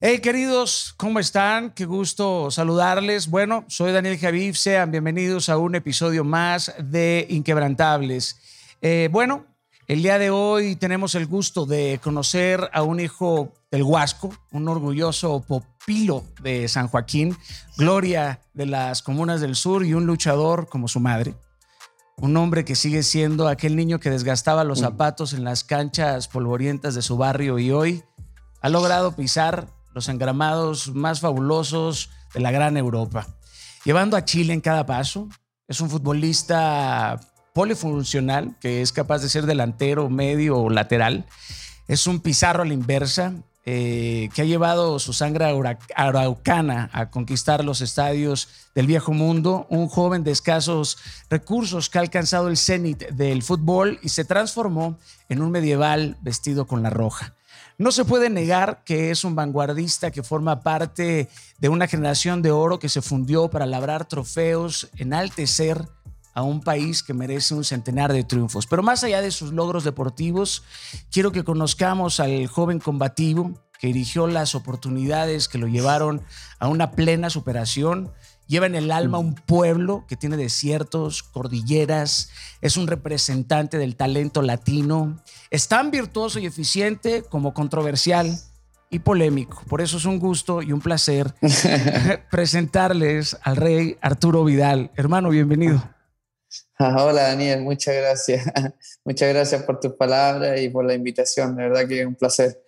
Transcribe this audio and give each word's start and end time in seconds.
Hey 0.00 0.20
queridos, 0.20 0.94
¿cómo 0.96 1.18
están? 1.18 1.72
Qué 1.72 1.84
gusto 1.84 2.52
saludarles. 2.52 3.28
Bueno, 3.28 3.64
soy 3.66 3.90
Daniel 3.90 4.16
Javid, 4.16 4.54
sean 4.54 4.92
bienvenidos 4.92 5.48
a 5.48 5.58
un 5.58 5.74
episodio 5.74 6.22
más 6.22 6.72
de 6.78 7.26
Inquebrantables. 7.28 8.38
Eh, 8.80 9.08
bueno, 9.10 9.46
el 9.88 10.04
día 10.04 10.20
de 10.20 10.30
hoy 10.30 10.76
tenemos 10.76 11.16
el 11.16 11.26
gusto 11.26 11.66
de 11.66 11.98
conocer 12.00 12.70
a 12.72 12.84
un 12.84 13.00
hijo 13.00 13.52
del 13.72 13.82
Huasco, 13.82 14.32
un 14.52 14.68
orgulloso 14.68 15.40
popilo 15.40 16.22
de 16.42 16.68
San 16.68 16.86
Joaquín, 16.86 17.36
gloria 17.76 18.40
de 18.54 18.66
las 18.66 19.02
comunas 19.02 19.40
del 19.40 19.56
sur 19.56 19.84
y 19.84 19.94
un 19.94 20.06
luchador 20.06 20.68
como 20.68 20.86
su 20.86 21.00
madre. 21.00 21.34
Un 22.18 22.36
hombre 22.36 22.64
que 22.64 22.76
sigue 22.76 23.02
siendo 23.02 23.48
aquel 23.48 23.74
niño 23.74 23.98
que 23.98 24.10
desgastaba 24.10 24.62
los 24.62 24.78
zapatos 24.78 25.32
en 25.32 25.42
las 25.42 25.64
canchas 25.64 26.28
polvorientas 26.28 26.94
de 26.94 27.02
su 27.02 27.16
barrio 27.16 27.58
y 27.58 27.72
hoy 27.72 28.04
ha 28.60 28.68
logrado 28.68 29.16
pisar 29.16 29.76
los 29.94 30.08
engramados 30.08 30.94
más 30.94 31.20
fabulosos 31.20 32.10
de 32.34 32.40
la 32.40 32.50
gran 32.50 32.76
Europa, 32.76 33.26
llevando 33.84 34.16
a 34.16 34.24
Chile 34.24 34.52
en 34.52 34.60
cada 34.60 34.86
paso. 34.86 35.28
Es 35.66 35.80
un 35.80 35.90
futbolista 35.90 37.20
polifuncional 37.52 38.56
que 38.60 38.82
es 38.82 38.92
capaz 38.92 39.18
de 39.20 39.28
ser 39.28 39.46
delantero, 39.46 40.08
medio 40.08 40.58
o 40.58 40.70
lateral. 40.70 41.26
Es 41.88 42.06
un 42.06 42.20
pizarro 42.20 42.62
a 42.62 42.66
la 42.66 42.74
inversa 42.74 43.32
eh, 43.70 44.30
que 44.34 44.40
ha 44.40 44.44
llevado 44.46 44.98
su 44.98 45.12
sangre 45.12 45.44
araucana 45.94 46.88
a 46.90 47.10
conquistar 47.10 47.62
los 47.62 47.82
estadios 47.82 48.48
del 48.74 48.86
viejo 48.86 49.12
mundo. 49.12 49.66
Un 49.68 49.88
joven 49.88 50.24
de 50.24 50.30
escasos 50.30 50.96
recursos 51.28 51.90
que 51.90 51.98
ha 51.98 52.00
alcanzado 52.00 52.48
el 52.48 52.56
cenit 52.56 53.08
del 53.08 53.42
fútbol 53.42 53.98
y 54.02 54.08
se 54.08 54.24
transformó 54.24 54.96
en 55.28 55.42
un 55.42 55.50
medieval 55.50 56.16
vestido 56.22 56.66
con 56.66 56.82
la 56.82 56.88
roja. 56.88 57.34
No 57.80 57.92
se 57.92 58.04
puede 58.04 58.28
negar 58.28 58.82
que 58.84 59.12
es 59.12 59.22
un 59.22 59.36
vanguardista 59.36 60.10
que 60.10 60.24
forma 60.24 60.62
parte 60.62 61.28
de 61.58 61.68
una 61.68 61.86
generación 61.86 62.42
de 62.42 62.50
oro 62.50 62.80
que 62.80 62.88
se 62.88 63.02
fundió 63.02 63.48
para 63.50 63.66
labrar 63.66 64.08
trofeos, 64.08 64.88
enaltecer 64.96 65.86
a 66.34 66.42
un 66.42 66.60
país 66.60 67.04
que 67.04 67.14
merece 67.14 67.54
un 67.54 67.62
centenar 67.62 68.12
de 68.12 68.24
triunfos. 68.24 68.66
Pero 68.66 68.82
más 68.82 69.04
allá 69.04 69.22
de 69.22 69.30
sus 69.30 69.52
logros 69.52 69.84
deportivos, 69.84 70.64
quiero 71.12 71.30
que 71.30 71.44
conozcamos 71.44 72.18
al 72.18 72.48
joven 72.48 72.80
combativo 72.80 73.54
que 73.78 73.86
dirigió 73.86 74.26
las 74.26 74.56
oportunidades 74.56 75.46
que 75.46 75.58
lo 75.58 75.68
llevaron 75.68 76.22
a 76.58 76.66
una 76.66 76.90
plena 76.90 77.30
superación 77.30 78.10
lleva 78.48 78.66
en 78.66 78.74
el 78.74 78.90
alma 78.90 79.18
un 79.18 79.34
pueblo 79.34 80.04
que 80.08 80.16
tiene 80.16 80.36
desiertos, 80.36 81.22
cordilleras, 81.22 82.30
es 82.60 82.76
un 82.76 82.88
representante 82.88 83.78
del 83.78 83.94
talento 83.94 84.42
latino, 84.42 85.22
es 85.50 85.68
tan 85.68 85.92
virtuoso 85.92 86.40
y 86.40 86.46
eficiente 86.46 87.22
como 87.22 87.54
controversial 87.54 88.36
y 88.90 89.00
polémico. 89.00 89.62
Por 89.68 89.80
eso 89.82 89.98
es 89.98 90.06
un 90.06 90.18
gusto 90.18 90.62
y 90.62 90.72
un 90.72 90.80
placer 90.80 91.34
presentarles 92.30 93.36
al 93.42 93.56
rey 93.56 93.98
Arturo 94.00 94.44
Vidal. 94.44 94.90
Hermano, 94.96 95.28
bienvenido. 95.28 95.82
Ah, 96.78 97.04
hola 97.04 97.22
Daniel, 97.24 97.60
muchas 97.60 97.94
gracias. 97.96 98.46
Muchas 99.04 99.28
gracias 99.30 99.62
por 99.64 99.80
tus 99.80 99.94
palabras 99.94 100.60
y 100.60 100.68
por 100.68 100.84
la 100.84 100.94
invitación. 100.94 101.56
De 101.56 101.64
verdad 101.64 101.88
que 101.88 102.00
es 102.00 102.06
un 102.06 102.14
placer 102.14 102.62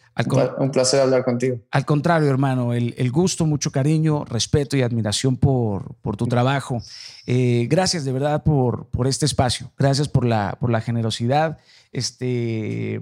un 0.58 0.70
placer 0.70 1.00
hablar 1.00 1.25
contigo. 1.25 1.58
Al 1.70 1.84
contrario, 1.84 2.28
hermano, 2.28 2.72
el, 2.72 3.11
gusto, 3.11 3.47
mucho 3.47 3.70
cariño, 3.70 4.25
respeto 4.25 4.77
y 4.77 4.83
admiración 4.83 5.36
por, 5.36 5.94
por 5.97 6.16
tu 6.16 6.27
trabajo. 6.27 6.83
Eh, 7.27 7.66
gracias 7.70 8.05
de 8.05 8.12
verdad 8.12 8.42
por, 8.42 8.86
por 8.88 9.06
este 9.06 9.27
espacio. 9.27 9.70
Gracias 9.78 10.08
por 10.08 10.25
la, 10.25 10.56
por 10.61 10.70
la 10.70 10.81
generosidad. 10.81 11.58
Este, 11.92 13.00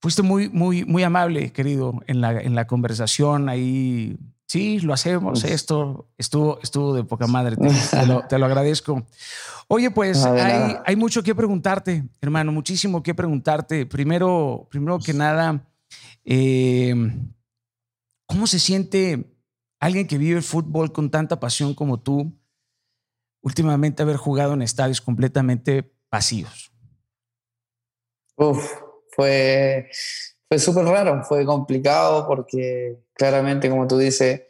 fuiste 0.00 0.22
muy, 0.22 0.48
muy, 0.48 0.84
muy 0.84 1.02
amable, 1.02 1.52
querido, 1.52 2.00
en 2.06 2.20
la, 2.20 2.40
en 2.40 2.54
la 2.54 2.66
conversación. 2.66 3.48
Ahí, 3.48 4.18
sí, 4.46 4.80
lo 4.80 4.92
hacemos. 4.92 5.44
Esto 5.44 6.08
estuvo, 6.18 6.58
estuvo 6.62 6.94
de 6.94 7.04
poca 7.04 7.26
madre. 7.26 7.56
Te, 7.56 8.06
lo, 8.06 8.26
te 8.26 8.38
lo, 8.38 8.46
agradezco. 8.46 9.06
Oye, 9.68 9.90
pues 9.90 10.24
hay, 10.24 10.76
hay, 10.84 10.96
mucho 10.96 11.22
que 11.22 11.34
preguntarte, 11.34 12.04
hermano, 12.20 12.50
muchísimo 12.50 13.02
que 13.02 13.14
preguntarte. 13.14 13.86
Primero, 13.86 14.66
primero 14.68 14.98
que 14.98 15.12
nada, 15.12 15.62
eh, 16.32 16.94
¿Cómo 18.26 18.46
se 18.46 18.60
siente 18.60 19.24
alguien 19.80 20.06
que 20.06 20.16
vive 20.16 20.36
el 20.36 20.44
fútbol 20.44 20.92
con 20.92 21.10
tanta 21.10 21.40
pasión 21.40 21.74
como 21.74 21.98
tú, 22.00 22.32
últimamente 23.42 24.04
haber 24.04 24.16
jugado 24.16 24.54
en 24.54 24.62
estadios 24.62 25.00
completamente 25.00 25.92
vacíos? 26.12 26.72
Uf, 28.36 28.72
fue, 29.10 29.90
fue 30.48 30.58
súper 30.60 30.84
raro, 30.84 31.24
fue 31.24 31.44
complicado 31.44 32.24
porque 32.28 33.00
claramente, 33.14 33.68
como 33.68 33.88
tú 33.88 33.98
dices, 33.98 34.42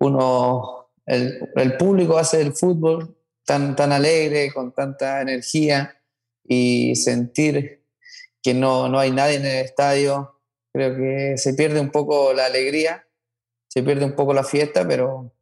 uno, 0.00 0.90
el, 1.06 1.48
el, 1.54 1.76
público 1.76 2.18
hace 2.18 2.40
el 2.40 2.52
fútbol 2.52 3.16
tan, 3.44 3.76
tan 3.76 3.92
alegre, 3.92 4.52
con 4.52 4.72
tanta 4.72 5.20
energía 5.20 5.96
y 6.42 6.96
sentir 6.96 7.86
que 8.42 8.54
no, 8.54 8.88
no 8.88 8.98
hay 8.98 9.12
nadie 9.12 9.36
en 9.36 9.46
el 9.46 9.64
estadio, 9.64 10.39
Creo 10.72 10.96
que 10.96 11.36
se 11.36 11.54
pierde 11.54 11.80
un 11.80 11.90
poco 11.90 12.32
la 12.32 12.46
alegría, 12.46 13.04
se 13.68 13.82
pierde 13.82 14.04
un 14.04 14.14
poco 14.14 14.32
la 14.32 14.44
fiesta, 14.44 14.86
pero, 14.86 15.34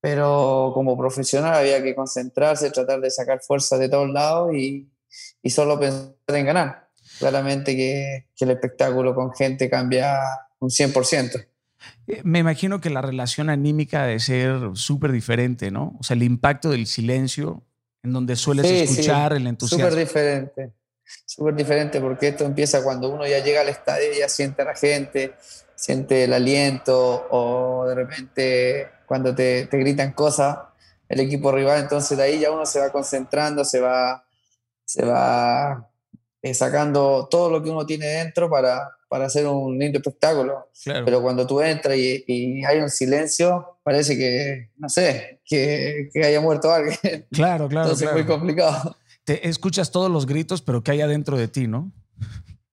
pero 0.00 0.72
como 0.74 0.98
profesional 0.98 1.54
había 1.54 1.82
que 1.82 1.94
concentrarse, 1.94 2.70
tratar 2.70 3.00
de 3.00 3.10
sacar 3.10 3.40
fuerza 3.40 3.78
de 3.78 3.88
todos 3.88 4.10
lados 4.10 4.54
y, 4.54 4.90
y 5.42 5.50
solo 5.50 5.78
pensar 5.78 6.14
en 6.28 6.46
ganar. 6.46 6.88
Claramente 7.18 7.76
que, 7.76 8.26
que, 8.34 8.44
el 8.44 8.52
espectáculo 8.52 9.14
con 9.14 9.32
gente 9.32 9.70
cambia 9.70 10.18
un 10.58 10.70
100%. 10.70 11.46
Eh, 12.06 12.20
me 12.24 12.40
imagino 12.40 12.80
que 12.80 12.90
la 12.90 13.02
relación 13.02 13.50
anímica 13.50 14.06
debe 14.06 14.18
ser 14.18 14.70
súper 14.74 15.12
diferente, 15.12 15.70
¿no? 15.70 15.96
O 16.00 16.02
sea, 16.02 16.14
el 16.14 16.22
impacto 16.22 16.70
del 16.70 16.86
silencio, 16.86 17.62
en 18.02 18.12
donde 18.12 18.34
sueles 18.34 18.66
escuchar 18.66 19.34
el 19.34 19.46
entusiasmo. 19.46 19.88
Súper 19.88 19.98
diferente 19.98 20.72
súper 21.26 21.54
diferente 21.54 22.00
porque 22.00 22.28
esto 22.28 22.44
empieza 22.44 22.82
cuando 22.82 23.10
uno 23.10 23.26
ya 23.26 23.42
llega 23.42 23.60
al 23.60 23.68
estadio 23.68 24.12
y 24.12 24.18
ya 24.18 24.28
siente 24.28 24.62
a 24.62 24.66
la 24.66 24.74
gente, 24.74 25.34
siente 25.74 26.24
el 26.24 26.32
aliento 26.32 27.26
o 27.30 27.86
de 27.86 27.94
repente 27.94 28.88
cuando 29.06 29.34
te, 29.34 29.66
te 29.66 29.78
gritan 29.78 30.12
cosas 30.12 30.58
el 31.08 31.20
equipo 31.20 31.52
rival, 31.52 31.78
entonces 31.78 32.16
de 32.16 32.24
ahí 32.24 32.38
ya 32.40 32.50
uno 32.50 32.64
se 32.64 32.80
va 32.80 32.90
concentrando, 32.90 33.66
se 33.66 33.80
va, 33.80 34.24
se 34.84 35.04
va 35.04 35.90
eh, 36.40 36.54
sacando 36.54 37.28
todo 37.30 37.50
lo 37.50 37.62
que 37.62 37.68
uno 37.68 37.84
tiene 37.84 38.06
dentro 38.06 38.48
para, 38.48 38.96
para 39.08 39.26
hacer 39.26 39.46
un 39.46 39.78
lindo 39.78 39.98
espectáculo. 39.98 40.70
Pero 40.82 41.20
cuando 41.20 41.46
tú 41.46 41.60
entras 41.60 41.98
y, 41.98 42.24
y, 42.26 42.64
hay 42.64 42.78
un 42.78 42.88
silencio, 42.88 43.78
parece 43.82 44.16
que, 44.16 44.70
no 44.78 44.88
sé, 44.88 45.40
que, 45.44 46.08
que 46.14 46.24
haya 46.24 46.40
muerto 46.40 46.72
alguien. 46.72 47.26
Claro, 47.30 47.68
claro. 47.68 47.88
Entonces 47.88 48.08
es 48.08 48.14
muy 48.14 48.24
complicado 48.24 48.96
te 49.24 49.48
escuchas 49.48 49.90
todos 49.90 50.10
los 50.10 50.26
gritos, 50.26 50.62
pero 50.62 50.82
que 50.82 50.90
hay 50.90 51.00
adentro 51.00 51.36
de 51.36 51.48
ti, 51.48 51.66
¿no? 51.66 51.92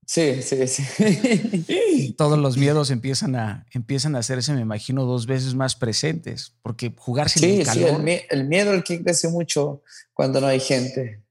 Sí, 0.09 0.41
sí, 0.41 0.67
sí. 0.67 2.15
Todos 2.17 2.39
los 2.39 2.57
miedos 2.57 2.89
empiezan 2.89 3.35
a, 3.35 3.67
empiezan 3.71 4.15
a 4.15 4.19
hacerse, 4.19 4.53
me 4.53 4.61
imagino, 4.61 5.05
dos 5.05 5.27
veces 5.27 5.53
más 5.53 5.75
presentes, 5.75 6.55
porque 6.63 6.91
jugar 6.97 7.29
sin 7.29 7.43
sí, 7.43 7.59
el 7.59 7.65
calor... 7.67 8.01
Sí, 8.03 8.21
el, 8.29 8.47
miedo 8.47 8.71
es 8.71 8.77
el 8.77 8.83
que 8.83 9.03
crece 9.03 9.29
mucho 9.29 9.83
cuando 10.15 10.41
no 10.41 10.47
hay 10.47 10.59
gente, 10.59 11.21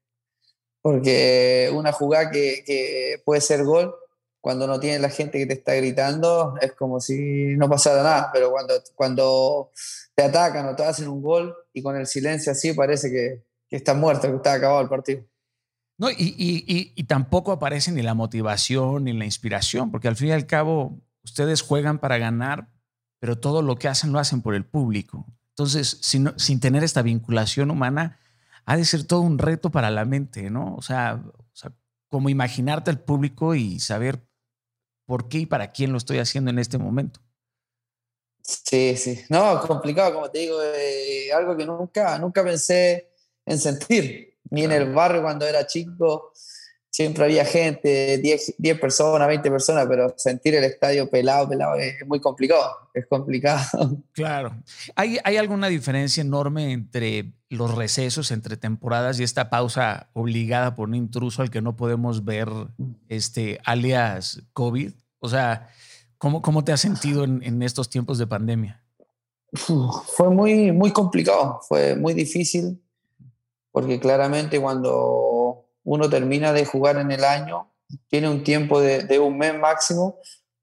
porque 0.81 1.73
una 1.75 1.91
jugada 1.91 2.31
que, 2.31 2.63
que, 2.65 3.21
puede 3.25 3.41
ser 3.41 3.65
gol, 3.65 3.97
cuando 4.41 4.69
no 4.69 4.79
tiene 4.79 5.01
la 5.01 5.11
gente 5.11 5.39
que 5.39 5.47
te 5.47 5.55
está 5.55 5.75
gritando, 5.75 6.55
es 6.61 6.73
como 6.75 7.01
si 7.01 7.57
no 7.57 7.69
pasara 7.69 8.05
nada, 8.05 8.31
pero 8.33 8.53
cuando, 8.53 8.75
cuando 8.95 9.73
te 10.15 10.23
atacan 10.23 10.69
o 10.69 10.77
te 10.77 10.85
hacen 10.85 11.09
un 11.09 11.21
gol 11.21 11.53
y 11.73 11.83
con 11.83 11.97
el 11.97 12.07
silencio 12.07 12.53
así 12.53 12.73
parece 12.75 13.11
que, 13.11 13.48
que 13.69 13.77
está 13.77 13.95
muerto, 13.95 14.29
que 14.29 14.37
está 14.37 14.55
acabado 14.55 14.81
el 14.81 14.89
partido. 14.89 15.25
No, 15.99 16.11
y, 16.11 16.15
y, 16.17 16.93
y, 16.95 17.05
tampoco 17.05 17.51
aparece 17.51 17.91
ni 17.91 18.03
la 18.03 18.15
motivación 18.15 19.05
ni 19.05 19.13
la 19.13 19.25
inspiración, 19.25 19.91
porque 19.91 20.07
al 20.07 20.15
fin 20.15 20.29
y 20.29 20.33
al 20.33 20.47
cabo 20.47 21.01
ustedes 21.25 21.61
juegan 21.61 21.99
para 21.99 22.19
ganar, 22.19 22.69
pero 23.19 23.39
todo 23.39 23.63
lo 23.63 23.77
que 23.77 23.89
hacen 23.89 24.13
lo 24.13 24.21
hacen 24.21 24.41
por 24.41 24.55
el 24.55 24.65
público. 24.65 25.27
Entonces, 25.51 25.99
sin, 26.01 26.33
sin 26.39 26.61
tener 26.61 26.85
esta 26.85 27.03
vinculación 27.03 27.73
humana, 27.73 28.21
ha 28.65 28.77
de 28.77 28.85
ser 28.85 29.05
todo 29.05 29.23
un 29.23 29.39
reto 29.39 29.71
para 29.71 29.91
la 29.91 30.05
mente, 30.05 30.51
¿no? 30.51 30.77
O 30.77 30.83
sea, 30.83 31.21
o 31.25 31.57
sea, 31.57 31.73
como 32.07 32.29
imaginarte 32.29 32.91
al 32.91 33.01
público 33.01 33.57
y 33.57 33.81
saber 33.81 34.23
por 35.05 35.29
qué 35.29 35.39
y 35.39 35.47
para 35.47 35.73
quién 35.73 35.91
lo 35.91 35.99
estoy 35.99 36.19
haciendo 36.19 36.51
en 36.51 36.61
este 36.61 36.79
momento. 36.79 37.21
Sí, 38.43 38.97
sí. 38.97 39.25
No, 39.31 39.61
complicado, 39.63 40.15
como 40.15 40.31
te 40.31 40.39
digo, 40.39 40.63
eh, 40.63 41.33
algo 41.33 41.57
que 41.57 41.67
nunca, 41.67 42.19
nunca 42.19 42.45
pensé 42.45 43.11
en 43.49 43.59
sentir. 43.59 44.35
Ni 44.51 44.65
en 44.65 44.73
el 44.73 44.93
barrio 44.93 45.23
cuando 45.23 45.47
era 45.47 45.67
chico 45.67 46.33
siempre 46.91 47.25
había 47.25 47.45
gente, 47.45 48.19
10, 48.19 48.55
10 48.57 48.81
personas, 48.81 49.29
20 49.29 49.51
personas, 49.51 49.87
pero 49.87 50.15
sentir 50.17 50.55
el 50.55 50.65
estadio 50.65 51.09
pelado, 51.09 51.49
pelado 51.49 51.77
es 51.77 52.05
muy 52.07 52.19
complicado, 52.19 52.91
es 52.95 53.07
complicado. 53.07 53.61
Claro. 54.13 54.57
¿Hay, 54.97 55.19
¿Hay 55.23 55.37
alguna 55.37 55.69
diferencia 55.69 56.23
enorme 56.23 56.73
entre 56.73 57.35
los 57.51 57.75
recesos, 57.75 58.31
entre 58.31 58.57
temporadas 58.57 59.21
y 59.21 59.23
esta 59.23 59.49
pausa 59.49 60.09
obligada 60.13 60.75
por 60.75 60.89
un 60.89 60.95
intruso 60.95 61.43
al 61.43 61.51
que 61.51 61.63
no 61.63 61.77
podemos 61.77 62.25
ver, 62.25 62.49
este, 63.09 63.61
alias 63.65 64.43
COVID? 64.55 64.93
O 65.21 65.29
sea, 65.29 65.69
¿Cómo, 66.19 66.43
cómo 66.43 66.65
te 66.65 66.73
has 66.73 66.81
sentido 66.81 67.23
en, 67.25 67.43
en 67.45 67.63
estos 67.63 67.89
tiempos 67.89 68.19
de 68.19 68.27
pandemia? 68.27 68.83
Fue 69.53 70.29
muy, 70.29 70.73
muy 70.73 70.91
complicado, 70.91 71.61
fue 71.67 71.95
muy 71.95 72.13
difícil, 72.13 72.83
porque 73.79 74.01
claramente 74.01 74.61
cuando 74.61 75.69
uno 75.85 76.11
termina 76.11 76.53
de 76.53 76.65
jugar 76.65 76.97
en 76.97 77.13
el 77.13 77.23
año, 77.23 77.73
tiene 78.09 78.29
un 78.29 78.43
tiempo 78.43 78.81
de, 78.81 79.05
de 79.05 79.21
un 79.21 79.39
mes 79.39 79.57
máximo 79.57 80.19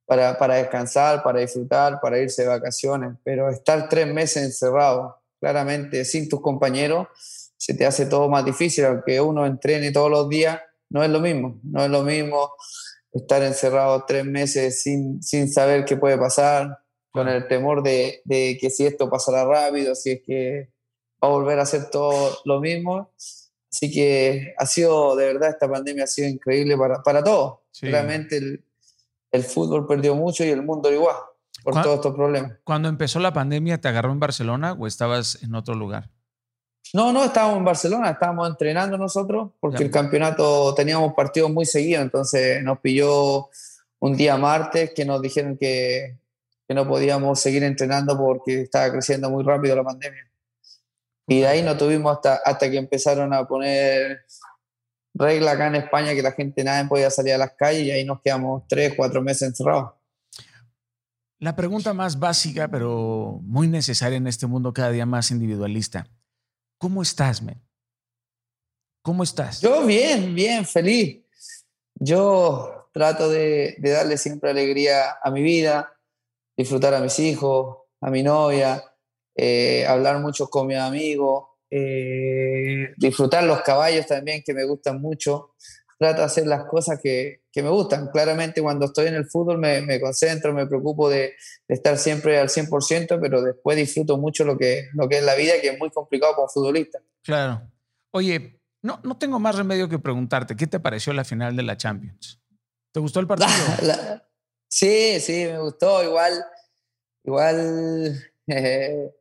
para, 0.05 0.37
para, 0.37 0.55
descansar, 0.55 1.23
para 1.23 1.39
disfrutar, 1.39 2.01
para 2.01 2.19
irse 2.19 2.41
de 2.41 2.49
vacaciones, 2.49 3.13
pero 3.23 3.49
estar 3.49 3.87
tres 3.87 4.13
meses 4.13 4.43
encerrado, 4.43 5.15
claramente 5.39 6.03
sin 6.03 6.27
tus 6.27 6.41
compañeros, 6.41 7.07
se 7.55 7.73
te 7.73 7.85
hace 7.85 8.05
todo 8.05 8.27
más 8.27 8.43
difícil, 8.43 8.83
aunque 8.83 9.21
uno 9.21 9.45
entrene 9.45 9.93
todos 9.93 10.11
los 10.11 10.27
días, 10.27 10.59
no 10.89 11.01
es 11.01 11.09
lo 11.09 11.21
mismo, 11.21 11.57
no 11.63 11.85
es 11.85 11.89
lo 11.89 12.03
mismo 12.03 12.51
estar 13.13 13.41
encerrado 13.43 14.03
tres 14.05 14.25
meses 14.25 14.81
sin, 14.83 15.23
sin 15.23 15.49
saber 15.49 15.85
qué 15.85 15.95
puede 15.95 16.17
pasar, 16.17 16.79
con 17.11 17.29
el 17.29 17.47
temor 17.47 17.81
de, 17.81 18.19
de, 18.25 18.57
que 18.59 18.69
si 18.69 18.85
esto 18.85 19.09
pasará 19.09 19.45
rápido, 19.45 19.95
si 19.95 20.11
es 20.11 20.21
que 20.21 20.74
va 21.25 21.31
a 21.31 21.33
volver 21.33 21.59
a 21.59 21.63
hacer 21.63 21.89
todo 21.89 22.37
lo 22.45 22.59
mismo. 22.59 23.11
Así 23.71 23.91
que 23.91 24.53
ha 24.57 24.65
sido, 24.65 25.15
de 25.15 25.25
verdad, 25.33 25.49
esta 25.49 25.69
pandemia 25.69 26.05
ha 26.05 26.07
sido 26.07 26.29
increíble 26.29 26.77
para, 26.77 27.03
para 27.03 27.23
todos. 27.23 27.59
Sí. 27.71 27.87
Realmente 27.87 28.37
el, 28.37 28.63
el, 29.31 29.43
fútbol 29.43 29.85
perdió 29.85 30.15
mucho 30.15 30.45
y 30.45 30.49
el 30.49 30.63
mundo 30.63 30.91
igual 30.91 31.15
por 31.63 31.81
todos 31.81 31.95
estos 31.95 32.15
problemas. 32.15 32.53
Cuando 32.63 32.87
empezó 32.87 33.19
la 33.19 33.33
pandemia, 33.33 33.81
¿te 33.81 33.87
agarró 33.87 34.11
en 34.11 34.19
Barcelona 34.19 34.73
o 34.73 34.87
estabas 34.87 35.41
en 35.43 35.55
otro 35.55 35.75
lugar? 35.75 36.09
No, 36.93 37.11
no, 37.11 37.25
estábamos 37.25 37.57
en 37.57 37.65
Barcelona, 37.65 38.11
estábamos 38.11 38.47
entrenando 38.47 38.97
nosotros 38.97 39.51
porque 39.59 39.79
ya. 39.79 39.85
el 39.85 39.91
campeonato 39.91 40.73
teníamos 40.75 41.13
partidos 41.13 41.51
muy 41.51 41.65
seguidos, 41.65 42.03
entonces 42.03 42.63
nos 42.63 42.79
pilló 42.79 43.49
un 43.99 44.15
día 44.15 44.37
martes 44.37 44.93
que 44.95 45.03
nos 45.03 45.21
dijeron 45.21 45.57
que, 45.57 46.17
que 46.67 46.73
no 46.73 46.87
podíamos 46.87 47.39
seguir 47.39 47.63
entrenando 47.63 48.17
porque 48.17 48.61
estaba 48.61 48.91
creciendo 48.91 49.29
muy 49.29 49.43
rápido 49.43 49.75
la 49.75 49.83
pandemia. 49.83 50.29
Y 51.27 51.39
de 51.39 51.47
ahí 51.47 51.63
no 51.63 51.75
tuvimos 51.77 52.15
hasta, 52.15 52.35
hasta 52.45 52.69
que 52.69 52.77
empezaron 52.77 53.33
a 53.33 53.47
poner 53.47 54.25
regla 55.15 55.51
acá 55.51 55.67
en 55.67 55.75
España 55.75 56.13
que 56.13 56.21
la 56.21 56.33
gente 56.33 56.63
nada 56.63 56.87
podía 56.87 57.09
salir 57.09 57.33
a 57.33 57.37
las 57.37 57.53
calles 57.53 57.83
y 57.83 57.91
ahí 57.91 58.05
nos 58.05 58.21
quedamos 58.21 58.63
tres, 58.67 58.93
cuatro 58.95 59.21
meses 59.21 59.49
encerrados. 59.49 59.91
La 61.39 61.55
pregunta 61.55 61.93
más 61.93 62.19
básica, 62.19 62.67
pero 62.67 63.39
muy 63.43 63.67
necesaria 63.67 64.17
en 64.17 64.27
este 64.27 64.47
mundo 64.47 64.73
cada 64.73 64.91
día 64.91 65.05
más 65.05 65.31
individualista. 65.31 66.07
¿Cómo 66.77 67.01
estás, 67.01 67.41
men? 67.41 67.61
¿Cómo 69.01 69.23
estás? 69.23 69.61
Yo 69.61 69.85
bien, 69.85 70.33
bien, 70.33 70.65
feliz. 70.65 71.23
Yo 71.95 72.89
trato 72.93 73.29
de, 73.29 73.75
de, 73.77 73.91
darle 73.91 74.17
siempre 74.17 74.49
alegría 74.49 75.17
a 75.21 75.29
mi 75.29 75.41
vida, 75.41 75.97
disfrutar 76.57 76.93
a 76.93 76.99
mis 76.99 77.19
hijos, 77.19 77.77
a 78.01 78.09
mi 78.09 78.23
novia, 78.23 78.83
eh, 79.35 79.85
hablar 79.87 80.19
mucho 80.19 80.47
con 80.47 80.67
mis 80.67 80.77
amigos, 80.77 81.45
eh, 81.69 82.93
disfrutar 82.97 83.43
los 83.43 83.61
caballos 83.61 84.05
también, 84.07 84.43
que 84.45 84.53
me 84.53 84.63
gustan 84.65 85.01
mucho. 85.01 85.55
Trato 85.97 86.19
de 86.19 86.25
hacer 86.25 86.47
las 86.47 86.65
cosas 86.65 86.99
que, 87.01 87.43
que 87.51 87.63
me 87.63 87.69
gustan. 87.69 88.09
Claramente 88.09 88.61
cuando 88.61 88.85
estoy 88.85 89.07
en 89.07 89.15
el 89.15 89.25
fútbol 89.25 89.57
me, 89.57 89.81
me 89.81 89.99
concentro, 90.01 90.53
me 90.53 90.67
preocupo 90.67 91.09
de, 91.09 91.33
de, 91.67 91.75
estar 91.75 91.97
siempre 91.97 92.37
al 92.37 92.49
100%, 92.49 93.17
pero 93.21 93.41
después 93.41 93.77
disfruto 93.77 94.17
mucho 94.17 94.43
lo 94.43 94.57
que, 94.57 94.89
lo 94.93 95.07
que 95.07 95.19
es 95.19 95.23
la 95.23 95.35
vida, 95.35 95.53
que 95.61 95.69
es 95.69 95.79
muy 95.79 95.89
complicado 95.89 96.35
como 96.35 96.49
futbolista. 96.49 96.99
Claro. 97.23 97.61
Oye, 98.11 98.59
no, 98.81 98.99
no 99.03 99.17
tengo 99.17 99.39
más 99.39 99.55
remedio 99.55 99.89
que 99.89 99.97
preguntarte, 99.97 100.55
¿qué 100.55 100.67
te 100.67 100.79
pareció 100.79 101.11
la 101.13 101.23
final 101.23 101.55
de 101.55 101.63
la 101.63 101.75
Champions? 101.75 102.39
¿Te 102.91 102.99
gustó 102.99 103.19
el 103.19 103.27
partido? 103.27 103.49
La, 103.81 103.87
la, 103.87 104.29
sí, 104.67 105.19
sí, 105.19 105.45
me 105.45 105.59
gustó. 105.59 106.03
Igual, 106.03 106.45
igual 107.23 108.31
eh, 108.47 109.11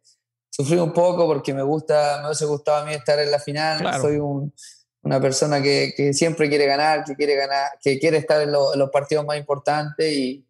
sufrí 0.55 0.77
un 0.77 0.93
poco 0.93 1.27
porque 1.27 1.53
me 1.53 1.63
gusta, 1.63 2.19
me 2.21 2.27
hubiese 2.29 2.45
gustado 2.45 2.79
a 2.79 2.85
mí 2.85 2.95
estar 2.95 3.19
en 3.19 3.31
la 3.31 3.41
final. 3.41 3.79
Claro. 3.79 4.01
Soy 4.01 4.17
un, 4.19 4.55
una 5.03 5.21
persona 5.21 5.61
que, 5.61 5.93
que, 5.97 6.15
siempre 6.15 6.49
quiere 6.49 6.67
ganar, 6.67 7.03
que 7.03 7.17
quiere 7.17 7.35
ganar, 7.35 7.71
que 7.83 7.99
quiere 7.99 8.19
estar 8.19 8.41
en, 8.41 8.53
lo, 8.53 8.73
en 8.73 8.79
los 8.79 8.91
partidos 8.91 9.27
más 9.27 9.37
importantes 9.37 10.13
y, 10.13 10.47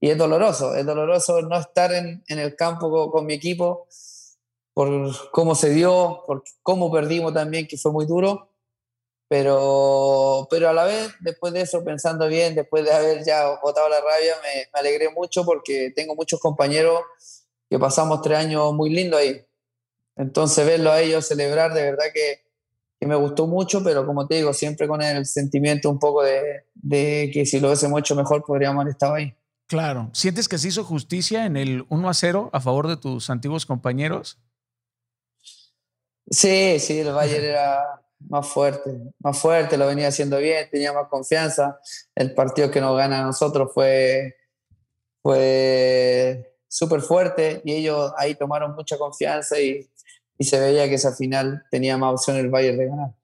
y, 0.00 0.08
es 0.08 0.16
doloroso, 0.16 0.74
es 0.74 0.86
doloroso 0.86 1.42
no 1.42 1.58
estar 1.58 1.92
en, 1.92 2.24
en 2.28 2.38
el 2.38 2.56
campo 2.56 2.90
con, 2.90 3.10
con, 3.10 3.26
mi 3.26 3.34
equipo 3.34 3.86
por 4.72 5.30
cómo 5.32 5.54
se 5.54 5.68
dio, 5.68 6.22
por 6.26 6.44
cómo 6.62 6.90
perdimos 6.90 7.34
también, 7.34 7.68
que 7.68 7.76
fue 7.76 7.92
muy 7.92 8.06
duro, 8.06 8.48
pero, 9.28 10.48
pero 10.50 10.70
a 10.70 10.72
la 10.72 10.84
vez, 10.84 11.12
después 11.20 11.52
de 11.52 11.60
eso, 11.60 11.84
pensando 11.84 12.26
bien, 12.26 12.54
después 12.54 12.84
de 12.84 12.92
haber 12.92 13.22
ya 13.22 13.60
botado 13.62 13.90
la 13.90 14.00
rabia, 14.00 14.34
me, 14.42 14.66
me 14.72 14.80
alegré 14.80 15.10
mucho 15.10 15.44
porque 15.44 15.92
tengo 15.94 16.14
muchos 16.14 16.40
compañeros 16.40 17.02
que 17.72 17.78
pasamos 17.78 18.20
tres 18.20 18.36
años 18.36 18.74
muy 18.74 18.90
lindos 18.90 19.18
ahí. 19.18 19.42
Entonces 20.14 20.66
verlo 20.66 20.92
a 20.92 21.00
ellos 21.00 21.26
celebrar, 21.26 21.72
de 21.72 21.82
verdad 21.82 22.04
que 22.12 22.42
que 23.02 23.08
me 23.08 23.16
gustó 23.16 23.48
mucho, 23.48 23.82
pero 23.82 24.06
como 24.06 24.28
te 24.28 24.36
digo, 24.36 24.52
siempre 24.52 24.86
con 24.86 25.02
el 25.02 25.26
sentimiento 25.26 25.90
un 25.90 25.98
poco 25.98 26.22
de, 26.22 26.66
de, 26.72 27.32
que 27.34 27.44
si 27.44 27.58
lo 27.58 27.66
hubiésemos 27.66 27.98
hecho 27.98 28.14
mejor 28.14 28.44
podríamos 28.44 28.80
haber 28.80 28.92
estado 28.92 29.14
ahí. 29.14 29.34
Claro. 29.66 30.08
¿Sientes 30.12 30.46
que 30.46 30.56
se 30.56 30.68
hizo 30.68 30.84
justicia 30.84 31.44
en 31.44 31.56
el 31.56 31.84
1 31.88 32.08
a 32.08 32.14
0 32.14 32.50
a 32.52 32.60
favor 32.60 32.86
de 32.86 32.96
tus 32.96 33.28
antiguos 33.28 33.66
compañeros? 33.66 34.38
Sí, 36.30 36.78
sí, 36.78 37.00
el 37.00 37.12
Bayern 37.12 37.44
era 37.44 38.04
más 38.20 38.46
fuerte, 38.46 38.96
más 39.18 39.36
fuerte, 39.36 39.76
lo 39.76 39.88
venía 39.88 40.06
haciendo 40.06 40.38
bien, 40.38 40.68
tenía 40.70 40.92
más 40.92 41.08
confianza. 41.08 41.80
El 42.14 42.34
partido 42.34 42.70
que 42.70 42.80
nos 42.80 42.96
gana 42.96 43.18
a 43.18 43.24
nosotros 43.24 43.72
fue, 43.74 44.36
fue 45.20 46.51
súper 46.72 47.00
fuerte 47.00 47.60
y 47.64 47.72
ellos 47.72 48.12
ahí 48.16 48.34
tomaron 48.34 48.74
mucha 48.74 48.96
confianza 48.96 49.60
y 49.60 49.88
y 50.42 50.44
se 50.44 50.58
veía 50.58 50.88
que 50.88 50.96
esa 50.96 51.14
final 51.14 51.64
tenía 51.70 51.96
más 51.96 52.14
opción 52.14 52.36
el 52.36 52.50
Bayern 52.50 52.78
de 52.78 52.86
ganar. 52.86 53.14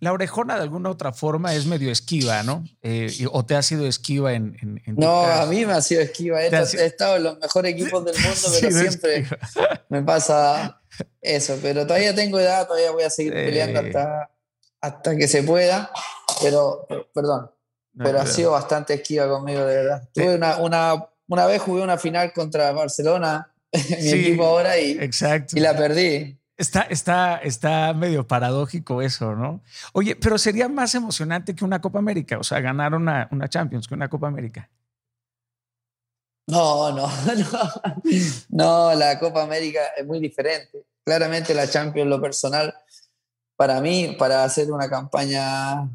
La 0.00 0.12
orejona 0.12 0.56
de 0.56 0.62
alguna 0.62 0.90
otra 0.90 1.12
forma 1.12 1.54
es 1.54 1.66
medio 1.66 1.90
esquiva, 1.90 2.42
¿no? 2.42 2.64
Eh, 2.82 3.10
¿O 3.32 3.44
te 3.44 3.54
ha 3.54 3.62
sido 3.62 3.86
esquiva 3.86 4.32
en, 4.34 4.56
en, 4.60 4.82
en 4.84 4.96
No, 4.96 5.24
a 5.24 5.46
mí 5.46 5.64
me 5.64 5.72
ha 5.72 5.80
sido 5.80 6.02
esquiva. 6.02 6.42
He, 6.42 6.48
he, 6.48 6.86
estado 6.86 7.16
en 7.16 7.24
los 7.24 7.38
mejores 7.38 7.72
equipos 7.72 8.04
del 8.04 8.14
mundo, 8.16 8.48
pero 8.60 8.72
siempre 8.72 9.18
esquiva. 9.18 9.84
me 9.88 10.02
pasa 10.02 10.80
eso. 11.20 11.58
Pero 11.62 11.86
todavía 11.86 12.14
tengo 12.14 12.38
edad, 12.38 12.66
todavía 12.66 12.90
voy 12.90 13.04
a 13.04 13.10
seguir 13.10 13.32
peleando 13.32 13.80
eh. 13.80 13.86
hasta, 13.86 14.30
hasta 14.80 15.16
que 15.16 15.28
se 15.28 15.42
pueda. 15.42 15.90
Pero, 16.42 16.86
perdón, 17.14 17.50
no, 17.94 18.04
pero 18.04 18.20
ha 18.20 18.26
sido 18.26 18.52
bastante 18.52 18.94
esquiva 18.94 19.28
conmigo, 19.28 19.64
de 19.64 19.76
verdad. 19.76 20.08
Tuve 20.12 20.34
una, 20.34 20.58
una, 20.58 21.06
una 21.28 21.46
vez 21.46 21.62
jugué 21.62 21.82
una 21.82 21.98
final 21.98 22.32
contra 22.32 22.72
Barcelona, 22.72 23.52
mi 23.72 23.80
sí, 23.80 24.20
equipo 24.20 24.44
ahora, 24.44 24.78
y, 24.78 24.92
exacto. 24.92 25.56
y 25.56 25.60
la 25.60 25.76
perdí. 25.76 26.38
Está, 26.56 26.82
está, 26.82 27.38
está 27.38 27.92
medio 27.94 28.26
paradójico 28.28 29.02
eso, 29.02 29.34
¿no? 29.34 29.60
Oye, 29.92 30.14
pero 30.14 30.38
sería 30.38 30.68
más 30.68 30.94
emocionante 30.94 31.54
que 31.54 31.64
una 31.64 31.80
Copa 31.80 31.98
América, 31.98 32.38
o 32.38 32.44
sea, 32.44 32.60
ganar 32.60 32.94
una, 32.94 33.28
una 33.32 33.48
Champions 33.48 33.88
que 33.88 33.94
una 33.94 34.08
Copa 34.08 34.28
América. 34.28 34.70
No, 36.46 36.92
no, 36.92 37.08
no. 37.36 37.70
No, 38.50 38.94
la 38.94 39.18
Copa 39.18 39.42
América 39.42 39.80
es 39.96 40.06
muy 40.06 40.20
diferente. 40.20 40.84
Claramente 41.04 41.54
la 41.54 41.68
Champions, 41.68 42.08
lo 42.08 42.20
personal, 42.20 42.74
para 43.56 43.80
mí, 43.80 44.14
para 44.18 44.44
hacer 44.44 44.70
una 44.70 44.88
campaña 44.88 45.88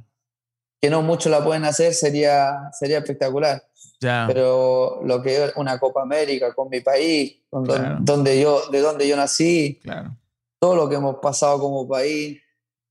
que 0.82 0.90
no 0.90 1.02
muchos 1.02 1.32
la 1.32 1.44
pueden 1.44 1.66
hacer, 1.66 1.94
sería, 1.94 2.70
sería 2.78 3.00
espectacular. 3.00 3.69
Ya. 4.02 4.26
Pero 4.28 5.02
lo 5.04 5.22
que 5.22 5.46
es 5.46 5.54
una 5.56 5.78
Copa 5.80 6.02
América 6.02 6.54
con 6.54 6.70
mi 6.70 6.80
país, 6.80 7.38
con 7.50 7.66
claro. 7.66 7.98
donde 8.02 8.40
yo, 8.42 8.62
de 8.72 8.80
donde 8.80 9.08
yo 9.08 9.18
nací, 9.18 9.80
claro 9.84 10.16
todo 10.60 10.76
lo 10.76 10.90
que 10.90 10.96
hemos 10.96 11.18
pasado 11.18 11.60
como 11.60 11.88
país, 11.88 12.40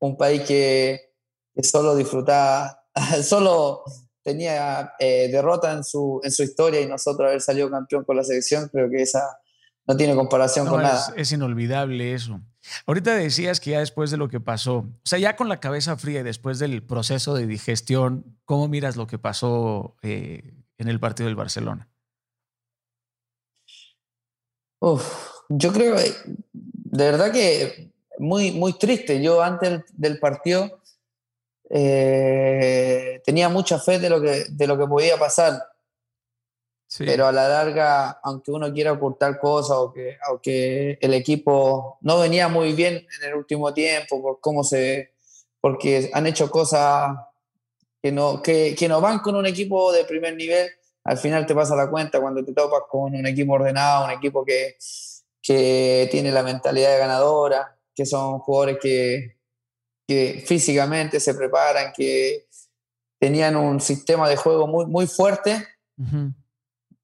un 0.00 0.16
país 0.16 0.42
que, 0.42 1.12
que 1.54 1.62
solo 1.62 1.94
disfrutaba, 1.94 2.84
solo 3.22 3.84
tenía 4.22 4.94
eh, 4.98 5.28
derrota 5.30 5.72
en 5.72 5.84
su, 5.84 6.20
en 6.24 6.32
su 6.32 6.42
historia 6.42 6.80
y 6.80 6.86
nosotros 6.86 7.28
haber 7.28 7.40
salido 7.40 7.70
campeón 7.70 8.04
con 8.04 8.16
la 8.16 8.24
selección, 8.24 8.68
creo 8.68 8.90
que 8.90 9.02
esa 9.02 9.38
no 9.86 9.96
tiene 9.96 10.14
comparación 10.14 10.66
no, 10.66 10.72
con 10.72 10.80
es, 10.80 10.86
nada. 10.86 11.14
Es 11.16 11.32
inolvidable 11.32 12.12
eso. 12.12 12.40
Ahorita 12.86 13.14
decías 13.14 13.60
que 13.60 13.70
ya 13.70 13.80
después 13.80 14.10
de 14.10 14.18
lo 14.18 14.28
que 14.28 14.40
pasó, 14.40 14.76
o 14.78 15.00
sea, 15.04 15.18
ya 15.18 15.36
con 15.36 15.48
la 15.48 15.60
cabeza 15.60 15.96
fría 15.96 16.20
y 16.20 16.24
después 16.24 16.58
del 16.58 16.82
proceso 16.82 17.34
de 17.34 17.46
digestión, 17.46 18.38
¿cómo 18.44 18.68
miras 18.68 18.96
lo 18.96 19.06
que 19.06 19.18
pasó 19.18 19.96
eh, 20.02 20.57
en 20.78 20.88
el 20.88 21.00
partido 21.00 21.26
del 21.26 21.36
Barcelona? 21.36 21.88
Uf, 24.80 25.28
yo 25.48 25.72
creo 25.72 25.96
que 25.96 26.12
de 26.52 27.04
verdad 27.04 27.32
que 27.32 27.92
muy, 28.18 28.52
muy 28.52 28.78
triste. 28.78 29.22
Yo 29.22 29.42
antes 29.42 29.82
del 29.92 30.18
partido 30.18 30.80
eh, 31.70 33.20
tenía 33.24 33.48
mucha 33.48 33.78
fe 33.78 33.98
de 33.98 34.10
lo 34.10 34.20
que, 34.20 34.44
de 34.48 34.66
lo 34.66 34.78
que 34.78 34.86
podía 34.86 35.16
pasar. 35.18 35.62
Sí. 36.86 37.04
Pero 37.04 37.26
a 37.26 37.32
la 37.32 37.48
larga, 37.48 38.18
aunque 38.22 38.50
uno 38.50 38.72
quiera 38.72 38.92
ocultar 38.92 39.38
cosas 39.38 39.76
o 39.76 39.92
que, 39.92 40.16
aunque 40.26 40.98
el 41.02 41.12
equipo 41.12 41.98
no 42.00 42.18
venía 42.18 42.48
muy 42.48 42.72
bien 42.72 43.06
en 43.20 43.28
el 43.28 43.34
último 43.34 43.74
tiempo 43.74 44.22
por 44.22 44.40
cómo 44.40 44.64
se, 44.64 45.12
porque 45.60 46.10
han 46.14 46.26
hecho 46.26 46.50
cosas 46.50 47.14
que 48.02 48.12
no, 48.12 48.42
que, 48.42 48.74
que 48.78 48.88
no 48.88 49.00
van 49.00 49.18
con 49.20 49.34
un 49.36 49.46
equipo 49.46 49.92
de 49.92 50.04
primer 50.04 50.36
nivel, 50.36 50.70
al 51.04 51.18
final 51.18 51.46
te 51.46 51.54
pasa 51.54 51.74
la 51.74 51.88
cuenta 51.88 52.20
cuando 52.20 52.44
te 52.44 52.52
topas 52.52 52.82
con 52.88 53.14
un 53.14 53.26
equipo 53.26 53.54
ordenado, 53.54 54.04
un 54.04 54.10
equipo 54.10 54.44
que, 54.44 54.76
que 55.42 56.08
tiene 56.10 56.30
la 56.30 56.42
mentalidad 56.42 56.92
de 56.92 56.98
ganadora, 56.98 57.78
que 57.94 58.04
son 58.04 58.38
jugadores 58.40 58.78
que, 58.80 59.38
que 60.06 60.44
físicamente 60.46 61.18
se 61.18 61.34
preparan, 61.34 61.92
que 61.96 62.48
tenían 63.18 63.56
un 63.56 63.80
sistema 63.80 64.28
de 64.28 64.36
juego 64.36 64.66
muy, 64.66 64.86
muy 64.86 65.06
fuerte. 65.06 65.66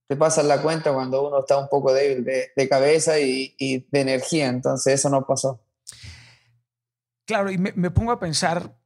Te 0.07 0.17
pasas 0.17 0.45
la 0.45 0.61
cuenta 0.63 0.93
cuando 0.93 1.27
uno 1.27 1.41
está 1.41 1.59
un 1.59 1.69
poco 1.69 1.93
débil 1.93 2.25
de, 2.25 2.53
de 2.55 2.69
cabeza 2.69 3.19
y, 3.19 3.55
y, 3.59 3.87
de 3.91 4.01
energía, 4.01 4.49
entonces 4.49 4.95
eso 4.95 5.09
no 5.09 5.27
pasó. 5.27 5.61
Claro, 7.27 7.51
y 7.51 7.59
me, 7.59 7.73
me 7.73 7.91
pongo 7.91 8.13
a 8.13 8.21
pensar 8.21 8.77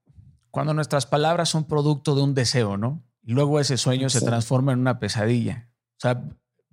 cuando 0.51 0.75
nuestras 0.75 1.07
palabras 1.07 1.49
son 1.49 1.65
producto 1.65 2.15
de 2.15 2.23
un 2.23 2.35
deseo, 2.35 2.77
¿no? 2.77 3.05
Y 3.23 3.33
luego 3.33 3.61
ese 3.61 3.77
sueño 3.77 4.09
se 4.09 4.21
transforma 4.21 4.73
en 4.73 4.79
una 4.81 4.99
pesadilla. 4.99 5.69
O 5.99 6.01
sea, 6.01 6.23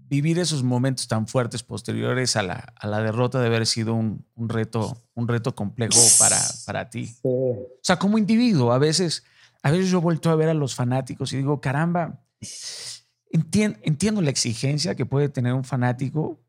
vivir 0.08 0.40
esos 0.40 0.64
momentos 0.64 1.08
tan 1.08 1.28
fuertes 1.28 1.64
posteriores 1.64 2.36
a 2.36 2.44
la, 2.44 2.74
a 2.76 2.88
la 2.88 3.02
derrota 3.02 3.40
de 3.40 3.48
haber 3.48 3.66
sido 3.66 3.94
un, 3.94 4.26
un, 4.36 4.50
reto, 4.50 5.04
un 5.16 5.28
reto 5.28 5.56
complejo 5.56 6.00
para, 6.20 6.40
para 6.66 6.90
ti. 6.90 7.16
O 7.24 7.68
sea, 7.82 7.98
como 7.98 8.18
individuo, 8.18 8.72
a 8.72 8.78
veces, 8.78 9.24
a 9.64 9.72
veces 9.72 9.90
yo 9.90 10.02
vuelto 10.02 10.30
a 10.30 10.36
ver 10.36 10.50
a 10.50 10.54
los 10.54 10.76
fanáticos 10.76 11.34
y 11.34 11.38
digo, 11.38 11.60
caramba, 11.60 12.24
entiendo, 13.32 13.80
entiendo 13.84 14.22
la 14.22 14.30
exigencia 14.30 14.96
que 14.96 15.06
puede 15.06 15.30
tener 15.30 15.54
un 15.54 15.64
fanático, 15.64 16.40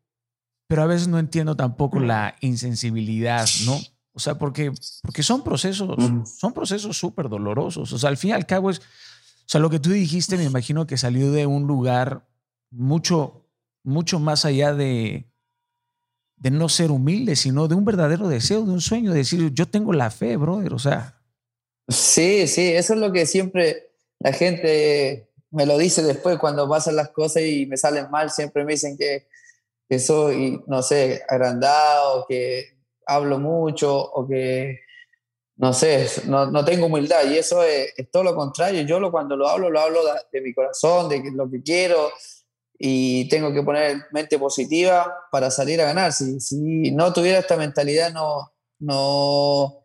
pero 0.69 0.83
a 0.83 0.87
veces 0.87 1.09
no 1.09 1.19
entiendo 1.19 1.57
tampoco 1.57 2.01
la 2.01 2.37
insensibilidad, 2.41 3.47
¿no? 3.65 3.79
O 4.17 4.19
sea, 4.19 4.39
porque, 4.39 4.73
porque 5.03 5.23
son 5.23 5.45
procesos, 5.45 5.95
son 6.41 6.55
procesos 6.55 6.97
súper 6.97 7.29
dolorosos. 7.29 7.93
O 7.93 7.99
sea, 7.99 8.09
al 8.09 8.17
fin 8.17 8.31
y 8.31 8.33
al 8.33 8.47
cabo 8.47 8.71
es, 8.71 8.79
o 8.79 9.49
sea, 9.49 9.61
lo 9.61 9.69
que 9.69 9.79
tú 9.79 9.91
dijiste 9.91 10.39
me 10.39 10.45
imagino 10.45 10.87
que 10.87 10.97
salió 10.97 11.31
de 11.31 11.45
un 11.45 11.67
lugar 11.67 12.27
mucho, 12.71 13.47
mucho 13.85 14.19
más 14.19 14.47
allá 14.47 14.73
de, 14.73 15.31
de 16.37 16.51
no 16.51 16.71
ser 16.71 16.93
humilde, 16.93 17.37
sino 17.37 17.69
de 17.69 17.75
un 17.75 17.85
verdadero 17.85 18.27
deseo, 18.27 18.65
de 18.65 18.73
un 18.73 18.81
sueño, 18.81 19.13
de 19.13 19.19
decir, 19.19 19.53
yo 19.53 19.69
tengo 19.69 19.93
la 19.93 20.11
fe, 20.11 20.39
brother, 20.39 20.73
o 20.73 20.79
sea. 20.79 21.21
Sí, 21.87 22.49
sí, 22.49 22.73
eso 22.73 22.95
es 22.95 22.99
lo 22.99 23.13
que 23.13 23.27
siempre 23.27 23.91
la 24.19 24.33
gente 24.33 25.29
me 25.51 25.67
lo 25.67 25.77
dice 25.77 26.03
después 26.03 26.39
cuando 26.39 26.67
pasan 26.67 26.97
las 26.97 27.11
cosas 27.11 27.43
y 27.43 27.67
me 27.67 27.77
salen 27.77 28.11
mal, 28.11 28.31
siempre 28.31 28.65
me 28.65 28.73
dicen 28.73 28.97
que, 28.97 29.29
que 29.91 29.99
soy, 29.99 30.63
no 30.67 30.81
sé, 30.83 31.23
agrandado, 31.29 32.25
que 32.27 32.76
hablo 33.07 33.39
mucho 33.39 33.97
o 33.97 34.27
que 34.27 34.81
no 35.57 35.73
sé, 35.73 36.07
no, 36.27 36.51
no, 36.51 36.65
tengo 36.65 36.87
humildad 36.87 37.25
y 37.31 37.39
eso 37.39 37.63
es, 37.63 37.95
todo 38.13 38.25
lo 38.25 38.35
contrario. 38.35 38.83
Yo 38.83 39.01
lo, 39.01 39.11
cuando 39.11 39.37
lo 39.37 39.49
hablo, 39.49 39.71
lo 39.71 39.81
hablo 39.81 40.01
de, 40.31 40.41
mi 40.43 40.53
corazón, 40.53 41.09
de 41.09 41.31
lo 41.33 41.51
que 41.51 41.63
quiero 41.63 42.13
y 42.79 43.27
tengo 43.31 43.55
que 43.55 43.63
poner 43.63 44.03
mente 44.13 44.39
positiva 44.39 45.17
para 45.33 45.51
salir 45.51 45.81
a 45.81 45.87
ganar. 45.87 46.13
Si, 46.13 46.39
si 46.41 46.91
no 46.91 47.11
tuviera 47.11 47.39
esta 47.39 47.57
mentalidad, 47.57 48.13
no, 48.13 48.53
no, 48.81 49.83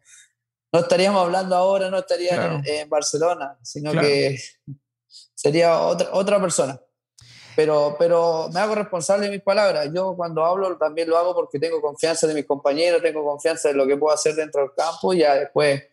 no 0.74 0.80
estaríamos 0.80 1.24
hablando 1.24 1.56
ahora, 1.56 1.90
no 1.90 2.00
estaría 2.00 2.62
en, 2.66 2.90
Barcelona, 2.90 3.58
sino 3.62 3.94
que 3.94 4.38
sería 5.34 5.80
otra, 5.80 6.10
otra 6.12 6.42
persona 6.42 6.82
pero, 7.56 7.96
pero 7.98 8.50
me 8.54 8.60
hago 8.60 8.76
responsable 8.76 9.26
de 9.26 9.32
mis 9.32 9.42
palabras. 9.42 9.90
Yo 9.94 10.16
cuando 10.16 10.44
hablo 10.46 10.78
también 10.78 11.10
lo 11.10 11.18
hago 11.18 11.34
porque 11.34 11.60
tengo 11.60 11.82
confianza 11.82 12.28
de 12.28 12.34
mis 12.34 12.46
compañeros, 12.46 13.02
tengo 13.02 13.24
confianza 13.24 13.70
de 13.70 13.76
lo 13.76 13.88
que 13.88 13.98
puedo 13.98 14.14
hacer 14.14 14.36
dentro 14.36 14.62
del 14.62 14.72
campo 14.76 15.14
y 15.14 15.20
ya 15.20 15.36
después 15.36 15.84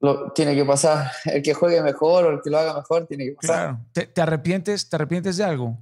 lo, 0.00 0.32
tiene 0.32 0.54
que 0.54 0.64
pasar. 0.64 1.10
El 1.24 1.42
que 1.42 1.54
juegue 1.54 1.82
mejor 1.82 2.24
o 2.24 2.30
el 2.30 2.42
que 2.42 2.50
lo 2.50 2.58
haga 2.58 2.74
mejor 2.74 3.06
tiene 3.06 3.26
que 3.26 3.32
pasar. 3.32 3.78
¿Te, 3.92 4.20
arrepientes, 4.20 4.88
¿Te 4.88 4.96
arrepientes 4.96 5.36
de 5.36 5.44
algo? 5.44 5.78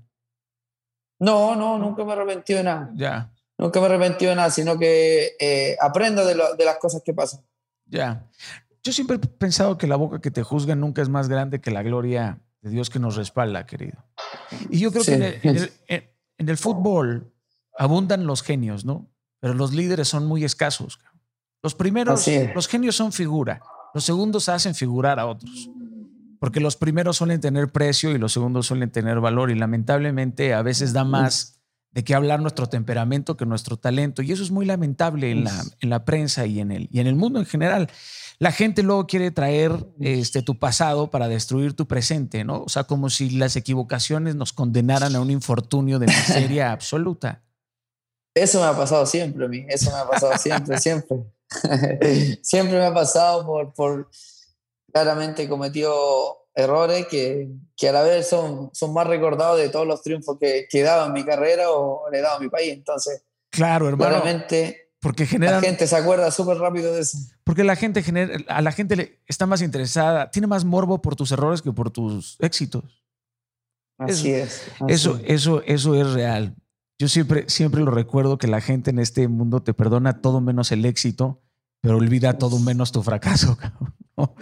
No, 1.19 1.55
no, 1.55 1.79
nunca 1.79 2.05
me 2.05 2.11
he 2.11 2.17
arrepentido 2.17 2.59
de 2.59 2.65
nada. 2.65 2.91
Ya. 2.95 3.31
Nunca 3.57 3.81
me 3.81 3.87
he 3.87 3.89
arrepentido 3.89 4.31
de 4.31 4.37
nada, 4.37 4.51
sino 4.51 4.79
que 4.79 5.37
eh, 5.39 5.77
aprendo 5.81 6.25
de, 6.25 6.35
de 6.35 6.65
las 6.65 6.79
cosas 6.79 7.03
que 7.05 7.15
pasan. 7.15 7.45
Ya. 7.87 8.27
Yo 8.83 8.93
siempre 8.93 9.17
he 9.17 9.19
pensado 9.19 9.79
que 9.79 9.87
la 9.87 9.97
boca 9.97 10.21
que 10.21 10.31
te 10.31 10.43
juzga 10.43 10.75
nunca 10.75 11.01
es 11.01 11.09
más 11.09 11.29
grande 11.29 11.61
que 11.61 11.71
la 11.71 11.83
gloria 11.83 12.41
de 12.65 12.71
Dios 12.71 12.91
que 12.91 12.99
nos 12.99 13.17
respalda, 13.17 13.67
querido. 13.67 14.05
Y 14.71 14.79
yo 14.79 14.91
creo 14.93 15.05
que 15.05 15.41
en 15.89 16.49
el, 16.49 16.57
fútbol 16.57 17.33
abundan 17.79 18.27
los 18.27 18.43
genios, 18.43 18.85
¿no? 18.85 19.11
Pero 19.41 19.55
los 19.55 19.73
líderes 19.73 20.09
son 20.09 20.27
muy 20.27 20.45
escasos. 20.45 20.99
Los 21.63 21.75
primeros, 21.75 22.27
los 22.55 22.69
genios 22.69 22.97
son 22.97 23.13
figura. 23.13 23.61
Los 23.95 24.05
segundos 24.05 24.49
hacen 24.49 24.75
figurar 24.75 25.19
a 25.19 25.27
otros. 25.27 25.71
Porque 26.41 26.61
los 26.61 26.77
primeros 26.77 27.17
suelen 27.17 27.41
tener 27.41 27.71
precio 27.73 28.11
y 28.11 28.19
los 28.19 28.33
segundos 28.33 28.67
suelen 28.67 28.91
tener 28.91 29.21
valor. 29.21 29.51
Y 29.51 29.55
lamentablemente 29.55 30.53
a 30.53 30.63
veces 30.63 30.93
da 30.93 31.05
más 31.05 31.54
de 31.95 32.05
qué 32.05 32.15
hablar 32.15 32.41
nuestro 32.41 32.69
temperamento 32.69 33.37
que 33.37 33.47
nuestro 33.47 33.77
talento. 33.77 34.21
Y 34.21 34.33
eso 34.33 34.43
es 34.43 34.51
muy 34.51 34.67
lamentable 34.67 35.31
en 35.31 35.45
la, 35.45 35.65
en 35.81 35.91
la 35.91 36.05
prensa 36.05 36.45
y 36.45 36.61
en, 36.61 36.73
el, 36.73 36.89
y 36.93 37.01
en 37.01 37.07
el 37.07 37.15
mundo 37.15 37.39
en 37.39 37.47
general 37.47 37.89
la 38.39 38.51
gente 38.51 38.83
luego 38.83 39.07
quiere 39.07 39.31
traer 39.31 39.87
este, 40.01 40.43
tu 40.43 40.59
pasado 40.59 41.11
para 41.11 41.29
destruir 41.29 41.75
tu 41.75 41.87
presente, 41.87 42.45
¿no? 42.45 42.63
O 42.63 42.69
sea, 42.69 42.85
como 42.85 43.09
si 43.09 43.31
las 43.31 43.55
equivocaciones 43.55 44.35
nos 44.35 44.53
condenaran 44.53 45.15
a 45.15 45.21
un 45.21 45.31
infortunio 45.31 45.99
de 45.99 46.07
miseria 46.07 46.73
absoluta. 46.73 47.43
Eso 48.35 48.61
me 48.61 48.67
ha 48.67 48.77
pasado 48.77 49.07
siempre 49.07 49.45
a 49.45 49.49
mí, 49.49 49.65
eso 49.69 49.93
me 49.93 49.99
ha 49.99 50.09
pasado 50.09 50.37
siempre, 50.37 50.79
siempre. 50.79 51.19
siempre 52.43 52.79
me 52.79 52.87
ha 52.87 52.93
pasado 52.95 53.47
por, 53.47 53.73
por 53.73 54.11
claramente 54.93 55.49
cometido 55.49 56.44
errores 56.55 57.07
que, 57.07 57.49
que, 57.77 57.89
a 57.89 57.93
la 57.93 58.03
vez 58.03 58.29
son, 58.29 58.71
son 58.73 58.93
más 58.93 59.07
recordados 59.07 59.59
de 59.59 59.69
todos 59.69 59.87
los 59.87 60.03
triunfos 60.03 60.39
que, 60.39 60.67
que 60.71 60.81
he 60.81 60.83
dado 60.83 61.07
en 61.07 61.13
mi 61.13 61.25
carrera 61.25 61.71
o 61.71 62.09
le 62.11 62.19
he 62.19 62.23
dado 62.23 62.37
a 62.37 62.41
mi 62.41 62.49
país. 62.49 62.73
Entonces, 62.73 63.23
claro, 63.51 63.89
hermano. 63.89 64.11
Claramente 64.11 64.85
porque 65.05 65.27
generan, 65.27 65.57
la 65.57 65.61
gente 65.61 65.87
se 65.87 65.97
acuerda 65.97 66.31
súper 66.31 66.57
rápido 66.57 66.95
de 66.95 67.03
eso. 67.03 67.19
Porque 67.45 67.63
la 67.63 67.77
gente 67.77 68.03
genera, 68.03 68.39
a 68.49 68.63
la 68.63 68.73
gente 68.73 68.97
le 68.97 69.21
está 69.27 69.45
más 69.45 69.61
interesada, 69.61 70.31
tiene 70.31 70.47
más 70.47 70.65
morbo 70.65 71.03
por 71.03 71.15
tus 71.15 71.31
errores 71.31 71.61
que 71.61 71.71
por 71.73 71.91
tus 71.91 72.39
éxitos. 72.41 73.05
Así 73.99 74.31
es. 74.31 74.63
eso, 74.89 75.21
eso, 75.27 75.63
eso 75.67 75.95
es 75.95 76.11
real. 76.15 76.57
Yo 76.99 77.09
siempre, 77.09 77.45
siempre 77.51 77.83
lo 77.83 77.91
recuerdo 77.91 78.39
que 78.39 78.47
la 78.47 78.63
gente 78.63 78.89
en 78.89 78.99
este 78.99 79.29
mundo 79.29 79.63
te 79.63 79.75
perdona 79.75 80.23
todo 80.23 80.41
menos 80.41 80.73
el 80.73 80.87
éxito, 80.87 81.43
pero 81.83 81.99
olvida 81.99 82.39
todo 82.39 82.59
menos 82.59 82.91
tu 82.91 83.03
fracaso. 83.03 83.59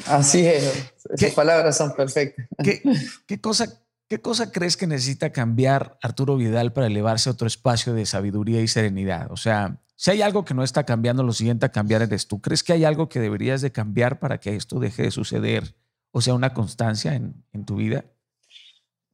Así 0.06 0.46
es. 0.46 0.92
Esas 1.10 1.32
palabras 1.32 1.76
son 1.76 1.94
perfectas. 1.94 2.46
¿qué, 2.62 2.82
qué, 3.26 3.40
cosa, 3.40 3.66
¿Qué 4.08 4.20
cosa 4.20 4.52
crees 4.52 4.76
que 4.76 4.86
necesita 4.86 5.30
cambiar 5.30 5.98
Arturo 6.02 6.36
Vidal 6.36 6.72
para 6.72 6.86
elevarse 6.86 7.28
a 7.28 7.32
otro 7.32 7.46
espacio 7.46 7.94
de 7.94 8.06
sabiduría 8.06 8.60
y 8.60 8.68
serenidad? 8.68 9.32
O 9.32 9.36
sea, 9.36 9.80
si 9.96 10.10
hay 10.10 10.20
algo 10.20 10.44
que 10.44 10.52
no 10.52 10.64
está 10.64 10.84
cambiando, 10.84 11.22
lo 11.22 11.32
siguiente 11.32 11.64
a 11.64 11.70
cambiar 11.70 12.02
eres 12.02 12.26
tú. 12.26 12.40
¿Crees 12.40 12.62
que 12.62 12.72
hay 12.72 12.84
algo 12.84 13.08
que 13.08 13.20
deberías 13.20 13.60
de 13.60 13.70
cambiar 13.70 14.18
para 14.18 14.40
que 14.40 14.56
esto 14.56 14.80
deje 14.80 15.04
de 15.04 15.10
suceder 15.12 15.76
o 16.10 16.20
sea 16.20 16.34
una 16.34 16.52
constancia 16.52 17.14
en, 17.14 17.64
tu 17.64 17.76
vida? 17.76 18.04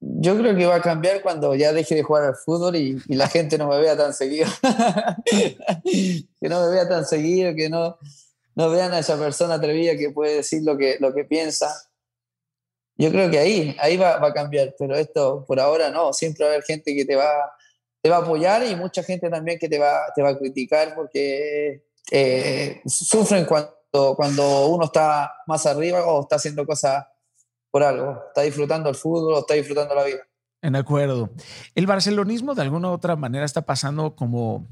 Yo 0.01 0.37
creo 0.39 0.57
que 0.57 0.67
va 0.67 0.77
a 0.77 0.81
cambiar 0.81 1.23
cuando 1.23 1.55
ya 1.55 1.73
deje 1.73 1.95
de 1.95 2.03
jugar 2.03 2.25
al 2.25 2.37
fútbol 2.37 2.75
y, 2.77 2.99
la 3.07 3.29
gente 3.29 3.59
no 3.59 3.69
me 3.69 3.79
vea 3.79 3.97
tan 3.97 4.15
seguido. 4.15 4.49
que 5.25 6.49
no 6.49 6.61
me 6.63 6.71
vea 6.71 6.89
tan 6.89 7.05
seguido, 7.05 7.55
que 7.55 7.69
no, 7.69 7.99
no 8.59 8.69
vean 8.71 8.93
a 8.93 8.99
esa 8.99 9.17
persona 9.17 9.55
atrevida 9.55 9.97
que 9.97 10.11
puede 10.11 10.37
decir 10.37 10.63
lo 10.65 10.77
que, 10.77 10.99
lo 11.01 11.15
que 11.15 11.25
piensa. 11.25 11.73
Yo 12.97 13.11
creo 13.11 13.31
que 13.31 13.39
ahí, 13.39 13.77
ahí 13.81 13.97
va, 13.97 14.19
va 14.19 14.29
a 14.29 14.35
cambiar, 14.35 14.75
pero 14.77 14.97
esto 14.97 15.45
por 15.47 15.61
ahora 15.61 15.91
no. 15.91 16.13
Siempre 16.13 16.45
va 16.45 16.51
a 16.51 16.55
haber 16.55 16.65
gente 16.65 16.95
que 16.95 17.05
te 17.05 17.17
va 17.17 17.53
te 18.01 18.09
va 18.09 18.17
a 18.17 18.21
apoyar 18.21 18.65
y 18.67 18.77
mucha 18.77 19.03
gente 19.03 19.29
también 19.29 19.59
que 19.59 19.69
te 19.69 19.79
va, 19.79 20.13
te 20.15 20.23
va 20.23 20.31
a 20.31 20.39
criticar 20.39 20.95
porque 20.95 21.87
eh, 22.11 22.81
sufren 22.87 23.45
cuando, 23.45 24.15
cuando 24.17 24.69
uno 24.69 24.85
está 24.85 25.33
más 25.47 25.67
arriba 25.67 26.07
o 26.07 26.23
está 26.23 26.37
haciendo 26.37 26.67
cosas 26.67 27.07
por 27.71 27.83
algo, 27.83 28.23
está 28.29 28.43
disfrutando 28.43 28.89
el 28.89 28.95
fútbol 28.95 29.35
o 29.35 29.39
está 29.41 29.55
disfrutando 29.55 29.95
la 29.95 30.05
vida. 30.05 30.21
En 30.63 30.75
acuerdo. 30.75 31.31
El 31.75 31.87
barcelonismo 31.87 32.55
de 32.55 32.63
alguna 32.63 32.91
u 32.91 32.95
otra 32.95 33.15
manera 33.15 33.45
está 33.45 33.63
pasando 33.63 34.17
como, 34.17 34.67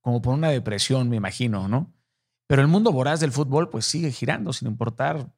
como 0.00 0.22
por 0.22 0.34
una 0.34 0.50
depresión, 0.50 1.08
me 1.08 1.16
imagino, 1.16 1.68
¿no? 1.68 1.92
Pero 2.48 2.62
el 2.62 2.68
mundo 2.68 2.90
voraz 2.90 3.20
del 3.20 3.30
fútbol 3.30 3.70
pues 3.70 3.84
sigue 3.84 4.10
girando 4.10 4.52
sin 4.52 4.66
importar 4.66 5.32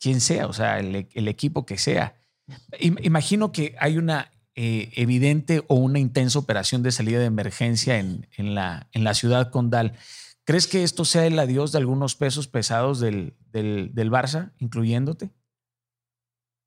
quién 0.00 0.20
sea, 0.20 0.48
o 0.48 0.52
sea, 0.52 0.80
el, 0.80 1.08
el 1.12 1.28
equipo 1.28 1.64
que 1.64 1.78
sea. 1.78 2.16
Imagino 2.80 3.52
que 3.52 3.76
hay 3.78 3.98
una 3.98 4.32
eh, 4.60 4.90
evidente 4.96 5.62
o 5.68 5.76
una 5.76 6.00
intensa 6.00 6.36
operación 6.36 6.82
de 6.82 6.90
salida 6.90 7.20
de 7.20 7.26
emergencia 7.26 7.96
en, 7.96 8.26
la, 8.56 9.14
ciudad 9.14 9.52
condal. 9.52 9.92
¿Crees 10.42 10.66
que 10.66 10.82
esto 10.82 11.04
sea 11.04 11.26
el 11.26 11.38
adiós 11.38 11.70
de 11.70 11.78
algunos 11.78 12.16
pesos 12.16 12.48
pesados 12.48 12.98
del 12.98 13.36
Barça, 13.52 14.50
incluyéndote? 14.58 15.30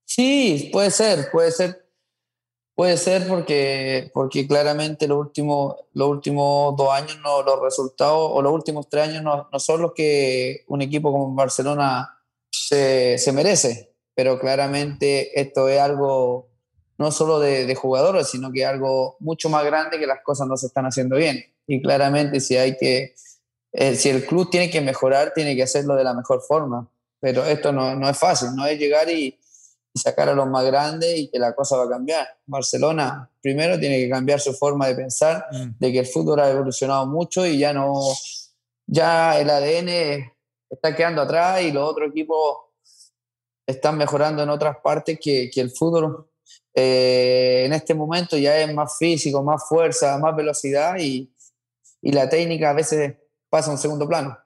Sí, 0.05 0.69
puede 0.71 0.89
ser, 0.89 1.27
puede 1.33 1.51
ser. 1.51 1.90
Puede 2.81 2.97
ser 2.97 3.27
porque, 3.27 4.09
porque 4.11 4.47
claramente 4.47 5.07
los 5.07 5.19
últimos, 5.19 5.75
los 5.93 6.09
últimos 6.09 6.75
dos 6.75 6.91
años, 6.91 7.15
no, 7.23 7.43
los 7.43 7.61
resultados, 7.61 8.31
o 8.33 8.41
los 8.41 8.51
últimos 8.51 8.89
tres 8.89 9.07
años, 9.07 9.21
no, 9.21 9.47
no 9.53 9.59
son 9.59 9.83
los 9.83 9.93
que 9.93 10.63
un 10.65 10.81
equipo 10.81 11.11
como 11.11 11.31
Barcelona 11.35 12.17
se, 12.49 13.19
se 13.19 13.31
merece. 13.33 13.93
Pero 14.15 14.39
claramente 14.39 15.39
esto 15.39 15.69
es 15.69 15.79
algo 15.79 16.49
no 16.97 17.11
solo 17.11 17.39
de, 17.39 17.75
jugadores, 17.75 18.29
sino 18.29 18.51
que 18.51 18.65
algo 18.65 19.15
mucho 19.19 19.47
más 19.47 19.63
grande 19.63 19.99
que 19.99 20.07
las 20.07 20.23
cosas 20.23 20.47
no 20.47 20.57
se 20.57 20.65
están 20.65 20.87
haciendo 20.87 21.17
bien. 21.17 21.45
Y 21.67 21.83
claramente 21.83 22.39
si 22.39 22.57
hay 22.57 22.77
que, 22.77 23.13
eh, 23.73 23.95
si 23.95 24.09
el 24.09 24.25
club 24.25 24.49
tiene 24.49 24.71
que 24.71 24.81
mejorar, 24.81 25.33
tiene 25.35 25.55
que 25.55 25.61
hacerlo 25.61 25.93
de 25.95 26.03
la 26.03 26.15
mejor 26.15 26.41
forma. 26.41 26.89
Pero 27.19 27.45
esto 27.45 27.71
no, 27.71 27.95
no 27.95 28.09
es 28.09 28.17
fácil, 28.17 28.55
no 28.55 28.65
es 28.65 28.79
llegar 28.79 29.07
y, 29.07 29.37
sacar 29.93 30.29
a 30.29 30.33
los 30.33 30.47
más 30.47 30.65
grandes 30.65 31.17
y 31.17 31.29
que 31.29 31.39
la 31.39 31.53
cosa 31.53 31.77
va 31.77 31.85
a 31.85 31.89
cambiar. 31.89 32.27
Barcelona 32.45 33.29
primero 33.41 33.79
tiene 33.79 33.97
que 33.97 34.09
cambiar 34.09 34.39
su 34.39 34.53
forma 34.53 34.87
de 34.87 34.95
pensar, 34.95 35.45
mm. 35.51 35.79
de 35.79 35.91
que 35.91 35.99
el 35.99 36.05
fútbol 36.05 36.39
ha 36.39 36.49
evolucionado 36.49 37.05
mucho 37.05 37.45
y 37.45 37.57
ya 37.57 37.73
no, 37.73 38.01
ya 38.87 39.39
el 39.39 39.49
ADN 39.49 40.31
está 40.69 40.95
quedando 40.95 41.21
atrás 41.21 41.61
y 41.61 41.71
los 41.71 41.89
otros 41.89 42.09
equipos 42.09 42.57
están 43.65 43.97
mejorando 43.97 44.43
en 44.43 44.49
otras 44.49 44.77
partes 44.83 45.19
que, 45.21 45.49
que 45.49 45.61
el 45.61 45.71
fútbol 45.71 46.29
eh, 46.73 47.63
en 47.65 47.73
este 47.73 47.93
momento 47.93 48.37
ya 48.37 48.59
es 48.59 48.73
más 48.73 48.97
físico, 48.97 49.43
más 49.43 49.67
fuerza, 49.67 50.17
más 50.17 50.35
velocidad 50.35 50.95
y, 50.97 51.33
y 52.01 52.11
la 52.11 52.29
técnica 52.29 52.69
a 52.69 52.73
veces 52.73 53.17
pasa 53.49 53.69
a 53.69 53.73
un 53.73 53.77
segundo 53.77 54.07
plano. 54.07 54.37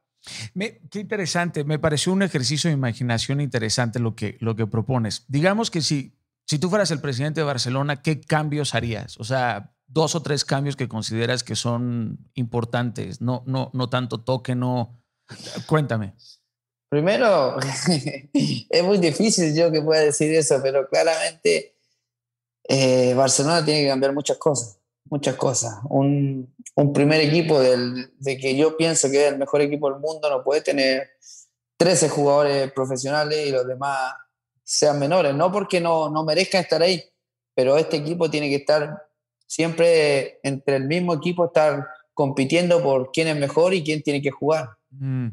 Qué 0.89 0.99
interesante, 0.99 1.63
me 1.63 1.79
pareció 1.79 2.13
un 2.13 2.23
ejercicio 2.23 2.69
de 2.69 2.73
imaginación 2.73 3.41
interesante 3.41 3.99
lo 3.99 4.15
que, 4.15 4.37
lo 4.39 4.55
que 4.55 4.67
propones. 4.67 5.25
Digamos 5.27 5.71
que 5.71 5.81
si, 5.81 6.13
si 6.45 6.59
tú 6.59 6.69
fueras 6.69 6.91
el 6.91 7.01
presidente 7.01 7.41
de 7.41 7.45
Barcelona, 7.45 8.01
¿qué 8.01 8.21
cambios 8.21 8.75
harías? 8.75 9.19
O 9.19 9.23
sea, 9.23 9.75
dos 9.87 10.15
o 10.15 10.21
tres 10.21 10.45
cambios 10.45 10.75
que 10.75 10.87
consideras 10.87 11.43
que 11.43 11.55
son 11.55 12.29
importantes, 12.33 13.21
no, 13.21 13.43
no, 13.45 13.69
no 13.73 13.89
tanto 13.89 14.21
toque, 14.21 14.55
no... 14.55 15.01
Cuéntame. 15.65 16.13
Primero, 16.89 17.57
es 18.33 18.83
muy 18.83 18.99
difícil 18.99 19.55
yo 19.55 19.71
que 19.71 19.81
pueda 19.81 20.01
decir 20.01 20.33
eso, 20.33 20.59
pero 20.61 20.87
claramente 20.87 21.75
eh, 22.67 23.13
Barcelona 23.15 23.65
tiene 23.65 23.81
que 23.81 23.89
cambiar 23.89 24.13
muchas 24.13 24.37
cosas, 24.37 24.79
muchas 25.05 25.35
cosas. 25.35 25.79
Un, 25.89 26.53
un 26.75 26.93
primer 26.93 27.21
equipo 27.21 27.59
del, 27.59 28.11
de 28.19 28.37
que 28.37 28.55
yo 28.55 28.77
pienso 28.77 29.09
que 29.09 29.25
es 29.25 29.33
el 29.33 29.39
mejor 29.39 29.61
equipo 29.61 29.89
del 29.89 29.99
mundo 29.99 30.29
no 30.29 30.43
puede 30.43 30.61
tener 30.61 31.09
13 31.77 32.09
jugadores 32.09 32.71
profesionales 32.71 33.47
y 33.47 33.51
los 33.51 33.67
demás 33.67 34.13
sean 34.63 34.99
menores, 34.99 35.35
no 35.35 35.51
porque 35.51 35.79
no, 35.79 36.09
no 36.09 36.23
merezcan 36.23 36.61
estar 36.61 36.81
ahí, 36.81 37.03
pero 37.53 37.77
este 37.77 37.97
equipo 37.97 38.29
tiene 38.29 38.49
que 38.49 38.55
estar 38.55 39.03
siempre 39.45 40.39
entre 40.43 40.77
el 40.77 40.85
mismo 40.85 41.13
equipo, 41.13 41.45
estar 41.45 41.87
compitiendo 42.13 42.81
por 42.81 43.11
quién 43.11 43.27
es 43.27 43.37
mejor 43.37 43.73
y 43.73 43.83
quién 43.83 44.01
tiene 44.01 44.21
que 44.21 44.31
jugar. 44.31 44.69
Mm. 44.89 45.27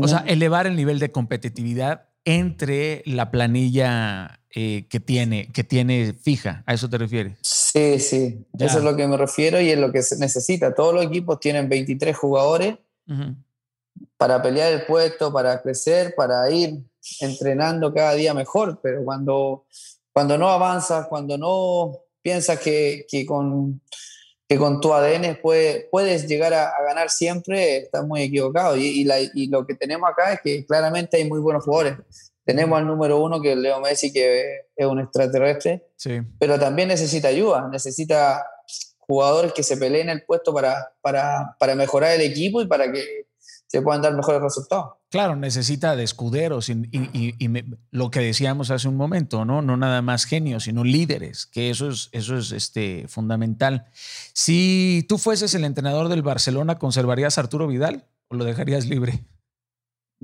O 0.00 0.08
sea, 0.08 0.24
elevar 0.26 0.66
el 0.66 0.76
nivel 0.76 0.98
de 0.98 1.12
competitividad 1.12 2.07
entre 2.28 3.02
la 3.06 3.30
planilla 3.30 4.40
eh, 4.54 4.86
que, 4.90 5.00
tiene, 5.00 5.50
que 5.50 5.64
tiene 5.64 6.12
fija. 6.12 6.62
¿A 6.66 6.74
eso 6.74 6.90
te 6.90 6.98
refieres? 6.98 7.38
Sí, 7.40 7.98
sí. 7.98 8.46
Eso 8.58 8.78
es 8.78 8.84
lo 8.84 8.94
que 8.96 9.08
me 9.08 9.16
refiero 9.16 9.58
y 9.62 9.70
es 9.70 9.78
lo 9.78 9.90
que 9.90 10.02
se 10.02 10.18
necesita. 10.18 10.74
Todos 10.74 10.94
los 10.94 11.06
equipos 11.06 11.40
tienen 11.40 11.70
23 11.70 12.14
jugadores 12.14 12.76
para 14.18 14.42
pelear 14.42 14.74
el 14.74 14.84
puesto, 14.84 15.32
para 15.32 15.62
crecer, 15.62 16.14
para 16.14 16.50
ir 16.50 16.82
entrenando 17.20 17.94
cada 17.94 18.12
día 18.12 18.34
mejor. 18.34 18.78
Pero 18.82 19.02
cuando, 19.04 19.64
cuando 20.12 20.36
no 20.36 20.50
avanzas, 20.50 21.06
cuando 21.06 21.38
no 21.38 21.98
piensas 22.20 22.58
que, 22.60 23.06
que 23.08 23.24
con 23.24 23.80
que 24.48 24.56
con 24.56 24.80
tu 24.80 24.94
ADN 24.94 25.38
puedes 25.42 26.26
llegar 26.26 26.54
a, 26.54 26.72
ganar 26.86 27.10
siempre, 27.10 27.76
estás 27.78 28.06
muy 28.06 28.22
equivocado. 28.22 28.76
Y, 28.78 29.06
y, 29.34 29.46
lo 29.48 29.66
que 29.66 29.74
tenemos 29.74 30.08
acá 30.10 30.32
es 30.32 30.40
que 30.40 30.64
claramente 30.64 31.18
hay 31.18 31.28
muy 31.28 31.38
buenos 31.38 31.64
jugadores. 31.64 31.98
Tenemos 32.44 32.78
al 32.78 32.86
número 32.86 33.22
uno, 33.22 33.42
que 33.42 33.52
es 33.52 33.58
Leo 33.58 33.78
Messi, 33.80 34.10
que 34.10 34.68
es 34.74 34.86
un 34.86 35.00
extraterrestre, 35.00 35.86
sí. 35.96 36.22
pero 36.38 36.58
también 36.58 36.88
necesita 36.88 37.28
ayuda, 37.28 37.68
necesita 37.70 38.42
jugadores 39.00 39.52
que 39.52 39.62
se 39.62 39.76
peleen 39.76 40.08
el 40.08 40.24
puesto 40.24 40.54
para, 40.54 40.94
para, 41.02 41.54
para 41.58 41.74
mejorar 41.74 42.12
el 42.12 42.22
equipo 42.22 42.62
y 42.62 42.66
para 42.66 42.90
que 42.90 43.26
se 43.66 43.82
puedan 43.82 44.00
dar 44.00 44.14
mejores 44.14 44.40
resultados. 44.40 44.94
Claro, 45.10 45.36
necesita 45.36 45.96
de 45.96 46.04
escuderos 46.04 46.68
y, 46.68 46.82
y, 46.92 47.48
lo 47.90 48.10
que 48.10 48.20
decíamos 48.20 48.70
hace 48.70 48.88
un 48.88 48.96
momento, 48.96 49.46
¿no? 49.46 49.62
No 49.62 49.78
nada 49.78 50.02
más 50.02 50.26
genios, 50.26 50.64
sino 50.64 50.84
líderes, 50.84 51.46
que 51.46 51.70
eso 51.70 51.88
es, 51.88 52.10
eso 52.12 52.36
es 52.36 52.52
este, 52.52 53.08
fundamental. 53.08 53.86
Si 54.34 55.06
tú 55.08 55.16
fueses 55.16 55.54
el 55.54 55.64
entrenador 55.64 56.08
del 56.08 56.22
Barcelona, 56.22 56.78
¿conservarías 56.78 57.38
a 57.38 57.40
Arturo 57.40 57.66
Vidal 57.66 58.06
o 58.28 58.36
lo 58.36 58.44
dejarías 58.44 58.84
libre? 58.84 59.24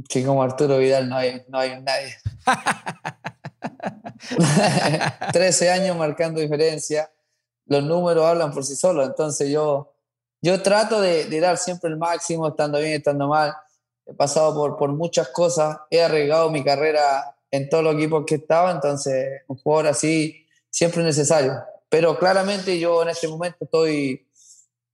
Que 0.06 0.22
como 0.22 0.42
Arturo 0.42 0.76
Vidal 0.76 1.08
no 1.08 1.16
hay, 1.16 1.42
no 1.48 1.58
hay 1.58 1.80
nadie. 1.80 2.14
13 5.32 5.70
años 5.70 5.96
marcando 5.96 6.40
diferencia, 6.40 7.10
los 7.66 7.84
números 7.84 8.26
hablan 8.26 8.52
por 8.52 8.64
sí 8.64 8.76
solos, 8.76 9.06
entonces 9.06 9.50
yo 9.50 9.94
yo 10.44 10.60
trato 10.60 11.00
de, 11.00 11.40
dar 11.40 11.56
siempre 11.56 11.88
el 11.88 11.96
máximo, 11.96 12.48
estando 12.48 12.78
bien, 12.78 12.92
estando 12.92 13.28
mal. 13.28 13.54
He 14.06 14.14
pasado 14.14 14.54
por, 14.54 14.76
por 14.76 14.92
muchas 14.92 15.28
cosas, 15.28 15.78
he 15.90 16.02
arriesgado 16.02 16.50
mi 16.50 16.62
carrera 16.62 17.36
en 17.50 17.68
todos 17.68 17.84
los 17.84 17.94
equipos 17.94 18.24
que 18.26 18.34
estaba, 18.36 18.70
entonces 18.70 19.42
un 19.48 19.56
jugador 19.56 19.86
así 19.86 20.46
siempre 20.70 21.00
es 21.02 21.06
necesario. 21.06 21.54
Pero 21.88 22.18
claramente 22.18 22.78
yo 22.80 23.02
en 23.02 23.10
este 23.10 23.28
momento 23.28 23.58
estoy, 23.60 24.26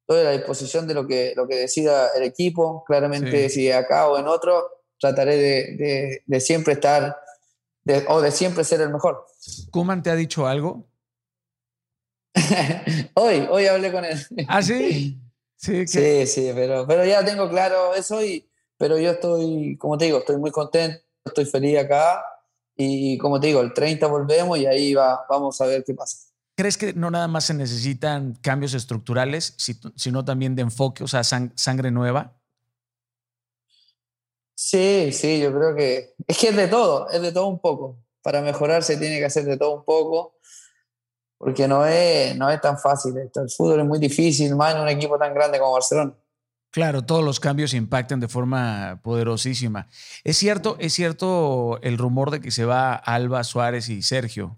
estoy 0.03 0.21
a 0.21 0.25
la 0.25 0.33
disposición 0.33 0.87
de 0.87 0.93
lo 0.93 1.07
que, 1.07 1.33
lo 1.35 1.49
que 1.49 1.57
decida 1.57 2.09
el 2.15 2.25
equipo. 2.25 2.85
Claramente 2.87 3.49
si 3.49 3.73
acá 3.73 4.09
o 4.09 4.19
en 4.19 4.29
otro, 4.29 4.63
trataré 5.01 5.37
de, 5.39 6.23
de, 6.27 6.41
siempre 6.41 6.75
estar 6.75 7.19
o 8.09 8.21
de 8.21 8.31
siempre 8.31 8.65
ser 8.65 8.83
el 8.83 8.91
mejor. 8.91 9.25
¿Kuman 9.71 10.03
te 10.03 10.11
ha 10.11 10.15
dicho 10.15 10.47
algo? 10.47 10.87
hoy, 13.15 13.49
hoy 13.51 13.67
hablé 13.67 13.91
con 13.91 14.05
él. 14.05 14.19
¿Ah, 14.49 14.63
sí? 14.63 15.19
Sí, 15.63 16.27
sí, 16.27 16.53
pero, 16.55 16.87
pero 16.87 17.05
ya 17.05 17.23
tengo 17.23 17.47
claro 17.51 17.95
eso, 17.95 18.25
y, 18.25 18.50
pero 18.81 18.99
yo 18.99 19.11
estoy, 19.11 19.77
como 19.77 19.99
te 19.99 20.07
digo, 20.07 20.21
estoy 20.21 20.39
muy 20.39 20.51
contento, 20.51 21.05
estoy 21.23 21.45
feliz 21.45 21.77
acá 21.77 22.25
y 22.75 23.19
como 23.19 23.39
te 23.39 23.49
digo, 23.49 23.61
el 23.61 23.75
30 23.75 24.07
volvemos 24.07 24.59
y 24.59 24.65
ahí 24.65 24.95
va, 24.95 25.27
vamos 25.29 25.61
a 25.61 25.67
ver 25.67 25.85
qué 25.85 25.93
pasa. 25.93 26.17
¿Crees 26.57 26.79
que 26.79 26.95
no 26.95 27.11
nada 27.11 27.29
más 27.29 27.45
se 27.45 27.53
necesitan 27.53 28.39
cambios 28.41 28.73
estructurales, 28.73 29.55
sino 29.97 30.25
también 30.25 30.55
de 30.55 30.63
enfoque, 30.63 31.05
o 31.05 31.09
sea, 31.09 31.23
sangre 31.23 31.91
nueva? 31.91 32.41
Sí, 34.55 35.13
sí, 35.13 35.41
yo 35.41 35.53
creo 35.55 35.77
que 35.77 36.15
es 36.27 36.39
que 36.39 36.49
es 36.49 36.57
de 36.57 36.69
todo, 36.69 37.11
es 37.11 37.21
de 37.21 37.33
todo 37.33 37.49
un 37.49 37.61
poco. 37.61 37.99
Para 38.23 38.41
mejorar 38.41 38.83
se 38.83 38.97
tiene 38.97 39.19
que 39.19 39.27
hacer 39.27 39.45
de 39.45 39.59
todo 39.59 39.75
un 39.75 39.85
poco 39.85 40.39
porque 41.37 41.69
no 41.69 41.85
es, 41.85 42.35
no 42.35 42.49
es 42.49 42.63
tan 42.63 42.79
fácil 42.79 43.17
esto. 43.19 43.43
El 43.43 43.51
fútbol 43.51 43.81
es 43.81 43.87
muy 43.87 43.99
difícil, 43.99 44.57
más 44.57 44.75
en 44.75 44.81
un 44.81 44.89
equipo 44.89 45.19
tan 45.19 45.35
grande 45.35 45.59
como 45.59 45.73
Barcelona. 45.73 46.15
Claro, 46.71 47.05
todos 47.05 47.25
los 47.25 47.41
cambios 47.41 47.75
impactan 47.75 48.21
de 48.21 48.29
forma 48.29 49.01
poderosísima. 49.03 49.89
Es 50.23 50.37
cierto, 50.37 50.77
es 50.79 50.93
cierto 50.93 51.81
el 51.83 51.99
rumor 51.99 52.31
de 52.31 52.41
que 52.41 52.51
se 52.51 52.65
va 52.65 52.95
Alba, 52.95 53.43
Suárez 53.45 53.89
y 53.89 54.03
Sergio. 54.03 54.57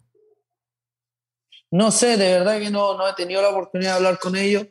No 1.70 1.90
sé, 1.90 2.18
de 2.18 2.38
verdad 2.38 2.58
que 2.58 2.70
no, 2.70 2.98
no 2.98 3.08
he 3.08 3.14
tenido 3.14 3.40
la 3.40 3.48
oportunidad 3.48 3.92
de 3.92 3.96
hablar 3.96 4.18
con 4.18 4.36
ellos. 4.36 4.66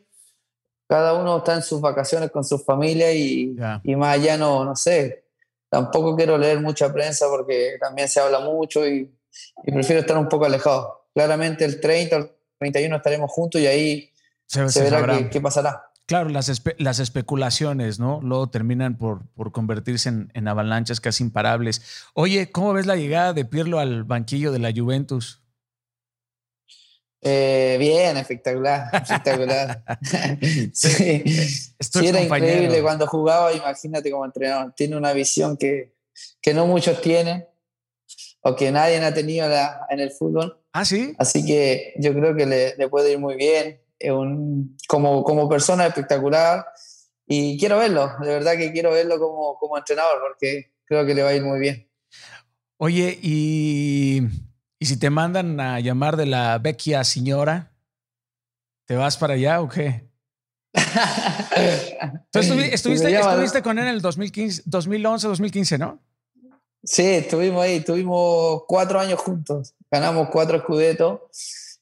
Cada 0.88 1.14
uno 1.14 1.38
está 1.38 1.54
en 1.54 1.62
sus 1.62 1.80
vacaciones 1.80 2.30
con 2.30 2.44
su 2.44 2.58
familia 2.58 3.12
y, 3.12 3.56
y 3.82 3.96
más 3.96 4.14
allá 4.14 4.36
no, 4.36 4.64
no 4.64 4.76
sé. 4.76 5.24
Tampoco 5.68 6.14
quiero 6.14 6.38
leer 6.38 6.60
mucha 6.60 6.92
prensa 6.92 7.26
porque 7.28 7.76
también 7.80 8.08
se 8.08 8.20
habla 8.20 8.38
mucho 8.40 8.86
y, 8.86 9.12
y 9.64 9.72
prefiero 9.72 10.02
estar 10.02 10.16
un 10.18 10.28
poco 10.28 10.44
alejado 10.44 11.02
claramente 11.12 11.64
el 11.64 11.80
30 11.80 12.16
o 12.16 12.18
el 12.20 12.30
31 12.58 12.96
estaremos 12.96 13.30
juntos 13.30 13.60
y 13.60 13.66
ahí 13.66 14.10
se, 14.46 14.82
verá 14.82 15.28
qué, 15.30 15.40
pasará. 15.40 15.91
Claro, 16.12 16.28
las, 16.28 16.62
las 16.76 16.98
especulaciones, 16.98 17.98
¿no? 17.98 18.20
Luego 18.22 18.50
terminan 18.50 18.98
por, 18.98 19.26
por 19.28 19.50
convertirse 19.50 20.10
en, 20.10 20.46
avalanchas 20.46 21.00
casi 21.00 21.24
imparables. 21.24 21.80
Oye, 22.12 22.50
¿cómo 22.52 22.74
ves 22.74 22.84
la 22.84 22.96
llegada 22.96 23.32
de 23.32 23.46
Pirlo 23.46 23.78
al 23.78 24.04
banquillo 24.04 24.52
de 24.52 24.58
la 24.58 24.74
Juventus? 24.76 25.40
Eh, 27.22 27.78
bien, 27.80 28.18
espectacular, 28.18 28.90
espectacular. 28.92 29.82
sí, 30.74 31.24
sí 31.80 32.06
era 32.06 32.20
increíble 32.20 32.82
cuando 32.82 33.06
jugaba, 33.06 33.50
imagínate 33.54 34.10
como 34.10 34.26
entrenador. 34.26 34.74
Tiene 34.76 34.98
una 34.98 35.14
visión 35.14 35.56
que, 35.56 35.94
que 36.42 36.52
no 36.52 36.66
muchos 36.66 37.00
tienen 37.00 37.46
o 38.42 38.54
que 38.54 38.70
nadie 38.70 38.98
ha 38.98 39.14
tenido 39.14 39.48
en 39.88 40.00
el 40.00 40.10
fútbol. 40.10 40.60
Ah, 40.72 40.84
sí. 40.84 41.14
Así 41.18 41.44
que 41.46 41.94
yo 41.96 42.12
creo 42.12 42.34
que 42.34 42.44
le, 42.76 42.88
puede 42.88 43.12
ir 43.12 43.18
muy 43.18 43.36
bien. 43.36 43.80
Un, 44.10 44.76
como, 44.88 45.22
como 45.22 45.48
persona 45.48 45.86
espectacular. 45.86 46.66
Y 47.26 47.58
quiero 47.58 47.78
verlo, 47.78 48.12
de 48.20 48.28
verdad 48.28 48.56
que 48.56 48.72
quiero 48.72 48.90
verlo 48.90 49.18
como, 49.18 49.56
como 49.58 49.78
entrenador, 49.78 50.20
porque 50.20 50.72
creo 50.84 51.06
que 51.06 51.14
le 51.14 51.22
va 51.22 51.30
a 51.30 51.34
ir 51.34 51.42
muy 51.42 51.60
bien. 51.60 51.88
Oye, 52.78 53.18
y, 53.22 54.22
y 54.78 54.86
si 54.86 54.98
te 54.98 55.08
mandan 55.08 55.60
a 55.60 55.78
llamar 55.80 56.16
de 56.16 56.26
la 56.26 56.58
vecchia 56.58 57.04
señora, 57.04 57.72
¿te 58.86 58.96
vas 58.96 59.16
para 59.16 59.34
allá 59.34 59.60
o 59.60 59.68
qué? 59.68 60.10
Tú 62.30 62.38
estuviste, 62.40 62.74
estuviste, 62.74 63.62
con 63.62 63.78
él 63.78 63.84
en 63.84 63.94
el 63.94 64.00
2015, 64.02 64.62
2011, 64.66 65.28
2015, 65.28 65.78
¿no? 65.78 66.02
Sí, 66.82 67.04
estuvimos 67.04 67.62
ahí, 67.62 67.76
estuvimos 67.76 68.64
cuatro 68.66 68.98
años 68.98 69.20
juntos, 69.20 69.74
ganamos 69.90 70.28
cuatro 70.30 70.56
escudetos 70.56 71.20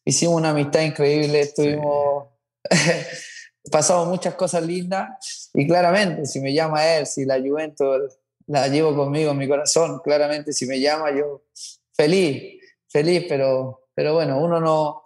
hicimos 0.04 0.36
una 0.36 0.50
amistad 0.50 0.82
increíble, 0.82 1.40
estuvimos, 1.40 2.28
pasamos 3.70 4.08
muchas 4.08 4.34
cosas 4.34 4.64
lindas 4.64 5.50
y 5.54 5.66
claramente 5.66 6.26
si 6.26 6.40
me 6.40 6.52
llama 6.52 6.86
él, 6.86 7.06
si 7.06 7.24
la 7.24 7.38
Juventus 7.38 8.18
la 8.46 8.68
llevo 8.68 8.94
conmigo 8.96 9.30
en 9.30 9.38
mi 9.38 9.48
corazón, 9.48 10.00
claramente 10.02 10.52
si 10.52 10.66
me 10.66 10.80
llama 10.80 11.10
yo 11.16 11.44
feliz, 11.92 12.60
feliz, 12.88 13.24
pero, 13.28 13.88
pero 13.94 14.14
bueno, 14.14 14.38
uno 14.38 14.60
no, 14.60 15.04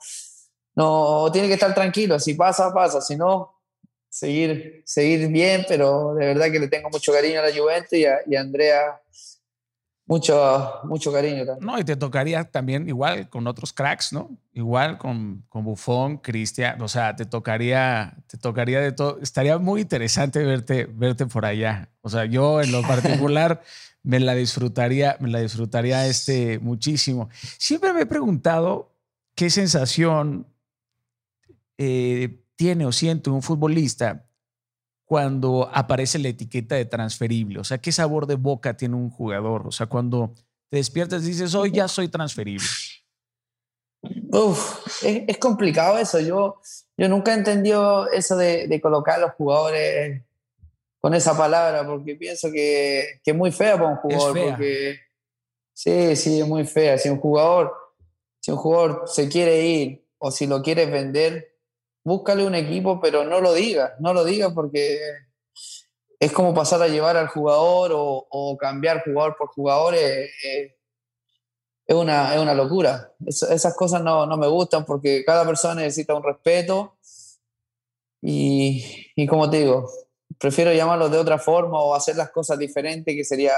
no 0.76 1.30
tiene 1.33 1.48
que 1.48 1.54
estar 1.54 1.74
tranquilo, 1.74 2.18
si 2.18 2.35
pasa, 2.35 2.72
pasa, 2.72 3.00
si 3.00 3.16
no, 3.16 3.61
seguir, 4.09 4.83
seguir 4.87 5.28
bien, 5.28 5.64
pero 5.68 6.14
de 6.14 6.26
verdad 6.26 6.50
que 6.50 6.61
le 6.61 6.68
tengo 6.68 6.88
mucho 6.88 7.12
cariño 7.12 7.40
a 7.40 7.48
la 7.48 7.54
Juventus 7.54 7.98
y 7.98 8.07
a, 8.07 8.20
y 8.26 8.37
a 8.37 8.40
Andrea 8.40 9.02
mucho, 10.07 10.81
mucho 10.85 11.12
cariño 11.12 11.47
también. 11.47 11.67
No, 11.67 11.79
y 11.79 11.85
te 11.85 11.97
tocaría 11.97 12.45
también 12.45 12.88
igual 12.88 13.29
con 13.31 13.47
otros 13.47 13.73
cracks, 13.73 14.12
¿no? 14.12 14.37
Igual 14.53 14.99
con, 14.99 15.45
con 15.49 15.64
Buffon, 15.64 16.19
Cristian, 16.19 16.81
o 16.83 16.88
sea, 16.88 17.17
te 17.17 17.25
tocaría, 17.25 18.14
te 18.27 18.37
tocaría 18.37 18.81
de 18.81 18.93
todo. 18.93 19.19
Estaría 19.21 19.59
muy 19.59 19.83
interesante 19.83 20.45
verte, 20.45 20.87
verte 20.93 21.27
por 21.27 21.47
allá. 21.47 21.90
O 22.03 22.11
sea, 22.11 22.27
yo 22.27 22.61
en 22.61 22.71
lo 22.71 22.83
particular 22.88 23.62
me 24.03 24.21
la 24.21 24.35
disfrutaría, 24.35 25.17
me 25.21 25.31
la 25.31 25.40
disfrutaría 25.40 26.07
este 26.07 26.59
muchísimo. 26.59 27.31
Siempre 27.59 27.93
me 27.93 28.03
he 28.03 28.07
preguntado 28.07 28.93
qué 29.35 29.49
sensación 29.49 30.47
eh, 31.79 32.45
tiene 32.57 32.87
o 32.87 32.93
siente 32.93 33.31
un 33.31 33.43
futbolista 33.43 34.27
cuando 35.05 35.69
aparece 35.73 36.19
la 36.19 36.29
etiqueta 36.29 36.75
de 36.75 36.85
transferible? 36.85 37.61
O 37.61 37.64
sea, 37.64 37.79
¿qué 37.79 37.93
sabor 37.93 38.27
de 38.27 38.37
boca 38.37 38.77
tiene 38.77 38.97
un 38.97 39.11
jugador? 39.11 39.67
O 39.67 39.73
sea, 39.73 39.87
cuando 39.87 40.35
te 40.71 40.79
despiertas 40.79 41.23
y 41.25 41.29
dices, 41.29 41.55
hoy 41.55 41.71
ya 41.73 41.88
soy 41.88 42.09
transferible. 42.09 42.67
Uf, 44.33 45.03
es, 45.03 45.38
complicado 45.38 45.99
eso. 45.99 46.21
Yo, 46.21 46.61
yo 46.97 47.09
nunca 47.09 47.33
he 47.33 47.38
entendido 47.38 48.11
eso 48.11 48.37
de, 48.37 48.81
colocar 48.83 49.17
a 49.17 49.27
los 49.27 49.33
jugadores 49.33 50.23
con 51.01 51.14
esa 51.14 51.37
palabra, 51.37 51.87
porque 51.87 52.17
pienso 52.17 52.51
que, 52.51 53.21
que 53.23 53.31
es 53.31 53.37
muy 53.37 53.53
fea 53.53 53.77
para 53.77 53.90
un 53.90 53.97
jugador. 53.97 54.51
Porque, 54.51 54.99
sí, 55.73 56.17
sí, 56.17 56.40
es 56.40 56.49
muy 56.49 56.67
fea. 56.67 56.99
Si 56.99 57.09
un 57.09 57.19
jugador, 57.19 57.73
si 58.40 58.51
un 58.51 58.57
jugador 58.57 59.05
se 59.07 59.29
quiere 59.29 59.67
ir 59.67 60.07
o 60.19 60.31
si 60.31 60.47
lo 60.47 60.62
quieres 60.62 60.90
vender, 60.90 61.54
búscale 62.05 62.45
un 62.45 62.55
equipo, 62.55 63.01
pero 63.01 63.25
no 63.25 63.40
lo 63.40 63.53
digas, 63.55 63.93
no 63.99 64.12
lo 64.12 64.25
digas 64.25 64.53
porque 64.55 64.99
es 66.21 66.33
como 66.33 66.55
pasar 66.55 66.83
a 66.83 66.88
llevar 66.88 67.17
al 67.17 67.29
jugador 67.29 67.90
o, 67.95 68.57
cambiar 68.59 69.03
jugador 69.05 69.37
por 69.37 69.49
jugador. 69.49 69.95
Eh, 69.95 70.25
eh, 70.25 70.77
es, 71.87 71.97
una, 71.97 72.35
es 72.35 72.40
una 72.40 72.55
locura. 72.55 73.12
esas 73.27 73.75
cosas 73.75 74.03
no, 74.03 74.27
no, 74.27 74.37
me 74.37 74.47
gustan 74.47 74.85
porque 74.85 75.25
cada 75.25 75.45
persona 75.45 75.75
necesita 75.75 76.14
un 76.14 76.23
respeto 76.23 76.97
y, 78.23 79.12
y 79.17 79.27
como 79.27 79.51
te 79.51 79.59
digo, 79.59 79.90
prefiero 80.38 80.73
llamarlo 80.73 81.09
de 81.09 81.19
otra 81.19 81.38
forma 81.38 81.79
o 81.81 81.95
hacer 81.95 82.17
las 82.17 82.31
cosas 82.31 82.59
diferentes 82.59 83.14
que 83.14 83.25
sería 83.25 83.55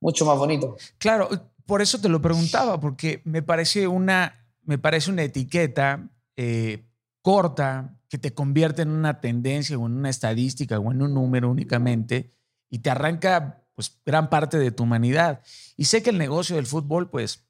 mucho 0.00 0.24
más 0.24 0.36
bonito. 0.36 0.76
Claro, 0.98 1.28
por 1.66 1.82
eso 1.82 2.00
te 2.00 2.08
lo 2.08 2.20
preguntaba, 2.20 2.80
porque 2.80 3.20
me 3.24 3.42
parece 3.42 3.86
una, 3.86 4.48
me 4.64 4.78
parece 4.78 5.10
una 5.10 5.22
etiqueta 5.22 6.08
eh, 6.36 6.89
corta 7.22 7.96
que 8.08 8.18
te 8.18 8.34
convierte 8.34 8.82
en 8.82 8.90
una 8.90 9.20
tendencia 9.20 9.78
o 9.78 9.86
en 9.86 9.92
una 9.92 10.10
estadística 10.10 10.78
o 10.78 10.90
en 10.90 11.02
un 11.02 11.14
número 11.14 11.50
únicamente 11.50 12.32
y 12.68 12.80
te 12.80 12.90
arranca 12.90 13.62
pues 13.74 13.98
gran 14.04 14.28
parte 14.28 14.58
de 14.58 14.70
tu 14.70 14.82
humanidad. 14.82 15.40
Y 15.76 15.86
sé 15.86 16.02
que 16.02 16.10
el 16.10 16.18
negocio 16.18 16.56
del 16.56 16.66
fútbol 16.66 17.08
pues 17.10 17.46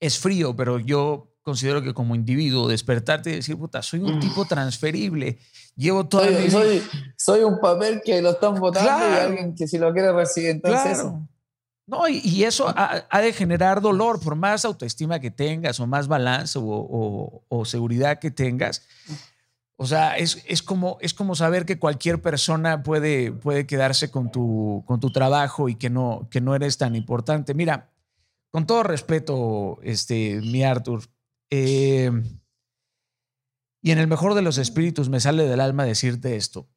es 0.00 0.18
frío, 0.18 0.56
pero 0.56 0.78
yo 0.78 1.32
considero 1.42 1.82
que 1.82 1.92
como 1.92 2.14
individuo 2.14 2.68
despertarte 2.68 3.30
y 3.30 3.36
decir, 3.36 3.56
puta, 3.56 3.82
soy 3.82 4.00
un 4.00 4.20
tipo 4.20 4.44
transferible, 4.44 5.38
llevo 5.76 6.06
toda 6.06 6.26
soy, 6.26 6.50
soy, 6.50 6.82
soy, 7.16 7.40
un 7.40 7.60
papel 7.60 8.00
que 8.04 8.22
lo 8.22 8.30
están 8.30 8.54
votando 8.54 8.90
y 8.90 9.18
alguien 9.18 9.54
que 9.54 9.66
si 9.66 9.78
lo 9.78 9.92
quiere 9.92 10.12
recibir. 10.12 10.50
Entonces, 10.50 10.98
claro. 10.98 11.28
No, 11.86 12.08
y, 12.08 12.44
eso 12.44 12.72
ha, 12.76 13.20
de 13.20 13.32
generar 13.32 13.80
dolor, 13.80 14.20
por 14.20 14.36
más 14.36 14.64
autoestima 14.64 15.18
que 15.18 15.30
tengas 15.32 15.80
o 15.80 15.86
más 15.86 16.06
balance 16.06 16.58
o, 16.60 17.62
seguridad 17.64 18.18
que 18.18 18.30
tengas. 18.30 18.86
O 19.76 19.86
sea, 19.86 20.16
es, 20.16 20.44
es, 20.46 20.62
como, 20.62 20.98
es 21.00 21.12
como 21.12 21.34
saber 21.34 21.66
que 21.66 21.80
cualquier 21.80 22.22
persona 22.22 22.84
puede, 22.84 23.32
puede 23.32 23.66
quedarse 23.66 24.10
con 24.12 24.30
tu, 24.30 24.84
con 24.86 25.00
tu 25.00 25.10
trabajo 25.10 25.68
y 25.68 25.74
que 25.74 25.90
no, 25.90 26.28
que 26.30 26.40
no 26.40 26.54
eres 26.54 26.78
tan 26.78 26.94
importante. 26.94 27.52
Mira, 27.52 27.90
con 28.50 28.66
todo 28.66 28.84
respeto, 28.84 29.80
este, 29.82 30.40
mi 30.40 30.62
Arthur, 30.62 31.02
eh, 31.50 32.12
y 33.82 33.90
en 33.90 33.98
el 33.98 34.06
mejor 34.06 34.34
de 34.34 34.42
los 34.42 34.58
espíritus 34.58 35.08
me 35.08 35.18
sale 35.18 35.48
del 35.48 35.60
alma 35.60 35.84
decirte 35.84 36.36
esto 36.36 36.68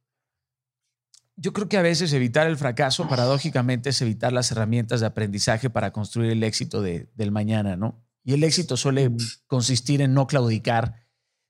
yo 1.38 1.54
creo 1.54 1.68
que 1.68 1.78
a 1.78 1.82
veces 1.82 2.14
evitar 2.14 2.48
el 2.48 2.58
fracaso, 2.58 3.08
paradójicamente, 3.08 3.90
es 3.90 4.02
evitar 4.02 4.32
las 4.32 4.52
herramientas 4.52 5.02
de 5.02 5.08
aprendizaje 5.08 5.70
para 5.70 5.92
construir 5.92 6.32
el 6.32 6.44
éxito 6.44 6.82
de, 6.82 7.10
del 7.16 7.32
mañana, 7.32 7.76
¿no? 7.76 8.02
Y 8.24 8.34
el 8.34 8.44
éxito 8.44 8.78
suele 8.78 9.12
consistir 9.48 10.02
en 10.02 10.14
no 10.14 10.28
claudicar, 10.28 10.96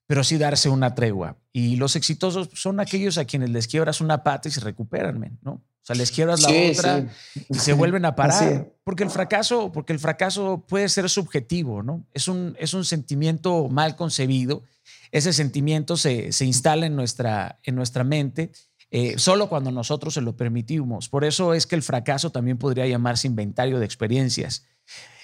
pero 0.07 0.23
sí 0.23 0.37
darse 0.37 0.69
una 0.69 0.95
tregua. 0.95 1.37
Y 1.53 1.77
los 1.77 1.95
exitosos 1.95 2.49
son 2.53 2.79
aquellos 2.79 3.17
a 3.17 3.25
quienes 3.25 3.51
les 3.51 3.67
quiebras 3.67 4.01
una 4.01 4.23
pata 4.23 4.49
y 4.49 4.51
se 4.51 4.59
recuperan, 4.59 5.39
¿no? 5.41 5.51
O 5.51 5.87
sea, 5.87 5.95
les 5.95 6.11
quiebras 6.11 6.41
la 6.41 6.49
otra 6.49 7.07
y 7.47 7.53
se 7.53 7.73
vuelven 7.73 8.05
a 8.05 8.15
parar. 8.15 8.73
Porque 8.83 9.03
el 9.03 9.11
fracaso, 9.11 9.71
porque 9.71 9.93
el 9.93 9.99
fracaso 9.99 10.65
puede 10.67 10.89
ser 10.89 11.09
subjetivo, 11.11 11.83
¿no? 11.83 12.07
Es 12.11 12.27
un, 12.27 12.57
es 12.59 12.73
un 12.73 12.83
sentimiento 12.83 13.69
mal 13.69 13.95
concebido. 13.95 14.63
Ese 15.11 15.31
sentimiento 15.31 15.95
se, 15.95 16.31
se 16.31 16.45
instala 16.45 16.87
en 16.87 16.95
nuestra, 16.95 17.59
en 17.63 17.75
nuestra 17.75 18.03
mente 18.03 18.51
eh, 18.91 19.17
solo 19.17 19.49
cuando 19.49 19.71
nosotros 19.71 20.13
se 20.13 20.21
lo 20.21 20.35
permitimos. 20.37 21.09
Por 21.09 21.25
eso 21.25 21.53
es 21.53 21.67
que 21.67 21.75
el 21.75 21.83
fracaso 21.83 22.31
también 22.31 22.57
podría 22.57 22.87
llamarse 22.87 23.27
inventario 23.27 23.79
de 23.79 23.85
experiencias. 23.85 24.67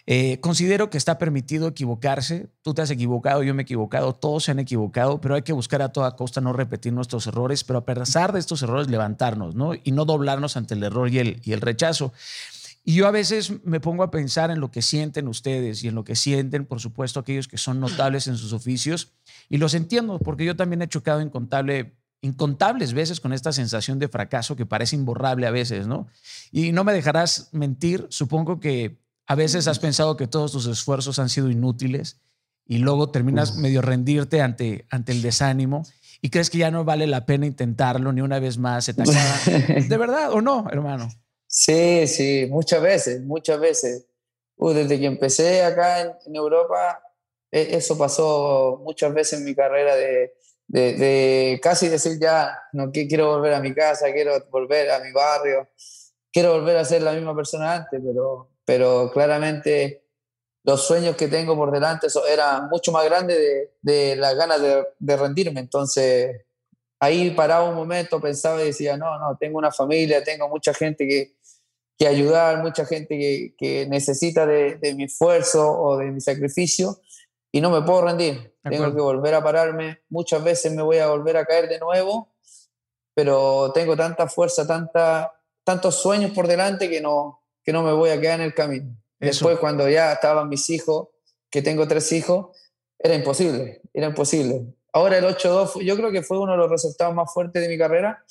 Eh, 0.08 0.39
considero 0.41 0.89
que 0.89 0.97
está 0.97 1.17
permitido 1.17 1.67
equivocarse. 1.67 2.50
Tú 2.63 2.74
te 2.74 2.82
has 2.82 2.89
equivocado, 2.89 3.43
yo 3.43 3.54
me 3.54 3.62
he 3.62 3.63
equivocado, 3.63 4.13
todos 4.13 4.45
se 4.45 4.52
han 4.52 4.60
equivocado, 4.60 5.21
pero 5.21 5.36
hay 5.36 5.43
que 5.43 5.54
buscar 5.54 5.82
a 5.82 5.89
toda 5.89 6.15
costa 6.15 6.41
no 6.41 6.54
repetir 6.54 6.91
nuestros 6.91 7.28
errores, 7.28 7.63
pero 7.63 7.80
a 7.80 7.86
pesar 7.86 8.34
de 8.34 8.39
estos 8.39 8.63
errores 8.63 8.89
levantarnos, 8.89 9.56
¿no? 9.56 9.74
Y 9.76 9.91
no 9.91 10.06
doblarnos 10.06 10.58
ante 10.58 10.74
el 10.74 10.84
error 10.84 11.10
y 11.10 11.19
el, 11.19 11.41
y 11.43 11.54
el 11.54 11.62
rechazo. 11.62 12.13
Y 12.84 12.95
yo 12.95 13.08
a 13.08 13.12
veces 13.12 13.63
me 13.63 13.80
pongo 13.80 14.02
a 14.02 14.10
pensar 14.10 14.50
en 14.50 14.60
lo 14.60 14.71
que 14.71 14.82
sienten 14.82 15.28
ustedes 15.28 15.84
y 15.84 15.88
en 15.88 15.95
lo 15.95 16.04
que 16.04 16.15
sienten, 16.15 16.65
por 16.65 16.80
supuesto, 16.80 17.19
aquellos 17.19 17.47
que 17.47 17.60
son 17.60 17.80
notables 17.80 18.26
en 18.26 18.38
sus 18.38 18.54
oficios. 18.54 19.13
Y 19.50 19.58
los 19.58 19.76
entiendo, 19.76 20.17
porque 20.17 20.45
yo 20.45 20.56
también 20.56 20.82
he 20.82 20.88
chocado 20.88 21.21
incontable 21.21 21.93
incontables 22.21 22.93
veces 22.93 23.19
con 23.19 23.34
esta 23.34 23.51
sensación 23.51 23.99
de 23.99 24.07
fracaso 24.07 24.55
que 24.55 24.65
parece 24.65 24.95
imborrable 24.95 25.47
a 25.47 25.51
veces, 25.51 25.88
¿no? 25.88 26.07
Y 26.51 26.71
no 26.71 26.84
me 26.84 26.93
dejarás 26.93 27.49
mentir, 27.51 28.05
supongo 28.10 28.60
que 28.60 28.99
a 29.25 29.36
veces 29.36 29.67
has 29.67 29.79
pensado 29.79 30.17
que 30.17 30.27
todos 30.27 30.51
tus 30.51 30.67
esfuerzos 30.67 31.19
han 31.19 31.29
sido 31.29 31.49
inútiles 31.49 32.19
y 32.65 32.77
luego 32.77 33.10
terminas 33.10 33.57
medio 33.57 33.81
rendirte 33.81 34.41
ante, 34.41 34.86
ante 34.89 35.12
el 35.12 35.21
desánimo 35.21 35.84
y 36.21 36.29
crees 36.29 36.49
que 36.49 36.60
ya 36.60 36.69
no 36.69 36.86
vale 36.86 37.07
la 37.07 37.25
pena 37.25 37.47
intentarlo 37.47 38.13
ni 38.13 38.21
una 38.21 38.39
vez 38.39 38.57
más. 38.57 38.86
Se 38.86 38.93
te 38.93 39.03
¿De 39.88 39.97
verdad 39.97 40.31
o 40.31 40.41
no, 40.41 40.67
hermano? 40.71 41.10
Sí, 41.47 42.07
sí, 42.07 42.47
muchas 42.49 42.81
veces, 42.81 43.21
muchas 43.21 43.60
veces. 43.60 44.05
Uh, 44.57 44.71
desde 44.71 44.99
que 44.99 45.07
empecé 45.07 45.63
acá 45.63 46.01
en, 46.01 46.12
en 46.27 46.36
Europa, 46.36 47.01
e, 47.51 47.75
eso 47.75 47.97
pasó 47.97 48.79
muchas 48.84 49.13
veces 49.13 49.39
en 49.39 49.45
mi 49.45 49.55
carrera 49.55 49.95
de 49.95 50.34
de, 50.71 51.60
casi 51.62 51.89
decir 51.89 52.17
ya, 52.19 52.57
no 52.71 52.91
quiero 52.91 53.27
volver 53.27 53.53
a 53.53 53.60
mi 53.60 53.73
casa, 53.73 54.12
quiero 54.13 54.45
volver 54.49 54.89
a 54.91 54.99
mi 54.99 55.12
barrio, 55.12 55.69
quiero 56.31 56.53
volver 56.53 56.77
a 56.77 56.86
ser 56.86 57.01
la 57.01 57.12
misma 57.12 57.36
persona 57.36 57.75
antes, 57.75 58.01
pero, 58.03 58.49
pero 58.63 59.12
claramente 59.12 60.05
los 60.63 60.86
sueños 60.86 61.17
que 61.17 61.27
tengo 61.27 61.55
por 61.55 61.71
delante 61.71 62.07
eran 62.29 62.69
mucho 62.69 62.91
más 62.91 63.03
grandes 63.03 63.38
de, 63.38 63.71
de 63.81 64.15
las 64.15 64.36
ganas 64.36 64.62
de, 64.62 64.86
de, 64.97 65.17
rendirme. 65.17 65.60
Entonces, 65.60 66.45
ahí 66.99 67.31
paraba 67.31 67.67
un 67.67 67.75
momento, 67.75 68.21
pensaba 68.21 68.62
y 68.62 68.67
decía, 68.67 68.95
no, 68.95 69.19
no, 69.19 69.38
tengo 69.38 69.57
una 69.57 69.71
familia, 69.71 70.23
tengo 70.23 70.47
mucha 70.47 70.73
gente 70.73 71.05
que, 71.05 71.34
que 71.97 72.07
ayudar, 72.07 72.63
mucha 72.63 72.86
gente 72.86 73.17
que, 73.17 73.55
que 73.57 73.88
necesita 73.88 74.45
de, 74.45 74.75
de, 74.75 74.95
mi 74.95 75.05
esfuerzo 75.05 75.69
o 75.69 75.97
de 75.97 76.12
mi 76.12 76.21
sacrificio 76.21 77.01
y 77.51 77.61
no 77.61 77.69
me 77.69 77.81
puedo 77.81 78.03
rendir. 78.03 78.55
Tengo 78.63 78.93
que 78.93 79.01
volver 79.01 79.33
a 79.33 79.43
pararme. 79.43 80.01
Muchas 80.09 80.43
veces 80.43 80.71
me 80.73 80.81
voy 80.81 80.97
a 80.97 81.07
volver 81.07 81.37
a 81.37 81.45
caer 81.45 81.67
de 81.67 81.79
nuevo, 81.79 82.33
pero 83.13 83.71
tengo 83.73 83.97
tanta 83.97 84.27
fuerza, 84.27 84.65
tanta, 84.65 85.33
tantos 85.63 85.95
sueños 85.95 86.31
por 86.31 86.47
delante 86.47 86.89
que 86.89 87.01
no, 87.01 87.43
que 87.63 87.73
no 87.73 87.83
me 87.83 87.91
voy 87.91 88.11
a 88.11 88.21
quedar 88.21 88.39
en 88.39 88.45
el 88.45 88.53
camino. 88.53 88.95
Después, 89.19 89.59
cuando 89.59 89.87
ya 89.87 90.13
estaban 90.13 90.49
mis 90.49 90.69
hijos, 90.69 91.09
que 91.49 91.61
tengo 91.61 91.87
tres 91.87 92.11
hijos, 92.11 92.57
era 92.97 93.13
imposible, 93.13 93.81
era 93.93 94.07
imposible. 94.07 94.73
Ahora 94.93 95.17
el 95.17 95.25
8-2, 95.25 95.83
yo 95.83 95.95
creo 95.95 96.11
que 96.11 96.23
fue 96.23 96.39
uno 96.39 96.53
de 96.53 96.57
los 96.57 96.71
resultados 96.71 97.13
más 97.13 97.31
fuertes 97.31 97.61
de 97.61 97.69
mi 97.69 97.77
carrera, 97.77 98.23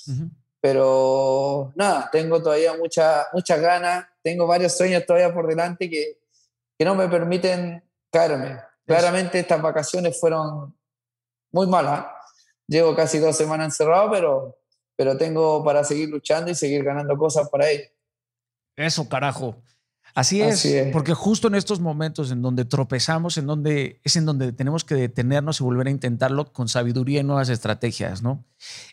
pero 0.61 1.73
nada, 1.77 2.09
tengo 2.11 2.43
todavía 2.43 2.75
muchas 2.77 3.61
ganas, 3.61 4.07
tengo 4.23 4.47
varios 4.47 4.77
sueños 4.77 5.07
todavía 5.07 5.33
por 5.33 5.47
delante 5.47 5.89
que, 5.89 6.19
que 6.77 6.85
no 6.85 6.95
me 6.95 7.09
permiten 7.09 7.85
caerme 8.11 8.59
claramente 8.97 9.41
estas 9.41 9.63
vacaciones 9.63 10.19
fueron 10.19 10.77
muy 11.53 11.67
malas. 11.67 12.07
Llevo 12.67 12.95
casi 12.95 13.19
dos 13.19 13.37
semanas 13.37 13.67
encerrado, 13.67 14.11
pero, 14.11 14.59
pero 14.97 15.17
tengo 15.17 15.65
para 15.65 15.85
seguir 15.85 16.09
luchando 16.09 16.51
y 16.51 16.55
seguir 16.55 16.85
ganando 16.85 17.17
cosas 17.17 17.49
para 17.49 17.69
ellos. 17.69 17.89
Eso, 18.77 19.09
carajo. 19.09 19.63
Así 20.15 20.43
es, 20.43 20.67
porque 20.93 21.15
justo 21.15 21.47
en 21.49 21.55
estos 21.55 21.79
momentos 21.79 22.33
en 22.33 22.43
donde 22.43 22.65
tropezamos, 22.65 23.39
en 23.39 23.47
donde 23.47 24.01
es 24.03 24.17
en 24.17 24.27
donde 24.27 24.53
tenemos 24.53 24.85
que 24.85 24.97
detenernos 24.97 25.61
y 25.61 25.65
volver 25.65 25.87
a 25.87 25.91
intentarlo 25.91 26.53
con 26.53 26.69
sabiduría 26.69 27.21
y 27.21 27.23
nuevas 27.23 27.49
estrategias, 27.49 28.21
¿no? 28.21 28.45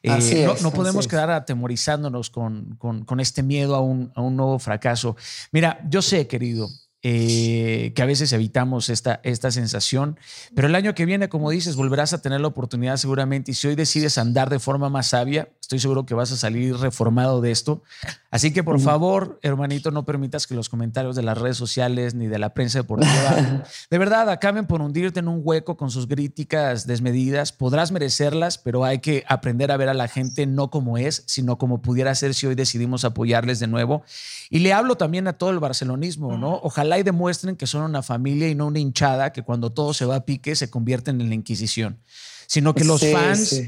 Eh, 0.03 0.47
no, 0.61 0.71
podemos 0.71 1.07
quedar 1.07 1.31
atemorizándonos 1.31 2.29
con, 2.29 2.75
con, 2.77 3.19
este 3.19 3.41
miedo 3.41 3.75
a 3.75 3.81
un, 3.81 4.11
a 4.15 4.21
un 4.21 4.35
nuevo 4.35 4.59
fracaso. 4.59 5.15
Mira, 5.51 5.79
yo 5.89 6.03
sé, 6.03 6.27
querido, 6.27 6.69
eh, 7.03 7.93
que 7.95 8.01
a 8.01 8.05
veces 8.05 8.33
evitamos 8.33 8.89
esta, 8.89 9.21
esta 9.23 9.51
sensación. 9.51 10.19
Pero 10.55 10.67
el 10.67 10.75
año 10.75 10.95
que 10.95 11.05
viene, 11.05 11.29
como 11.29 11.51
dices, 11.51 11.75
volverás 11.75 12.13
a 12.13 12.21
tener 12.21 12.41
la 12.41 12.47
oportunidad 12.47 12.97
seguramente 12.97 13.51
y 13.51 13.53
si 13.53 13.67
hoy 13.67 13.75
decides 13.75 14.17
andar 14.17 14.49
de 14.49 14.59
forma 14.59 14.89
más 14.89 15.07
sabia, 15.07 15.49
estoy 15.61 15.79
seguro 15.79 16.05
que 16.05 16.15
vas 16.15 16.31
a 16.31 16.37
salir 16.37 16.75
reformado 16.75 17.39
de 17.39 17.51
esto. 17.51 17.83
Así 18.31 18.51
que 18.51 18.63
por 18.63 18.79
favor, 18.79 19.39
hermanito, 19.43 19.91
no 19.91 20.05
permitas 20.05 20.47
que 20.47 20.55
los 20.55 20.69
comentarios 20.69 21.15
de 21.15 21.23
las 21.23 21.37
redes 21.37 21.57
sociales 21.57 22.15
ni 22.15 22.27
de 22.27 22.39
la 22.39 22.53
prensa 22.53 22.79
deportiva 22.79 23.63
de 23.89 23.97
verdad 23.97 24.29
acaben 24.29 24.65
por 24.65 24.81
hundirte 24.81 25.19
en 25.19 25.27
un 25.27 25.41
hueco 25.43 25.77
con 25.77 25.91
sus 25.91 26.07
críticas 26.07 26.87
desmedidas. 26.87 27.51
Podrás 27.51 27.91
merecerlas, 27.91 28.57
pero 28.57 28.85
hay 28.85 28.99
que 28.99 29.23
aprender 29.27 29.71
a 29.71 29.77
ver 29.77 29.89
a 29.89 29.93
la 29.93 30.07
gente 30.07 30.45
no 30.45 30.69
como 30.69 30.97
es, 30.97 31.23
sino 31.27 31.57
como 31.57 31.81
pudiera 31.81 32.13
ser 32.15 32.33
si 32.33 32.47
hoy 32.47 32.55
decidimos 32.55 33.05
apoyarles 33.05 33.59
de 33.59 33.67
nuevo. 33.67 34.03
Y 34.49 34.59
le 34.59 34.73
hablo 34.73 34.95
también 34.95 35.27
a 35.27 35.33
todo 35.33 35.51
el 35.51 35.59
barcelonismo, 35.59 36.37
¿no? 36.37 36.59
Ojalá 36.63 36.96
y 36.97 37.03
demuestren 37.03 37.55
que 37.55 37.67
son 37.67 37.83
una 37.83 38.03
familia 38.03 38.47
y 38.47 38.55
no 38.55 38.67
una 38.67 38.79
hinchada 38.79 39.31
que 39.31 39.43
cuando 39.43 39.71
todo 39.71 39.93
se 39.93 40.05
va 40.05 40.17
a 40.17 40.25
pique 40.25 40.55
se 40.55 40.69
convierten 40.69 41.21
en 41.21 41.29
la 41.29 41.35
Inquisición, 41.35 41.99
sino 42.47 42.73
que 42.73 42.83
los 42.83 43.01
fans, 43.11 43.61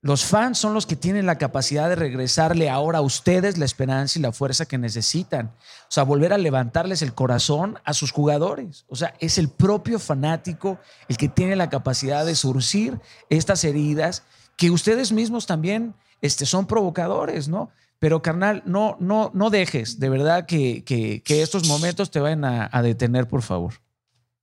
los 0.00 0.24
fans 0.24 0.58
son 0.58 0.74
los 0.74 0.86
que 0.86 0.96
tienen 0.96 1.26
la 1.26 1.38
capacidad 1.38 1.88
de 1.88 1.96
regresarle 1.96 2.68
ahora 2.68 2.98
a 2.98 3.02
ustedes 3.02 3.58
la 3.58 3.64
esperanza 3.64 4.18
y 4.18 4.22
la 4.22 4.32
fuerza 4.32 4.66
que 4.66 4.78
necesitan, 4.78 5.46
o 5.46 5.90
sea, 5.90 6.02
volver 6.02 6.32
a 6.32 6.38
levantarles 6.38 7.02
el 7.02 7.14
corazón 7.14 7.78
a 7.84 7.94
sus 7.94 8.12
jugadores, 8.12 8.84
o 8.88 8.96
sea, 8.96 9.14
es 9.20 9.38
el 9.38 9.48
propio 9.48 9.98
fanático 9.98 10.78
el 11.08 11.16
que 11.16 11.28
tiene 11.28 11.56
la 11.56 11.70
capacidad 11.70 12.26
de 12.26 12.34
surcir 12.34 13.00
estas 13.30 13.64
heridas 13.64 14.22
que 14.56 14.70
ustedes 14.70 15.10
mismos 15.12 15.46
también 15.46 15.94
este, 16.20 16.46
son 16.46 16.66
provocadores, 16.66 17.48
¿no? 17.48 17.70
Pero 18.04 18.20
carnal, 18.20 18.62
no, 18.66 18.98
no, 19.00 19.30
no 19.32 19.48
dejes 19.48 19.98
de 19.98 20.10
verdad 20.10 20.44
que, 20.44 21.22
estos 21.26 21.66
momentos 21.66 22.10
te 22.10 22.20
vayan 22.20 22.44
a, 22.44 22.82
detener, 22.82 23.26
por 23.26 23.40
favor. 23.40 23.72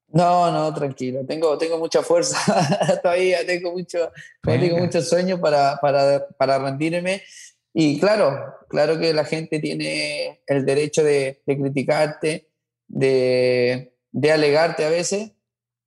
No, 0.07 0.49
no, 0.49 0.73
tranquilo. 0.73 1.23
Tengo, 1.27 1.59
tengo 1.59 1.77
mucha 1.77 2.01
fuerza 2.01 2.39
todavía, 3.03 3.45
tengo 3.45 3.71
mucho, 3.71 4.11
tengo 4.41 4.79
mucho 4.79 5.03
sueño 5.03 5.39
para, 5.39 5.77
para, 5.79 6.27
para, 6.39 6.57
rendirme. 6.57 7.21
Y 7.71 7.99
claro, 7.99 8.51
claro 8.67 8.97
que 8.97 9.13
la 9.13 9.25
gente 9.25 9.59
tiene 9.59 10.41
el 10.47 10.65
derecho 10.65 11.03
de, 11.03 11.43
criticarte, 11.45 12.49
de, 12.87 13.93
de 14.11 14.31
alegarte 14.31 14.85
a 14.85 14.89
veces, 14.89 15.33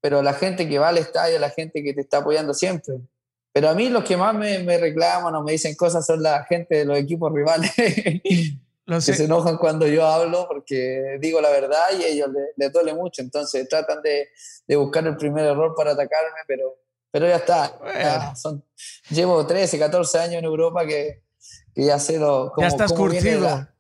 pero 0.01 0.23
la 0.23 0.35
gente 0.35 0.69
que 0.69 0.79
va 0.79 0.91
al 0.91 0.99
estadio, 0.99 1.41
la 1.41 1.51
gente 1.51 1.83
que 1.83 1.93
te 1.93 2.03
está 2.03 2.19
apoyando 2.19 2.55
siempre, 2.55 3.01
pero 3.55 3.69
a 3.69 3.75
mí 3.75 3.89
los 3.89 4.03
que 4.03 4.17
más 4.17 4.35
me, 4.35 4.59
me 4.65 4.79
reclaman 4.79 5.33
o 5.33 5.45
me 5.45 5.53
dicen 5.53 5.77
cosas 5.77 6.05
son 6.05 6.21
la 6.21 6.43
gente 6.43 6.79
de 6.79 6.85
los 6.85 6.99
equipos 6.99 7.33
rivales. 7.33 7.71
que 7.77 9.01
se 9.01 9.25
enojan 9.25 9.59
cuando 9.59 9.87
yo 9.87 10.05
hablo 10.05 10.49
porque 10.49 11.19
digo 11.21 11.41
la 11.41 11.51
verdad 11.51 11.85
y 11.97 12.03
a 12.03 12.09
ellos 12.09 12.31
les, 12.57 12.73
duele 12.73 12.95
mucho. 12.95 13.23
Entonces 13.23 13.69
tratan 13.69 14.03
de, 14.03 14.27
de, 14.67 14.75
buscar 14.75 15.07
el 15.07 15.17
primer 15.17 15.47
error 15.47 15.73
para 15.77 15.93
atacarme, 15.93 16.41
pero, 16.49 16.81
pero 17.13 17.29
ya 17.29 17.37
está. 17.37 18.35
son, 18.35 18.65
llevo 19.11 19.47
13, 19.47 19.79
14 19.79 20.19
años 20.19 20.35
en 20.35 20.47
Europa 20.47 20.85
que, 20.85 21.23
que 21.73 21.85
ya 21.85 22.01
sé 22.01 22.19
lo, 22.19 22.51
cómo, 22.53 22.67
Ya 22.67 22.67
estás 22.67 22.93
curtido. 22.93 23.69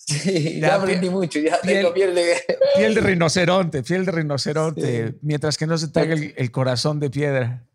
Sí, 0.00 0.60
ya, 0.60 0.76
aprendí 0.76 1.10
mucho, 1.10 1.38
ya 1.38 1.60
tengo 1.60 1.92
piel 1.92 2.14
de... 2.14 2.36
Piel 2.76 2.94
de 2.94 3.00
rinoceronte, 3.02 3.82
piel 3.82 4.06
de 4.06 4.12
rinoceronte, 4.12 5.14
mientras 5.22 5.58
que 5.58 5.66
no 5.66 5.76
se 5.76 5.88
te 5.88 6.00
haga 6.00 6.14
el 6.14 6.50
corazón 6.50 6.98
de 6.98 7.10
piedra. 7.10 7.67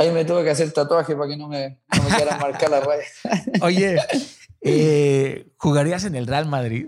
Ahí 0.00 0.10
me 0.12 0.24
tuve 0.24 0.42
que 0.42 0.50
hacer 0.50 0.72
tatuaje 0.72 1.14
para 1.14 1.28
que 1.28 1.36
no 1.36 1.46
me, 1.46 1.78
no 1.94 2.02
me 2.02 2.16
quieran 2.16 2.40
marcar 2.40 2.70
la 2.70 2.80
raya. 2.86 3.04
Oye, 3.60 3.98
eh, 4.62 5.52
¿jugarías 5.58 6.04
en 6.04 6.14
el 6.14 6.26
Real 6.26 6.46
Madrid? 6.46 6.86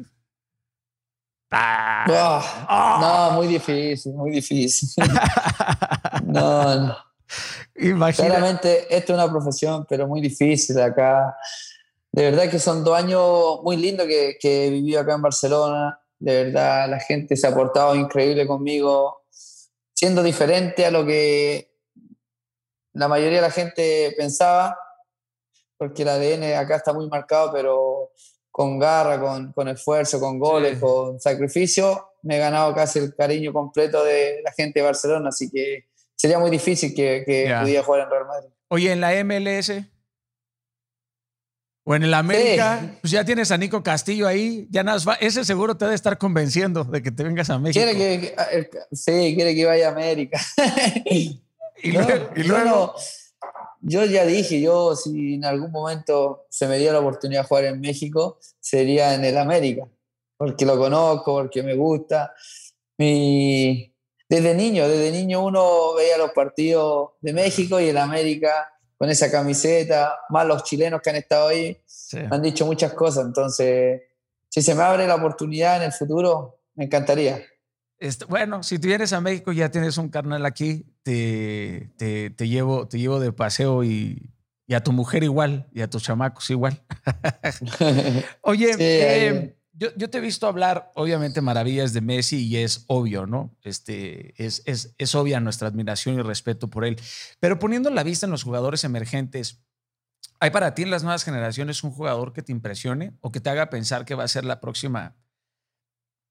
Ah, 1.51 2.43
ah. 2.67 3.29
No, 3.31 3.37
muy 3.37 3.49
difícil, 3.49 4.15
muy 4.15 4.31
difícil. 4.31 5.05
no, 6.25 6.75
no. 6.75 6.97
Claramente, 8.17 8.87
esto 8.89 9.13
es 9.13 9.19
una 9.19 9.31
profesión, 9.31 9.85
pero 9.87 10.09
muy 10.09 10.23
difícil 10.23 10.81
acá. 10.81 11.37
De 12.11 12.31
verdad 12.31 12.51
que 12.51 12.59
son 12.59 12.83
dos 12.83 12.97
años 12.97 13.61
muy 13.63 13.77
lindos 13.77 14.07
que, 14.07 14.39
que 14.41 14.69
he 14.69 14.71
vivido 14.71 15.03
acá 15.03 15.17
en 15.17 15.23
Barcelona. 15.23 16.01
De 16.19 16.45
verdad, 16.45 16.89
la 16.89 16.99
gente 16.99 17.37
se 17.37 17.47
ha 17.47 17.55
portado 17.55 17.95
increíble 17.95 18.47
conmigo, 18.47 19.27
siendo 19.93 20.23
diferente 20.23 20.87
a 20.87 20.91
lo 20.91 21.05
que 21.05 21.72
la 22.95 23.09
mayoría 23.09 23.37
de 23.37 23.49
la 23.49 23.51
gente 23.51 24.15
pensaba, 24.17 24.79
porque 25.77 26.03
el 26.03 26.09
ADN 26.09 26.55
acá 26.55 26.77
está 26.77 26.93
muy 26.93 27.09
marcado, 27.09 27.53
pero 27.53 28.13
con 28.51 28.79
garra, 28.79 29.19
con, 29.19 29.53
con 29.53 29.69
esfuerzo, 29.69 30.21
con 30.21 30.39
goles, 30.39 30.79
con 30.79 31.19
sacrificio, 31.19 32.11
me 32.23 32.37
he 32.37 32.39
ganado 32.39 32.75
casi 32.75 32.99
el 32.99 33.15
cariño 33.15 33.53
completo 33.53 34.05
de 34.05 34.43
la 34.45 34.53
gente 34.53 34.81
de 34.81 34.87
Barcelona, 34.87 35.31
así 35.31 35.51
que 35.51 35.87
sería 36.15 36.39
muy 36.39 36.51
difícil 36.51 36.95
que, 36.95 37.25
que 37.27 37.55
pudiera 37.61 37.83
jugar 37.83 38.03
en 38.03 38.11
Real 38.11 38.27
Madrid. 38.27 38.51
Oye, 38.69 38.93
en 38.93 39.01
la 39.01 39.25
MLS 39.25 39.73
o 41.85 41.97
en 41.97 42.05
el 42.05 42.15
América, 42.15 42.97
pues 43.01 43.11
ya 43.11 43.25
tienes 43.25 43.51
a 43.51 43.59
Nico 43.59 43.83
Castillo 43.83 44.29
ahí, 44.29 44.69
ya 44.71 44.85
nada, 44.85 45.17
ese 45.21 45.45
seguro 45.45 45.77
te 45.77 45.85
debe 45.87 45.97
estar 45.97 46.17
convenciendo 46.17 46.85
de 46.85 47.03
que 47.03 47.11
te 47.11 47.25
vengas 47.25 47.51
a 47.51 47.59
México. 47.59 47.85
Quiere 47.85 47.99
que, 48.21 48.71
sí, 48.93 49.35
quiere 49.35 49.55
que 49.55 49.65
vaya 49.65 49.89
a 49.89 49.93
América. 49.93 50.41
Y, 51.83 51.93
luego, 52.45 52.95
yo 53.81 54.05
ya 54.05 54.25
dije, 54.25 54.61
yo 54.61 54.95
si 54.95 55.35
en 55.35 55.45
algún 55.45 55.71
momento 55.71 56.47
se 56.49 56.67
me 56.67 56.79
dio 56.79 56.93
la 56.93 57.01
oportunidad 57.01 57.43
de 57.43 57.49
jugar 57.49 57.65
en 57.65 57.81
México, 57.81 58.39
sería 58.61 59.15
en 59.15 59.25
el 59.25 59.37
América, 59.37 59.89
porque 60.37 60.65
lo 60.65 60.79
conozco, 60.79 61.35
porque 61.35 61.63
me 61.63 61.75
gusta. 61.75 62.33
Mi, 62.99 63.93
desde 64.29 64.55
niño, 64.55 64.89
desde 64.89 65.11
niño 65.11 65.45
uno 65.45 65.95
veía 65.95 66.19
los 66.19 66.31
partidos 66.31 67.11
de 67.21 67.33
México 67.33 67.81
y 67.81 67.89
el 67.89 67.99
América 67.99 68.69
con 68.97 69.11
esa 69.11 69.31
camiseta, 69.31 70.21
más 70.29 70.47
los 70.47 70.63
chilenos 70.63 71.01
que 71.03 71.11
han 71.11 71.17
estado 71.17 71.49
ahí, 71.49 71.77
han 72.31 72.41
dicho 72.41 72.65
muchas 72.65 72.93
cosas, 72.93 73.27
entonces 73.27 74.03
si 74.49 74.63
se 74.63 74.75
me 74.75 74.83
abre 74.83 75.07
la 75.07 75.17
oportunidad 75.17 75.79
en 75.79 75.85
el 75.85 75.93
futuro, 75.93 76.61
me 76.75 76.85
encantaría. 76.85 77.43
Este, 78.03 78.25
bueno, 78.25 78.65
si 78.65 78.81
tú 78.81 78.89
vienes 78.89 79.13
a 79.13 79.21
México 79.21 79.53
ya 79.53 79.71
tienes 79.71 79.97
un 79.97 80.09
carnal 80.09 80.45
aquí, 80.45 80.85
te, 81.05 81.93
te, 81.97 82.49
llevo, 82.49 82.89
te 82.89 82.99
llevo 82.99 83.21
de 83.21 83.33
paseo 83.33 83.85
y, 83.85 84.35
a 84.75 84.83
tu 84.83 84.91
mujer 84.91 85.23
igual, 85.23 85.69
y 85.73 85.83
a 85.83 85.89
tus 85.89 86.03
chamacos 86.03 86.51
igual. 86.51 86.83
Oye, 88.41 88.75
eh, 88.77 89.57
yo, 89.75 89.93
te 89.93 90.19
he 90.19 90.21
visto 90.21 90.49
hablar, 90.49 90.91
obviamente, 90.97 91.41
maravillas 91.43 91.93
de 91.93 92.01
Messi 92.01 92.45
y 92.45 92.57
es 92.57 92.85
obvio, 92.89 93.27
¿no? 93.27 93.57
Este, 93.63 94.35
es, 94.43 94.63
es, 94.65 94.97
es 94.99 95.15
obvia 95.15 95.39
nuestra 95.39 95.69
admiración 95.69 96.17
y 96.17 96.23
respeto 96.23 96.69
por 96.69 96.85
él. 96.85 97.01
Pero 97.39 97.61
poniendo 97.61 97.89
la 97.89 98.03
vista 98.03 98.27
en 98.27 98.33
los 98.33 98.43
jugadores 98.43 98.83
emergentes, 98.83 99.63
¿hay 100.41 100.51
para 100.51 100.75
ti 100.75 100.83
en 100.83 100.91
las 100.91 101.05
nuevas 101.05 101.23
generaciones 101.23 101.85
un 101.85 101.93
jugador 101.93 102.33
que 102.33 102.43
te 102.43 102.51
impresione 102.51 103.13
o 103.21 103.31
que 103.31 103.39
te 103.39 103.51
haga 103.51 103.71
pensar 103.71 104.05
que 104.05 104.17
va 104.17 104.25
a 104.25 104.29
ser 104.29 104.45
la 104.45 104.61
próxima 104.61 105.15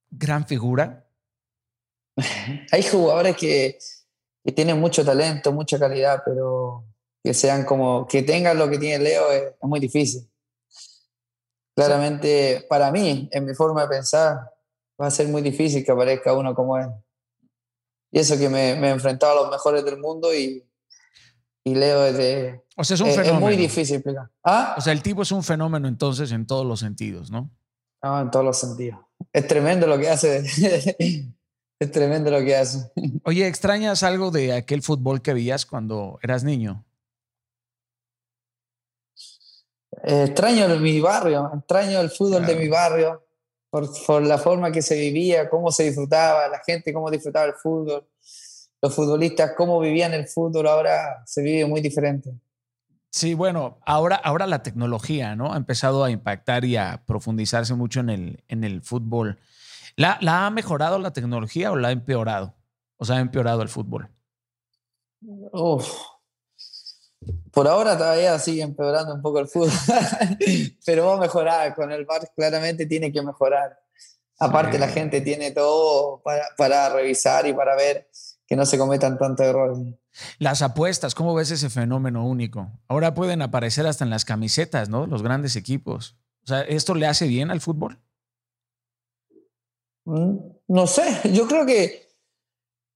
gran 0.10 0.46
figura? 0.46 1.08
Hay 2.71 2.84
jugadores 2.84 3.36
que, 3.36 3.78
que, 4.43 4.52
tienen 4.52 4.80
mucho 4.80 5.06
talento, 5.06 5.52
mucha 5.52 5.80
calidad, 5.80 6.21
pero 6.26 6.86
que 7.24 7.34
sean 7.34 7.65
como, 7.65 8.08
que 8.08 8.24
tengan 8.24 8.58
lo 8.58 8.69
que 8.69 8.78
tiene 8.78 9.04
Leo 9.04 9.32
es, 9.32 9.54
muy 9.62 9.80
difícil. 9.80 10.28
Claramente, 11.76 12.65
para 12.69 12.91
mí, 12.91 13.30
en 13.32 13.45
mi 13.45 13.54
forma 13.54 13.84
de 13.84 13.88
pensar, 13.88 14.52
va 15.02 15.08
a 15.08 15.12
ser 15.12 15.28
muy 15.28 15.41
difícil 15.41 15.86
que 15.86 15.91
aparezca 15.91 16.34
uno 16.34 16.54
como 16.54 16.78
él. 16.78 16.89
Y 18.12 18.19
eso 18.19 18.38
que 18.38 18.50
me, 18.50 18.76
me 18.76 18.89
he 18.89 18.91
enfrentado 18.91 19.32
a 19.32 19.41
los 19.43 19.52
mejores 19.52 19.86
del 19.86 19.97
mundo 19.97 20.34
y, 20.36 20.67
y 21.63 21.76
Leo 21.76 22.06
es 22.06 22.17
de... 22.17 22.62
O 22.76 22.84
sea, 22.84 22.95
es 22.95 23.02
un 23.02 23.10
fenómeno. 23.10 23.34
Es 23.36 23.39
muy 23.39 23.56
difícil 23.56 23.95
explicar. 23.97 24.30
¿Ah? 24.43 24.76
O 24.78 24.82
sea, 24.82 24.91
el 24.91 25.02
tipo 25.02 25.21
es 25.21 25.32
un 25.32 25.43
fenómeno 25.43 25.88
entonces 25.88 26.32
en 26.32 26.45
todos 26.45 26.65
los 26.65 26.80
sentidos, 26.80 27.32
¿no? 27.32 27.50
Ah, 28.02 28.21
en 28.24 28.32
todos 28.32 28.43
los 28.43 28.58
sentidos. 28.58 29.00
Es 29.32 29.47
tremendo 29.47 29.88
lo 29.88 29.97
que 29.97 30.10
hace. 30.10 30.43
Es 31.82 31.91
tremendo 31.91 32.30
lo 32.30 32.46
que 32.46 32.56
hace. 32.56 32.91
Oye, 33.24 33.48
¿extrañas 33.48 34.04
algo 34.04 34.30
de 34.30 34.54
aquel 34.54 34.84
fútbol 34.84 35.24
que 35.24 35.34
veías 35.34 35.65
cuando 35.65 36.20
eras 36.22 36.44
niño? 36.44 36.86
Eh, 40.04 40.26
extraño 40.28 40.67
mi 40.80 41.02
barrio, 41.02 41.52
extraño 41.58 42.00
el 42.00 42.12
fútbol 42.12 42.46
de 42.46 42.56
mi 42.56 42.67
barrio, 42.67 43.26
por, 43.72 44.22
la 44.22 44.38
forma 44.38 44.72
que 44.72 44.84
se 44.84 44.94
vivía, 44.96 45.50
cómo 45.50 45.72
se 45.72 45.86
disfrutaba, 45.86 46.48
la 46.50 46.62
gente 46.63 46.94
cómo 46.94 47.10
disfrutaba 47.10 47.48
el 47.48 47.56
fútbol. 47.56 48.08
los 48.80 48.94
futbolistas, 48.94 49.54
cómo 49.58 49.80
vivían 49.80 50.13
el 50.13 50.28
fútbol, 50.28 50.67
ahora 50.67 51.24
se 51.26 51.41
vive 51.41 51.65
muy 51.65 51.82
diferente. 51.82 52.32
Sí, 53.10 53.34
bueno, 53.34 53.80
ahora, 53.88 54.17
ahora 54.17 54.46
la 54.46 54.62
tecnología, 54.62 55.36
¿no? 55.36 55.52
Ha 55.52 55.58
empezado 55.58 56.04
a 56.04 56.12
impactar 56.12 56.63
y 56.63 56.78
a 56.78 57.02
profundizarse 57.08 57.74
mucho 57.74 58.02
en 58.02 58.12
el, 58.12 58.44
en 58.50 58.63
el 58.63 58.84
fútbol. 58.84 59.39
¿La, 60.02 60.18
¿La 60.20 60.48
ha 60.48 60.50
mejorado 60.50 60.98
la 60.98 61.14
tecnología 61.14 61.72
o 61.72 61.76
la 61.76 61.90
ha 61.90 61.92
empeorado? 61.92 62.56
O 62.98 63.06
sea, 63.06 63.18
ha 63.18 63.20
empeorado 63.20 63.62
el 63.62 63.70
fútbol. 63.70 64.10
Uf. 65.22 65.88
Por 67.52 67.68
ahora 67.68 67.96
todavía 67.96 68.40
sigue 68.40 68.64
empeorando 68.64 69.14
un 69.14 69.22
poco 69.22 69.38
el 69.38 69.48
fútbol, 69.48 69.70
pero 70.88 71.06
va 71.06 71.18
a 71.18 71.20
mejorar. 71.20 71.76
Con 71.76 71.92
el 71.92 72.06
VAR 72.06 72.32
claramente 72.36 72.88
tiene 72.88 73.12
que 73.12 73.22
mejorar. 73.22 73.80
Aparte, 74.40 74.80
la 74.80 74.88
gente 74.88 75.22
tiene 75.22 75.52
todo 75.52 76.20
para, 76.24 76.46
para, 76.58 76.90
revisar 76.90 77.46
y 77.46 77.54
para 77.54 77.76
ver 77.76 78.10
que 78.48 78.56
no 78.56 78.66
se 78.66 78.80
cometan 78.80 79.20
tantos 79.20 79.46
errores. 79.46 79.78
Las 80.40 80.64
apuestas, 80.64 81.14
¿cómo 81.14 81.36
ves 81.36 81.52
ese 81.52 81.70
fenómeno 81.70 82.26
único? 82.26 82.72
Ahora 82.88 83.14
pueden 83.14 83.44
aparecer 83.44 83.86
hasta 83.86 84.04
en 84.04 84.10
las 84.10 84.26
camisetas, 84.26 84.90
¿no? 84.90 85.06
Los 85.06 85.22
grandes 85.22 85.56
equipos. 85.56 86.18
O 86.44 86.48
sea, 86.48 86.62
¿esto 86.62 86.96
le 86.96 87.06
hace 87.06 87.28
bien 87.28 87.52
al 87.52 87.62
fútbol? 87.62 88.00
Mm, 90.06 90.38
no 90.68 90.88
sé, 90.88 91.04
yo 91.34 91.48
creo 91.48 91.66
que 91.66 92.10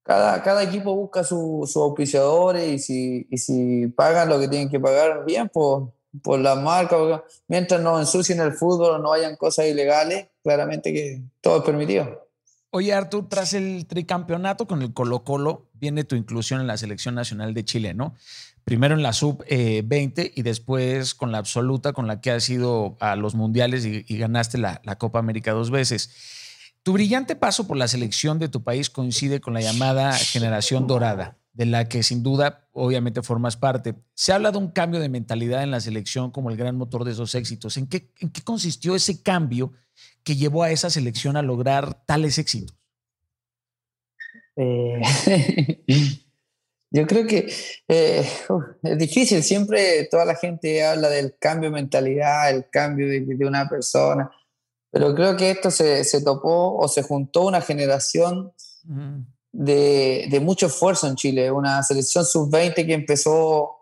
cada, 0.04 0.42
cada 0.44 0.64
equipo 0.64 0.96
busca 0.96 1.24
sus 1.24 1.72
su 1.72 1.82
auspiciadores 1.82 2.70
y 2.70 2.80
si, 2.80 3.28
y 3.30 3.38
si 3.38 3.88
pagan 3.88 4.30
lo 4.30 4.40
que 4.40 4.48
tienen 4.48 4.70
que 4.70 4.80
pagar 4.80 5.26
bien 5.26 5.50
por, 5.50 5.94
por 6.22 6.40
la 6.40 6.56
marca, 6.56 7.24
mientras 7.48 7.82
no 7.82 8.00
ensucien 8.00 8.40
el 8.40 8.54
fútbol 8.54 9.02
no 9.02 9.12
hayan 9.12 9.36
cosas 9.36 9.68
ilegales, 9.68 10.28
claramente 10.44 10.94
que 10.94 11.22
todo 11.42 11.58
es 11.58 11.64
permitido. 11.64 12.26
Oye, 12.72 12.94
Artur, 12.94 13.30
tras 13.30 13.54
el 13.54 13.86
tricampeonato 13.88 14.68
con 14.68 14.82
el 14.82 14.94
Colo 14.94 15.24
Colo, 15.24 15.70
viene 15.74 16.04
tu 16.04 16.16
inclusión 16.16 16.60
en 16.60 16.68
la 16.68 16.78
selección 16.78 17.16
nacional 17.16 17.54
de 17.54 17.64
Chile, 17.64 17.94
¿no? 17.94 18.16
Primero 18.66 18.96
en 18.96 19.02
la 19.02 19.14
sub-20 19.14 20.14
eh, 20.18 20.32
y 20.36 20.42
después 20.42 21.16
con 21.16 21.32
la 21.32 21.38
absoluta, 21.38 21.94
con 21.94 22.06
la 22.06 22.20
que 22.20 22.32
has 22.32 22.50
ido 22.50 22.98
a 23.00 23.16
los 23.16 23.34
mundiales 23.34 23.86
y, 23.86 24.04
y 24.08 24.18
ganaste 24.18 24.58
la, 24.58 24.82
la 24.84 24.98
Copa 24.98 25.20
América 25.20 25.54
dos 25.54 25.72
veces. 25.72 26.10
Tu 26.86 26.94
brillante 26.94 27.36
paso 27.36 27.66
por 27.66 27.78
la 27.78 27.88
selección 27.88 28.38
de 28.38 28.48
tu 28.48 28.64
país 28.64 28.92
coincide 28.92 29.42
con 29.42 29.56
la 29.56 29.62
llamada 29.62 30.14
generación 30.14 30.86
dorada, 30.86 31.36
de 31.52 31.66
la 31.66 31.90
que 31.90 32.04
sin 32.04 32.22
duda 32.22 32.70
obviamente 32.74 33.24
formas 33.24 33.58
parte. 33.58 33.96
Se 34.14 34.32
habla 34.32 34.52
de 34.52 34.60
un 34.60 34.70
cambio 34.70 35.00
de 35.00 35.10
mentalidad 35.10 35.64
en 35.64 35.72
la 35.72 35.80
selección 35.80 36.30
como 36.30 36.52
el 36.52 36.58
gran 36.58 36.78
motor 36.78 37.04
de 37.04 37.14
esos 37.14 37.34
éxitos. 37.34 37.78
¿En 37.78 37.88
qué, 37.88 38.12
consistió 38.44 38.96
ese 38.96 39.24
cambio 39.24 39.74
que 40.24 40.36
llevó 40.36 40.62
a 40.62 40.70
esa 40.70 40.92
selección 40.92 41.38
a 41.38 41.42
lograr 41.42 42.06
tales 42.06 42.38
éxitos? 42.38 42.78
Eh, 44.56 45.02
yo 46.92 47.08
creo 47.08 47.26
que 47.26 47.52
eh, 47.88 48.30
es 48.84 48.98
difícil, 49.00 49.42
siempre 49.42 50.08
toda 50.12 50.24
la 50.24 50.36
gente 50.36 50.86
habla 50.86 51.10
del 51.10 51.36
cambio 51.40 51.72
de 51.72 51.78
mentalidad, 51.78 52.52
el 52.52 52.70
cambio 52.70 53.08
de 53.08 53.44
una 53.44 53.68
persona 53.68 54.30
pero 54.96 55.14
creo 55.14 55.36
que 55.36 55.52
esto 55.52 55.72
se, 55.72 56.06
se 56.06 56.24
topó 56.24 56.78
o 56.78 56.88
se 56.88 57.04
juntó 57.04 57.48
una 57.48 57.60
generación 57.60 58.54
de, 59.52 60.26
de, 60.32 60.40
mucho 60.40 60.68
esfuerzo 60.68 61.06
en 61.08 61.18
Chile, 61.18 61.52
una 61.52 61.84
selección 61.84 62.24
sub-20 62.24 62.76
que 62.86 62.94
empezó 62.94 63.76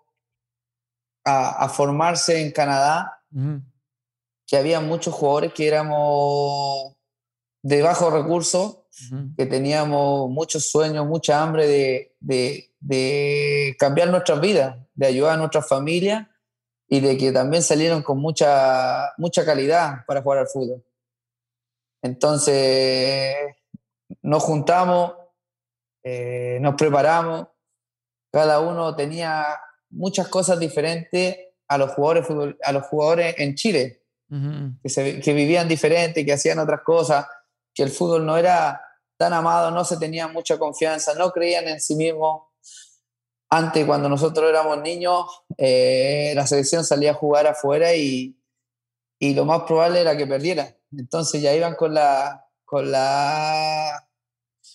a, 1.23 1.65
a, 1.65 1.69
formarse 1.69 2.41
en 2.41 2.51
Canadá, 2.51 3.21
que 4.47 4.57
había 4.57 4.79
muchos 4.79 5.13
jugadores 5.13 5.53
que 5.53 5.67
éramos 5.67 6.95
de 7.61 7.83
bajo 7.83 8.09
recurso, 8.09 8.87
que 9.37 9.45
teníamos 9.45 10.31
muchos 10.31 10.65
sueños, 10.67 11.05
mucha 11.05 11.43
hambre 11.43 11.67
de, 11.67 12.15
de, 12.21 12.73
de 12.79 13.75
cambiar 13.77 14.09
nuestras 14.09 14.41
vidas, 14.41 14.77
de 14.95 15.05
ayudar 15.05 15.33
a 15.33 15.37
nuestras 15.37 15.67
familias 15.67 16.27
y 16.87 17.01
de 17.01 17.15
que 17.19 17.31
también 17.31 17.61
salieron 17.61 18.01
con 18.01 18.17
mucha, 18.17 19.13
mucha 19.19 19.45
calidad 19.45 20.03
para 20.07 20.23
jugar 20.23 20.39
al 20.39 20.47
fútbol. 20.47 20.83
Entonces, 22.03 23.35
nos 24.21 24.43
juntamos, 24.43 25.13
eh, 26.03 26.57
nos 26.61 26.75
preparamos, 26.75 27.47
cada 28.29 28.59
uno 28.59 28.93
tenía 28.93 29.45
muchas 29.89 30.27
cosas 30.27 30.59
diferentes 30.59 31.37
a 31.67 31.77
los 31.77 31.91
jugadores, 31.91 32.57
a 32.61 32.71
los 32.73 32.83
jugadores 32.87 33.35
en 33.37 33.55
Chile, 33.55 34.01
que, 34.81 34.89
se, 34.89 35.19
que 35.21 35.33
vivían 35.33 35.67
diferente, 35.67 36.25
que 36.25 36.33
hacían 36.33 36.59
otras 36.59 36.81
cosas, 36.81 37.25
que 37.73 37.83
el 37.83 37.89
fútbol 37.89 38.25
no 38.25 38.35
era 38.35 38.81
tan 39.15 39.31
amado, 39.31 39.71
no 39.71 39.85
se 39.85 39.97
tenía 39.97 40.27
mucha 40.27 40.57
confianza, 40.57 41.13
no 41.13 41.31
creían 41.31 41.67
en 41.69 41.79
sí 41.79 41.95
mismos. 41.95 42.43
Antes, 43.49 43.85
cuando 43.85 44.09
nosotros 44.09 44.49
éramos 44.49 44.81
niños, 44.81 45.25
eh, 45.57 46.33
la 46.35 46.47
selección 46.47 46.83
salía 46.83 47.11
a 47.11 47.15
jugar 47.15 47.47
afuera 47.47 47.95
y, 47.95 48.35
y 49.19 49.35
lo 49.35 49.45
más 49.45 49.63
probable 49.63 50.01
era 50.01 50.17
que 50.17 50.27
perdiera. 50.27 50.75
Entonces 50.97 51.41
ya 51.41 51.53
iban 51.53 51.75
con 51.75 51.93
la, 51.93 52.45
con 52.65 52.91
la, 52.91 54.07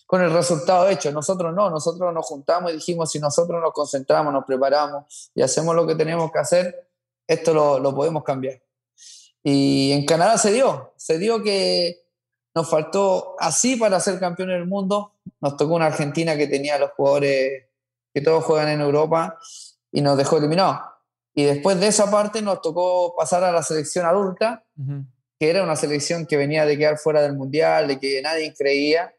con 0.07 0.23
el 0.23 0.33
resultado 0.33 0.89
hecho. 0.89 1.13
Nosotros 1.13 1.55
no, 1.55 1.71
nosotros 1.71 2.13
nos 2.13 2.27
juntamos 2.27 2.71
y 2.71 2.75
dijimos, 2.75 3.11
si 3.11 3.19
nosotros 3.19 3.61
nos 3.61 3.73
concentramos, 3.73 4.33
nos 4.33 4.45
preparamos 4.45 5.31
y 5.35 5.43
hacemos 5.43 5.75
lo 5.75 5.87
que 5.87 5.95
tenemos 5.95 6.31
que 6.33 6.39
hacer, 6.39 6.89
esto 7.27 7.53
lo, 7.53 7.79
lo 7.79 7.95
podemos 7.95 8.25
cambiar. 8.25 8.63
Y 9.43 9.93
en 9.93 10.05
Canadá 10.05 10.39
se 10.39 10.53
dio, 10.53 10.93
se 10.97 11.19
dio 11.19 11.43
que 11.43 12.05
nos 12.55 12.69
faltó 12.69 13.37
así 13.39 13.77
para 13.77 14.01
ser 14.01 14.19
campeón 14.19 14.49
del 14.49 14.67
mundo. 14.67 15.15
Nos 15.41 15.57
tocó 15.57 15.75
una 15.75 15.87
Argentina 15.87 16.37
que 16.37 16.49
tenía 16.49 16.79
los 16.79 16.91
jugadores 16.93 17.67
que 18.13 18.21
todos 18.21 18.45
juegan 18.45 18.69
en 18.69 18.81
Europa 18.81 19.39
y 19.93 20.01
nos 20.01 20.17
dejó 20.17 20.39
eliminados. 20.39 20.81
Y 21.35 21.45
después 21.45 21.79
de 21.79 21.87
esa 21.87 22.11
parte 22.11 22.43
nos 22.43 22.61
tocó 22.61 23.15
pasar 23.17 23.45
a 23.45 23.53
la 23.53 23.63
selección 23.63 24.07
adulta, 24.07 24.65
que 25.39 25.51
era 25.51 25.63
una 25.63 25.77
selección 25.77 26.27
que 26.27 26.37
venía 26.37 26.67
de 26.67 26.77
quedar 26.77 26.99
fuera 26.99 27.23
del 27.23 27.37
Mundial, 27.37 27.89
de 27.89 27.99
que 27.99 28.21
nadie 28.23 28.55
creía, 28.57 29.15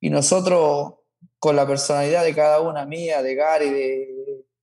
y 0.00 0.10
nosotros, 0.10 0.94
con 1.38 1.56
la 1.56 1.66
personalidad 1.66 2.24
de 2.24 2.34
cada 2.34 2.60
una 2.60 2.86
mía, 2.86 3.22
de 3.22 3.34
Gary, 3.34 3.70
de, 3.70 4.08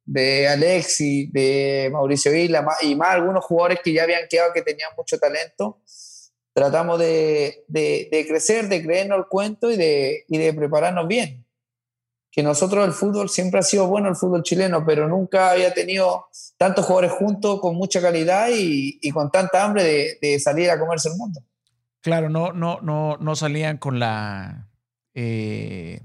de 0.06 0.48
Alexi, 0.48 1.30
de 1.32 1.90
Mauricio 1.92 2.32
Vila, 2.32 2.66
y 2.82 2.96
más 2.96 3.10
algunos 3.10 3.46
jugadores 3.46 3.80
que 3.84 3.94
ya 3.94 4.04
habían 4.04 4.28
quedado 4.28 4.54
que 4.54 4.64
tenían 4.64 4.92
mucho 4.98 5.20
talento, 5.20 5.82
tratamos 6.54 7.00
de, 7.00 7.64
de, 7.68 8.10
de 8.12 8.28
crecer, 8.28 8.68
de 8.68 8.84
creernos 8.84 9.20
el 9.20 9.26
cuento 9.28 9.72
y 9.72 9.78
de, 9.78 10.26
y 10.28 10.38
de 10.38 10.54
prepararnos 10.54 11.08
bien 11.08 11.47
que 12.38 12.44
nosotros 12.44 12.86
el 12.86 12.94
fútbol 12.94 13.30
siempre 13.30 13.62
ha 13.62 13.64
sido 13.64 13.88
bueno 13.88 14.10
el 14.10 14.16
fútbol 14.16 14.44
chileno, 14.44 14.86
pero 14.86 15.10
nunca 15.10 15.50
había 15.50 15.74
tenido 15.74 16.28
tantos 16.56 16.86
jugadores 16.86 17.14
juntos 17.14 17.60
con 17.60 17.76
mucha 17.76 18.00
calidad 18.00 18.50
y, 18.54 19.10
con 19.10 19.32
tanta 19.32 19.66
hambre 19.66 19.84
de, 19.84 20.20
de, 20.22 20.40
salir 20.40 20.70
a 20.70 20.78
comerse 20.78 21.10
el 21.10 21.18
mundo. 21.18 21.42
Claro, 22.00 22.30
no, 22.30 22.54
no, 22.54 22.80
no, 22.82 23.18
no 23.18 23.36
salían 23.36 23.80
con 23.80 23.98
la 23.98 24.70
eh, 25.16 26.00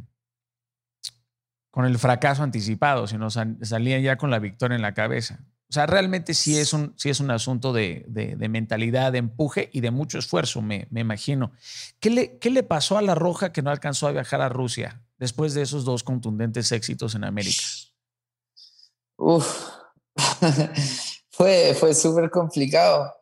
con 1.71 1.85
el 1.85 1.99
fracaso 1.99 2.42
anticipado, 2.42 3.07
sino 3.07 3.29
salían 3.29 4.01
ya 4.01 4.16
con 4.16 4.31
la 4.31 4.38
victoria 4.38 4.77
en 4.77 4.83
la 4.83 4.95
cabeza. 4.95 5.45
O 5.73 5.75
sea, 5.75 5.87
realmente 5.87 6.35
sí 6.35 6.59
es 6.59 6.75
un, 6.75 6.93
sí 6.99 7.09
es 7.09 7.21
un 7.21 7.31
asunto 7.31 7.73
de, 7.73 8.05
de, 8.07 8.37
de 8.37 8.49
mentalidad, 8.51 9.11
de 9.11 9.19
empuje 9.19 9.71
y 9.73 9.81
de 9.81 9.91
mucho 9.91 10.19
esfuerzo, 10.19 10.61
me, 10.61 10.87
me 10.91 11.01
imagino. 11.01 11.53
¿Qué 11.99 12.11
le, 12.11 12.37
¿Qué 12.37 12.51
le 12.51 12.63
pasó 12.63 12.99
a 12.99 13.03
la 13.03 13.15
Roja 13.15 13.53
que 13.53 13.63
no 13.63 13.71
alcanzó 13.71 14.07
a 14.07 14.13
viajar 14.13 14.43
a 14.43 14.51
Rusia? 14.51 15.01
después 15.23 15.55
de 15.55 15.63
esos 15.63 15.85
dos 15.85 16.03
contundentes 16.03 16.73
éxitos 16.73 17.15
en 17.15 17.23
América? 17.23 17.63
Uf, 19.17 19.69
fue, 21.31 21.77
fue 21.79 21.95
súper 21.95 22.29
complicado. 22.29 23.15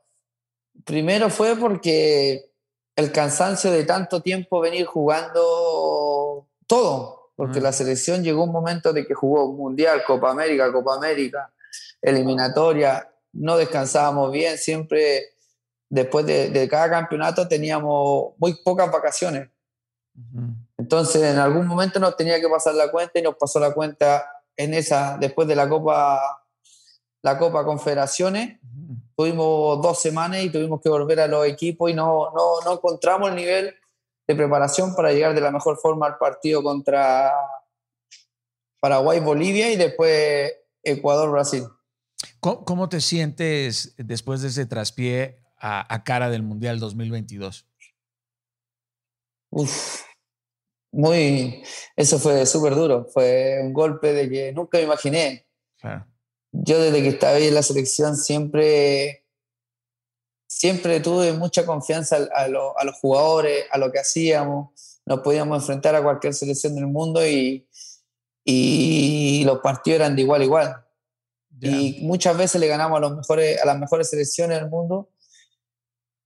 Primero 0.87 1.29
fue 1.29 1.57
porque 1.57 2.53
el 2.97 3.13
cansancio 3.13 3.71
de 3.71 3.85
tanto 3.85 4.23
tiempo 4.23 4.61
venir 4.61 4.87
jugando 4.87 6.49
todo, 6.67 7.33
porque 7.37 7.61
la 7.61 7.71
selección 7.71 8.25
llegó 8.25 8.45
un 8.45 8.53
momento 8.53 8.95
de 8.95 9.07
que 9.07 9.13
jugó 9.13 9.53
Mundial, 9.53 10.03
Copa 10.07 10.31
América, 10.31 10.73
Copa 10.73 10.95
América, 10.95 11.53
eliminatoria, 12.03 13.13
no 13.33 13.57
descansábamos 13.57 14.33
bien, 14.33 14.59
siempre 14.59 15.35
después 15.89 16.25
de, 16.27 16.51
de 16.51 16.69
cada 16.69 16.89
campeonato 16.91 17.49
teníamos 17.49 18.35
muy 18.39 18.55
pocas 18.63 18.91
vacaciones. 18.91 19.49
Entonces, 20.79 21.23
en 21.23 21.39
algún 21.39 21.67
momento 21.67 22.01
nos 22.01 22.17
tenía 22.17 22.41
que 22.41 22.49
pasar 22.49 22.75
la 22.75 22.91
cuenta 22.91 23.19
y 23.19 23.23
nos 23.23 23.37
pasó 23.37 23.61
la 23.61 23.73
cuenta 23.73 24.25
en 24.57 24.75
esa, 24.75 25.17
después 25.19 25.47
de 25.49 25.57
la 25.57 25.69
Copa, 25.69 26.21
la 27.23 27.39
Copa 27.39 27.65
Confederaciones. 27.65 28.59
Tuvimos 29.17 29.83
dos 29.83 30.01
semanas 30.01 30.43
y 30.43 30.51
tuvimos 30.51 30.81
que 30.81 30.89
volver 30.89 31.21
a 31.21 31.27
los 31.27 31.47
equipos 31.47 31.91
y 31.91 31.95
no, 31.95 32.31
no, 32.33 32.61
no 32.65 32.73
encontramos 32.73 33.29
el 33.29 33.37
nivel 33.37 33.75
de 34.27 34.35
preparación 34.35 34.95
para 34.95 35.13
llegar 35.13 35.35
de 35.35 35.41
la 35.41 35.51
mejor 35.51 35.79
forma 35.79 36.07
al 36.07 36.17
partido 36.17 36.63
contra 36.63 37.33
Paraguay-Bolivia 38.81 39.73
y 39.73 39.77
después 39.77 40.53
Ecuador-Brasil. 40.83 41.65
¿Cómo, 42.41 42.65
¿Cómo, 42.65 42.89
te 42.89 43.01
sientes 43.01 43.95
después 43.99 44.41
de 44.41 44.49
ese 44.49 44.67
traspié 44.67 45.43
a, 45.59 45.95
a 45.95 46.05
cara 46.05 46.31
del 46.31 46.43
Mundial 46.43 46.81
2022? 46.81 47.67
Uf, 49.51 50.03
muy, 50.93 51.63
eso 51.97 52.19
fue 52.19 52.45
súper 52.47 52.75
duro, 52.75 53.07
fue 53.13 53.61
un 53.63 53.73
golpe 53.73 54.13
de 54.13 54.29
que 54.29 54.53
nunca 54.53 54.79
me 54.79 54.85
imaginé. 54.85 55.47
Yo 56.53 56.81
desde 56.81 57.03
que 57.03 57.09
estaba 57.11 57.35
ahí 57.35 57.47
en 57.47 57.55
la 57.55 57.63
selección 57.63 58.17
siempre, 58.17 59.25
siempre 60.49 61.01
tuve 61.01 61.33
mucha 61.33 61.65
confianza 61.65 62.17
a, 62.35 62.45
a 62.45 62.85
los 62.85 62.97
jugadores, 63.01 63.67
a 63.71 63.79
lo 63.79 63.93
que 63.93 64.01
hacíamos, 64.01 65.01
nos 65.07 65.21
podíamos 65.21 65.63
enfrentar 65.63 65.95
a 65.95 66.03
cualquier 66.03 66.35
selección 66.35 66.75
del 66.75 66.89
mundo 66.89 67.25
y, 67.25 67.69
y 68.45 69.45
los 69.45 69.61
partidos 69.61 70.01
eran 70.01 70.17
de 70.17 70.23
igual 70.23 70.41
a 70.41 70.45
igual. 70.45 70.87
Y 71.61 72.01
muchas 72.03 72.37
veces 72.37 72.61
le 72.61 72.67
ganamos 72.67 72.99
a, 72.99 73.01
los 73.01 73.17
mejores, 73.17 73.61
a 73.61 73.67
las 73.67 73.79
mejores 73.79 74.09
selecciones 74.09 74.61
del 74.61 74.71
mundo, 74.71 75.11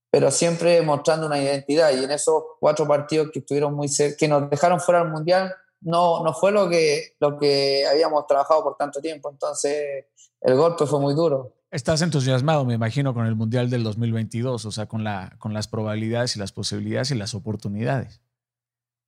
pero 0.09 0.31
siempre 0.31 0.81
mostrando 0.81 1.27
una 1.27 1.41
identidad. 1.41 1.91
Y 1.91 2.03
en 2.03 2.11
esos 2.11 2.43
cuatro 2.59 2.87
partidos 2.87 3.29
que 3.31 3.39
estuvieron 3.39 3.73
muy 3.73 3.87
cerca, 3.87 4.17
que 4.17 4.27
nos 4.27 4.49
dejaron 4.49 4.79
fuera 4.79 5.01
del 5.01 5.11
Mundial, 5.11 5.53
no, 5.81 6.23
no 6.23 6.33
fue 6.33 6.51
lo 6.51 6.69
que, 6.69 7.15
lo 7.19 7.37
que 7.37 7.85
habíamos 7.85 8.25
trabajado 8.27 8.63
por 8.63 8.77
tanto 8.77 9.01
tiempo. 9.01 9.29
Entonces, 9.29 10.05
el 10.41 10.55
golpe 10.55 10.85
fue 10.85 10.99
muy 10.99 11.13
duro. 11.13 11.53
Estás 11.69 12.01
entusiasmado, 12.01 12.63
me 12.63 12.75
imagino, 12.75 13.13
con 13.13 13.25
el 13.25 13.35
Mundial 13.35 13.69
del 13.69 13.83
2022, 13.83 14.65
o 14.65 14.71
sea, 14.71 14.85
con, 14.85 15.03
la, 15.03 15.35
con 15.39 15.53
las 15.53 15.67
probabilidades 15.67 16.35
y 16.35 16.39
las 16.39 16.51
posibilidades 16.51 17.11
y 17.11 17.15
las 17.15 17.33
oportunidades. 17.33 18.21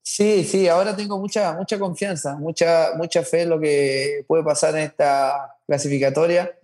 Sí, 0.02 0.44
sí, 0.46 0.68
ahora 0.68 0.96
tengo 0.96 1.20
mucha, 1.20 1.54
mucha 1.54 1.78
confianza, 1.78 2.36
mucha, 2.36 2.92
mucha 2.96 3.24
fe 3.24 3.42
en 3.42 3.50
lo 3.50 3.60
que 3.60 4.24
puede 4.28 4.44
pasar 4.44 4.76
en 4.76 4.84
esta 4.84 5.57
clasificatoria, 5.68 6.58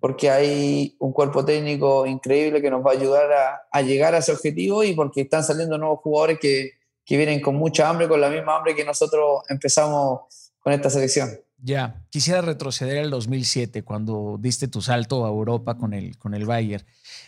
porque 0.00 0.30
hay 0.30 0.96
un 0.98 1.12
cuerpo 1.12 1.44
técnico 1.44 2.06
increíble 2.06 2.62
que 2.62 2.70
nos 2.70 2.84
va 2.84 2.92
a 2.92 2.94
ayudar 2.94 3.30
a, 3.70 3.82
llegar 3.82 4.14
a 4.14 4.18
ese 4.18 4.32
objetivo 4.32 4.82
y 4.82 4.94
porque 4.94 5.20
están 5.20 5.44
saliendo 5.44 5.76
nuevos 5.76 6.00
jugadores 6.00 6.38
que, 6.40 6.72
que, 7.04 7.16
vienen 7.18 7.40
con 7.40 7.56
mucha 7.56 7.88
hambre, 7.88 8.08
con 8.08 8.20
la 8.20 8.30
misma 8.30 8.56
hambre 8.56 8.74
que 8.74 8.84
nosotros 8.84 9.42
empezamos 9.50 10.20
con 10.58 10.72
esta 10.72 10.88
selección. 10.88 11.28
Ya, 11.60 12.02
quisiera 12.10 12.40
retroceder 12.40 12.98
al 12.98 13.10
2007, 13.10 13.82
cuando 13.82 14.36
diste 14.40 14.66
tu 14.66 14.80
salto 14.80 15.26
a 15.26 15.28
Europa 15.28 15.76
con 15.76 15.92
el, 15.92 16.16
con 16.16 16.34
el 16.34 16.46
Bayern. 16.46 16.86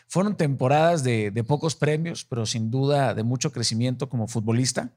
Fueron 0.09 0.37
temporadas 0.37 1.05
de, 1.05 1.31
de 1.31 1.45
pocos 1.45 1.77
premios, 1.77 2.25
pero 2.25 2.47
sin 2.47 2.71
duda 2.71 3.13
de 3.13 3.25
mucho 3.25 3.53
crecimiento 3.53 4.09
como 4.09 4.27
futbolista. 4.27 4.91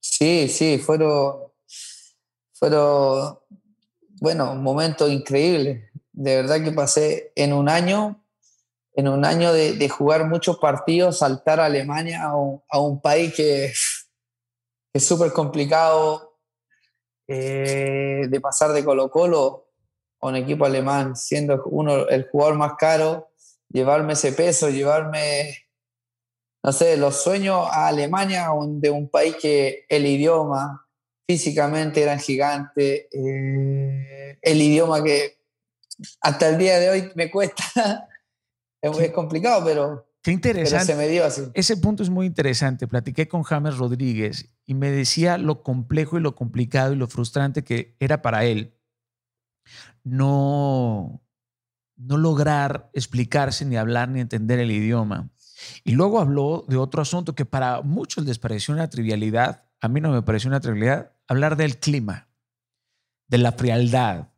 Sí, 0.00 0.48
sí, 0.48 0.78
fueron, 0.78 1.34
fueron, 2.52 3.38
bueno, 4.24 4.54
momentos 4.54 5.10
increíbles. 5.10 5.84
De 6.12 6.36
verdad 6.36 6.64
que 6.64 6.72
pasé 6.72 7.30
en 7.36 7.52
un 7.52 7.68
año, 7.68 8.24
en 8.94 9.08
un 9.08 9.22
año 9.22 9.52
de, 9.52 9.86
jugar 9.90 10.26
muchos 10.26 10.56
partidos, 10.56 11.18
saltar 11.18 11.60
a 11.60 11.66
Alemania, 11.66 12.22
a 12.22 12.78
un, 12.80 13.02
país 13.02 13.34
que, 13.34 13.66
es 13.66 15.06
súper 15.06 15.30
complicado, 15.34 16.38
eh, 17.28 18.22
de 18.30 18.40
pasar 18.40 18.72
de 18.72 18.82
Colo 18.82 19.10
Colo 19.10 19.66
a 20.22 20.28
un 20.28 20.36
equipo 20.36 20.64
alemán, 20.64 21.16
siendo 21.16 21.62
uno 21.66 22.08
el 22.08 22.26
jugador 22.30 22.54
más 22.54 22.76
caro, 22.78 23.28
llevarme 23.68 24.14
ese 24.14 24.32
peso, 24.32 24.70
llevarme 24.70 25.66
no 26.62 26.72
sé, 26.72 26.96
los 26.96 27.22
sueños 27.22 27.66
a 27.70 27.88
Alemania, 27.88 28.48
de 28.66 28.88
un 28.88 29.10
país 29.10 29.36
que 29.36 29.84
el 29.86 30.06
idioma 30.06 30.86
físicamente 31.26 32.02
eran 32.02 32.18
gigantes, 32.18 33.06
eh, 33.12 34.13
el 34.42 34.62
idioma 34.62 35.02
que 35.02 35.38
hasta 36.20 36.48
el 36.48 36.58
día 36.58 36.78
de 36.78 36.90
hoy 36.90 37.12
me 37.14 37.30
cuesta, 37.30 38.08
es, 38.80 39.12
complicado, 39.12 39.64
pero, 39.64 40.08
Qué 40.22 40.32
interesante. 40.32 40.86
se 40.86 40.94
me 40.96 41.08
dio 41.08 41.24
así. 41.24 41.42
Ese 41.54 41.76
punto 41.76 42.02
es 42.02 42.10
muy 42.10 42.26
interesante. 42.26 42.88
Platiqué 42.88 43.28
con 43.28 43.42
James 43.42 43.76
Rodríguez 43.76 44.48
y 44.64 44.74
me 44.74 44.90
decía 44.90 45.36
lo 45.36 45.62
complejo 45.62 46.18
y 46.18 46.22
lo 46.22 46.34
complicado 46.34 46.94
y 46.94 46.96
lo 46.96 47.08
frustrante 47.08 47.62
que 47.62 47.94
era 48.00 48.22
para 48.22 48.44
él 48.44 48.74
no, 50.04 51.22
no 51.96 52.16
lograr 52.16 52.90
explicarse, 52.92 53.64
ni 53.64 53.76
hablar, 53.76 54.08
ni 54.10 54.20
entender 54.20 54.60
el 54.60 54.70
idioma. 54.70 55.30
Y 55.82 55.92
luego 55.92 56.20
habló 56.20 56.64
de 56.68 56.76
otro 56.76 57.02
asunto 57.02 57.34
que 57.34 57.46
para 57.46 57.80
muchos 57.82 58.24
les 58.24 58.38
pareció 58.38 58.74
una 58.74 58.90
trivialidad, 58.90 59.64
a 59.80 59.88
mí 59.88 60.00
no 60.00 60.10
me 60.10 60.22
pareció 60.22 60.48
una 60.48 60.60
trivialidad, 60.60 61.12
hablar 61.26 61.56
del 61.56 61.78
clima, 61.78 62.28
de 63.28 63.38
la 63.38 63.52
frialdad 63.52 64.28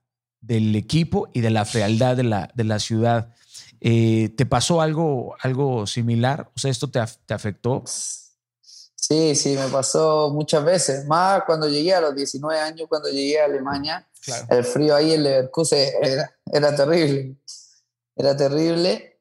del 0.40 0.74
equipo 0.76 1.28
y 1.32 1.40
de 1.40 1.50
la 1.50 1.64
frialdad 1.64 2.16
de 2.16 2.24
la, 2.24 2.50
de 2.54 2.64
la 2.64 2.78
ciudad. 2.78 3.34
Eh, 3.80 4.30
¿Te 4.36 4.46
pasó 4.46 4.80
algo, 4.80 5.34
algo 5.40 5.86
similar? 5.86 6.50
O 6.54 6.58
sea, 6.58 6.70
¿esto 6.70 6.90
te, 6.90 7.00
te, 7.26 7.34
afectó? 7.34 7.82
Sí, 7.86 9.34
sí, 9.34 9.56
me 9.56 9.68
pasó 9.68 10.30
muchas 10.32 10.64
veces. 10.64 11.06
Más 11.06 11.42
cuando 11.44 11.68
llegué 11.68 11.94
a 11.94 12.00
los 12.00 12.14
19 12.14 12.60
años, 12.60 12.88
cuando 12.88 13.08
llegué 13.08 13.40
a 13.40 13.44
Alemania, 13.44 14.06
el 14.48 14.64
frío 14.64 14.94
ahí 14.94 15.12
en 15.12 15.22
Leverkusen 15.22 15.88
era, 16.02 16.34
era 16.52 16.74
terrible. 16.74 17.36
Era 18.16 18.36
terrible 18.36 19.16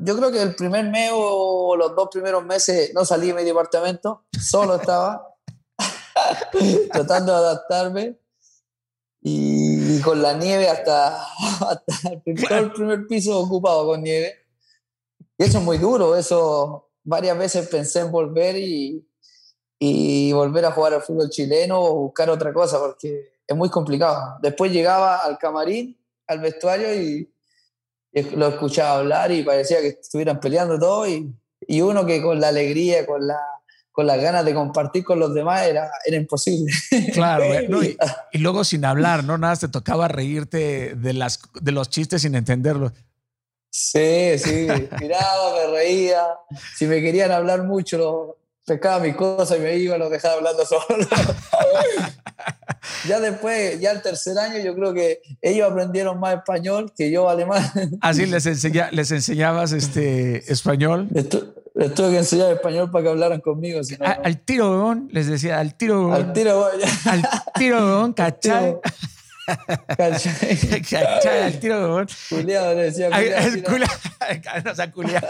yo 0.00 0.16
creo 0.16 0.30
que 0.30 0.42
el 0.42 0.54
primer 0.54 0.84
mes 0.90 1.10
o 1.14 1.74
los 1.76 1.94
dos 1.96 2.08
primeros 2.10 2.44
meses 2.44 2.92
no 2.94 3.04
salí 3.04 3.28
de 3.28 3.34
mi 3.34 3.44
departamento, 3.44 4.24
solo 4.38 4.76
estaba 4.76 5.36
tratando 6.92 7.32
de 7.32 7.38
adaptarme 7.38 8.18
y 9.20 10.00
con 10.00 10.22
la 10.22 10.34
nieve 10.34 10.68
hasta, 10.68 11.26
el, 12.14 12.72
primer, 12.72 13.06
piso 13.06 13.38
ocupado 13.40 13.86
con 13.86 14.02
nieve. 14.02 14.34
Y 15.36 15.44
eso 15.44 15.58
es 15.58 15.64
muy 15.64 15.78
duro, 15.78 16.16
eso 16.16 16.90
varias 17.04 17.38
veces 17.38 17.68
pensé 17.68 18.00
en 18.00 18.10
volver 18.10 18.56
y, 18.56 19.06
y 19.78 20.32
volver 20.32 20.64
a 20.64 20.72
jugar 20.72 20.94
al 20.94 21.02
fútbol 21.02 21.30
chileno 21.30 21.80
o 21.80 21.94
buscar 21.94 22.28
otra 22.30 22.52
cosa 22.52 22.78
porque 22.78 23.32
es 23.46 23.56
muy 23.56 23.70
complicado. 23.70 24.38
Después 24.42 24.72
llegaba 24.72 25.18
al 25.18 25.38
camarín, 25.38 25.96
al 26.26 26.40
vestuario 26.40 26.94
y 26.94 27.32
lo 28.34 28.48
escuchaba 28.48 28.98
hablar 28.98 29.30
y 29.32 29.42
parecía 29.42 29.80
que 29.80 29.88
estuvieran 29.88 30.40
peleando 30.40 30.78
todo 30.78 31.06
y, 31.06 31.32
y 31.60 31.80
uno 31.80 32.04
que 32.04 32.22
con 32.22 32.40
la 32.40 32.48
alegría, 32.48 33.06
con 33.06 33.26
la 33.26 33.40
con 33.98 34.06
las 34.06 34.22
ganas 34.22 34.44
de 34.44 34.54
compartir 34.54 35.02
con 35.02 35.18
los 35.18 35.34
demás 35.34 35.66
era, 35.66 35.90
era 36.06 36.16
imposible. 36.16 36.72
Claro, 37.14 37.44
y, 37.82 37.96
y, 38.32 38.38
luego 38.38 38.62
sin 38.62 38.84
hablar, 38.84 39.24
¿no? 39.24 39.38
Nada, 39.38 39.56
te 39.56 39.66
tocaba 39.66 40.06
reírte 40.06 40.94
de, 40.94 41.12
las, 41.14 41.40
de 41.60 41.72
los 41.72 41.90
chistes 41.90 42.22
sin 42.22 42.36
entenderlos. 42.36 42.92
Sí, 43.68 44.38
sí, 44.38 44.68
miraba, 45.00 45.52
me 45.52 45.72
reía. 45.72 46.22
Si 46.76 46.86
me 46.86 47.00
querían 47.00 47.32
hablar 47.32 47.64
mucho, 47.64 48.36
pescaba 48.68 49.00
mis 49.00 49.16
cosas 49.16 49.58
y 49.58 49.60
me 49.62 49.76
iba, 49.76 49.98
los 49.98 50.10
dejaba 50.10 50.34
hablando 50.34 50.64
solo. 50.64 50.84
ya 53.08 53.18
después, 53.18 53.80
ya 53.80 53.92
el 53.92 54.02
tercer 54.02 54.38
año, 54.38 54.58
yo 54.62 54.74
creo 54.74 54.92
que 54.94 55.22
ellos 55.40 55.68
aprendieron 55.70 56.20
más 56.20 56.36
español 56.36 56.92
que 56.96 57.10
yo 57.10 57.28
alemán. 57.28 57.64
Así 58.02 58.26
les, 58.26 58.46
enseña, 58.46 58.90
les 58.92 59.10
enseñabas 59.10 59.72
este 59.72 60.52
español. 60.52 61.08
Les, 61.10 61.28
tuve 61.28 62.10
que 62.10 62.18
enseñar 62.18 62.52
español 62.52 62.90
para 62.90 63.04
que 63.04 63.10
hablarran 63.10 63.40
conmigo. 63.40 63.80
al 64.00 64.38
tiro, 64.40 64.96
les 65.10 65.26
decía, 65.26 65.58
al 65.58 65.74
tiro, 65.74 66.12
Al 66.12 66.32
tiro, 66.32 66.68
Al 67.06 67.22
tiro, 67.58 68.12
¿cachai? 68.14 68.14
¿Cachai? 68.14 68.76
Al 68.76 68.80
tiro, 68.80 68.82
Culeado, 72.28 72.74
le 72.74 72.82
decía. 72.84 73.10
Culeado. 73.64 73.92
o 74.70 74.74
sea, 74.74 74.90
culeado. 74.90 75.26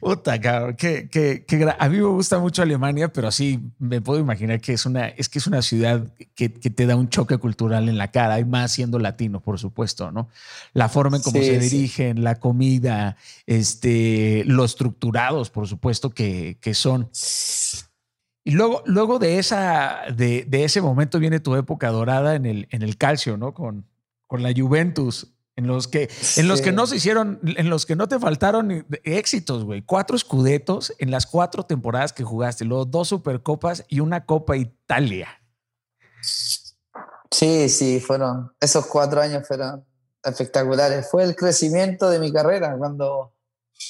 Puta, 0.00 0.40
cabrón. 0.40 0.76
Que, 0.76 1.08
que, 1.08 1.44
que, 1.44 1.74
a 1.78 1.88
mí 1.88 1.96
me 1.96 2.04
gusta 2.04 2.38
mucho 2.38 2.62
Alemania, 2.62 3.12
pero 3.12 3.30
sí 3.30 3.60
me 3.78 4.00
puedo 4.00 4.20
imaginar 4.20 4.60
que 4.60 4.72
es 4.72 4.86
una, 4.86 5.08
es 5.08 5.28
que 5.28 5.38
es 5.38 5.46
una 5.46 5.62
ciudad 5.62 6.06
que, 6.34 6.52
que 6.52 6.70
te 6.70 6.86
da 6.86 6.96
un 6.96 7.08
choque 7.08 7.38
cultural 7.38 7.88
en 7.88 7.98
la 7.98 8.10
cara, 8.10 8.38
y 8.38 8.44
más 8.44 8.72
siendo 8.72 8.98
latino, 8.98 9.40
por 9.40 9.58
supuesto, 9.58 10.12
¿no? 10.12 10.28
La 10.72 10.88
forma 10.88 11.16
en 11.16 11.22
cómo 11.22 11.40
se 11.40 11.58
dirigen, 11.58 12.22
la 12.22 12.36
comida, 12.36 13.16
este, 13.46 14.44
lo 14.46 14.64
estructurados, 14.64 15.50
por 15.50 15.66
supuesto, 15.66 16.10
que, 16.10 16.58
que 16.60 16.74
son. 16.74 17.08
Y 18.48 18.52
luego, 18.52 18.82
luego 18.86 19.18
de, 19.18 19.38
esa, 19.38 20.04
de, 20.16 20.46
de, 20.48 20.64
ese 20.64 20.80
momento 20.80 21.18
viene 21.18 21.38
tu 21.38 21.54
época 21.54 21.90
dorada 21.90 22.34
en 22.34 22.46
el, 22.46 22.66
en 22.70 22.80
el 22.80 22.96
calcio, 22.96 23.36
¿no? 23.36 23.52
Con, 23.52 23.84
con 24.26 24.42
la 24.42 24.54
Juventus, 24.56 25.34
en 25.54 25.66
los, 25.66 25.86
que, 25.86 26.08
en 26.38 26.48
los 26.48 26.62
que 26.62 26.72
no 26.72 26.86
se 26.86 26.96
hicieron, 26.96 27.40
en 27.44 27.68
los 27.68 27.84
que 27.84 27.94
no 27.94 28.08
te 28.08 28.18
faltaron 28.18 28.86
éxitos, 29.04 29.64
güey. 29.64 29.82
Cuatro 29.82 30.16
escudetos 30.16 30.94
en 30.98 31.10
las 31.10 31.26
cuatro 31.26 31.64
temporadas 31.64 32.14
que 32.14 32.24
jugaste, 32.24 32.64
luego 32.64 32.86
dos 32.86 33.08
supercopas 33.08 33.84
y 33.86 34.00
una 34.00 34.24
Copa 34.24 34.56
Italia. 34.56 35.28
Sí, 37.30 37.68
sí, 37.68 38.00
fueron, 38.00 38.50
esos 38.62 38.86
cuatro 38.86 39.20
años 39.20 39.46
fueron 39.46 39.84
espectaculares. 40.24 41.06
Fue 41.10 41.22
el 41.22 41.36
crecimiento 41.36 42.08
de 42.08 42.18
mi 42.18 42.32
carrera 42.32 42.78
cuando 42.78 43.34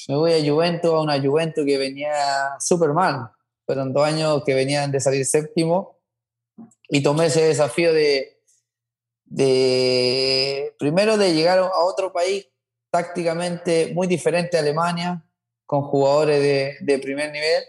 me 0.09 0.17
voy 0.17 0.33
a 0.33 0.51
Juventus, 0.51 0.91
a 0.91 0.99
una 0.99 1.17
Juventus 1.17 1.63
que 1.65 1.77
venía 1.77 2.11
súper 2.59 2.91
mal 2.91 3.31
fueron 3.69 3.93
dos 3.93 4.03
años 4.03 4.41
que 4.43 4.55
venían 4.55 4.91
de 4.91 4.99
salir 4.99 5.23
séptimo 5.27 5.99
y 6.87 7.03
tomé 7.03 7.27
ese 7.27 7.43
desafío 7.43 7.93
de, 7.93 8.41
de 9.25 10.73
primero 10.79 11.19
de 11.19 11.35
llegar 11.35 11.59
a 11.59 11.83
otro 11.83 12.11
país 12.11 12.47
tácticamente 12.89 13.91
muy 13.93 14.07
diferente 14.07 14.57
a 14.57 14.61
Alemania, 14.61 15.23
con 15.67 15.83
jugadores 15.83 16.41
de, 16.41 16.77
de 16.81 16.97
primer 16.97 17.31
nivel, 17.31 17.63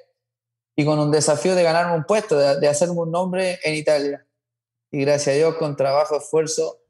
y 0.74 0.86
con 0.86 0.98
un 0.98 1.10
desafío 1.10 1.54
de 1.54 1.64
ganarme 1.64 1.94
un 1.94 2.04
puesto, 2.04 2.38
de, 2.38 2.66
hacerme 2.66 2.94
un 2.94 3.10
nombre 3.10 3.58
en 3.62 3.74
Italia. 3.74 4.26
Y 4.90 5.02
gracias 5.02 5.34
a 5.34 5.36
Dios, 5.36 5.56
con 5.56 5.76
trabajo, 5.76 6.16
esfuerzo, 6.16 6.80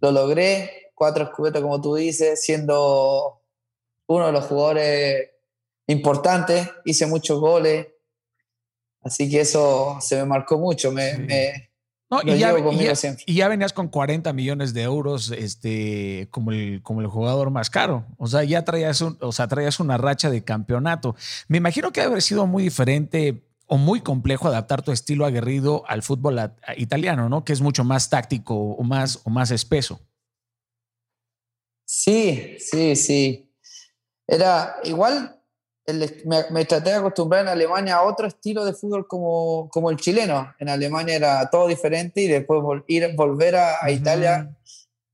lo 0.00 0.12
logré. 0.12 0.92
Cuatro 0.94 1.24
escudetos, 1.24 1.60
como 1.60 1.78
tú 1.82 1.94
dices, 1.94 2.40
siendo 2.40 3.42
uno 4.06 4.24
de 4.28 4.32
los 4.32 4.46
jugadores 4.46 5.30
importantes, 5.88 6.70
hice 6.86 7.04
muchos 7.04 7.38
goles. 7.38 7.88
Así 9.02 9.30
que 9.30 9.40
eso 9.40 9.98
se 10.00 10.16
me 10.16 10.24
marcó 10.24 10.58
mucho. 10.58 10.92
Me, 10.92 11.70
y, 12.24 12.38
ya, 12.38 13.48
venías 13.48 13.72
con 13.72 13.88
40 13.88 14.32
millones 14.32 14.74
de 14.74 14.82
euros 14.82 15.30
este, 15.30 16.26
como, 16.32 16.50
el, 16.50 16.82
como 16.82 17.00
el 17.00 17.06
jugador 17.06 17.50
más 17.50 17.70
caro. 17.70 18.04
O 18.18 18.26
sea, 18.26 18.42
ya 18.42 18.64
traías, 18.64 19.00
o 19.00 19.32
sea, 19.32 19.46
traías 19.46 19.78
una 19.78 19.96
racha 19.96 20.28
de 20.28 20.42
campeonato. 20.42 21.14
Me 21.46 21.58
imagino 21.58 21.92
que 21.92 22.00
debe 22.00 22.12
haber 22.12 22.22
sido 22.22 22.46
muy 22.48 22.64
diferente 22.64 23.44
o 23.66 23.78
muy 23.78 24.00
complejo 24.00 24.48
adaptar 24.48 24.82
tu 24.82 24.90
estilo 24.90 25.24
aguerrido 25.24 25.84
al 25.86 26.02
fútbol 26.02 26.52
italiano, 26.76 27.28
¿no? 27.28 27.44
Que 27.44 27.52
es 27.52 27.60
mucho 27.60 27.84
más 27.84 28.10
táctico 28.10 28.56
o 28.56 28.82
más, 28.82 29.20
o 29.22 29.30
más 29.30 29.52
espeso. 29.52 30.00
Sí, 31.84 32.56
sí, 32.58 32.96
sí. 32.96 33.52
Era 34.26 34.76
igual, 34.82 35.39
me, 36.50 36.64
traté 36.64 36.90
de 36.90 36.96
acostumbrar 36.96 37.42
en 37.42 37.48
Alemania 37.48 37.96
a 37.96 38.02
otro 38.02 38.26
estilo 38.26 38.64
de 38.64 38.72
fútbol 38.72 39.06
como, 39.06 39.68
como 39.70 39.90
el 39.90 39.96
chileno. 39.96 40.54
En 40.58 40.68
Alemania 40.68 41.16
era 41.16 41.50
todo 41.50 41.66
diferente 41.68 42.22
y 42.22 42.28
después 42.28 42.60
ir, 42.86 43.14
volver 43.14 43.56
a, 43.56 43.90
Italia 43.90 44.56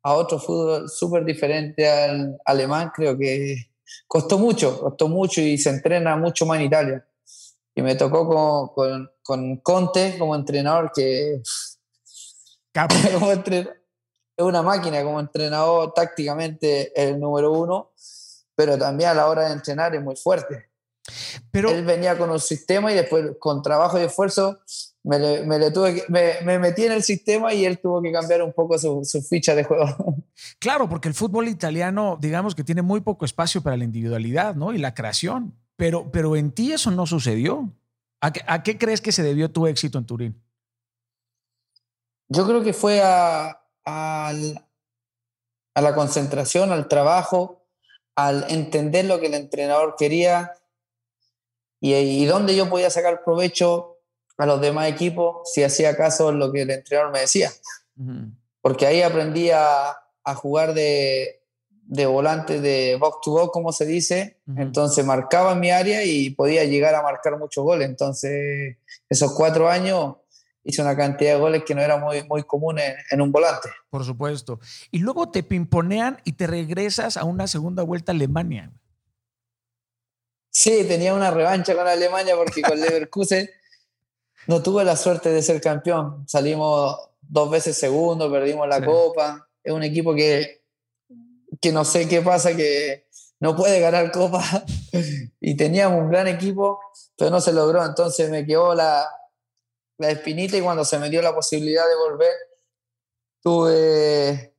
a 0.02 0.14
otro 0.14 0.38
fútbol 0.38 0.88
súper 0.88 1.24
diferente 1.24 1.88
al 1.88 2.38
alemán, 2.44 2.92
creo 2.94 3.18
que 3.18 3.56
costó 4.06 4.38
mucho, 4.38 4.78
costó 4.78 5.08
mucho 5.08 5.40
y 5.40 5.58
se 5.58 5.70
entrena 5.70 6.16
mucho 6.16 6.46
más 6.46 6.58
en 6.58 6.66
Italia. 6.66 7.06
Y 7.74 7.82
me 7.82 7.94
tocó 7.94 8.26
con, 8.26 8.68
con, 8.68 9.10
con 9.22 9.56
Conte 9.58 10.16
como 10.18 10.34
entrenador 10.34 10.90
que... 10.94 11.42
es 14.38 14.44
una 14.44 14.60
máquina 14.62 15.02
como 15.02 15.18
entrenador 15.18 15.94
tácticamente 15.94 16.92
el 16.94 17.18
número 17.18 17.52
uno 17.52 17.92
pero 18.56 18.78
también 18.78 19.10
a 19.10 19.14
la 19.14 19.28
hora 19.28 19.46
de 19.46 19.52
entrenar 19.52 19.94
es 19.94 20.02
muy 20.02 20.16
fuerte. 20.16 20.65
Pero, 21.50 21.70
él 21.70 21.84
venía 21.84 22.18
con 22.18 22.30
un 22.30 22.40
sistema 22.40 22.92
y 22.92 22.96
después 22.96 23.32
con 23.38 23.62
trabajo 23.62 23.98
y 23.98 24.02
esfuerzo 24.02 24.58
me, 25.06 25.18
le, 25.18 25.70
tuve 25.70 26.04
me, 26.08 26.58
metí 26.58 26.84
en 26.84 26.92
el 26.92 27.02
sistema 27.02 27.54
y 27.54 27.64
él 27.64 27.78
tuvo 27.78 28.02
que 28.02 28.10
cambiar 28.10 28.42
un 28.42 28.52
poco 28.52 28.76
su, 28.78 29.04
ficha 29.28 29.54
de 29.54 29.64
juego. 29.64 29.86
Claro, 30.58 30.88
porque 30.88 31.08
el 31.08 31.14
fútbol 31.14 31.48
italiano, 31.48 32.18
digamos 32.20 32.54
que 32.54 32.62
tiene 32.62 32.82
muy 32.82 33.00
poco 33.00 33.24
espacio 33.24 33.62
para 33.62 33.76
la 33.76 33.84
individualidad 33.84 34.54
¿no? 34.54 34.74
y 34.74 34.78
la 34.78 34.94
creación, 34.94 35.54
pero, 35.76 36.10
pero 36.10 36.36
en 36.36 36.50
ti 36.52 36.72
eso 36.72 36.90
no 36.90 37.06
sucedió. 37.06 37.72
¿A 38.20 38.32
qué, 38.32 38.42
¿A 38.46 38.62
qué, 38.62 38.76
crees 38.76 39.00
que 39.00 39.12
se 39.12 39.22
debió 39.22 39.50
tu 39.50 39.66
éxito 39.66 39.96
en 39.96 40.04
Turín? 40.04 40.42
Yo 42.28 42.46
creo 42.46 42.62
que 42.62 42.74
fue 42.74 43.00
a, 43.00 43.62
a, 43.84 44.32
a 45.74 45.80
la 45.80 45.94
concentración, 45.94 46.70
al 46.70 46.88
trabajo, 46.88 47.66
al 48.14 48.44
entender 48.48 49.04
lo 49.04 49.20
que 49.20 49.26
el 49.26 49.34
entrenador 49.34 49.94
quería 49.96 50.52
y, 51.94 52.24
dónde 52.26 52.56
yo 52.56 52.68
podía 52.68 52.90
sacar 52.90 53.22
provecho 53.24 53.98
a 54.38 54.46
los 54.46 54.60
demás 54.60 54.88
equipos 54.88 55.50
si 55.52 55.62
hacía 55.62 55.96
caso 55.96 56.30
en 56.30 56.38
lo 56.38 56.52
que 56.52 56.62
el 56.62 56.70
entrenador 56.70 57.12
me 57.12 57.20
decía. 57.20 57.50
Porque 58.60 58.86
ahí 58.86 59.02
aprendí 59.02 59.50
a, 59.50 59.96
jugar 60.36 60.74
de, 60.74 61.42
volante 62.06 62.60
de 62.60 62.96
box 62.96 63.18
to 63.22 63.30
box, 63.30 63.50
como 63.52 63.72
se 63.72 63.86
dice. 63.86 64.40
Entonces 64.56 65.04
marcaba 65.04 65.54
mi 65.54 65.70
área 65.70 66.04
y 66.04 66.30
podía 66.30 66.64
llegar 66.64 66.94
a 66.94 67.02
marcar 67.02 67.38
muchos 67.38 67.64
goles. 67.64 67.88
Entonces, 67.88 68.76
esos 69.08 69.32
cuatro 69.34 69.68
años 69.68 70.16
hice 70.66 70.82
una 70.82 70.96
cantidad 70.96 71.34
de 71.34 71.38
goles 71.38 71.62
que 71.64 71.74
no 71.74 71.80
era 71.80 71.96
muy, 71.96 72.24
muy 72.24 72.42
común 72.42 72.78
en, 73.10 73.20
un 73.20 73.30
volante. 73.30 73.68
Por 73.88 74.04
supuesto. 74.04 74.58
Y 74.90 74.98
luego 74.98 75.30
te 75.30 75.42
pimponean 75.42 76.20
y 76.24 76.32
te 76.32 76.46
regresas 76.46 77.16
a 77.16 77.24
una 77.24 77.46
segunda 77.46 77.84
vuelta 77.84 78.12
a 78.12 78.14
Alemania. 78.14 78.72
Sí, 80.58 80.84
tenía 80.88 81.12
una 81.12 81.30
revancha 81.30 81.76
con 81.76 81.86
Alemania 81.86 82.34
porque 82.34 82.62
con 82.62 82.80
Leverkusen 82.80 83.50
no 84.46 84.62
tuve 84.62 84.84
la 84.84 84.96
suerte 84.96 85.28
de 85.28 85.42
ser 85.42 85.60
campeón. 85.60 86.26
Salimos 86.26 86.96
dos 87.20 87.50
veces 87.50 87.76
segundo, 87.76 88.32
perdimos 88.32 88.66
la 88.66 88.82
copa. 88.82 89.50
Es 89.62 89.70
un 89.74 89.82
equipo 89.82 90.14
que, 90.14 90.64
que 91.60 91.72
no 91.72 91.84
sé 91.84 92.08
qué 92.08 92.22
pasa, 92.22 92.56
que 92.56 93.06
no 93.38 93.54
puede 93.54 93.80
ganar 93.80 94.10
copa. 94.10 94.42
y 95.40 95.58
teníamos 95.58 96.00
un 96.00 96.08
gran 96.08 96.26
equipo, 96.26 96.80
pero 97.18 97.30
no 97.30 97.42
se 97.42 97.52
logró. 97.52 97.84
Entonces 97.84 98.30
me 98.30 98.46
quedó 98.46 98.74
la, 98.74 99.06
la 99.98 100.10
espinita 100.10 100.56
y 100.56 100.62
cuando 100.62 100.86
se 100.86 100.98
me 100.98 101.10
dio 101.10 101.20
la 101.20 101.34
posibilidad 101.34 101.86
de 101.86 101.96
volver, 101.96 102.34
tuve, 103.42 104.55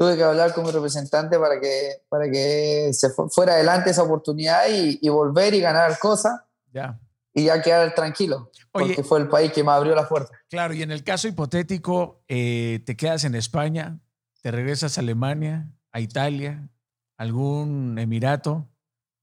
tuve 0.00 0.16
que 0.16 0.24
hablar 0.24 0.54
con 0.54 0.64
mi 0.64 0.70
representante 0.70 1.38
para 1.38 1.60
que, 1.60 2.04
para 2.08 2.30
que 2.30 2.88
se 2.94 3.10
fuera 3.10 3.52
adelante 3.52 3.90
esa 3.90 4.02
oportunidad 4.02 4.62
y, 4.66 5.06
volver 5.10 5.52
y 5.52 5.60
ganar 5.60 5.98
cosas. 5.98 6.40
Ya. 6.72 6.98
Y 7.34 7.44
ya 7.44 7.60
quedar 7.60 7.94
tranquilo, 7.94 8.50
porque 8.72 9.04
fue 9.04 9.20
el 9.20 9.28
país 9.28 9.52
que 9.52 9.62
me 9.62 9.72
abrió 9.72 9.94
la 9.94 10.08
puerta. 10.08 10.32
Claro, 10.48 10.72
y 10.72 10.82
en 10.82 10.90
el 10.90 11.04
caso 11.04 11.28
hipotético, 11.28 12.24
eh, 12.28 12.80
te 12.86 12.96
quedas 12.96 13.24
en 13.24 13.34
España, 13.34 14.00
te 14.40 14.50
regresas 14.50 14.96
a 14.96 15.02
Alemania, 15.02 15.70
a 15.92 16.00
Italia, 16.00 16.70
algún 17.18 17.98
emirato. 17.98 18.66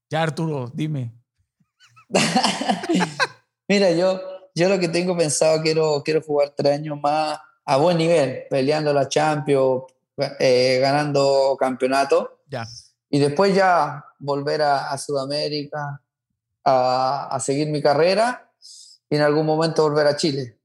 Ya, 0.08 0.22
Arturo, 0.22 0.70
dime. 0.72 1.12
Mira, 3.68 3.90
yo, 3.90 4.20
yo 4.54 4.68
lo 4.68 4.78
que 4.78 4.88
tengo 4.88 5.16
pensado, 5.16 5.60
quiero, 5.60 6.04
quiero 6.04 6.22
jugar 6.22 6.54
tres 6.56 6.78
años 6.78 7.00
más 7.02 7.40
a 7.64 7.76
buen 7.78 7.98
nivel, 7.98 8.44
peleando 8.48 8.92
la 8.92 9.08
Champions, 9.08 9.82
eh, 10.38 10.78
ganando 10.80 11.56
campeonato. 11.58 12.40
Ya. 12.48 12.66
Y 13.10 13.18
después 13.18 13.54
ya 13.54 14.04
volver 14.18 14.62
a, 14.62 14.96
Sudamérica 14.98 16.02
a, 16.64 17.28
a, 17.30 17.40
seguir 17.40 17.68
mi 17.68 17.80
carrera 17.80 18.50
y 19.08 19.16
en 19.16 19.22
algún 19.22 19.46
momento 19.46 19.82
volver 19.82 20.06
a 20.06 20.16
Chile. 20.16 20.58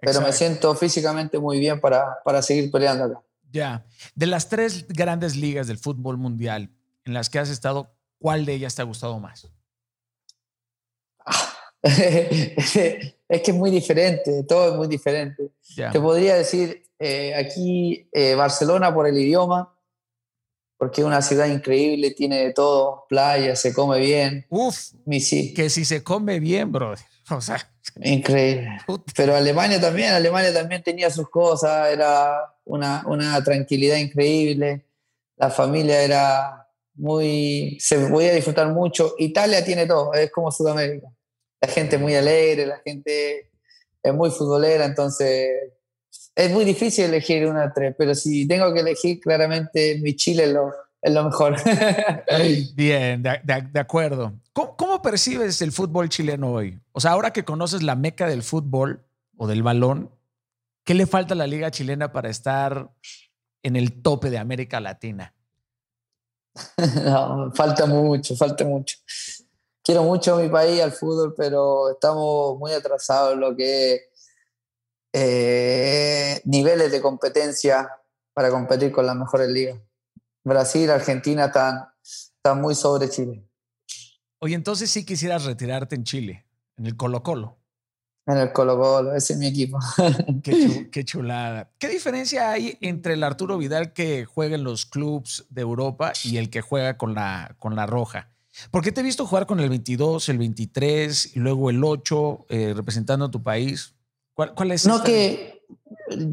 Pero 0.00 0.20
me 0.20 0.32
siento 0.32 0.74
físicamente 0.74 1.38
muy 1.38 1.60
bien 1.60 1.80
para, 1.80 2.18
para 2.24 2.42
seguir 2.42 2.70
peleando 2.70 3.04
acá. 3.04 3.22
Ya. 3.52 3.84
De 4.14 4.26
las 4.26 4.48
tres 4.48 4.86
grandes 4.88 5.36
ligas 5.36 5.66
del 5.66 5.78
fútbol 5.78 6.16
mundial 6.16 6.70
en 7.04 7.14
las 7.14 7.30
que 7.30 7.38
has 7.38 7.50
estado, 7.50 7.94
¿cuál 8.18 8.44
de 8.44 8.54
ellas 8.54 8.74
te 8.74 8.82
ha 8.82 8.84
gustado 8.84 9.20
más? 9.20 9.48
es 11.82 12.72
que 12.72 13.16
es 13.28 13.54
muy 13.54 13.70
diferente, 13.70 14.44
todo 14.44 14.70
es 14.70 14.76
muy 14.76 14.88
diferente. 14.88 15.50
Te 15.74 16.00
podría 16.00 16.36
decir 16.36 16.84
eh, 17.02 17.34
aquí 17.34 18.08
eh, 18.12 18.34
Barcelona 18.34 18.94
por 18.94 19.06
el 19.06 19.18
idioma, 19.18 19.76
porque 20.76 21.00
es 21.00 21.06
una 21.06 21.22
ciudad 21.22 21.46
increíble, 21.46 22.10
tiene 22.12 22.38
de 22.44 22.52
todo, 22.52 23.06
playa, 23.08 23.56
se 23.56 23.72
come 23.72 23.98
bien. 24.00 24.46
Uf, 24.48 24.92
que 25.54 25.70
si 25.70 25.84
se 25.84 26.02
come 26.02 26.40
bien, 26.40 26.70
bro. 26.72 26.94
O 27.30 27.40
sea, 27.40 27.56
increíble. 28.02 28.68
Pero 29.16 29.34
Alemania 29.34 29.80
también, 29.80 30.12
Alemania 30.12 30.52
también 30.52 30.82
tenía 30.82 31.08
sus 31.08 31.30
cosas, 31.30 31.90
era 31.90 32.36
una, 32.64 33.04
una 33.06 33.42
tranquilidad 33.42 33.96
increíble, 33.96 34.84
la 35.36 35.48
familia 35.48 36.02
era 36.02 36.68
muy, 36.94 37.78
se 37.80 37.98
podía 38.08 38.34
disfrutar 38.34 38.68
mucho. 38.72 39.14
Italia 39.18 39.64
tiene 39.64 39.86
todo, 39.86 40.12
es 40.14 40.30
como 40.30 40.50
Sudamérica 40.50 41.08
la 41.62 41.68
gente 41.68 41.96
muy 41.96 42.14
alegre, 42.16 42.66
la 42.66 42.78
gente 42.78 43.50
es 44.02 44.14
muy 44.14 44.30
futbolera, 44.30 44.84
entonces 44.84 45.48
es 46.34 46.50
muy 46.50 46.64
difícil 46.64 47.06
elegir 47.06 47.46
una 47.46 47.66
de 47.66 47.72
tres, 47.74 47.94
pero 47.96 48.14
si 48.14 48.46
tengo 48.46 48.72
que 48.72 48.80
elegir, 48.80 49.20
claramente 49.20 49.98
mi 50.02 50.16
Chile 50.16 50.44
es 50.44 50.52
lo, 50.52 50.72
es 51.00 51.12
lo 51.12 51.24
mejor. 51.24 51.56
Bien, 52.74 53.22
de, 53.22 53.80
acuerdo. 53.80 54.32
¿Cómo, 54.52 55.02
percibes 55.02 55.60
el 55.62 55.72
fútbol 55.72 56.08
chileno 56.08 56.52
hoy? 56.52 56.78
O 56.92 57.00
sea, 57.00 57.12
ahora 57.12 57.32
que 57.32 57.44
conoces 57.44 57.82
la 57.82 57.96
meca 57.96 58.26
del 58.26 58.42
fútbol 58.42 59.04
o 59.36 59.46
del 59.46 59.62
balón, 59.62 60.10
¿qué 60.84 60.94
le 60.94 61.06
falta 61.06 61.34
a 61.34 61.36
la 61.36 61.46
liga 61.46 61.70
chilena 61.70 62.12
para 62.12 62.30
estar 62.30 62.90
en 63.62 63.76
el 63.76 64.02
tope 64.02 64.30
de 64.30 64.38
América 64.38 64.80
Latina? 64.80 65.34
no, 67.04 67.50
falta 67.54 67.86
mucho, 67.86 68.36
falta 68.36 68.64
mucho 68.64 68.96
quiero 69.82 70.04
mucho 70.04 70.34
a 70.34 70.42
mi 70.42 70.48
país, 70.48 70.80
al 70.80 70.92
fútbol, 70.92 71.34
pero 71.36 71.90
estamos 71.90 72.58
muy 72.58 72.72
atrasados 72.72 73.34
en 73.34 73.40
lo 73.40 73.56
que 73.56 73.94
es 73.94 74.02
eh, 75.12 76.40
niveles 76.44 76.90
de 76.90 77.00
competencia 77.00 77.90
para 78.34 78.50
competir 78.50 78.92
con 78.92 79.06
las 79.06 79.16
mejores 79.16 79.48
ligas. 79.48 79.78
Brasil, 80.44 80.90
Argentina 80.90 81.46
están, 81.46 81.88
están 82.02 82.60
muy 82.60 82.74
sobre 82.74 83.08
Chile. 83.08 83.46
Oye, 84.40 84.54
entonces 84.54 84.90
sí 84.90 85.04
quisieras 85.04 85.44
retirarte 85.44 85.94
en 85.94 86.04
Chile, 86.04 86.46
en 86.76 86.86
el 86.86 86.96
Colo 86.96 87.22
Colo. 87.22 87.58
En 88.26 88.38
el 88.38 88.52
Colo 88.52 88.78
Colo, 88.78 89.14
ese 89.14 89.34
es 89.34 89.38
mi 89.38 89.46
equipo. 89.46 89.78
Qué, 90.42 91.04
chulada. 91.04 91.70
¿Qué 91.78 91.88
diferencia 91.88 92.50
hay 92.50 92.78
entre 92.80 93.14
el 93.14 93.22
Arturo 93.22 93.58
Vidal 93.58 93.92
que 93.92 94.24
juega 94.24 94.54
en 94.54 94.64
los 94.64 94.86
clubes 94.86 95.44
de 95.50 95.62
Europa 95.62 96.12
y 96.24 96.38
el 96.38 96.50
que 96.50 96.60
juega 96.60 96.96
con 96.96 97.14
la, 97.14 97.54
con 97.58 97.76
la 97.76 97.86
Roja? 97.86 98.30
¿Por 98.70 98.82
qué 98.82 98.92
te 98.92 99.00
he 99.00 99.04
visto 99.04 99.26
jugar 99.26 99.46
con 99.46 99.60
el 99.60 99.68
22, 99.68 100.28
el 100.28 100.38
23 100.38 101.36
y 101.36 101.40
luego 101.40 101.70
el 101.70 101.82
8 101.82 102.46
eh, 102.48 102.72
representando 102.74 103.26
a 103.26 103.30
tu 103.30 103.42
país? 103.42 103.94
¿Cuál, 104.34 104.72
es? 104.72 104.86
No, 104.86 105.02
que 105.02 105.62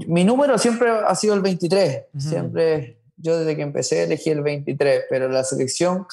mi 0.07 0.23
número 0.23 0.57
siempre 0.57 0.89
ha 0.89 1.15
sido 1.15 1.33
el 1.33 1.41
23. 1.41 2.05
Siempre, 2.17 3.01
yo 3.17 3.37
desde 3.37 3.55
que 3.55 3.61
empecé 3.61 4.03
elegí 4.03 4.29
el 4.29 4.41
23, 4.41 5.05
pero 5.09 5.29
la 5.29 5.43
selección, 5.43 6.05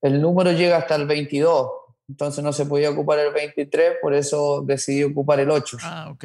el 0.00 0.20
número 0.20 0.52
llega 0.52 0.78
hasta 0.78 0.94
el 0.94 1.06
22. 1.06 1.70
Entonces 2.08 2.42
no 2.42 2.52
se 2.52 2.66
podía 2.66 2.90
ocupar 2.90 3.18
el 3.18 3.32
23, 3.32 3.98
por 4.02 4.14
eso 4.14 4.62
decidí 4.66 5.04
ocupar 5.04 5.40
el 5.40 5.50
8. 5.50 5.78
Ah, 5.82 6.10
ok. 6.12 6.24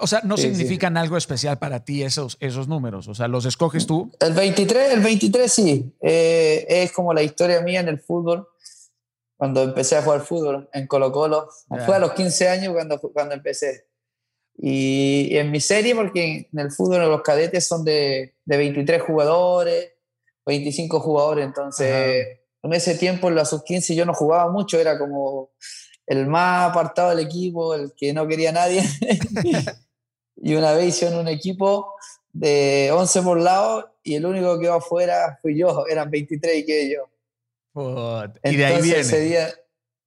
O 0.00 0.06
sea, 0.06 0.20
no 0.24 0.36
significan 0.36 0.96
algo 0.96 1.16
especial 1.16 1.58
para 1.58 1.84
ti 1.84 2.02
esos, 2.02 2.36
esos 2.40 2.66
números. 2.66 3.08
O 3.08 3.14
sea, 3.14 3.28
¿los 3.28 3.44
escoges 3.44 3.86
tú? 3.86 4.10
El 4.18 4.32
23, 4.32 4.94
el 4.94 5.00
23 5.00 5.52
sí. 5.52 5.94
Eh, 6.00 6.66
es 6.68 6.92
como 6.92 7.14
la 7.14 7.22
historia 7.22 7.60
mía 7.60 7.80
en 7.80 7.88
el 7.88 8.00
fútbol. 8.00 8.48
Cuando 9.42 9.64
empecé 9.64 9.96
a 9.96 10.02
jugar 10.02 10.20
fútbol 10.20 10.70
en 10.72 10.86
Colo 10.86 11.10
Colo. 11.10 11.48
Fue 11.84 11.96
a 11.96 11.98
los 11.98 12.12
15 12.12 12.48
años 12.48 12.74
cuando, 12.74 13.00
cuando 13.00 13.34
empecé. 13.34 13.88
Y, 14.56 15.36
en 15.36 15.50
mi 15.50 15.58
serie, 15.58 15.96
porque 15.96 16.48
en 16.52 16.58
el 16.60 16.70
fútbol 16.70 17.00
los 17.10 17.22
cadetes 17.22 17.66
son 17.66 17.84
de, 17.84 18.36
de 18.44 18.56
23 18.56 19.02
jugadores, 19.02 19.94
25 20.46 21.00
jugadores. 21.00 21.44
Entonces, 21.44 22.38
en 22.62 22.72
ese 22.72 22.94
tiempo 22.94 23.26
en 23.26 23.34
la 23.34 23.44
sub-15 23.44 23.96
yo 23.96 24.06
no 24.06 24.14
jugaba 24.14 24.48
mucho. 24.48 24.78
Era 24.78 24.96
como 24.96 25.50
el 26.06 26.28
más 26.28 26.70
apartado 26.70 27.10
del 27.10 27.26
equipo, 27.26 27.74
el 27.74 27.92
que 27.96 28.12
no 28.12 28.28
quería 28.28 28.52
nadie. 28.52 28.84
y 30.36 30.54
una 30.54 30.72
vez 30.72 30.86
hicieron 30.86 31.18
un 31.18 31.26
equipo 31.26 31.96
de 32.32 32.90
11 32.92 33.22
por 33.22 33.40
lado 33.40 33.92
y 34.04 34.14
el 34.14 34.24
único 34.24 34.56
que 34.60 34.66
iba 34.66 34.76
afuera 34.76 35.36
fui 35.42 35.58
yo, 35.58 35.84
eran 35.88 36.12
23 36.12 36.58
y 36.58 36.64
que 36.64 36.92
yo. 36.92 37.11
Y 37.74 38.56
de 38.56 38.64
ahí 38.64 38.82
viene. 38.82 39.00
Ese 39.00 39.20
día, 39.20 39.48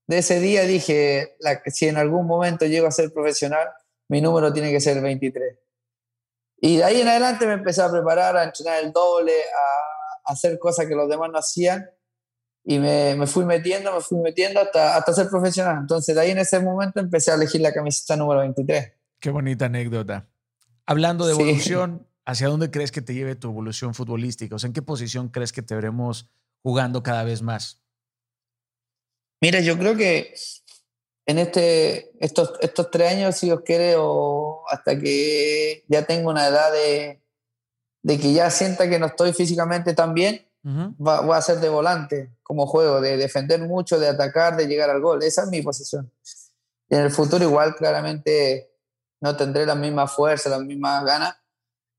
de 0.07 0.17
ese 0.17 0.39
día 0.39 0.63
dije, 0.63 1.35
si 1.67 1.87
en 1.87 1.97
algún 1.97 2.27
momento 2.27 2.65
llego 2.65 2.87
a 2.87 2.91
ser 2.91 3.11
profesional, 3.11 3.67
mi 4.07 4.21
número 4.21 4.53
tiene 4.53 4.71
que 4.71 4.79
ser 4.79 5.01
23. 5.01 5.57
Y 6.57 6.77
de 6.77 6.83
ahí 6.83 7.01
en 7.01 7.07
adelante 7.07 7.45
me 7.47 7.53
empecé 7.53 7.81
a 7.81 7.91
preparar, 7.91 8.37
a 8.37 8.43
entrenar 8.43 8.83
el 8.83 8.91
doble, 8.91 9.33
a 9.33 10.31
hacer 10.31 10.57
cosas 10.59 10.85
que 10.85 10.95
los 10.95 11.09
demás 11.09 11.29
no 11.31 11.39
hacían 11.39 11.89
y 12.63 12.79
me, 12.79 13.15
me, 13.15 13.27
fui 13.27 13.45
metiendo, 13.45 13.93
me 13.93 14.01
fui 14.01 14.17
metiendo 14.19 14.59
hasta, 14.59 14.97
hasta 14.97 15.13
ser 15.13 15.29
profesional. 15.29 15.77
Entonces, 15.79 16.15
de 16.15 16.21
ahí 16.21 16.31
en 16.31 16.39
ese 16.39 16.59
momento 16.59 16.99
empecé 16.99 17.31
a 17.31 17.35
elegir 17.35 17.61
la 17.61 17.71
camiseta 17.71 18.15
número 18.15 18.39
23. 18.41 18.91
Qué 19.19 19.29
bonita 19.29 19.65
anécdota. 19.65 20.27
Hablando 20.87 21.27
de 21.27 21.33
evolución, 21.33 22.07
¿hacia 22.25 22.47
dónde 22.47 22.71
crees 22.71 22.91
que 22.91 23.01
te 23.01 23.13
lleve 23.13 23.35
tu 23.35 23.49
evolución 23.49 23.93
futbolística? 23.93 24.55
O 24.55 24.59
sea, 24.59 24.67
¿en 24.67 24.73
qué 24.73 24.81
posición 24.81 25.29
crees 25.29 25.51
que 25.51 25.61
te 25.61 25.75
veremos 25.75 26.31
jugando 26.65 27.03
cada 27.03 27.23
vez 27.23 27.43
más? 27.43 27.79
Mira, 29.39 29.59
yo 29.59 29.77
creo 29.77 29.95
que 29.95 30.33
en 31.27 31.37
este, 31.37 32.11
estos, 32.19 32.53
estos 32.59 32.89
tres 32.89 33.11
años, 33.11 33.35
si 33.35 33.51
os 33.51 33.61
quiere, 33.61 33.93
o 33.99 34.63
hasta 34.71 34.97
que 34.97 35.85
ya 35.87 36.07
tengo 36.07 36.31
una 36.31 36.47
edad 36.47 36.71
de, 36.71 37.21
de 38.01 38.19
que 38.19 38.33
ya 38.33 38.49
sienta 38.49 38.89
que 38.89 38.97
no 38.97 39.05
estoy 39.05 39.31
físicamente 39.33 39.93
tan 39.93 40.15
bien, 40.15 40.43
va, 40.65 41.37
a 41.37 41.41
ser 41.43 41.59
de 41.59 41.69
volante 41.69 42.31
como 42.41 42.65
juego, 42.65 42.99
de 42.99 43.15
defender 43.17 43.61
mucho, 43.61 43.99
de 43.99 44.07
atacar, 44.07 44.57
de 44.57 44.65
llegar 44.65 44.89
al 44.89 45.01
gol. 45.01 45.21
Esa 45.21 45.43
es 45.43 45.49
mi 45.49 45.61
posición. 45.61 46.11
Y 46.89 46.95
en 46.95 47.01
el 47.01 47.11
futuro 47.11 47.43
igual 47.43 47.75
claramente 47.75 48.71
no 49.21 49.37
tendré 49.37 49.67
la 49.67 49.75
misma 49.75 50.07
fuerza, 50.07 50.49
las 50.49 50.61
mismas 50.61 51.05
ganas. 51.05 51.35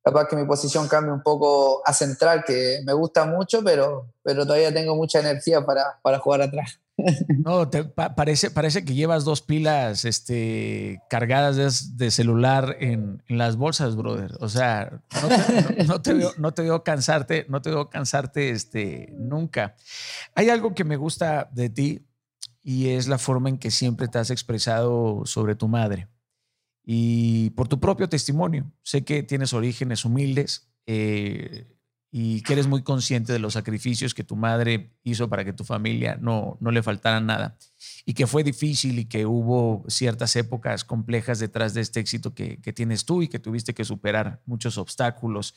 Capaz 0.07 0.29
que 0.29 0.37
mi 0.37 0.45
posición 0.45 0.87
cambie 0.87 1.13
un 1.13 1.21
poco 1.21 1.83
a 1.85 1.93
central, 1.93 2.45
que 2.47 2.79
me 2.85 2.93
gusta 2.93 3.25
mucho, 3.25 3.65
pero, 3.65 4.07
pero 4.23 4.47
todavía 4.47 4.73
tengo 4.73 4.95
mucha 4.95 5.19
energía 5.19 5.67
para, 5.67 5.99
para 6.01 6.21
jugar 6.21 6.43
atrás. 6.43 6.79
No, 7.45 7.69
te, 7.69 7.83
parece, 7.83 8.53
parece 8.53 8.85
que 8.85 8.95
llevas 8.95 9.25
dos 9.25 9.43
pilas 9.43 10.05
este, 10.05 11.03
cargadas 11.11 11.97
de, 11.97 12.11
celular 12.13 12.77
en, 12.79 13.21
las 13.27 13.57
bolsas, 13.57 13.97
brother. 13.97 14.31
O 14.39 14.49
sea, 14.49 15.03
no 15.89 16.01
te, 16.01 16.15
veo, 16.15 16.31
no 16.39 16.55
te 16.55 16.63
veo 16.63 16.85
cansarte, 16.85 17.45
no 17.49 17.61
te 17.61 17.71
veo 17.71 17.91
cansarte 17.91 18.51
este, 18.51 19.13
nunca. 19.19 19.75
Hay 20.37 20.51
algo 20.51 20.73
que 20.73 20.85
me 20.85 20.97
gusta 20.97 21.49
de 21.53 21.69
ti 21.69 22.07
y 22.63 22.91
es 22.91 23.09
la 23.09 23.19
forma 23.19 23.49
en 23.49 23.59
que 23.59 23.73
siempre 23.73 24.07
te 24.07 24.19
has 24.19 24.31
expresado 24.31 25.23
sobre 25.25 25.57
tu 25.57 25.67
madre. 25.67 26.07
Y 26.87 27.51
por 27.51 27.69
tu 27.69 27.81
propio 27.81 28.09
testimonio, 28.09 28.73
sé 28.83 29.05
que 29.05 29.23
tienes 29.23 29.53
orígenes 29.53 30.05
humildes. 30.05 30.71
Eh, 30.87 31.67
y 32.19 32.41
que 32.41 32.55
eres 32.55 32.67
muy 32.67 32.83
consciente 32.83 33.33
de 33.33 33.39
los 33.39 33.53
sacrificios 33.53 34.15
que 34.15 34.25
tu 34.25 34.37
madre 34.37 34.97
hizo 35.03 35.29
para 35.29 35.45
que 35.45 35.53
tu 35.53 35.65
familia 35.65 36.17
no, 36.19 36.57
no 36.61 36.71
le 36.71 36.83
faltara 36.83 37.21
nada 37.21 37.59
y 38.07 38.15
que 38.15 38.27
fue 38.27 38.43
difícil 38.43 38.99
y 38.99 39.05
que 39.05 39.27
hubo 39.27 39.85
ciertas 39.89 40.35
épocas 40.37 40.83
complejas 40.83 41.41
detrás 41.41 41.75
de 41.75 41.83
este 41.83 42.01
éxito 42.01 42.33
que, 42.33 42.59
que 42.63 42.73
tienes 42.73 43.05
tú 43.05 43.21
y 43.21 43.29
que 43.29 43.39
tuviste 43.39 43.75
que 43.75 43.85
superar 43.85 44.41
muchos 44.47 44.79
obstáculos. 44.79 45.55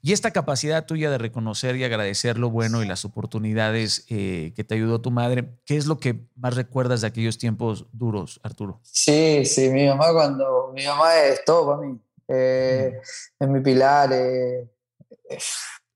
Y 0.00 0.12
esta 0.12 0.30
capacidad 0.30 0.86
tuya 0.86 1.10
de 1.10 1.18
reconocer 1.18 1.76
y 1.76 1.84
agradecer 1.84 2.38
lo 2.38 2.50
bueno 2.50 2.82
y 2.82 2.86
las 2.86 3.04
oportunidades 3.04 4.04
eh, 4.08 4.52
que 4.54 4.62
te 4.62 4.74
ayudó 4.74 5.00
tu 5.00 5.10
madre, 5.10 5.58
¿qué 5.64 5.76
es 5.76 5.86
lo 5.86 5.98
que 5.98 6.20
más 6.36 6.54
recuerdas 6.54 7.00
de 7.00 7.08
aquellos 7.08 7.36
tiempos 7.36 7.86
duros, 7.92 8.40
Arturo? 8.44 8.80
Sí, 8.84 9.44
sí, 9.44 9.70
mi 9.70 9.86
mamá 9.88 10.12
cuando, 10.12 10.72
mi 10.72 10.86
mamá 10.86 11.16
es 11.16 11.44
todo 11.44 11.66
para 11.66 11.86
mí, 11.88 12.00
eh, 12.28 12.92
mm. 12.94 13.44
es 13.44 13.50
mi 13.50 13.60
pilar. 13.60 14.10
Eh, 14.12 14.68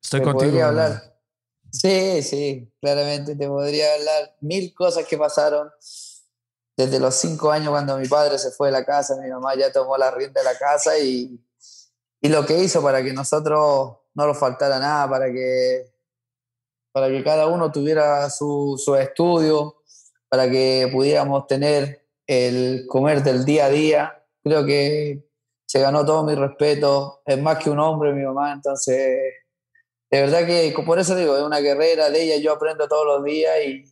Estoy 0.02 0.20
contigo. 0.22 0.50
Podría 0.50 0.68
hablar. 0.68 1.16
Sí, 1.70 2.22
sí, 2.22 2.70
claramente 2.80 3.36
te 3.36 3.48
podría 3.48 3.94
hablar 3.94 4.36
mil 4.40 4.74
cosas 4.74 5.06
que 5.06 5.16
pasaron 5.16 5.70
desde 6.76 6.98
los 6.98 7.14
cinco 7.14 7.50
años 7.50 7.70
cuando 7.70 7.96
mi 7.96 8.08
padre 8.08 8.38
se 8.38 8.50
fue 8.50 8.68
de 8.68 8.72
la 8.72 8.84
casa, 8.84 9.16
mi 9.16 9.30
mamá 9.30 9.54
ya 9.54 9.72
tomó 9.72 9.96
la 9.96 10.10
rienda 10.10 10.40
de 10.40 10.44
la 10.44 10.58
casa 10.58 10.98
y, 10.98 11.40
y 12.24 12.28
lo 12.28 12.46
que 12.46 12.56
hizo 12.62 12.80
para 12.80 13.02
que 13.02 13.12
nosotros 13.12 13.96
no 14.14 14.26
nos 14.26 14.38
faltara 14.38 14.78
nada, 14.78 15.10
para 15.10 15.32
que, 15.32 15.92
para 16.92 17.08
que 17.08 17.24
cada 17.24 17.48
uno 17.48 17.72
tuviera 17.72 18.30
su, 18.30 18.96
estudio, 18.98 19.82
para 20.28 20.48
que 20.48 20.88
pudiéramos 20.92 21.48
tener 21.48 22.06
el 22.28 22.86
comer 22.86 23.24
del 23.24 23.44
día 23.44 23.66
a 23.66 23.70
día. 23.70 24.24
Creo 24.44 24.64
que 24.64 25.28
se 25.66 25.80
ganó 25.80 26.06
todo 26.06 26.22
mi 26.22 26.36
respeto, 26.36 27.22
es 27.26 27.42
más 27.42 27.58
que 27.58 27.70
un 27.70 27.80
hombre 27.80 28.12
mi 28.12 28.24
mamá, 28.24 28.52
entonces 28.52 29.34
de 30.10 30.20
verdad 30.20 30.46
que 30.46 30.74
por 30.86 30.98
eso 30.98 31.16
digo, 31.16 31.36
es 31.36 31.42
una 31.42 31.58
guerrera 31.58 32.08
de 32.10 32.22
ella, 32.22 32.36
yo 32.36 32.52
aprendo 32.52 32.86
todos 32.86 33.06
los 33.06 33.24
días 33.24 33.52
y, 33.66 33.82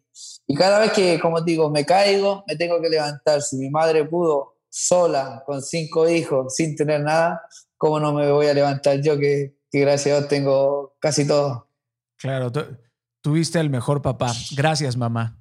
y 0.47 0.55
cada 0.55 0.79
vez 0.79 0.93
que, 0.93 1.19
como 1.19 1.41
digo, 1.41 1.69
me 1.69 1.85
caigo, 1.85 2.45
me 2.47 2.57
tengo 2.57 2.81
que 2.81 2.91
levantar. 2.91 3.41
Si 3.41 3.57
mi 3.57 3.71
madre 3.71 4.05
pudo 4.05 4.59
sola, 4.69 5.43
con 5.47 5.63
cinco 5.63 6.09
hijos, 6.09 6.55
sin 6.55 6.77
tener 6.77 7.01
nada, 7.01 7.43
¿cómo 7.81 7.99
no 7.99 8.13
me 8.13 8.31
voy 8.31 8.47
a 8.47 8.53
levantar 8.53 9.01
yo 9.01 9.19
que, 9.19 9.57
que 9.71 9.81
gracias 9.81 10.15
a 10.15 10.19
Dios 10.19 10.29
tengo 10.29 10.97
casi 11.01 11.27
todo? 11.27 11.67
Claro, 12.19 12.53
tuviste 13.23 13.59
el 13.59 13.71
mejor 13.71 14.03
papá. 14.03 14.33
Gracias, 14.55 14.97
mamá. 14.97 15.39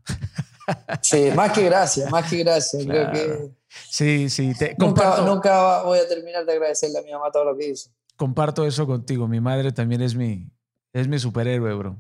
Sí, 1.01 1.31
más 1.35 1.51
que 1.51 1.63
gracias, 1.63 2.09
más 2.11 2.29
que 2.29 2.37
gracias. 2.37 2.85
Creo 2.85 3.11
que 3.11 3.51
sí, 3.89 4.29
sí. 4.29 4.53
Te, 4.53 4.75
nunca, 4.77 5.21
nunca 5.21 5.81
voy 5.81 5.97
a 5.97 6.07
terminar 6.07 6.45
de 6.45 6.53
agradecerle 6.53 6.99
a 6.99 7.01
mi 7.01 7.11
mamá 7.11 7.31
todo 7.31 7.43
lo 7.43 7.57
que 7.57 7.69
hizo. 7.69 7.89
Comparto 8.15 8.63
eso 8.65 8.85
contigo. 8.85 9.27
Mi 9.27 9.41
madre 9.41 9.71
también 9.71 10.01
es 10.01 10.13
mi, 10.13 10.49
es 10.93 11.07
mi 11.07 11.17
superhéroe, 11.17 11.73
bro. 11.73 11.99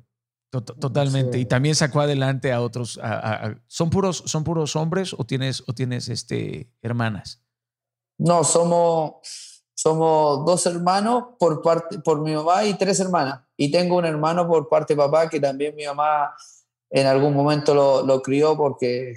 Totalmente. 0.51 1.39
Y 1.39 1.45
también 1.45 1.73
sacó 1.73 2.01
adelante 2.01 2.53
a 2.53 2.61
otros. 2.61 2.99
¿son, 3.67 3.89
puros, 3.89 4.23
¿Son 4.27 4.43
puros 4.43 4.75
hombres 4.75 5.15
o 5.17 5.25
tienes, 5.25 5.63
o 5.67 5.73
tienes 5.73 6.09
este, 6.09 6.71
hermanas? 6.83 7.41
No, 8.19 8.43
somos, 8.43 9.48
somos 9.81 10.45
dos 10.45 10.65
hermanos 10.65 11.23
por, 11.39 11.61
parte, 11.61 11.99
por 11.99 12.19
mi 12.19 12.35
mamá 12.35 12.65
y 12.65 12.73
tres 12.73 12.99
hermanas. 12.99 13.39
Y 13.55 13.71
tengo 13.71 13.95
un 13.95 14.03
hermano 14.03 14.45
por 14.45 14.67
parte 14.67 14.93
de 14.93 14.97
papá 14.97 15.29
que 15.29 15.39
también 15.39 15.73
mi 15.73 15.85
mamá 15.85 16.35
en 16.89 17.07
algún 17.07 17.33
momento 17.33 17.73
lo, 17.73 18.05
lo 18.05 18.21
crió 18.21 18.57
porque 18.57 19.13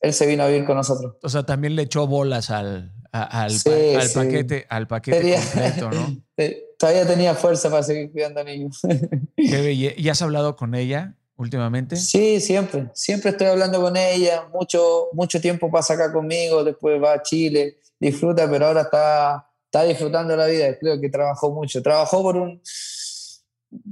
él 0.00 0.14
se 0.14 0.26
vino 0.26 0.44
a 0.44 0.46
vivir 0.46 0.64
con 0.64 0.76
nosotros. 0.76 1.16
O 1.22 1.28
sea, 1.28 1.44
también 1.44 1.76
le 1.76 1.82
echó 1.82 2.06
bolas 2.06 2.48
al, 2.48 2.94
al, 3.12 3.52
al 3.52 4.10
paquete, 4.14 4.66
al 4.70 4.86
paquete 4.86 5.34
completo, 5.34 5.90
¿no? 5.90 6.16
Todavía 6.78 7.06
tenía 7.06 7.34
fuerza 7.34 7.68
para 7.68 7.82
seguir 7.82 8.10
cuidando 8.10 8.40
a 8.40 8.44
niños. 8.44 8.80
Qué 9.36 9.72
¿Y 9.74 10.08
has 10.08 10.22
hablado 10.22 10.56
con 10.56 10.74
ella 10.74 11.16
últimamente? 11.36 11.96
Sí, 11.96 12.40
siempre. 12.40 12.88
Siempre 12.94 13.32
estoy 13.32 13.48
hablando 13.48 13.82
con 13.82 13.94
ella. 13.98 14.48
Mucho, 14.54 15.08
mucho 15.12 15.38
tiempo 15.38 15.70
pasa 15.70 15.92
acá 15.92 16.10
conmigo, 16.14 16.64
después 16.64 17.02
va 17.02 17.12
a 17.12 17.22
Chile, 17.22 17.76
disfruta, 18.00 18.50
pero 18.50 18.68
ahora 18.68 18.80
está, 18.80 19.46
está 19.76 19.84
disfrutando 19.88 20.36
la 20.36 20.46
vida. 20.46 20.78
Creo 20.78 21.00
que 21.00 21.08
trabajó 21.10 21.50
mucho. 21.50 21.82
Trabajó 21.82 22.22
por 22.22 22.36
un 22.36 22.62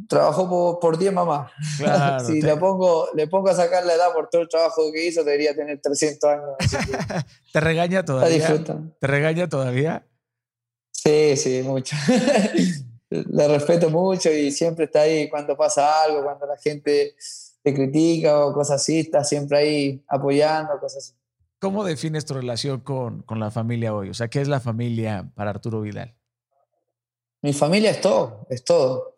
trabajó 0.09 0.79
por 0.81 0.99
10 0.99 1.13
mamás. 1.13 1.51
si 2.27 2.41
le, 2.41 2.57
pongo, 2.57 3.09
le 3.15 3.27
pongo 3.27 3.51
a 3.51 3.55
sacar 3.55 3.85
la 3.85 3.95
edad 3.95 4.13
por 4.15 4.31
todo 4.31 4.43
el 4.43 4.49
trabajo 4.49 4.91
que 4.93 5.07
hizo, 5.07 5.25
debería 5.25 5.55
tener 5.55 5.81
300 5.81 6.31
años. 6.31 6.45
¿Te 7.53 7.61
regaña 7.61 8.05
todavía? 8.05 8.65
¿Te 8.99 9.07
regaña 9.07 9.49
todavía? 9.49 10.07
Sí, 10.91 11.37
sí, 11.37 11.63
mucho. 11.63 11.97
le 13.11 13.49
respeto 13.49 13.91
mucho 13.91 14.33
y 14.33 14.51
siempre 14.51 14.87
está 14.87 15.03
ahí 15.03 15.29
cuando 15.29 15.57
pasa 15.57 16.05
algo, 16.05 16.23
cuando 16.23 16.47
la 16.47 16.57
gente 16.57 17.15
te 17.63 17.75
critica 17.75 18.47
o 18.47 18.55
cosas 18.55 18.81
así, 18.81 19.01
estás 19.01 19.29
siempre 19.29 19.59
ahí 19.59 20.05
apoyando, 20.09 20.79
cosas 20.81 21.11
así. 21.11 21.24
¿Cómo 21.65 21.83
defines 21.83 22.27
tu 22.27 22.35
relación 22.35 22.81
con, 22.81 23.23
con 23.23 23.41
la 23.41 23.51
familia 23.51 23.95
hoy? 23.95 24.11
O 24.11 24.15
sea, 24.15 24.29
¿qué 24.29 24.43
es 24.43 24.49
la 24.49 24.61
familia 24.61 25.33
para 25.35 25.49
Arturo 25.49 25.81
Vidal? 25.81 26.15
Mi 27.41 27.55
familia 27.55 27.91
es 27.91 28.03
todo, 28.03 28.47
es 28.51 28.63
todo. 28.63 29.17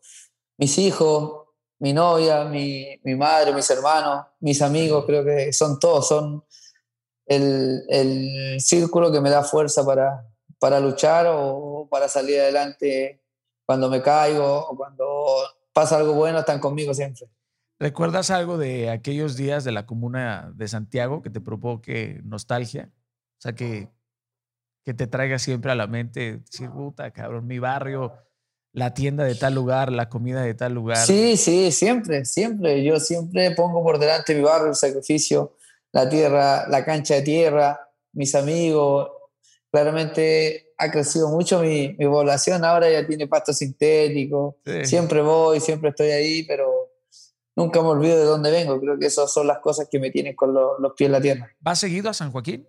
Mis 0.56 0.78
hijos, 0.78 1.48
mi 1.80 1.92
novia, 1.92 2.44
mi, 2.44 3.00
mi 3.02 3.16
madre, 3.16 3.52
mis 3.52 3.68
hermanos, 3.68 4.26
mis 4.38 4.62
amigos, 4.62 5.04
creo 5.06 5.24
que 5.24 5.52
son 5.52 5.80
todos, 5.80 6.06
son 6.06 6.44
el, 7.26 7.82
el 7.88 8.60
círculo 8.60 9.10
que 9.10 9.20
me 9.20 9.30
da 9.30 9.42
fuerza 9.42 9.84
para, 9.84 10.24
para 10.60 10.78
luchar 10.78 11.26
o 11.28 11.88
para 11.90 12.06
salir 12.06 12.38
adelante 12.38 13.24
cuando 13.64 13.90
me 13.90 14.00
caigo 14.00 14.68
o 14.68 14.76
cuando 14.76 15.36
pasa 15.72 15.96
algo 15.96 16.12
bueno, 16.12 16.38
están 16.38 16.60
conmigo 16.60 16.94
siempre. 16.94 17.26
¿Recuerdas 17.78 18.30
algo 18.30 18.56
de 18.56 18.90
aquellos 18.90 19.36
días 19.36 19.62
de 19.64 19.72
la 19.72 19.84
comuna 19.84 20.50
de 20.54 20.66
Santiago 20.66 21.22
que 21.22 21.28
te 21.28 21.40
provoque 21.40 22.20
nostalgia? 22.24 22.90
O 23.38 23.40
sea, 23.40 23.52
que, 23.52 23.88
que 24.84 24.94
te 24.94 25.06
traiga 25.06 25.38
siempre 25.38 25.72
a 25.72 25.74
la 25.74 25.86
mente, 25.86 26.38
decir, 26.38 26.70
puta, 26.70 27.10
cabrón, 27.10 27.46
mi 27.46 27.58
barrio, 27.58 28.14
la 28.72 28.94
tienda 28.94 29.24
de 29.24 29.34
tal 29.34 29.54
lugar, 29.54 29.92
la 29.92 30.08
comida 30.08 30.42
de 30.42 30.54
tal 30.54 30.72
lugar. 30.74 30.98
Sí, 30.98 31.36
sí, 31.36 31.70
siempre, 31.70 32.24
siempre. 32.24 32.82
Yo 32.82 33.00
siempre 33.00 33.50
pongo 33.52 33.82
por 33.82 33.98
delante 33.98 34.34
mi 34.34 34.42
barrio, 34.42 34.68
el 34.68 34.74
sacrificio, 34.74 35.56
la 35.92 36.08
tierra, 36.08 36.68
la 36.68 36.84
cancha 36.84 37.14
de 37.14 37.22
tierra, 37.22 37.80
mis 38.12 38.34
amigos. 38.34 39.10
Claramente 39.70 40.72
ha 40.78 40.90
crecido 40.90 41.28
mucho 41.28 41.60
mi, 41.60 41.94
mi 41.98 42.06
población, 42.06 42.64
ahora 42.64 42.90
ya 42.90 43.06
tiene 43.06 43.26
pasto 43.26 43.52
sintético. 43.52 44.58
Siempre 44.84 45.20
voy, 45.20 45.60
siempre 45.60 45.90
estoy 45.90 46.10
ahí, 46.10 46.42
pero 46.44 46.75
nunca 47.56 47.82
me 47.82 47.88
olvido 47.88 48.18
de 48.18 48.24
dónde 48.24 48.50
vengo. 48.50 48.78
Creo 48.78 48.98
que 48.98 49.06
esas 49.06 49.32
son 49.32 49.46
las 49.46 49.58
cosas 49.58 49.88
que 49.90 49.98
me 49.98 50.10
tienen 50.10 50.36
con 50.36 50.54
los, 50.54 50.78
los 50.78 50.92
pies 50.92 51.06
en 51.06 51.12
la 51.12 51.20
tierra. 51.20 51.50
¿Vas 51.58 51.80
seguido 51.80 52.10
a 52.10 52.14
San 52.14 52.30
Joaquín? 52.30 52.68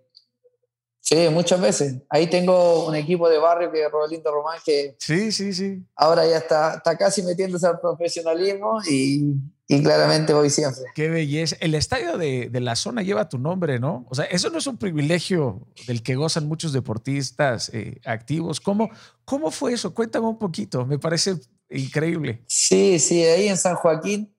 Sí, 1.08 1.16
muchas 1.32 1.62
veces. 1.62 1.96
Ahí 2.10 2.28
tengo 2.28 2.86
un 2.86 2.94
equipo 2.94 3.30
de 3.30 3.38
barrio 3.38 3.72
que 3.72 3.86
es 3.86 3.90
Rodelindo 3.90 4.30
Román, 4.30 4.60
que 4.66 4.98
sí, 5.00 5.32
sí, 5.32 5.54
sí. 5.54 5.82
ahora 5.96 6.28
ya 6.28 6.38
está, 6.38 6.76
está 6.76 6.98
casi 6.98 7.24
metiéndose 7.24 7.66
al 7.66 7.80
profesionalismo 7.80 8.82
y, 8.90 9.36
y 9.70 9.82
claramente 9.82 10.34
voy 10.34 10.50
siempre. 10.50 10.84
Qué 10.94 11.08
belleza. 11.08 11.56
El 11.62 11.76
estadio 11.76 12.18
de, 12.18 12.50
de, 12.50 12.60
la 12.60 12.76
zona 12.76 13.04
lleva 13.04 13.30
tu 13.30 13.38
nombre, 13.38 13.80
¿no? 13.80 14.06
O 14.10 14.16
sea, 14.16 14.26
eso 14.26 14.50
no 14.50 14.58
es 14.58 14.68
un 14.68 14.76
privilegio 14.76 15.66
del 15.88 16.04
que 16.04 16.16
gozan 16.16 16.46
muchos 16.46 16.74
deportistas 16.74 17.70
eh, 17.74 18.02
activos. 18.04 18.60
¿Cómo, 18.60 18.90
¿Cómo 19.24 19.50
fue 19.50 19.72
eso? 19.72 19.94
Cuéntame 19.94 20.28
un 20.28 20.38
poquito, 20.38 20.86
me 20.86 21.00
parece 21.00 21.36
increíble. 21.70 22.44
Sí, 22.48 23.00
sí, 23.00 23.24
ahí 23.24 23.48
en 23.48 23.56
San 23.56 23.76
Joaquín 23.76 24.37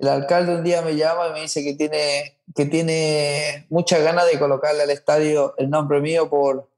el 0.00 0.08
alcalde 0.08 0.56
un 0.56 0.64
día 0.64 0.80
me 0.80 0.96
llama 0.96 1.28
y 1.28 1.32
me 1.34 1.40
dice 1.42 1.62
que 1.62 1.74
tiene, 1.74 2.38
que 2.54 2.64
tiene 2.64 3.66
muchas 3.68 4.02
ganas 4.02 4.26
de 4.30 4.38
colocarle 4.38 4.82
al 4.82 4.90
estadio 4.90 5.54
el 5.58 5.68
nombre 5.68 6.00
mío 6.00 6.30
por, 6.30 6.70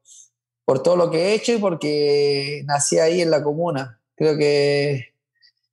por 0.65 0.83
todo 0.83 0.97
lo 0.97 1.09
que 1.09 1.19
he 1.19 1.35
hecho 1.35 1.53
y 1.53 1.59
porque 1.59 2.63
nací 2.67 2.99
ahí 2.99 3.21
en 3.21 3.31
la 3.31 3.45
comuna. 3.45 4.01
Creo 4.17 4.37
que 4.37 5.15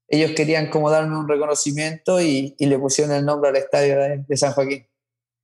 ellos 0.07 0.31
querían 0.35 0.69
como 0.69 0.91
darme 0.91 1.17
un 1.17 1.27
reconocimiento 1.27 2.21
y, 2.21 2.55
y 2.59 2.67
le 2.67 2.77
pusieron 2.77 3.15
el 3.15 3.25
nombre 3.25 3.49
al 3.49 3.55
estadio 3.55 3.97
de, 3.97 4.23
de, 4.27 4.37
San 4.37 4.53
Joaquín. 4.53 4.85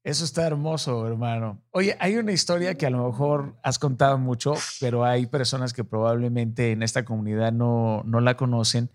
Eso 0.03 0.25
está 0.25 0.45
hermoso, 0.45 1.07
hermano. 1.07 1.63
Oye, 1.71 1.97
hay 1.99 2.17
una 2.17 2.33
historia 2.33 2.75
que 2.75 2.85
a 2.85 2.91
lo 2.91 3.07
mejor 3.07 3.55
has 3.63 3.79
contado 3.79 4.19
mucho, 4.19 4.53
pero 4.79 5.03
hay 5.03 5.25
personas 5.25 5.73
que 5.73 5.83
probablemente 5.83 6.71
en 6.71 6.83
esta 6.83 7.03
comunidad 7.03 7.51
no, 7.51 8.03
no 8.05 8.21
la 8.21 8.37
conocen 8.37 8.91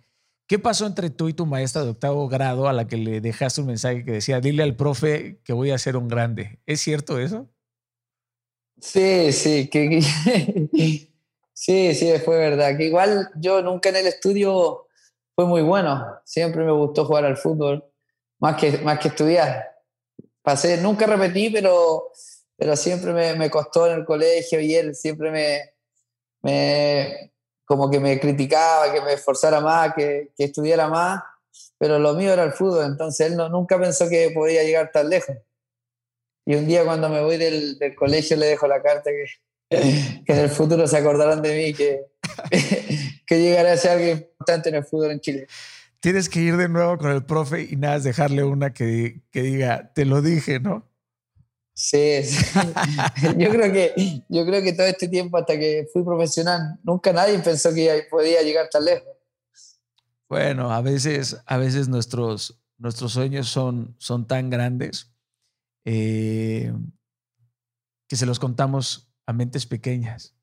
¿Qué 0.51 0.59
pasó 0.59 0.85
entre 0.85 1.11
tú 1.11 1.29
y 1.29 1.33
tu 1.33 1.47
maestra 1.47 1.85
de 1.85 1.91
octavo 1.91 2.27
grado 2.27 2.67
a 2.67 2.73
la 2.73 2.89
que 2.89 2.97
le 2.97 3.21
dejaste 3.21 3.61
un 3.61 3.69
mensaje 3.69 4.05
que 4.05 4.11
decía, 4.11 4.41
dile 4.41 4.65
al 4.65 4.75
profe 4.75 5.39
que 5.45 5.53
voy 5.53 5.71
a 5.71 5.79
ser 5.79 5.97
un 5.97 6.09
grande? 6.09 6.59
¿Es 6.67 6.81
cierto 6.81 7.21
eso? 7.21 7.49
Sí, 8.81 9.31
sí, 9.31 9.71
sí, 11.53 11.95
sí, 11.95 12.13
fue 12.25 12.37
verdad. 12.37 12.77
Que 12.77 12.87
igual 12.87 13.31
yo 13.37 13.63
nunca 13.63 13.91
en 13.91 13.97
el 13.99 14.09
estudio 14.09 14.89
fue 15.37 15.47
muy 15.47 15.63
bueno. 15.63 16.05
Siempre 16.25 16.65
me 16.65 16.73
gustó 16.73 17.05
jugar 17.05 17.27
al 17.27 17.37
fútbol, 17.37 17.85
más 18.41 18.57
que, 18.57 18.77
más 18.79 18.99
que 18.99 19.07
estudiar. 19.07 19.71
Pasé, 20.43 20.79
nunca 20.79 21.07
repetí, 21.07 21.51
pero, 21.51 22.11
pero 22.57 22.75
siempre 22.75 23.13
me, 23.13 23.37
me 23.37 23.51
costó 23.51 23.87
en 23.87 24.01
el 24.01 24.05
colegio 24.05 24.61
y 24.61 24.75
él 24.75 24.97
siempre 24.97 25.31
me, 25.31 25.61
me, 26.43 27.31
como 27.71 27.89
que 27.89 28.01
me 28.01 28.19
criticaba, 28.19 28.93
que 28.93 29.01
me 29.01 29.13
esforzara 29.13 29.61
más, 29.61 29.95
que, 29.95 30.33
que, 30.37 30.43
estudiara 30.43 30.89
más, 30.89 31.23
pero 31.79 32.01
lo 32.01 32.15
mío 32.15 32.33
era 32.33 32.43
el 32.43 32.51
fútbol, 32.51 32.85
entonces 32.85 33.29
él 33.29 33.37
no, 33.37 33.49
nunca 33.49 33.79
pensó 33.79 34.09
que 34.09 34.33
podía 34.35 34.65
llegar 34.65 34.91
tan 34.91 35.09
lejos. 35.09 35.37
Y 36.45 36.57
un 36.57 36.67
día 36.67 36.85
cuando 36.85 37.09
me 37.09 37.23
voy 37.23 37.37
del, 37.37 37.79
del 37.79 37.95
colegio 37.95 38.37
le 38.37 38.47
dejo 38.47 38.67
la 38.67 38.83
carta 38.83 39.11
que, 39.13 39.25
que, 40.27 40.33
en 40.33 40.39
el 40.41 40.49
futuro 40.49 40.89
se 40.89 40.97
acordarán 40.97 41.43
de 41.43 41.57
mí, 41.57 41.73
que, 41.73 42.07
que 43.25 43.41
llegaré 43.41 43.71
a 43.71 43.77
ser 43.77 43.93
alguien 43.93 44.19
importante 44.19 44.71
en 44.71 44.75
el 44.75 44.85
fútbol 44.85 45.13
en 45.13 45.21
Chile. 45.21 45.47
Tienes 46.01 46.29
que 46.29 46.41
ir 46.41 46.57
de 46.57 46.69
nuevo 46.69 46.99
con 46.99 47.13
el 47.13 47.25
profe 47.25 47.69
y 47.71 47.77
nada, 47.77 48.01
dejarle 48.01 48.43
una 48.43 48.73
que, 48.73 49.21
que 49.31 49.43
diga, 49.43 49.93
te 49.95 50.05
lo 50.07 50.23
dije, 50.23 50.59
¿no? 50.59 50.90
Sí, 51.75 52.23
sí. 52.25 52.45
yo, 53.39 53.51
creo 53.51 53.73
que, 53.73 54.23
yo 54.29 54.45
creo 54.45 54.63
que 54.63 54.73
todo 54.73 54.87
este 54.87 55.09
tiempo 55.09 55.39
hasta 55.39 55.59
que 55.59 55.89
fui 55.93 56.03
profesional, 56.05 56.79
nunca 56.83 57.13
nadie 57.13 57.39
pensó 57.39 57.73
que 57.73 58.07
podía 58.11 58.43
llegar 58.43 58.69
tan 58.69 58.85
lejos. 58.85 59.09
Bueno, 60.29 60.73
a 60.73 60.81
veces, 60.81 61.37
a 61.47 61.57
veces 61.57 61.89
nuestros, 61.89 62.61
nuestros 62.79 63.13
sueños 63.13 63.49
son, 63.49 63.97
son 63.99 64.27
tan 64.27 64.51
grandes 64.51 65.13
eh, 65.85 66.73
que 68.09 68.17
se 68.17 68.27
los 68.27 68.39
contamos 68.39 69.13
a 69.27 69.33
mentes 69.33 69.67
pequeñas. 69.67 70.35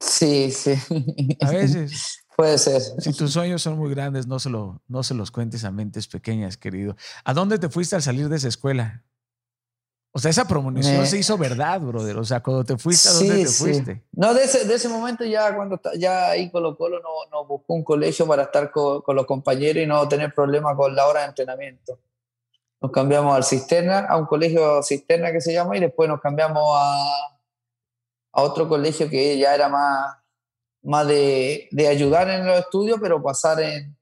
Sí, 0.00 0.50
sí. 0.50 0.74
A 1.40 1.50
veces. 1.50 2.22
Puede 2.36 2.58
ser. 2.58 2.82
Si 2.82 3.14
tus 3.14 3.32
sueños 3.32 3.62
son 3.62 3.78
muy 3.78 3.88
grandes, 3.88 4.26
no 4.26 4.38
se, 4.38 4.50
lo, 4.50 4.82
no 4.88 5.02
se 5.02 5.14
los 5.14 5.30
cuentes 5.30 5.64
a 5.64 5.70
mentes 5.70 6.06
pequeñas, 6.06 6.58
querido. 6.58 6.94
¿A 7.24 7.32
dónde 7.32 7.58
te 7.58 7.70
fuiste 7.70 7.96
al 7.96 8.02
salir 8.02 8.28
de 8.28 8.36
esa 8.36 8.48
escuela? 8.48 9.04
O 10.16 10.18
sea, 10.18 10.30
esa 10.30 10.48
premonición 10.48 11.00
me... 11.00 11.04
se 11.06 11.18
hizo 11.18 11.36
verdad, 11.36 11.78
brother. 11.78 12.16
O 12.16 12.24
sea, 12.24 12.42
cuando 12.42 12.64
te 12.64 12.78
fuiste, 12.78 13.10
¿a 13.10 13.12
dónde 13.12 13.34
sí, 13.34 13.42
te 13.42 13.48
sí. 13.48 13.64
fuiste? 13.64 14.02
No, 14.12 14.32
de 14.32 14.44
ese, 14.44 14.64
de 14.64 14.74
ese 14.74 14.88
momento 14.88 15.26
ya 15.26 15.54
cuando 15.54 15.78
ya 15.98 16.30
ahí 16.30 16.50
Colo 16.50 16.74
Colo 16.74 17.00
nos 17.00 17.30
no 17.30 17.44
buscó 17.44 17.74
un 17.74 17.84
colegio 17.84 18.26
para 18.26 18.44
estar 18.44 18.70
con, 18.70 19.02
con, 19.02 19.14
los 19.14 19.26
compañeros 19.26 19.82
y 19.82 19.86
no 19.86 20.08
tener 20.08 20.32
problemas 20.32 20.74
con 20.74 20.96
la 20.96 21.06
hora 21.06 21.20
de 21.20 21.26
entrenamiento. 21.26 21.98
Nos 22.80 22.90
cambiamos 22.92 23.36
al 23.36 23.44
Cisterna, 23.44 24.06
a 24.06 24.16
un 24.16 24.24
colegio 24.24 24.82
Cisterna 24.82 25.30
que 25.32 25.42
se 25.42 25.52
llama, 25.52 25.76
y 25.76 25.80
después 25.80 26.08
nos 26.08 26.22
cambiamos 26.22 26.62
a, 26.64 27.10
a 28.32 28.42
otro 28.42 28.70
colegio 28.70 29.10
que 29.10 29.36
ya 29.36 29.54
era 29.54 29.68
más, 29.68 30.16
más 30.82 31.06
de, 31.06 31.68
de 31.72 31.88
ayudar 31.88 32.30
en 32.30 32.46
los 32.46 32.58
estudios, 32.58 32.98
pero 33.02 33.22
pasar 33.22 33.60
en, 33.60 33.94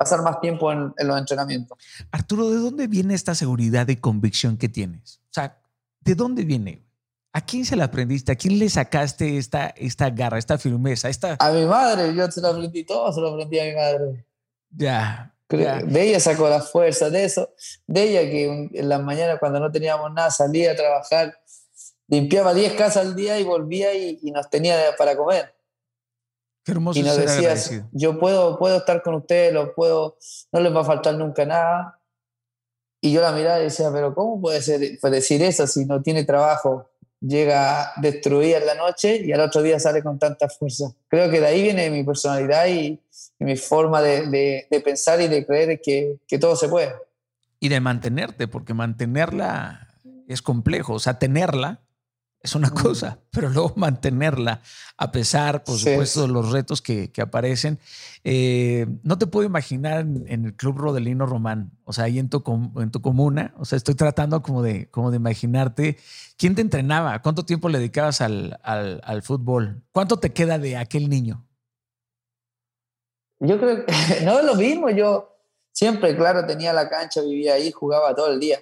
pasar 0.00 0.22
más 0.22 0.40
tiempo 0.40 0.72
en, 0.72 0.94
en, 0.96 1.08
los 1.08 1.18
entrenamientos. 1.18 1.76
Arturo, 2.10 2.48
¿de 2.48 2.56
dónde 2.56 2.86
viene 2.86 3.12
esta 3.12 3.34
seguridad 3.34 3.86
y 3.88 3.96
convicción 3.96 4.56
que 4.56 4.70
tienes? 4.70 5.20
O 5.24 5.32
sea, 5.32 5.60
¿de 6.00 6.14
dónde 6.14 6.44
viene? 6.44 6.86
¿A 7.34 7.42
quién 7.42 7.66
se 7.66 7.76
la 7.76 7.84
aprendiste? 7.84 8.32
¿A 8.32 8.34
quién 8.34 8.58
le 8.58 8.70
sacaste 8.70 9.36
esta, 9.36 9.66
esta 9.76 10.08
garra, 10.08 10.38
esta 10.38 10.56
firmeza? 10.56 11.10
Esta... 11.10 11.36
A 11.38 11.52
mi 11.52 11.66
madre, 11.66 12.14
yo 12.14 12.30
se 12.30 12.40
la 12.40 12.48
aprendí 12.48 12.82
todo, 12.84 13.12
se 13.12 13.20
lo 13.20 13.28
aprendí 13.28 13.58
a 13.58 13.64
mi 13.64 13.74
madre. 13.74 14.24
Ya. 14.70 15.34
Yeah. 15.50 15.82
De 15.82 16.02
ella 16.08 16.18
sacó 16.18 16.48
la 16.48 16.62
fuerza, 16.62 17.10
de 17.10 17.24
eso, 17.24 17.50
de 17.86 18.02
ella 18.04 18.20
que 18.22 18.70
en 18.72 18.88
las 18.88 19.02
mañanas 19.02 19.38
cuando 19.38 19.60
no 19.60 19.70
teníamos 19.70 20.10
nada 20.14 20.30
salía 20.30 20.72
a 20.72 20.76
trabajar, 20.76 21.38
limpiaba 22.06 22.54
10 22.54 22.72
casas 22.72 23.04
al 23.04 23.14
día 23.14 23.38
y 23.38 23.44
volvía 23.44 23.92
y, 23.92 24.18
y 24.22 24.30
nos 24.30 24.48
tenía 24.48 24.76
para 24.96 25.14
comer. 25.14 25.52
Qué 26.70 26.74
hermoso 26.74 27.00
y 27.00 27.02
nos 27.02 27.16
decías, 27.16 27.72
yo 27.90 28.20
puedo, 28.20 28.56
puedo 28.56 28.76
estar 28.76 29.02
con 29.02 29.16
ustedes, 29.16 29.52
lo 29.52 29.74
puedo, 29.74 30.16
no 30.52 30.60
les 30.60 30.72
va 30.72 30.82
a 30.82 30.84
faltar 30.84 31.16
nunca 31.16 31.44
nada. 31.44 31.98
Y 33.00 33.10
yo 33.10 33.20
la 33.20 33.32
miraba 33.32 33.58
y 33.58 33.64
decía, 33.64 33.90
pero 33.92 34.14
¿cómo 34.14 34.40
puede 34.40 34.62
ser 34.62 35.00
decir 35.00 35.42
eso 35.42 35.66
si 35.66 35.84
no 35.84 36.00
tiene 36.00 36.22
trabajo? 36.22 36.88
Llega 37.20 37.90
destruida 37.96 38.58
en 38.58 38.66
la 38.66 38.76
noche 38.76 39.16
y 39.16 39.32
al 39.32 39.40
otro 39.40 39.62
día 39.62 39.80
sale 39.80 40.00
con 40.00 40.20
tanta 40.20 40.48
fuerza. 40.48 40.92
Creo 41.08 41.28
que 41.28 41.40
de 41.40 41.46
ahí 41.46 41.60
viene 41.60 41.90
mi 41.90 42.04
personalidad 42.04 42.68
y, 42.68 43.00
y 43.40 43.44
mi 43.44 43.56
forma 43.56 44.00
de, 44.00 44.28
de, 44.28 44.68
de, 44.70 44.80
pensar 44.80 45.20
y 45.20 45.26
de 45.26 45.44
creer 45.44 45.80
que, 45.80 46.18
que 46.28 46.38
todo 46.38 46.54
se 46.54 46.68
puede. 46.68 46.94
Y 47.58 47.68
de 47.68 47.80
mantenerte, 47.80 48.46
porque 48.46 48.74
mantenerla 48.74 49.88
es 50.28 50.40
complejo. 50.40 50.94
O 50.94 50.98
sea, 51.00 51.18
tenerla 51.18 51.80
es 52.42 52.54
una 52.54 52.70
cosa, 52.70 53.18
pero 53.30 53.50
luego 53.50 53.72
mantenerla, 53.76 54.62
a 54.96 55.12
pesar, 55.12 55.64
por 55.64 55.78
supuesto, 55.78 56.22
de 56.22 56.28
los 56.28 56.50
retos 56.50 56.80
que, 56.80 57.10
que 57.10 57.20
aparecen. 57.22 57.78
Eh, 58.24 58.86
no 59.02 59.18
te 59.18 59.26
puedo 59.26 59.46
imaginar 59.46 60.00
en, 60.00 60.24
en, 60.28 60.44
el 60.46 60.54
Club 60.54 60.78
Rodelino 60.78 61.26
Román, 61.26 61.72
o 61.84 61.92
sea, 61.92 62.04
ahí 62.04 62.18
en 62.18 62.28
tu, 62.28 62.42
en 62.76 62.90
tu 62.90 63.00
comuna, 63.00 63.54
o 63.58 63.64
sea, 63.64 63.76
estoy 63.76 63.94
tratando 63.94 64.42
como 64.42 64.62
de, 64.62 64.88
como 64.90 65.10
de 65.10 65.16
imaginarte. 65.16 65.98
¿Quién 66.36 66.54
te 66.54 66.62
entrenaba? 66.62 67.20
¿Cuánto 67.20 67.44
tiempo 67.44 67.68
le 67.68 67.78
dedicabas 67.78 68.20
al, 68.20 68.58
al, 68.62 69.00
al 69.04 69.22
fútbol? 69.22 69.82
¿Cuánto 69.92 70.18
te 70.18 70.32
queda 70.32 70.58
de 70.58 70.76
aquel 70.76 71.08
niño? 71.10 71.46
Yo 73.40 73.58
creo 73.58 73.84
que 73.84 73.92
no 74.24 74.38
es 74.38 74.44
lo 74.44 74.54
mismo. 74.54 74.90
Yo, 74.90 75.36
siempre, 75.72 76.16
claro, 76.16 76.46
tenía 76.46 76.72
la 76.72 76.88
cancha, 76.88 77.22
vivía 77.22 77.54
ahí, 77.54 77.70
jugaba 77.72 78.14
todo 78.14 78.30
el 78.30 78.40
día. 78.40 78.60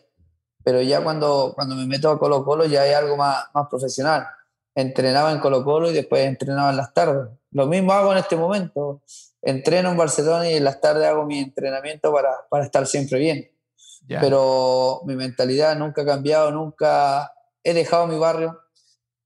Pero 0.68 0.82
ya 0.82 1.02
cuando, 1.02 1.52
cuando 1.54 1.74
me 1.74 1.86
meto 1.86 2.10
a 2.10 2.18
Colo 2.18 2.44
Colo 2.44 2.66
ya 2.66 2.82
hay 2.82 2.92
algo 2.92 3.16
más, 3.16 3.46
más 3.54 3.68
profesional. 3.70 4.26
Entrenaba 4.74 5.32
en 5.32 5.40
Colo 5.40 5.64
Colo 5.64 5.90
y 5.90 5.94
después 5.94 6.26
entrenaba 6.26 6.68
en 6.68 6.76
las 6.76 6.92
tardes. 6.92 7.26
Lo 7.52 7.64
mismo 7.64 7.94
hago 7.94 8.12
en 8.12 8.18
este 8.18 8.36
momento. 8.36 9.00
Entreno 9.40 9.92
en 9.92 9.96
Barcelona 9.96 10.50
y 10.50 10.56
en 10.56 10.64
las 10.64 10.78
tardes 10.78 11.06
hago 11.06 11.24
mi 11.24 11.38
entrenamiento 11.38 12.12
para, 12.12 12.28
para 12.50 12.66
estar 12.66 12.86
siempre 12.86 13.18
bien. 13.18 13.50
Pero 14.06 15.00
mi 15.06 15.16
mentalidad 15.16 15.74
nunca 15.74 16.02
ha 16.02 16.04
cambiado, 16.04 16.50
nunca 16.50 17.32
he 17.64 17.72
dejado 17.72 18.06
mi 18.06 18.18
barrio. 18.18 18.60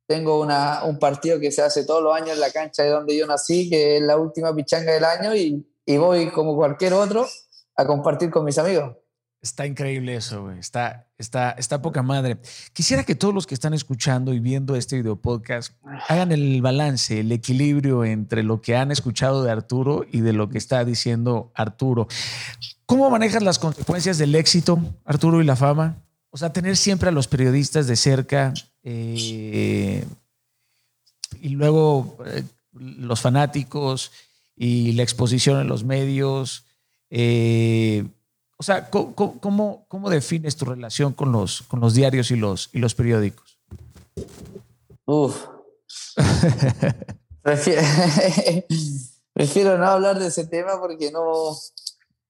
Tengo 0.06 0.40
una, 0.40 0.84
un 0.84 1.00
partido 1.00 1.40
que 1.40 1.50
se 1.50 1.62
hace 1.62 1.84
todos 1.84 2.04
los 2.04 2.14
años 2.14 2.34
en 2.34 2.40
la 2.40 2.52
cancha 2.52 2.84
de 2.84 2.90
donde 2.90 3.16
yo 3.16 3.26
nací, 3.26 3.68
que 3.68 3.96
es 3.96 4.02
la 4.02 4.16
última 4.16 4.54
pichanga 4.54 4.92
del 4.92 5.04
año, 5.04 5.34
y, 5.34 5.68
y 5.86 5.96
voy 5.96 6.30
como 6.30 6.54
cualquier 6.54 6.92
otro 6.94 7.26
a 7.74 7.84
compartir 7.84 8.30
con 8.30 8.44
mis 8.44 8.58
amigos. 8.58 9.01
Está 9.42 9.66
increíble 9.66 10.14
eso, 10.14 10.44
güey. 10.44 10.60
Está, 10.60 11.08
está, 11.18 11.50
está 11.50 11.82
poca 11.82 12.00
madre. 12.04 12.38
Quisiera 12.72 13.02
que 13.02 13.16
todos 13.16 13.34
los 13.34 13.44
que 13.44 13.54
están 13.54 13.74
escuchando 13.74 14.32
y 14.32 14.38
viendo 14.38 14.76
este 14.76 14.94
video 14.94 15.16
podcast 15.16 15.72
hagan 16.06 16.30
el 16.30 16.62
balance, 16.62 17.18
el 17.18 17.32
equilibrio 17.32 18.04
entre 18.04 18.44
lo 18.44 18.60
que 18.60 18.76
han 18.76 18.92
escuchado 18.92 19.42
de 19.42 19.50
Arturo 19.50 20.06
y 20.12 20.20
de 20.20 20.32
lo 20.32 20.48
que 20.48 20.58
está 20.58 20.84
diciendo 20.84 21.50
Arturo. 21.56 22.06
¿Cómo 22.86 23.10
manejas 23.10 23.42
las 23.42 23.58
consecuencias 23.58 24.16
del 24.16 24.36
éxito, 24.36 24.78
Arturo, 25.04 25.42
y 25.42 25.44
la 25.44 25.56
fama? 25.56 25.96
O 26.30 26.36
sea, 26.36 26.52
tener 26.52 26.76
siempre 26.76 27.08
a 27.08 27.12
los 27.12 27.26
periodistas 27.26 27.88
de 27.88 27.96
cerca 27.96 28.54
eh, 28.84 30.06
y 31.40 31.48
luego 31.48 32.16
eh, 32.26 32.44
los 32.74 33.20
fanáticos 33.20 34.12
y 34.54 34.92
la 34.92 35.02
exposición 35.02 35.60
en 35.60 35.66
los 35.66 35.82
medios. 35.82 36.64
Eh, 37.10 38.06
o 38.56 38.62
sea, 38.62 38.88
¿cómo, 38.90 39.84
cómo, 39.88 40.10
defines 40.10 40.56
tu 40.56 40.64
relación 40.64 41.12
con 41.12 41.32
los, 41.32 41.62
con 41.62 41.80
los 41.80 41.94
diarios 41.94 42.30
y 42.30 42.36
los, 42.36 42.70
y 42.72 42.78
los 42.78 42.94
periódicos? 42.94 43.58
Uf. 45.04 45.46
prefiero, 49.32 49.78
no 49.78 49.86
hablar 49.86 50.18
de 50.18 50.28
ese 50.28 50.46
tema 50.46 50.78
porque 50.78 51.10
no. 51.10 51.56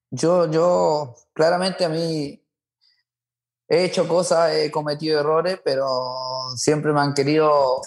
Yo, 0.09 0.49
yo, 0.51 1.15
claramente 1.33 1.85
a 1.85 1.89
mí 1.89 2.39
he 3.67 3.83
hecho 3.85 4.07
cosas, 4.07 4.53
he 4.53 4.71
cometido 4.71 5.19
errores, 5.19 5.59
pero 5.63 6.15
siempre 6.55 6.93
me 6.93 7.01
han 7.01 7.13
querido 7.13 7.81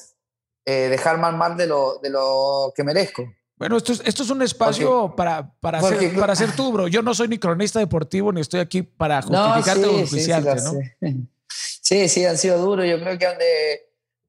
eh, 0.65 0.89
dejar 0.89 1.19
mal 1.19 1.37
mal 1.37 1.57
de 1.57 1.67
lo, 1.67 1.99
de 1.99 2.11
lo 2.11 2.73
que 2.75 2.85
merezco. 2.85 3.23
Bueno, 3.59 3.79
esto 3.79 3.93
es, 3.93 4.03
esto 4.05 4.23
es 4.23 4.31
un 4.31 4.43
espacio 4.43 5.15
para, 5.17 5.51
para, 5.61 5.81
ser, 5.81 6.15
para 6.15 6.37
ser 6.37 6.53
tú, 6.57 6.73
bro. 6.73 6.89
Yo 6.89 7.01
no 7.03 7.15
soy 7.15 7.29
ni 7.29 7.39
cronista 7.39 7.79
deportivo 7.79 8.31
ni 8.33 8.43
estoy 8.43 8.61
aquí 8.61 8.83
para 8.83 9.23
justificarte 9.23 9.87
o 9.87 9.99
justificarte, 9.99 10.59
sí, 10.59 10.77
¿no? 11.01 11.27
Sí, 11.49 12.09
sí, 12.09 12.25
han 12.25 12.37
sido 12.37 12.59
duros. 12.59 12.85
Yo 12.87 13.01
creo 13.01 13.17
que 13.17 13.27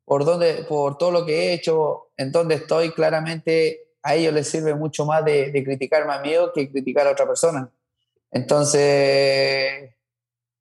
por, 0.05 0.23
donde, 0.23 0.65
por 0.69 0.97
todo 0.97 1.11
lo 1.11 1.25
que 1.25 1.33
he 1.33 1.53
hecho, 1.53 2.11
en 2.15 2.31
donde 2.31 2.55
estoy, 2.55 2.91
claramente 2.91 3.95
a 4.03 4.15
ellos 4.15 4.33
les 4.33 4.47
sirve 4.47 4.75
mucho 4.75 5.05
más 5.05 5.25
de, 5.25 5.51
de 5.51 5.63
criticarme 5.63 6.13
a 6.13 6.19
mí 6.19 6.31
que 6.53 6.71
criticar 6.71 7.07
a 7.07 7.11
otra 7.11 7.27
persona. 7.27 7.69
Entonces, 8.31 9.89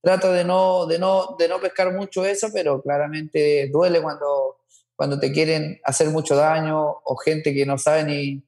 trato 0.00 0.32
de 0.32 0.44
no, 0.44 0.86
de, 0.86 0.98
no, 0.98 1.36
de 1.38 1.48
no 1.48 1.60
pescar 1.60 1.92
mucho 1.92 2.24
eso, 2.24 2.48
pero 2.52 2.82
claramente 2.82 3.68
duele 3.70 4.00
cuando, 4.00 4.56
cuando 4.96 5.20
te 5.20 5.30
quieren 5.30 5.80
hacer 5.84 6.08
mucho 6.08 6.34
daño 6.34 6.96
o 7.04 7.16
gente 7.16 7.54
que 7.54 7.66
no 7.66 7.76
sabe 7.76 8.04
ni, 8.04 8.42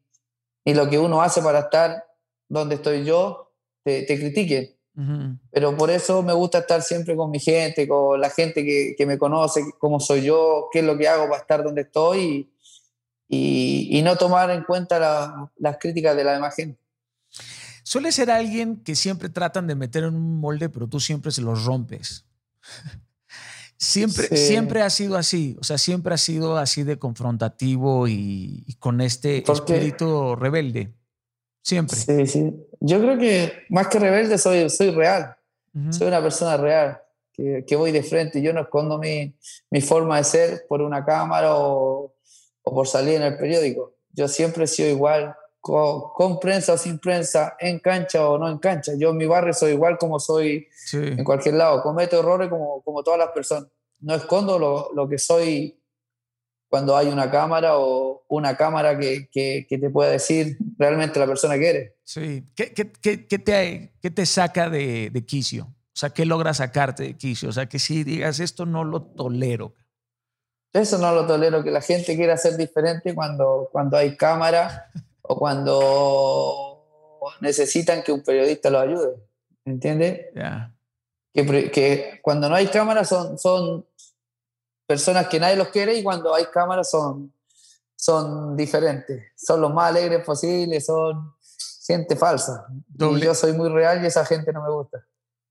y 0.69 0.75
lo 0.75 0.91
que 0.91 0.99
uno 0.99 1.23
hace 1.23 1.41
para 1.41 1.61
estar 1.61 2.05
donde 2.47 2.75
estoy 2.75 3.03
yo, 3.03 3.55
te, 3.83 4.03
te 4.03 4.19
critiquen. 4.19 4.77
Pero 5.51 5.75
por 5.77 5.91
eso 5.91 6.23
me 6.23 6.35
gusta 6.35 6.59
estar 6.59 6.83
siempre 6.83 7.17
con 7.17 7.31
mi 7.31 7.39
gente, 7.39 7.89
con 7.89 8.21
la 8.21 8.29
gente 8.29 8.63
que, 8.65 8.95
que, 8.99 9.07
me 9.07 9.17
conoce, 9.17 9.63
cómo 9.79 9.99
soy 9.99 10.23
yo, 10.23 10.69
qué 10.71 10.81
es 10.81 10.85
lo 10.85 10.99
que 10.99 11.09
hago 11.09 11.27
para 11.27 11.41
estar 11.41 11.65
donde 11.65 11.83
estoy 11.83 12.53
y, 13.29 13.99
y, 13.99 14.03
no 14.03 14.17
tomar 14.17 14.51
en 14.51 14.65
cuenta 14.65 15.49
las 15.57 15.79
críticas 15.79 16.15
de 16.15 16.25
la 16.25 16.35
demás 16.35 16.55
gente. 16.55 16.79
Suele 17.83 18.13
ser 18.13 18.31
alguien 18.31 18.83
que 18.83 18.95
siempre 18.95 19.31
tratan 19.31 19.69
de 19.69 19.75
meter 19.75 20.05
en 20.05 20.17
un 20.17 20.39
molde, 20.39 20.69
pero 20.69 20.87
tú 20.87 21.01
siempre 21.01 21.31
se 21.31 21.41
los 21.41 21.65
rompes. 21.65 22.27
Siempre, 23.81 24.37
siempre 24.37 24.83
ha 24.83 24.91
sido 24.91 25.17
así, 25.17 25.57
o 25.61 25.63
sea, 25.63 25.79
siempre 25.79 26.13
ha 26.13 26.19
sido 26.19 26.57
así 26.57 26.83
de 26.83 26.99
confrontativo 26.99 28.09
y, 28.09 28.67
con 28.81 29.01
este 29.01 29.39
espíritu 29.49 30.35
rebelde. 30.35 30.93
Siempre. 31.63 31.97
Sí, 31.97 32.27
sí. 32.27 32.67
Yo 32.81 33.01
creo 33.01 33.17
que 33.17 33.53
más 33.69 33.87
que 33.87 34.01
rebelde 34.01 34.37
soy, 34.37 34.69
soy 34.69 34.91
real. 34.91 35.37
Soy 35.91 36.09
una 36.09 36.21
persona 36.21 36.57
real, 36.57 36.99
que, 37.33 37.65
que, 37.65 37.77
voy 37.77 37.93
de 37.93 38.03
frente. 38.03 38.43
Yo 38.43 38.53
no 38.53 38.63
escondo 38.63 38.99
mi, 38.99 39.37
mi 39.71 39.81
forma 39.81 40.17
de 40.17 40.25
ser 40.25 40.67
por 40.69 40.83
una 40.83 41.05
cámara 41.05 41.55
o, 41.55 42.17
o, 42.63 42.75
por 42.75 42.89
salir 42.89 43.15
en 43.15 43.23
el 43.23 43.37
periódico. 43.37 43.95
Yo 44.11 44.27
siempre 44.27 44.65
he 44.65 44.67
sido 44.67 44.89
igual, 44.89 45.37
con, 45.69 46.41
prensa 46.41 46.73
o 46.73 46.79
sin 46.79 46.99
prensa, 46.99 47.57
en 47.59 47.79
cancha 47.79 48.27
o 48.27 48.39
no 48.39 48.49
en 48.49 48.59
cancha. 48.59 48.93
Yo 48.97 49.11
en 49.11 49.17
mi 49.19 49.27
barrio 49.27 49.53
soy 49.53 49.73
igual 49.73 49.99
como 49.99 50.19
soy 50.19 50.67
en 50.93 51.23
cualquier 51.25 51.55
lado. 51.57 51.83
Cometo 51.83 52.19
errores 52.19 52.49
como, 52.49 52.83
como 52.83 53.03
todas 53.03 53.19
las 53.19 53.29
personas. 53.29 53.69
No 54.01 54.15
escondo 54.15 54.59
lo, 54.59 54.91
lo, 54.95 55.09
que 55.09 55.19
soy 55.19 55.79
cuando 56.69 56.97
hay 56.97 57.09
una 57.09 57.31
cámara 57.31 57.79
o 57.79 58.25
una 58.29 58.57
cámara 58.57 58.99
que, 58.99 59.29
que, 59.31 59.67
que 59.69 59.79
te 59.79 59.91
pueda 59.91 60.11
decir 60.11 60.57
realmente 60.79 61.19
la 61.19 61.27
persona 61.27 61.59
que 61.59 61.69
eres. 61.69 61.93
Sí. 62.05 62.45
¿Qué, 62.55 62.73
qué, 62.73 63.27
qué 63.27 63.39
te, 63.39 63.93
qué 64.01 64.11
te 64.11 64.25
saca 64.25 64.71
de, 64.71 65.11
de 65.11 65.27
quicio? 65.27 65.65
O 65.65 66.01
sea, 66.01 66.11
¿qué 66.11 66.25
logra 66.25 66.55
sacarte 66.55 67.03
de 67.03 67.17
quicio? 67.17 67.49
O 67.49 67.53
sea, 67.53 67.67
que 67.67 67.79
si 67.79 68.05
digas 68.05 68.41
esto 68.41 68.65
no 68.65 68.85
lo 68.85 69.03
tolero. 69.03 69.75
Eso 70.73 70.99
no 70.99 71.13
lo 71.13 71.27
tolero, 71.27 71.63
que 71.65 71.71
la 71.71 71.81
gente 71.81 72.15
quiera 72.15 72.37
ser 72.37 72.57
diferente 72.57 73.15
cuando, 73.15 73.69
cuando 73.73 73.97
hay 73.97 74.17
cámara 74.17 74.91
o 75.29 75.37
cuando 75.37 76.85
necesitan 77.41 78.03
que 78.03 78.13
un 78.13 78.23
periodista 78.23 78.71
los 78.71 78.83
ayude. 78.83 79.15
¿Entiendes? 79.65 80.27
Que, 81.33 81.71
que, 81.71 82.21
cuando 82.23 82.49
no 82.49 82.55
hay 82.55 82.67
cámaras 82.69 83.09
son, 83.09 83.39
son 83.39 83.87
personas 84.87 85.29
que 85.29 85.39
nadie 85.39 85.57
los 85.57 85.69
quiere 85.69 85.95
y 85.95 86.03
cuando 86.03 86.35
hay 86.35 86.47
cámaras 86.47 86.91
son, 86.91 87.33
son 87.95 88.57
diferentes. 88.57 89.27
Son 89.37 89.61
los 89.61 89.73
más 89.73 89.91
alegres 89.91 90.25
posibles, 90.25 90.87
son 90.87 91.35
gente 91.87 92.17
falsa. 92.17 92.67
Y 92.99 93.21
yo 93.21 93.35
soy 93.35 93.53
muy 93.53 93.69
real 93.69 94.03
y 94.03 94.07
esa 94.07 94.25
gente 94.25 94.53
no 94.53 94.63
me 94.63 94.71
gusta. 94.71 95.05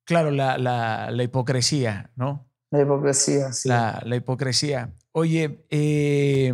Claro, 0.03 0.31
la, 0.31 0.57
la, 0.57 1.11
la 1.11 1.23
hipocresía, 1.23 2.11
¿no? 2.15 2.47
La 2.71 2.81
hipocresía, 2.81 3.53
sí. 3.53 3.69
La, 3.69 4.01
la 4.03 4.15
hipocresía. 4.15 4.93
Oye, 5.11 5.65
eh, 5.69 6.53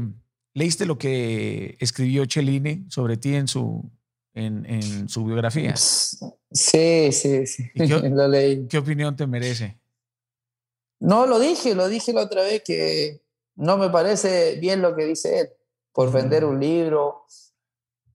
¿Leíste 0.54 0.86
lo 0.86 0.97
que 0.97 1.78
escribió 1.80 2.26
Cellini 2.26 2.86
sobre 2.89 3.18
ti 3.18 3.36
en 3.36 3.47
su, 3.47 3.89
en, 4.34 4.66
en 4.66 5.10
su 5.10 5.26
biografía? 5.26 5.76
Sí, 5.76 7.12
sí, 7.12 7.47
sí. 7.47 7.70
Qué, 7.74 7.88
lo 8.10 8.28
leí. 8.28 8.68
¿Qué 8.68 8.78
opinión 8.78 9.16
te 9.16 9.26
merece? 9.26 9.80
No, 10.99 11.26
lo 11.26 11.39
dije, 11.39 11.76
lo 11.76 11.89
dije 11.89 12.14
la 12.14 12.22
otra 12.22 12.43
vez 12.43 12.62
que 12.64 13.24
no 13.56 13.78
me 13.78 13.89
parece 13.89 14.58
bien 14.60 14.82
lo 14.82 14.95
que 14.95 15.06
dice 15.06 15.39
él. 15.39 15.49
Por 15.91 16.12
vender 16.12 16.45
un 16.45 16.60
libro, 16.60 17.26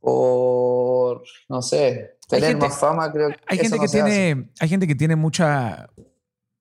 por, 0.00 1.22
no 1.48 1.62
sé, 1.62 2.18
tener 2.28 2.56
más 2.56 2.78
fama, 2.78 3.12
creo 3.12 3.28
que 3.28 3.36
hay 3.46 3.58
gente 3.58 3.78
que 3.78 3.88
tiene 3.88 4.50
Hay 4.58 4.68
gente 4.68 4.86
que 4.86 4.94
tiene 4.94 5.14
mucha, 5.16 5.88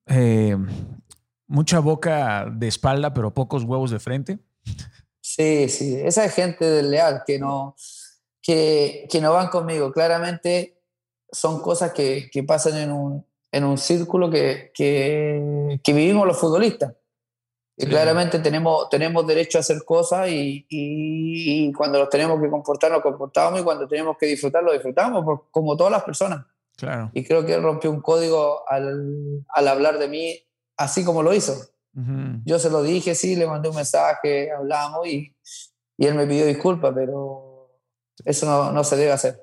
eh, 0.06 0.58
mucha 1.48 1.80
boca 1.80 2.48
de 2.52 2.68
espalda, 2.68 3.14
pero 3.14 3.34
pocos 3.34 3.64
huevos 3.64 3.90
de 3.90 4.00
frente. 4.00 4.40
Sí, 5.38 5.70
sí, 5.70 6.02
esa 6.04 6.26
es 6.26 6.34
gente 6.34 6.66
del 6.66 6.90
leal 6.90 7.22
que 7.24 7.38
no, 7.38 7.76
que, 8.42 9.08
que 9.08 9.22
no 9.22 9.34
van 9.34 9.50
conmigo. 9.50 9.92
Claramente 9.92 10.82
son 11.32 11.62
cosas 11.62 11.94
que, 11.94 12.28
que 12.32 12.42
pasan 12.42 12.76
en 12.78 12.92
un, 12.92 13.24
en 13.52 13.64
un 13.64 13.78
círculo 13.78 14.32
que, 14.32 14.72
que, 14.74 15.80
que, 15.84 15.94
vivimos 15.94 16.26
los 16.26 16.40
futbolistas. 16.40 16.96
Y 17.78 17.86
claramente 17.86 18.40
tenemos, 18.40 18.90
tenemos 18.90 19.28
derecho 19.28 19.60
a 19.60 19.62
hacer 19.62 19.84
cosas 19.86 20.28
y, 20.30 20.66
y, 20.70 21.72
cuando 21.74 22.00
los 22.00 22.10
tenemos 22.10 22.42
que 22.42 22.50
comportar, 22.50 22.92
nos 22.92 23.04
comportamos 23.04 23.62
y 23.62 23.64
cuando 23.64 23.88
tenemos 23.88 24.18
que 24.18 24.26
disfrutar, 24.26 24.64
lo 24.64 24.74
disfrutamos, 24.74 25.42
como 25.52 25.78
todas 25.78 25.92
las 25.92 26.04
personas. 26.04 26.44
Claro. 26.76 27.12
Y 27.14 27.24
creo 27.24 27.46
que 27.46 27.54
él 27.54 27.62
rompió 27.62 27.92
un 27.92 28.02
código 28.02 28.68
al, 28.68 29.46
al 29.50 29.68
hablar 29.68 30.00
de 30.00 30.08
mí 30.08 30.36
así 30.78 31.06
como 31.06 31.22
lo 31.22 31.32
hizo. 31.32 31.54
Yo 32.46 32.60
se 32.60 32.70
lo 32.70 32.84
dije, 32.84 33.16
sí, 33.16 33.36
le 33.36 33.48
mandé 33.48 33.70
un 33.70 33.76
mensaje, 33.76 34.52
hablamos 34.52 35.08
y, 35.08 35.36
y 35.98 36.06
él 36.06 36.14
me 36.14 36.28
pidió 36.28 36.46
disculpas, 36.46 36.94
pero 36.94 37.72
eso 38.24 38.46
no, 38.46 38.72
no, 38.72 38.84
se 38.84 38.98
debe 38.98 39.12
hacer. 39.12 39.42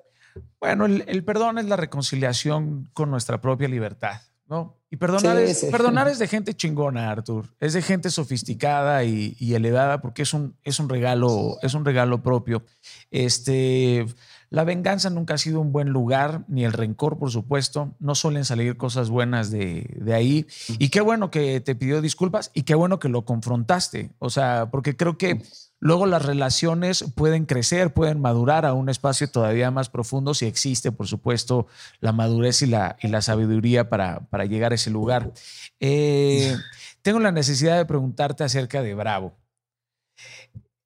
Bueno, 0.60 0.86
el, 0.86 1.04
el, 1.08 1.24
perdón 1.24 1.58
es 1.58 1.64
la 1.64 1.76
reconciliación 1.76 2.88
con 2.92 3.10
nuestra 3.10 3.40
propia 3.40 3.66
libertad. 3.66 4.20
¿no? 4.46 4.78
Y 4.90 4.96
perdonar, 4.96 5.38
es, 5.38 5.64
perdonar 5.64 6.08
es 6.08 6.18
de 6.18 6.28
gente 6.28 6.54
chingona, 6.54 7.10
Artur. 7.10 7.46
Es 7.60 7.72
de 7.72 7.82
gente 7.82 8.10
sofisticada 8.10 9.02
y, 9.04 9.36
elevada 9.54 10.00
porque 10.00 10.22
es 10.22 10.34
un, 10.34 10.56
es 10.62 10.78
un 10.78 10.88
regalo, 10.88 11.56
es 11.62 11.74
un 11.74 11.84
regalo 11.84 12.22
propio. 12.22 12.64
Este, 13.10 14.06
la 14.54 14.62
venganza 14.62 15.10
nunca 15.10 15.34
ha 15.34 15.38
sido 15.38 15.60
un 15.60 15.72
buen 15.72 15.88
lugar, 15.88 16.44
ni 16.46 16.64
el 16.64 16.72
rencor, 16.72 17.18
por 17.18 17.32
supuesto. 17.32 17.92
No 17.98 18.14
suelen 18.14 18.44
salir 18.44 18.76
cosas 18.76 19.10
buenas 19.10 19.50
de, 19.50 19.96
de 20.00 20.14
ahí. 20.14 20.46
Y 20.78 20.90
qué 20.90 21.00
bueno 21.00 21.28
que 21.32 21.60
te 21.60 21.74
pidió 21.74 22.00
disculpas 22.00 22.52
y 22.54 22.62
qué 22.62 22.76
bueno 22.76 23.00
que 23.00 23.08
lo 23.08 23.24
confrontaste. 23.24 24.12
O 24.20 24.30
sea, 24.30 24.68
porque 24.70 24.96
creo 24.96 25.18
que 25.18 25.42
Luego 25.80 26.06
las 26.06 26.24
relaciones 26.24 27.04
pueden 27.14 27.44
crecer, 27.44 27.92
pueden 27.92 28.18
madurar 28.18 28.64
a 28.64 28.72
un 28.72 28.88
espacio 28.88 29.28
todavía 29.28 29.70
más 29.70 29.90
profundo 29.90 30.32
si 30.32 30.46
existe, 30.46 30.92
por 30.92 31.06
supuesto, 31.06 31.66
la 32.00 32.12
madurez 32.12 32.62
y 32.62 32.66
la, 32.66 32.96
y 33.02 33.08
la 33.08 33.20
sabiduría 33.20 33.90
para, 33.90 34.20
para 34.30 34.46
llegar 34.46 34.72
a 34.72 34.76
ese 34.76 34.88
lugar. 34.88 35.32
Eh, 35.80 36.56
tengo 37.02 37.18
la 37.18 37.32
necesidad 37.32 37.76
de 37.76 37.84
preguntarte 37.84 38.44
acerca 38.44 38.82
de 38.82 38.94
Bravo. 38.94 39.34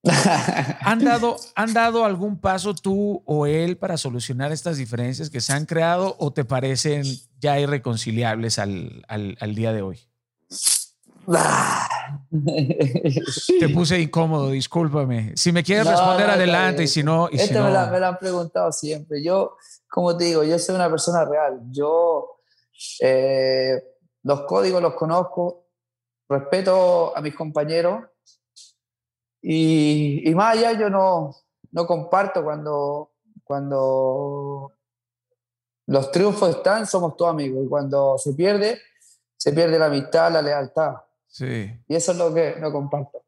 ¿Han 0.80 1.04
dado, 1.04 1.36
¿Han 1.54 1.74
dado 1.74 2.04
algún 2.04 2.38
paso 2.38 2.74
tú 2.74 3.22
o 3.26 3.46
él 3.46 3.76
para 3.76 3.96
solucionar 3.96 4.52
estas 4.52 4.76
diferencias 4.76 5.30
que 5.30 5.40
se 5.40 5.52
han 5.52 5.66
creado 5.66 6.16
o 6.18 6.32
te 6.32 6.44
parecen 6.44 7.04
ya 7.40 7.60
irreconciliables 7.60 8.58
al, 8.58 9.04
al 9.08 9.54
día 9.54 9.72
de 9.72 9.82
hoy? 9.82 10.00
Te 13.60 13.68
puse 13.68 14.00
incómodo, 14.00 14.50
discúlpame. 14.50 15.36
Si 15.36 15.52
me 15.52 15.62
quieres 15.62 15.86
responder, 15.86 16.30
adelante. 16.30 16.84
Y 16.84 16.88
si 16.88 17.02
no. 17.02 17.28
Y 17.30 17.38
Esto 17.38 17.62
Me, 17.62 17.70
lo 17.70 18.06
han 18.06 18.18
preguntado 18.18 18.72
siempre. 18.72 19.22
Yo, 19.22 19.58
como 19.90 20.16
te 20.16 20.24
digo, 20.24 20.42
yo 20.42 20.58
soy 20.58 20.74
una 20.74 20.88
persona 20.88 21.26
real. 21.26 21.60
Yo 21.70 22.40
eh, 23.00 23.74
los 24.22 24.40
códigos 24.42 24.80
los 24.80 24.94
conozco, 24.94 25.66
respeto 26.28 27.14
a 27.16 27.20
mis 27.20 27.34
compañeros. 27.34 28.04
Y, 29.40 30.28
y 30.28 30.34
más 30.34 30.56
allá, 30.56 30.72
yo 30.72 30.90
no, 30.90 31.34
no 31.72 31.86
comparto 31.86 32.42
cuando, 32.42 33.12
cuando 33.44 34.72
los 35.86 36.10
triunfos 36.10 36.50
están, 36.50 36.86
somos 36.86 37.16
todos 37.16 37.32
amigos. 37.32 37.64
Y 37.64 37.68
cuando 37.68 38.18
se 38.18 38.34
pierde, 38.34 38.80
se 39.36 39.52
pierde 39.52 39.78
la 39.78 39.86
amistad, 39.86 40.32
la 40.32 40.42
lealtad. 40.42 40.94
Y 41.40 41.94
eso 41.94 42.12
es 42.12 42.18
lo 42.18 42.32
que 42.34 42.56
no 42.58 42.72
comparto. 42.72 43.24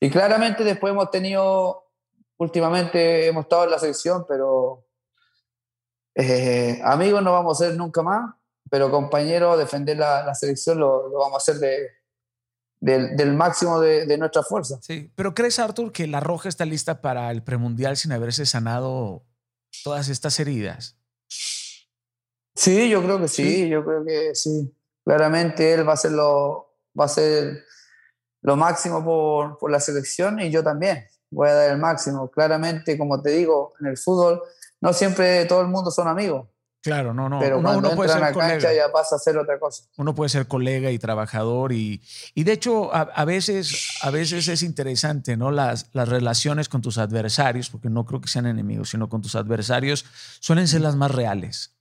Y 0.00 0.10
claramente 0.10 0.62
después 0.62 0.92
hemos 0.92 1.10
tenido, 1.10 1.90
últimamente 2.36 3.26
hemos 3.26 3.44
estado 3.44 3.64
en 3.64 3.70
la 3.70 3.78
sección, 3.78 4.24
pero 4.28 4.84
eh, 6.14 6.80
amigos 6.84 7.22
no 7.22 7.32
vamos 7.32 7.60
a 7.60 7.66
ser 7.66 7.76
nunca 7.76 8.02
más, 8.02 8.34
pero 8.70 8.90
compañeros, 8.90 9.58
defender 9.58 9.96
la, 9.96 10.34
selección 10.34 10.78
lo, 10.78 11.10
vamos 11.10 11.34
a 11.34 11.36
hacer 11.38 11.56
de, 11.56 11.90
del, 12.80 13.34
máximo 13.34 13.80
de, 13.80 14.18
nuestra 14.18 14.42
fuerza. 14.42 14.78
Sí, 14.82 15.10
pero 15.14 15.34
¿crees, 15.34 15.58
Artur, 15.58 15.92
que 15.92 16.06
la 16.06 16.20
Roja 16.20 16.48
está 16.48 16.64
lista 16.64 17.00
para 17.00 17.30
el 17.30 17.42
premundial 17.42 17.96
sin 17.96 18.12
haberse 18.12 18.46
sanado 18.46 19.24
todas 19.84 20.08
estas 20.08 20.38
heridas? 20.40 20.96
Sí, 22.54 22.88
yo 22.88 23.02
creo 23.02 23.20
que 23.20 23.28
sí, 23.28 23.44
¿Sí? 23.44 23.68
yo 23.68 23.84
creo 23.84 24.04
que 24.04 24.34
sí. 24.34 24.74
Claramente 25.04 25.74
él 25.74 25.88
va 25.88 25.94
a 25.94 25.96
ser 25.96 26.12
lo, 26.12 26.74
va 26.98 27.04
a 27.04 27.08
ser 27.08 27.64
lo 28.42 28.56
máximo 28.56 29.04
por, 29.04 29.58
por, 29.58 29.70
la 29.70 29.80
selección 29.80 30.40
y 30.40 30.50
yo 30.50 30.62
también 30.62 31.06
voy 31.30 31.48
a 31.48 31.54
dar 31.54 31.70
el 31.70 31.78
máximo. 31.78 32.30
Claramente, 32.30 32.98
como 32.98 33.22
te 33.22 33.30
digo, 33.30 33.74
en 33.80 33.86
el 33.86 33.96
fútbol 33.96 34.42
no 34.80 34.92
siempre 34.92 35.44
todo 35.46 35.60
el 35.60 35.68
mundo 35.68 35.90
son 35.90 36.08
amigos. 36.08 36.48
Claro, 36.80 37.12
no, 37.12 37.28
no. 37.28 37.40
Pero 37.40 37.58
uno, 37.58 37.90
puede 37.96 38.12
ser 38.12 38.32
colega. 38.32 38.72
ya 38.72 38.92
pasa 38.92 39.16
a 39.16 39.18
ser 39.18 39.36
otra 39.36 39.58
cosa. 39.58 39.84
Uno 39.96 40.14
puede 40.14 40.28
ser 40.28 40.46
colega 40.46 40.90
y 40.90 40.98
trabajador 40.98 41.72
y, 41.72 42.00
y 42.34 42.44
de 42.44 42.52
hecho 42.52 42.94
a, 42.94 43.24
veces, 43.24 43.98
a 44.02 44.10
veces 44.10 44.46
es 44.48 44.62
interesante, 44.62 45.36
¿no? 45.36 45.50
Las, 45.50 45.90
las 45.92 46.08
relaciones 46.08 46.68
con 46.68 46.80
tus 46.80 46.98
adversarios, 46.98 47.68
porque 47.70 47.90
no 47.90 48.04
creo 48.04 48.20
que 48.20 48.28
sean 48.28 48.46
enemigos, 48.46 48.90
sino 48.90 49.08
con 49.08 49.22
tus 49.22 49.34
adversarios, 49.34 50.04
suelen 50.40 50.68
ser 50.68 50.82
las 50.82 50.96
más 50.96 51.10
reales 51.10 51.74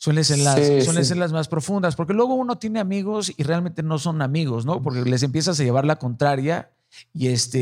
suelen 0.00 0.24
ser 0.24 0.38
las, 0.38 0.56
ser 0.56 1.18
las 1.18 1.30
más 1.30 1.46
profundas, 1.46 1.94
porque 1.94 2.14
luego 2.14 2.32
uno 2.32 2.56
tiene 2.56 2.80
amigos 2.80 3.34
y 3.36 3.42
realmente 3.42 3.82
no 3.82 3.98
son 3.98 4.22
amigos, 4.22 4.64
¿no? 4.64 4.80
Porque 4.80 5.02
les 5.02 5.22
empiezas 5.22 5.60
a 5.60 5.62
llevar 5.62 5.84
la 5.84 5.96
contraria 5.96 6.70
y, 7.12 7.28
este, 7.28 7.58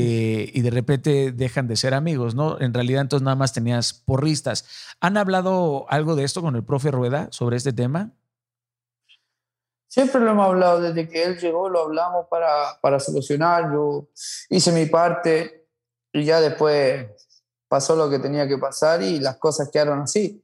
y 0.52 0.60
de 0.60 0.70
repente 0.70 1.32
dejan 1.32 1.68
de 1.68 1.76
ser 1.76 1.94
amigos, 1.94 2.34
¿no? 2.34 2.60
En 2.60 2.74
realidad 2.74 3.02
entonces 3.02 3.24
nada 3.24 3.36
más 3.36 3.52
tenías 3.52 3.92
porristas. 3.92 4.64
¿Han 5.00 5.16
hablado 5.16 5.86
algo 5.88 6.16
de 6.16 6.24
esto 6.24 6.42
con 6.42 6.56
el 6.56 6.64
profe 6.64 6.90
Rueda 6.90 7.28
sobre 7.30 7.56
este 7.56 7.72
tema? 7.72 8.12
Siempre 9.88 10.20
lo 10.20 10.32
hemos 10.32 10.46
hablado, 10.46 10.80
desde 10.80 11.08
que 11.08 11.24
él 11.24 11.38
llegó 11.38 11.68
lo 11.68 11.80
hablamos 11.80 12.26
para, 12.28 12.78
para 12.80 13.00
solucionar, 13.00 13.72
yo 13.72 14.08
hice 14.50 14.70
mi 14.70 14.84
parte 14.86 15.66
y 16.12 16.24
ya 16.24 16.40
después 16.40 17.06
pasó 17.68 17.96
lo 17.96 18.10
que 18.10 18.18
tenía 18.18 18.46
que 18.46 18.58
pasar 18.58 19.02
y 19.02 19.18
las 19.18 19.36
cosas 19.36 19.70
quedaron 19.70 20.00
así. 20.00 20.42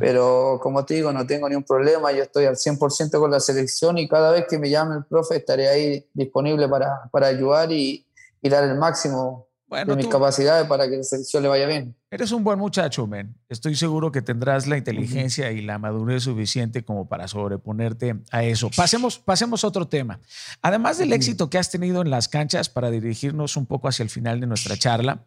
Pero 0.00 0.58
como 0.62 0.84
te 0.84 0.94
digo, 0.94 1.12
no 1.12 1.26
tengo 1.26 1.48
ni 1.48 1.54
un 1.54 1.62
problema, 1.62 2.10
yo 2.12 2.22
estoy 2.22 2.46
al 2.46 2.56
100% 2.56 3.18
con 3.18 3.30
la 3.30 3.40
selección 3.40 3.96
y 3.98 4.08
cada 4.08 4.32
vez 4.32 4.46
que 4.48 4.58
me 4.58 4.68
llame 4.68 4.96
el 4.96 5.04
profe 5.04 5.36
estaré 5.36 5.68
ahí 5.68 6.06
disponible 6.14 6.68
para, 6.68 7.08
para 7.12 7.28
ayudar 7.28 7.70
y, 7.70 8.04
y, 8.42 8.48
dar 8.48 8.64
el 8.64 8.76
máximo 8.76 9.46
de 9.70 9.96
mis 9.96 10.08
capacidades 10.08 10.66
para 10.66 10.88
que 10.88 10.96
la 10.96 11.02
selección 11.02 11.42
le 11.42 11.48
vaya 11.48 11.66
bien. 11.66 11.94
Eres 12.10 12.32
un 12.32 12.42
buen 12.42 12.58
muchacho, 12.58 13.06
men. 13.06 13.36
Estoy 13.48 13.76
seguro 13.76 14.10
que 14.10 14.22
tendrás 14.22 14.66
la 14.66 14.78
inteligencia 14.78 15.52
y 15.52 15.60
la 15.60 15.78
madurez 15.78 16.24
suficiente 16.24 16.82
como 16.82 17.06
para 17.06 17.28
sobreponerte 17.28 18.16
a 18.30 18.42
eso. 18.42 18.70
Pasemos, 18.74 19.18
pasemos 19.18 19.62
a 19.62 19.68
otro 19.68 19.86
tema. 19.86 20.18
Además 20.62 20.98
del 20.98 21.12
éxito 21.12 21.50
que 21.50 21.58
has 21.58 21.70
tenido 21.70 22.00
en 22.00 22.10
las 22.10 22.28
canchas, 22.28 22.70
para 22.70 22.90
dirigirnos 22.90 23.56
un 23.56 23.66
poco 23.66 23.88
hacia 23.88 24.02
el 24.02 24.10
final 24.10 24.40
de 24.40 24.46
nuestra 24.46 24.76
charla, 24.76 25.26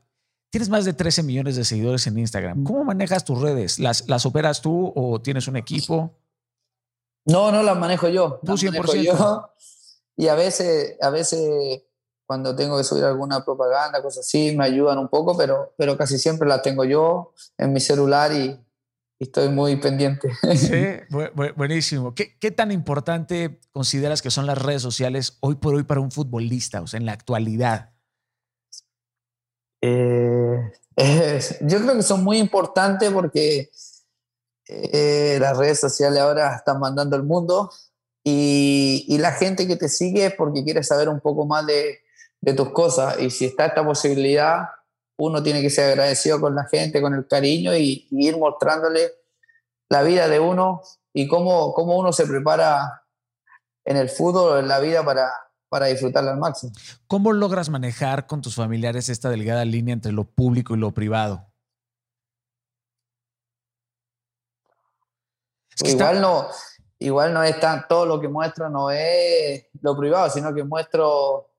Tienes 0.52 0.68
más 0.68 0.84
de 0.84 0.94
13 0.94 1.24
millones 1.24 1.56
de 1.56 1.64
seguidores 1.64 2.06
en 2.08 2.20
Instagram. 2.20 2.66
¿Cómo 2.66 2.84
manejas 2.84 3.24
tus 3.24 3.40
redes? 3.42 3.80
¿Las, 3.80 4.08
las 4.10 4.26
operas 4.26 4.62
tú 4.62 4.92
o 4.94 5.22
tienes 5.22 5.48
un 5.48 5.56
equipo? 5.56 6.14
No, 7.26 7.54
no 7.54 7.64
las 7.64 7.78
manejo 7.78 8.10
yo. 8.10 8.42
Tú 8.46 8.54
100%. 8.54 9.50
y 10.18 10.28
a 10.28 10.36
veces, 10.36 10.98
a 11.02 11.10
veces 11.10 11.84
cuando 12.26 12.54
tengo 12.54 12.78
que 12.78 12.84
subir 12.84 13.06
alguna 13.06 13.46
propaganda, 13.46 14.02
cosas 14.02 14.26
así, 14.26 14.54
me 14.56 14.66
ayudan 14.66 14.98
un 14.98 15.08
poco, 15.08 15.38
pero, 15.38 15.74
pero 15.78 15.98
casi 15.98 16.18
siempre 16.18 16.50
las 16.50 16.62
tengo 16.62 16.84
yo 16.84 17.34
en 17.58 17.72
mi 17.72 17.80
celular 17.80 18.34
y, 18.34 18.60
estoy 19.20 19.50
muy 19.50 19.76
pendiente. 19.76 20.32
Sí, 20.56 21.16
buenísimo. 21.56 22.16
¿Qué, 22.16 22.38
¿Qué, 22.40 22.50
tan 22.50 22.72
importante 22.72 23.60
consideras 23.72 24.22
que 24.22 24.32
son 24.32 24.48
las 24.48 24.58
redes 24.58 24.82
sociales 24.82 25.38
hoy 25.42 25.56
por 25.56 25.76
hoy 25.76 25.84
para 25.84 26.02
un 26.02 26.10
futbolista, 26.10 26.82
o 26.82 26.88
sea, 26.88 27.00
en 27.00 27.06
la 27.06 27.12
actualidad? 27.12 27.91
Eh, 29.82 30.72
yo 31.62 31.80
creo 31.80 31.96
que 31.96 32.04
son 32.04 32.24
muy 32.24 32.38
importantes 32.38 33.10
porque 33.12 33.72
eh, 34.68 35.38
las 35.40 35.58
redes 35.58 35.80
sociales 35.80 36.20
ahora 36.20 36.56
están 36.56 36.80
mandando 36.80 37.16
el 37.16 37.24
mundo 37.24 37.72
y, 38.24 39.18
la 39.18 39.32
gente 39.32 39.68
que 39.68 39.76
te 39.76 39.90
sigue 39.90 40.28
es 40.28 40.36
porque 40.36 40.64
quiere 40.64 40.84
saber 40.84 41.10
un 41.10 41.20
poco 41.20 41.46
más 41.46 41.66
de, 41.66 42.00
de, 42.40 42.54
tus 42.54 42.72
cosas. 42.72 43.20
Y 43.20 43.30
si 43.30 43.46
está 43.46 43.66
esta 43.66 43.84
posibilidad, 43.84 44.70
uno 45.18 45.42
tiene 45.44 45.62
que 45.62 45.70
ser 45.70 45.92
agradecido 45.92 46.40
con 46.40 46.56
la 46.56 46.66
gente, 46.66 47.02
con 47.02 47.14
el 47.14 47.28
cariño 47.28 47.76
y, 47.76 48.08
y 48.10 48.28
ir 48.28 48.38
mostrándole 48.38 49.12
la 49.90 50.04
vida 50.04 50.28
de 50.28 50.40
uno 50.40 50.82
y 51.14 51.28
cómo, 51.28 51.74
cómo 51.74 51.98
uno 51.98 52.14
se 52.14 52.26
prepara 52.26 53.04
en 53.86 53.98
el 53.98 54.10
fútbol, 54.10 54.60
en 54.60 54.68
la 54.68 54.80
vida 54.80 55.04
para, 55.04 55.32
para 55.72 55.86
disfrutarla 55.86 56.32
al 56.32 56.38
máximo. 56.38 56.74
¿Cómo 57.08 57.32
logras 57.32 57.70
manejar 57.70 58.28
con 58.28 58.42
tus 58.42 58.56
familiares 58.56 59.08
esta 59.08 59.30
delgada 59.30 59.64
línea 59.64 59.94
entre 59.94 60.12
lo 60.12 60.26
público 60.26 60.76
y 60.76 60.78
lo 60.78 60.92
privado? 60.92 61.48
igual, 65.86 66.20
no, 66.20 66.48
igual 67.00 67.34
no 67.34 67.42
es 67.42 67.58
tan, 67.62 67.88
todo 67.88 68.06
lo 68.06 68.20
que 68.20 68.28
muestro 68.28 68.70
no 68.70 68.92
es 68.92 69.66
lo 69.82 69.98
privado, 69.98 70.30
sino 70.30 70.54
que 70.54 70.66
muestro 70.66 71.52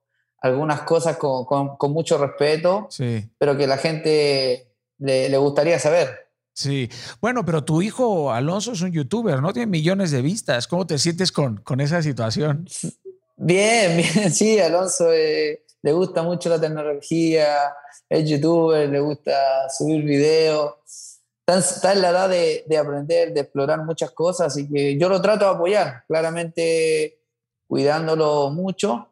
algunas 0.43 0.83
cosas 0.83 1.17
con, 1.17 1.47
con, 1.47 1.93
mucho 1.93 2.19
respeto, 2.19 2.91
pero 3.39 3.57
que 3.57 3.67
la 3.67 3.79
gente 3.79 4.75
le, 4.99 5.31
le 5.31 5.37
gustaría 5.39 5.79
saber. 5.79 6.29
Sí, 6.53 6.91
bueno, 7.23 7.47
pero 7.47 7.65
tu 7.65 7.81
hijo 7.81 8.31
Alonso 8.31 8.73
es 8.73 8.83
un 8.83 8.93
youtuber, 8.93 9.41
¿no? 9.41 9.55
Tiene 9.55 9.71
millones 9.71 10.11
de 10.11 10.21
vistas. 10.21 10.69
¿Cómo 10.69 10.87
te 10.87 10.99
sientes 10.99 11.33
con, 11.33 11.57
con 11.57 11.81
esa 11.81 12.03
situación? 12.03 12.69
Bien, 13.45 13.97
bien, 14.15 14.33
sí, 14.33 14.61
Alonso 14.61 15.13
eh, 15.13 15.65
le 15.83 15.93
gusta 15.93 16.23
mucho 16.23 16.49
la 16.49 16.61
tecnología, 16.61 17.75
es 18.09 18.31
youtuber, 18.31 18.89
le 18.89 19.01
gusta 19.01 19.69
subir 19.69 20.05
videos, 20.05 20.75
está, 21.45 21.93
en 21.93 22.03
la 22.03 22.11
edad 22.11 22.29
de, 22.29 22.79
aprender, 22.79 23.35
de 23.35 23.41
explorar 23.41 23.85
muchas 23.85 24.13
cosas, 24.13 24.47
así 24.47 24.69
que 24.69 24.97
yo 24.97 25.09
lo 25.09 25.21
trato 25.21 25.45
de 25.45 25.51
apoyar, 25.51 26.05
claramente 26.07 27.19
cuidándolo 27.67 28.51
mucho, 28.51 29.09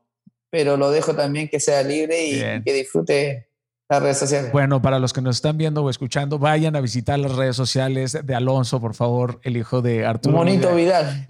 pero 0.49 0.77
lo 0.77 0.93
dejo 0.93 1.17
también 1.17 1.49
que 1.49 1.59
sea 1.59 1.83
libre 1.83 2.25
y, 2.25 2.63
que 2.63 2.73
disfrute 2.73 3.49
las 3.91 4.03
redes 4.03 4.19
sociales. 4.19 4.53
Bueno, 4.53 4.81
para 4.81 5.01
los 5.01 5.13
que 5.13 5.21
nos 5.21 5.37
están 5.37 5.59
viendo 5.59 5.83
o 5.83 5.91
escuchando, 5.91 6.39
vayan 6.39 6.77
a 6.77 6.81
visitar 6.81 7.19
las 7.19 7.35
redes 7.35 7.57
sociales 7.57 8.17
de 8.23 8.35
Alonso, 8.37 8.81
por 8.81 8.95
favor, 8.95 9.41
el 9.43 9.57
hijo 9.57 9.83
de 9.83 10.07
Arturo. 10.07 10.37
Monito 10.37 10.73
Vidal. 10.77 11.27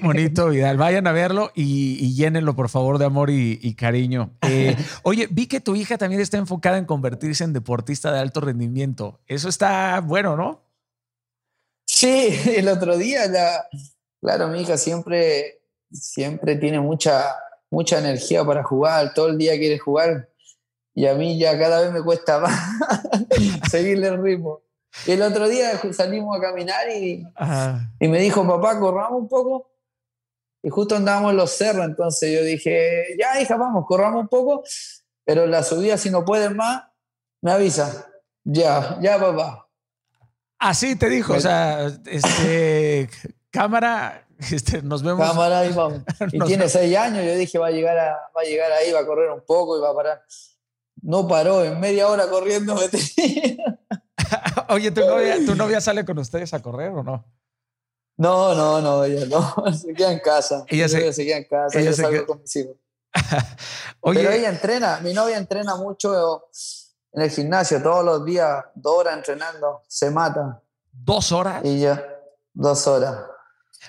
monito 0.00 0.48
Vidal. 0.48 0.76
Vayan 0.76 1.08
a 1.08 1.12
verlo 1.12 1.50
y, 1.56 2.14
llénenlo, 2.14 2.54
por 2.54 2.68
favor, 2.68 2.98
de 2.98 3.06
amor 3.06 3.30
y, 3.30 3.74
cariño. 3.74 4.30
Eh, 4.48 4.76
oye, 5.02 5.26
vi 5.28 5.48
que 5.48 5.60
tu 5.60 5.74
hija 5.74 5.98
también 5.98 6.20
está 6.20 6.38
enfocada 6.38 6.78
en 6.78 6.84
convertirse 6.84 7.42
en 7.42 7.52
deportista 7.52 8.12
de 8.12 8.20
alto 8.20 8.40
rendimiento. 8.40 9.18
Eso 9.26 9.48
está 9.48 10.00
bueno, 10.00 10.36
¿no? 10.36 10.62
Sí, 11.84 12.28
el 12.56 12.68
otro 12.68 12.96
día, 12.96 13.26
la, 13.26 13.66
claro, 14.20 14.46
mi 14.46 14.60
hija 14.62 14.76
siempre, 14.76 15.62
siempre 15.90 16.54
tiene 16.54 16.78
mucha, 16.78 17.34
mucha 17.70 17.98
energía 17.98 18.44
para 18.44 18.62
jugar, 18.62 19.14
todo 19.14 19.26
el 19.30 19.36
día 19.36 19.58
quiere 19.58 19.80
jugar 19.80 20.28
y 20.94 21.06
a 21.06 21.14
mí 21.14 21.38
ya 21.38 21.58
cada 21.58 21.80
vez 21.80 21.92
me 21.92 22.02
cuesta 22.02 22.38
más 22.40 22.52
seguirle 23.70 24.08
el 24.08 24.22
ritmo. 24.22 24.62
el 25.06 25.22
otro 25.22 25.48
día 25.48 25.80
salimos 25.92 26.38
a 26.38 26.40
caminar 26.40 26.88
y, 26.90 27.26
y, 27.98 28.08
me 28.08 28.20
dijo, 28.20 28.46
papá, 28.46 28.78
corramos 28.78 29.22
un 29.22 29.28
poco. 29.28 29.70
Y 30.62 30.70
justo 30.70 30.96
andábamos 30.96 31.32
en 31.32 31.36
los 31.36 31.50
cerros, 31.50 31.84
entonces 31.84 32.32
yo 32.32 32.42
dije, 32.42 33.16
ya 33.18 33.38
hija, 33.38 33.56
vamos, 33.56 33.84
corramos 33.86 34.22
un 34.22 34.28
poco, 34.28 34.64
pero 35.22 35.46
la 35.46 35.62
subida 35.62 35.98
si 35.98 36.08
no 36.08 36.24
puedes 36.24 36.54
más, 36.54 36.84
me 37.42 37.52
avisa. 37.52 38.06
Ya, 38.44 38.98
ya 39.00 39.18
papá. 39.18 39.68
Así 40.58 40.96
te 40.96 41.10
dijo, 41.10 41.34
o 41.34 41.40
sea, 41.40 41.88
este, 42.06 43.10
cámara, 43.50 44.26
este, 44.50 44.80
nos 44.80 45.02
vemos. 45.02 45.26
Cámara 45.26 45.66
y 45.66 45.72
vamos. 45.72 46.00
Y 46.32 46.38
tiene 46.40 46.66
seis 46.70 46.96
años, 46.96 47.24
yo 47.26 47.34
dije, 47.34 47.58
va 47.58 47.66
a, 47.66 47.70
llegar 47.70 47.98
a, 47.98 48.12
va 48.34 48.40
a 48.40 48.44
llegar 48.44 48.72
ahí, 48.72 48.90
va 48.90 49.00
a 49.00 49.06
correr 49.06 49.30
un 49.30 49.44
poco 49.44 49.76
y 49.76 49.82
va 49.82 49.90
a 49.90 49.94
parar 49.94 50.22
no 51.04 51.28
paró, 51.28 51.62
en 51.62 51.78
media 51.80 52.08
hora 52.08 52.28
corriendo 52.28 52.74
me 52.74 52.88
Oye, 54.70 54.90
¿tu 54.90 55.02
novia, 55.02 55.36
¿tu 55.44 55.54
novia 55.54 55.80
sale 55.80 56.04
con 56.04 56.18
ustedes 56.18 56.54
a 56.54 56.62
correr 56.62 56.90
o 56.90 57.02
no? 57.02 57.24
No, 58.16 58.54
no, 58.54 58.80
no, 58.80 59.04
ella 59.04 59.26
no, 59.26 59.54
se 59.72 59.92
queda 59.92 60.12
en 60.12 60.20
casa. 60.20 60.64
Ella 60.66 60.88
se, 60.88 61.24
queda 61.24 61.36
en 61.36 61.44
casa, 61.44 61.78
ella, 61.78 61.90
ella 61.90 62.24
con 62.24 62.40
mis 62.40 62.56
hijos. 62.56 62.76
Oye, 64.00 64.20
Pero 64.20 64.32
ella 64.32 64.48
entrena, 64.48 65.00
mi 65.00 65.12
novia 65.12 65.36
entrena 65.36 65.76
mucho 65.76 66.48
en 67.12 67.22
el 67.22 67.30
gimnasio, 67.30 67.82
todos 67.82 68.04
los 68.04 68.24
días, 68.24 68.64
dos 68.74 68.98
horas 68.98 69.18
entrenando, 69.18 69.82
se 69.86 70.10
mata. 70.10 70.62
¿Dos 70.90 71.32
horas? 71.32 71.62
Y 71.64 71.82
yo, 71.82 71.96
dos 72.54 72.86
horas. 72.86 73.26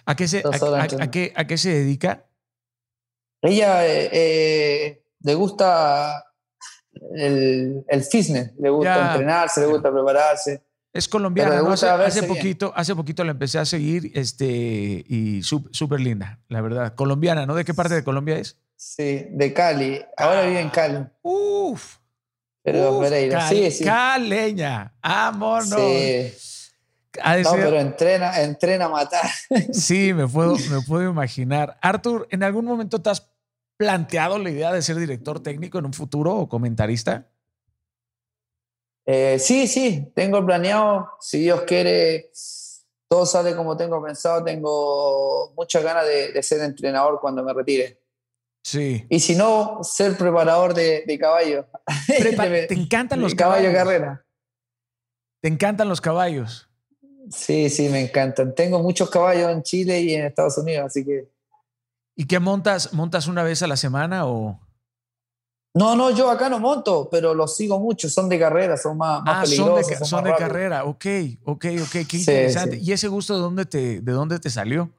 ¿A 0.06 0.16
qué 0.16 0.28
se, 0.28 0.44
a, 0.44 1.12
qué, 1.12 1.32
a 1.34 1.48
qué 1.48 1.58
se 1.58 1.70
dedica? 1.70 2.26
Ella 3.42 3.88
eh, 3.88 4.10
eh, 4.12 5.06
le 5.22 5.36
gusta 5.36 6.26
el, 7.14 7.84
el 7.88 8.04
fitness, 8.04 8.52
le 8.58 8.70
gusta 8.70 9.12
entrenarse, 9.12 9.62
le 9.62 9.68
gusta 9.68 9.92
prepararse. 9.92 10.62
Es 10.94 11.10
colombiana, 11.10 11.60
hace, 12.06 12.24
poquito, 12.24 12.72
hace 12.74 12.96
poquito 12.96 13.26
la 13.26 13.32
empecé 13.32 13.60
a 13.60 13.66
seguir 13.66 14.12
este, 14.16 14.46
y 14.46 15.42
súper 15.44 16.00
linda, 16.00 16.40
la 16.48 16.62
verdad. 16.62 16.96
Colombiana, 16.96 17.46
¿no? 17.46 17.54
¿De 17.54 17.66
qué 17.66 17.74
parte 17.74 17.96
de 17.96 18.04
Colombia 18.06 18.38
es? 18.38 18.62
Sí, 18.78 19.28
de 19.30 19.54
Cali. 19.54 20.02
Ahora 20.16 20.44
vive 20.44 20.62
en 20.62 20.70
Cali. 20.70 21.06
Uf. 21.22 21.98
Pero 22.64 23.02
sí, 23.50 23.72
sí. 23.72 23.84
Caleña. 23.84 24.94
No. 25.04 25.62
Sí. 25.62 26.34
No, 27.44 27.52
pero 27.54 27.80
entrena, 27.80 28.42
entrena 28.42 28.86
a 28.86 28.90
matar. 28.90 29.30
Sí, 29.72 30.14
me 30.14 30.28
puedo, 30.28 30.56
me 30.70 30.82
puedo 30.82 31.10
imaginar. 31.10 31.78
Arthur, 31.82 32.28
¿en 32.32 32.44
algún 32.44 32.66
momento 32.66 33.02
te 33.02 33.10
has 33.10 33.22
planteado 33.78 34.40
la 34.40 34.50
idea 34.50 34.72
de 34.72 34.82
ser 34.82 34.98
director 34.98 35.42
técnico 35.42 35.80
en 35.80 35.86
un 35.86 35.94
futuro 35.94 36.36
o 36.36 36.50
comentarista? 36.50 37.30
Eh, 39.06 39.38
sí, 39.40 39.68
sí, 39.68 40.12
tengo 40.16 40.44
planeado, 40.46 41.10
si 41.20 41.42
Dios 41.42 41.62
quiere, 41.62 42.32
todo 43.08 43.26
sale 43.26 43.56
como 43.56 43.78
tengo 43.78 44.04
pensado, 44.04 44.44
tengo 44.44 45.54
muchas 45.56 45.84
ganas 45.84 46.06
de, 46.08 46.42
ser 46.42 46.62
entrenador 46.62 47.20
cuando 47.22 47.44
me 47.44 47.54
retire. 47.54 48.02
Sí. 48.64 49.06
Y 49.10 49.20
si 49.20 49.36
no, 49.36 49.84
ser 49.84 50.18
preparador 50.18 50.74
de, 50.74 51.04
de 51.06 51.20
caballos. 51.20 51.66
¿Te 52.08 52.74
encantan 52.74 53.22
los 53.22 53.36
caballos? 53.36 53.72
Caballo 53.72 53.78
carrera. 53.78 54.26
¿Te 55.40 55.50
encantan 55.50 55.88
los 55.88 56.02
caballos? 56.02 56.68
Sí, 57.30 57.70
sí, 57.70 57.90
me 57.90 58.02
encantan. 58.02 58.56
Tengo 58.56 58.80
muchos 58.80 59.12
caballos 59.12 59.52
en 59.52 59.62
Chile 59.62 60.02
y 60.02 60.16
en 60.16 60.26
Estados 60.26 60.58
Unidos, 60.58 60.88
así 60.88 61.06
que 61.06 61.30
¿Y 62.16 62.26
qué 62.26 62.40
montas? 62.40 62.94
¿Montas 62.94 63.28
una 63.28 63.44
vez 63.44 63.62
a 63.62 63.68
la 63.68 63.78
semana 63.78 64.26
o...? 64.26 64.60
No, 65.74 65.94
no, 65.94 66.10
yo 66.10 66.30
acá 66.30 66.48
no 66.48 66.58
monto, 66.58 67.10
pero 67.12 67.34
los 67.34 67.58
sigo 67.58 67.78
mucho, 67.80 68.10
son 68.10 68.30
de 68.30 68.40
carrera, 68.40 68.78
son 68.78 68.98
más, 68.98 69.22
más 69.24 69.40
ah, 69.40 69.42
peligrosos. 69.44 70.08
Son 70.08 70.24
de, 70.24 70.34
carrera, 70.34 70.86
ok, 70.86 71.06
ok, 71.44 71.66
ok, 71.82 72.08
qué 72.10 72.18
interesante. 72.18 72.78
¿Y 72.78 72.94
ese 72.94 73.10
gusto 73.10 73.36
de 73.36 73.42
dónde 73.42 73.66
te, 73.66 74.00
de 74.00 74.12
dónde 74.14 74.40
te 74.40 74.50
salió? 74.50 74.90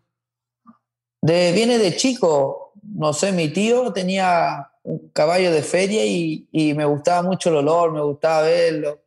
De, 1.23 1.53
viene 1.53 1.79
de 1.79 1.97
chico, 1.97 2.73
no 2.83 3.15
sé, 3.15 3.33
mi 3.33 3.49
tío 3.49 3.91
tenía 3.95 4.71
un 4.83 5.09
caballo 5.15 5.51
de 5.51 5.63
feria 5.63 6.05
y, 6.05 6.47
y 6.53 6.75
me 6.75 6.85
gustaba 6.85 7.23
mucho 7.23 7.49
el 7.49 7.57
olor, 7.57 7.93
me 7.93 8.03
gustaba 8.03 8.43
verlo, 8.43 9.01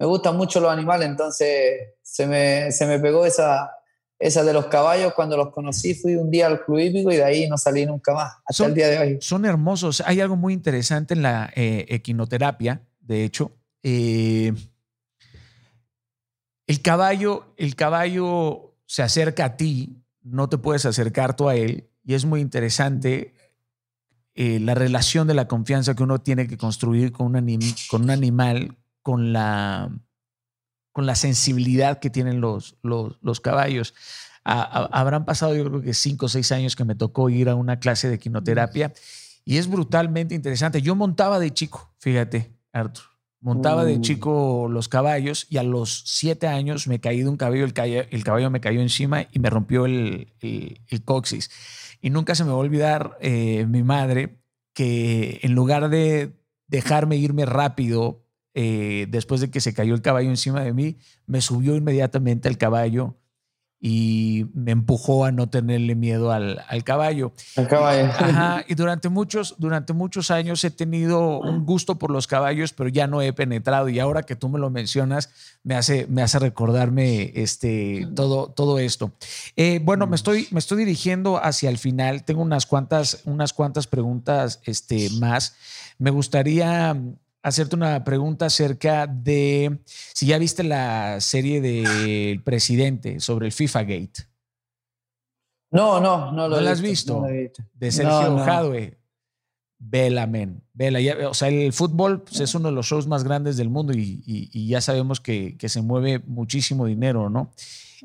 me 0.00 0.06
gustan 0.06 0.36
mucho 0.36 0.58
los 0.58 0.72
animales, 0.72 1.08
entonces 1.08 1.94
se 2.02 2.26
me, 2.26 2.72
se 2.72 2.84
me 2.84 2.98
pegó 2.98 3.24
esa, 3.24 3.70
esa 4.18 4.42
de 4.42 4.52
los 4.52 4.66
caballos, 4.66 5.12
cuando 5.14 5.36
los 5.36 5.50
conocí, 5.50 5.94
fui 5.94 6.16
un 6.16 6.30
día 6.30 6.46
al 6.46 6.64
club 6.64 6.78
hípico 6.78 7.12
y 7.12 7.16
de 7.16 7.24
ahí 7.24 7.48
no 7.48 7.58
salí 7.58 7.84
nunca 7.84 8.14
más, 8.14 8.34
hasta 8.46 8.66
el 8.66 8.74
día 8.74 8.88
de 8.88 8.98
hoy. 8.98 9.18
Son 9.20 9.44
hermosos. 9.44 10.02
Hay 10.06 10.20
algo 10.20 10.36
muy 10.36 10.54
interesante 10.54 11.14
en 11.14 11.22
la 11.22 11.52
eh, 11.54 11.86
equinoterapia, 11.88 12.82
de 13.00 13.24
hecho. 13.24 13.52
Eh, 13.82 14.52
el 16.66 16.82
caballo, 16.82 17.54
el 17.56 17.76
caballo 17.76 18.74
se 18.86 19.02
acerca 19.02 19.44
a 19.44 19.56
ti, 19.56 20.02
no 20.22 20.48
te 20.48 20.58
puedes 20.58 20.86
acercar 20.86 21.36
tú 21.36 21.48
a 21.48 21.54
él, 21.54 21.90
y 22.02 22.14
es 22.14 22.24
muy 22.24 22.40
interesante 22.40 23.34
eh, 24.34 24.60
la 24.60 24.74
relación 24.74 25.26
de 25.26 25.34
la 25.34 25.46
confianza 25.46 25.94
que 25.94 26.02
uno 26.02 26.20
tiene 26.20 26.46
que 26.46 26.56
construir 26.56 27.12
con 27.12 27.34
un, 27.34 27.60
con 27.90 28.02
un 28.02 28.10
animal, 28.10 28.76
con 29.02 29.32
la 29.32 29.90
con 30.96 31.04
la 31.04 31.14
sensibilidad 31.14 31.98
que 31.98 32.08
tienen 32.08 32.40
los, 32.40 32.78
los, 32.80 33.40
caballos. 33.42 33.92
habrán 34.44 35.26
pasado 35.26 35.54
yo 35.54 35.66
creo 35.66 35.82
que 35.82 35.92
cinco 35.92 36.24
o 36.24 36.28
seis 36.30 36.52
años 36.52 36.74
que 36.74 36.86
me 36.86 36.94
tocó 36.94 37.28
ir 37.28 37.50
a 37.50 37.54
una 37.54 37.78
clase 37.78 38.08
de 38.08 38.18
quinoterapia 38.18 38.94
y 39.44 39.58
es 39.58 39.68
brutalmente 39.68 40.34
interesante. 40.34 40.80
Yo 40.80 40.94
montaba 40.94 41.38
de 41.38 41.52
chico, 41.52 41.92
fíjate, 41.98 42.50
Arthur. 42.72 43.04
Montaba 43.42 43.84
de 43.84 43.98
mm. 43.98 44.00
chico 44.00 44.68
los 44.70 44.88
caballos 44.88 45.46
y 45.50 45.58
a 45.58 45.62
los 45.62 46.04
siete 46.06 46.46
años 46.46 46.88
me 46.88 46.98
caí 46.98 47.20
de 47.20 47.28
un 47.28 47.36
caballo, 47.36 47.66
el 47.66 47.74
caballo, 47.74 48.04
el 48.10 48.24
caballo 48.24 48.50
me 48.50 48.62
cayó 48.62 48.80
encima 48.80 49.26
y 49.30 49.38
me 49.38 49.50
rompió 49.50 49.84
el, 49.84 50.32
el, 50.40 51.04
coxis. 51.04 51.50
Y 52.00 52.08
nunca 52.08 52.34
se 52.34 52.44
me 52.44 52.52
va 52.52 52.56
a 52.56 52.60
olvidar 52.60 53.18
eh, 53.20 53.66
mi 53.68 53.82
madre 53.82 54.38
que 54.72 55.40
en 55.42 55.54
lugar 55.54 55.90
de 55.90 56.32
dejarme 56.68 57.16
irme 57.16 57.44
rápido 57.44 58.25
eh, 58.58 59.06
después 59.10 59.42
de 59.42 59.50
que 59.50 59.60
se 59.60 59.74
cayó 59.74 59.94
el 59.94 60.00
caballo 60.00 60.30
encima 60.30 60.62
de 60.62 60.72
mí, 60.72 60.96
me 61.26 61.42
subió 61.42 61.76
inmediatamente 61.76 62.48
al 62.48 62.56
caballo 62.56 63.14
y 63.78 64.46
me 64.54 64.72
empujó 64.72 65.26
a 65.26 65.30
no 65.30 65.50
tenerle 65.50 65.94
miedo 65.94 66.32
al, 66.32 66.64
caballo. 66.82 67.34
Al 67.54 67.68
caballo. 67.68 68.06
Ajá, 68.06 68.64
y 68.66 68.74
durante 68.74 69.10
muchos, 69.10 69.56
durante 69.58 69.92
muchos 69.92 70.30
años 70.30 70.64
he 70.64 70.70
tenido 70.70 71.38
un 71.38 71.66
gusto 71.66 71.98
por 71.98 72.10
los 72.10 72.26
caballos, 72.26 72.72
pero 72.72 72.88
ya 72.88 73.06
no 73.06 73.20
he 73.20 73.34
penetrado. 73.34 73.90
Y 73.90 73.98
ahora 73.98 74.22
que 74.22 74.36
tú 74.36 74.48
me 74.48 74.58
lo 74.58 74.70
mencionas, 74.70 75.28
me 75.62 75.74
hace, 75.74 76.06
me 76.08 76.22
hace 76.22 76.38
recordarme 76.38 77.32
este, 77.34 78.08
todo, 78.16 78.48
todo 78.48 78.78
esto. 78.78 79.12
Eh, 79.54 79.80
bueno, 79.84 80.06
me 80.06 80.16
estoy, 80.16 80.48
me 80.50 80.60
estoy 80.60 80.78
dirigiendo 80.78 81.44
hacia 81.44 81.68
el 81.68 81.76
final. 81.76 82.24
Tengo 82.24 82.40
unas 82.40 82.64
cuantas, 82.64 83.20
unas 83.26 83.52
cuantas 83.52 83.86
preguntas 83.86 84.60
este, 84.64 85.10
más. 85.10 85.54
Me 85.98 86.10
gustaría 86.10 86.96
hacerte 87.46 87.76
una 87.76 88.02
pregunta 88.02 88.46
acerca 88.46 89.06
de 89.06 89.78
si 89.86 90.26
ya 90.26 90.36
viste 90.36 90.64
la 90.64 91.20
serie 91.20 91.60
del 91.60 92.42
presidente 92.42 93.20
sobre 93.20 93.46
el 93.46 93.52
FIFA 93.52 93.82
Gate. 93.82 94.26
No, 95.70 96.00
no, 96.00 96.32
no 96.32 96.48
lo 96.48 96.56
¿No 96.56 96.60
la 96.60 96.72
has 96.72 96.80
visto? 96.80 97.22
De 97.22 97.92
Sergio 97.92 98.30
no, 98.30 98.44
Jadwe. 98.44 98.98
Vela, 99.78 100.26
men. 100.26 100.60
Vela. 100.72 100.98
o 101.28 101.34
sea, 101.34 101.48
el 101.48 101.72
fútbol 101.72 102.22
pues, 102.22 102.40
es 102.40 102.52
uno 102.56 102.68
de 102.68 102.74
los 102.74 102.86
shows 102.86 103.06
más 103.06 103.22
grandes 103.22 103.56
del 103.56 103.68
mundo 103.68 103.92
y, 103.94 104.66
ya 104.66 104.80
sabemos 104.80 105.20
que, 105.20 105.56
se 105.68 105.82
mueve 105.82 106.18
muchísimo 106.26 106.86
dinero, 106.86 107.30
¿no? 107.30 107.52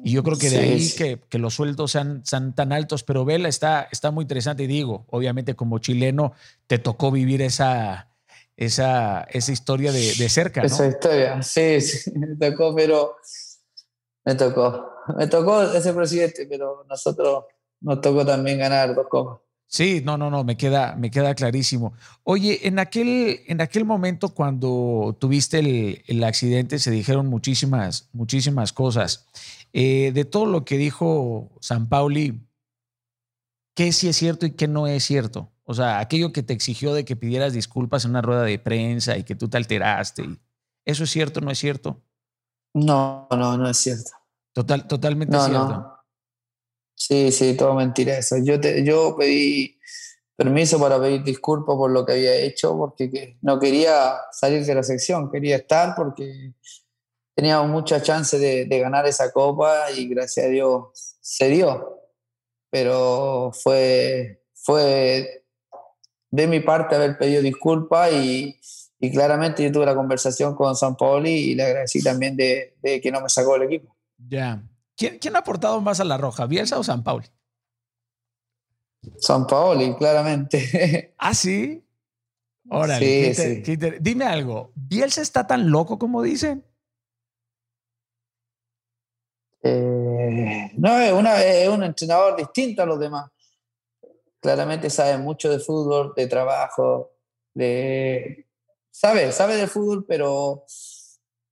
Y 0.03 0.11
yo 0.11 0.23
creo 0.23 0.37
que 0.37 0.51
de 0.51 0.59
ahí 0.59 0.87
que, 1.29 1.39
los 1.39 1.55
sueldos 1.55 1.93
sean, 1.93 2.21
sean, 2.25 2.53
tan 2.53 2.73
altos, 2.73 3.01
pero 3.01 3.25
Vela 3.25 3.49
está, 3.49 3.87
está 3.91 4.11
muy 4.11 4.23
interesante. 4.23 4.63
Y 4.63 4.67
digo, 4.67 5.07
obviamente 5.09 5.55
como 5.55 5.79
chileno 5.79 6.33
te 6.67 6.77
tocó 6.77 7.09
vivir 7.09 7.41
esa, 7.41 8.10
esa, 8.55 9.23
esa 9.23 9.51
historia 9.51 9.91
de, 9.91 10.13
de 10.15 10.29
cerca. 10.29 10.61
¿no? 10.61 10.67
Esa 10.67 10.87
historia, 10.87 11.41
sí, 11.41 11.81
sí, 11.81 12.11
me 12.15 12.35
tocó, 12.35 12.75
pero 12.75 13.15
me 14.25 14.35
tocó. 14.35 14.87
Me 15.17 15.27
tocó 15.27 15.63
ese 15.63 15.93
presidente, 15.93 16.45
pero 16.49 16.85
nosotros 16.87 17.45
nos 17.81 18.01
tocó 18.01 18.25
también 18.25 18.59
ganar 18.59 18.93
dos 18.93 19.07
copas. 19.09 19.39
Sí, 19.71 20.01
no, 20.03 20.17
no, 20.17 20.29
no, 20.29 20.43
me 20.43 20.57
queda, 20.57 20.95
me 20.97 21.09
queda 21.09 21.33
clarísimo. 21.33 21.93
Oye, 22.23 22.67
en 22.67 22.77
aquel, 22.77 23.39
en 23.47 23.61
aquel 23.61 23.85
momento 23.85 24.33
cuando 24.33 25.15
tuviste 25.17 25.59
el, 25.59 26.03
el 26.07 26.23
accidente 26.25 26.77
se 26.77 26.91
dijeron 26.91 27.27
muchísimas, 27.27 28.09
muchísimas 28.11 28.73
cosas. 28.73 29.27
Eh, 29.71 30.11
de 30.13 30.25
todo 30.25 30.45
lo 30.45 30.65
que 30.65 30.77
dijo 30.77 31.49
San 31.61 31.87
Pauli, 31.87 32.41
¿qué 33.73 33.93
sí 33.93 34.09
es 34.09 34.17
cierto 34.17 34.45
y 34.45 34.51
qué 34.51 34.67
no 34.67 34.87
es 34.87 35.05
cierto? 35.05 35.49
O 35.63 35.73
sea, 35.73 35.99
aquello 35.99 36.31
que 36.31 36.43
te 36.43 36.53
exigió 36.53 36.93
de 36.93 37.05
que 37.05 37.15
pidieras 37.15 37.53
disculpas 37.53 38.05
en 38.05 38.11
una 38.11 38.21
rueda 38.21 38.43
de 38.43 38.59
prensa 38.59 39.17
y 39.17 39.23
que 39.23 39.35
tú 39.35 39.49
te 39.49 39.57
alteraste. 39.57 40.23
¿Eso 40.85 41.03
es 41.03 41.09
cierto 41.09 41.39
o 41.39 41.43
no 41.43 41.51
es 41.51 41.59
cierto? 41.59 42.01
No, 42.73 43.27
no, 43.31 43.57
no 43.57 43.69
es 43.69 43.77
cierto. 43.77 44.11
Total, 44.53 44.87
totalmente 44.87 45.37
cierto. 45.37 45.97
Sí, 46.95 47.31
sí, 47.31 47.55
todo 47.55 47.73
mentira 47.73 48.17
eso. 48.17 48.37
Yo, 48.37 48.59
te, 48.59 48.83
yo 48.83 49.15
pedí 49.17 49.79
permiso 50.35 50.79
para 50.79 50.99
pedir 50.99 51.23
disculpas 51.23 51.75
por 51.75 51.91
lo 51.91 52.05
que 52.05 52.13
había 52.13 52.35
hecho, 52.35 52.77
porque 52.77 53.37
no 53.41 53.59
quería 53.59 54.15
salir 54.31 54.65
de 54.65 54.75
la 54.75 54.83
sección, 54.83 55.31
quería 55.31 55.57
estar 55.57 55.95
porque 55.95 56.53
teníamos 57.35 57.69
mucha 57.69 58.01
chance 58.01 58.37
de, 58.37 58.65
de 58.65 58.79
ganar 58.79 59.05
esa 59.07 59.31
copa 59.31 59.91
y 59.91 60.07
gracias 60.07 60.45
a 60.45 60.49
Dios 60.49 61.17
se 61.21 61.49
dio. 61.49 61.99
Pero 62.69 63.51
fue, 63.53 64.43
fue 64.53 65.40
de 66.31 66.47
mi 66.47 66.61
parte 66.61 66.95
haber 66.95 67.17
pedido 67.17 67.41
disculpas 67.41 68.11
y, 68.13 68.57
y, 68.99 69.11
claramente 69.11 69.63
yo 69.63 69.71
tuve 69.71 69.85
la 69.85 69.95
conversación 69.95 70.55
con 70.55 70.75
San 70.75 70.95
Paoli 70.95 71.29
y 71.29 71.55
le 71.55 71.63
agradecí 71.63 72.01
también 72.01 72.37
de, 72.37 72.77
de 72.81 73.01
que 73.01 73.11
no 73.11 73.21
me 73.21 73.29
sacó 73.29 73.57
el 73.57 73.63
equipo. 73.63 73.95
Ya. 74.17 74.63
¿Quién, 74.95 75.19
¿Quién, 75.19 75.35
ha 75.35 75.39
aportado 75.39 75.81
más 75.81 75.99
a 75.99 76.05
la 76.05 76.17
Roja, 76.17 76.45
Bielsa 76.45 76.79
o 76.79 76.83
San 76.83 77.03
Paoli? 77.03 77.27
San 79.17 79.45
Paoli, 79.45 79.93
claramente. 79.95 81.13
¿Ah, 81.17 81.33
sí? 81.33 81.83
Órale, 82.69 83.33
sí, 83.33 83.63
sí. 83.65 83.77
dime 83.99 84.25
algo, 84.25 84.71
¿Bielsa 84.75 85.21
está 85.21 85.45
tan 85.45 85.69
loco 85.69 85.99
como 85.99 86.21
dicen? 86.21 86.63
Eh, 89.63 90.71
no, 90.77 90.99
es, 90.99 91.11
una, 91.11 91.43
es 91.43 91.67
un 91.67 91.83
entrenador 91.83 92.37
distinto 92.37 92.81
a 92.81 92.85
los 92.85 92.99
demás 92.99 93.29
claramente 94.41 94.89
sabe 94.89 95.17
mucho 95.17 95.49
de 95.49 95.59
fútbol, 95.59 96.13
de 96.15 96.27
trabajo, 96.27 97.11
de... 97.53 98.47
Sabe, 98.89 99.31
sabe 99.31 99.55
de 99.55 99.67
fútbol, 99.67 100.05
pero, 100.05 100.65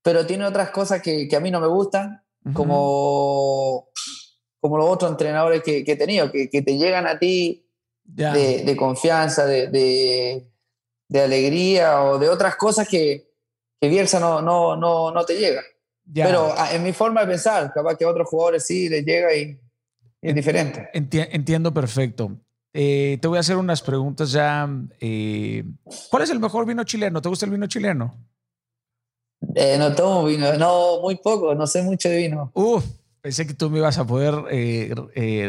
pero 0.04 0.26
tiene 0.26 0.46
otras 0.46 0.72
cosas 0.72 1.02
que, 1.02 1.28
que 1.30 1.36
a 1.38 1.40
mí 1.40 1.52
no 1.52 1.62
me 1.62 1.68
gustan, 1.68 2.22
uh 2.44 2.50
-huh. 2.50 2.54
como, 2.54 3.90
como 4.60 4.78
los 4.78 4.90
otros 4.90 5.12
entrenadores 5.12 5.64
que, 5.64 5.86
que 5.86 5.94
he 5.94 5.96
tenido, 5.96 6.30
que, 6.32 6.50
que, 6.50 6.62
te 6.62 6.78
llegan 6.78 7.08
a 7.08 7.18
ti 7.18 7.66
yeah. 8.14 8.34
de, 8.34 8.64
de, 8.64 8.76
confianza, 8.76 9.46
de, 9.46 9.68
de, 9.68 10.52
de, 11.08 11.22
alegría 11.22 12.04
o 12.04 12.20
de 12.20 12.28
otras 12.28 12.58
cosas 12.58 12.90
que, 12.90 13.32
que 13.80 13.88
Bielsa 13.88 14.20
no, 14.20 14.42
no, 14.42 14.76
no, 14.76 15.12
no 15.12 15.24
te 15.24 15.38
llega. 15.38 15.62
Yeah. 16.12 16.26
Pero 16.26 16.54
ah, 16.58 16.74
en 16.74 16.84
mi 16.84 16.92
forma 16.92 17.22
de 17.22 17.28
pensar, 17.28 17.72
capaz 17.72 17.96
que 17.96 18.04
a 18.04 18.10
otros 18.10 18.28
jugadores 18.28 18.66
sí 18.66 18.90
les 18.90 19.06
llega 19.06 19.34
y 19.34 19.58
es 20.22 20.36
diferente. 20.36 20.90
Enti 20.92 21.20
entiendo 21.20 21.74
perfecto. 21.74 22.38
Eh, 22.74 23.18
te 23.22 23.28
voy 23.28 23.38
a 23.38 23.40
hacer 23.42 23.58
unas 23.58 23.82
preguntas 23.82 24.32
ya. 24.32 24.70
Eh, 25.00 25.64
¿Cuál 26.10 26.24
es 26.24 26.30
el 26.30 26.40
mejor 26.40 26.66
vino 26.66 26.84
chileno? 26.84 27.22
¿Te 27.22 27.30
gusta 27.30 27.46
el 27.46 27.52
vino 27.52 27.68
chileno? 27.68 28.16
Eh, 29.56 29.78
no 29.80 29.96
tomo 29.96 30.26
vino, 30.26 30.54
no, 30.58 31.00
muy 31.02 31.16
poco, 31.16 31.56
no 31.56 31.66
sé 31.66 31.82
mucho 31.82 32.10
de 32.10 32.18
vino. 32.18 32.52
Uf, 32.54 32.86
pensé 33.22 33.48
que 33.48 33.54
tú 33.54 33.70
me 33.70 33.80
ibas 33.80 33.98
a 33.98 34.06
poder 34.06 34.36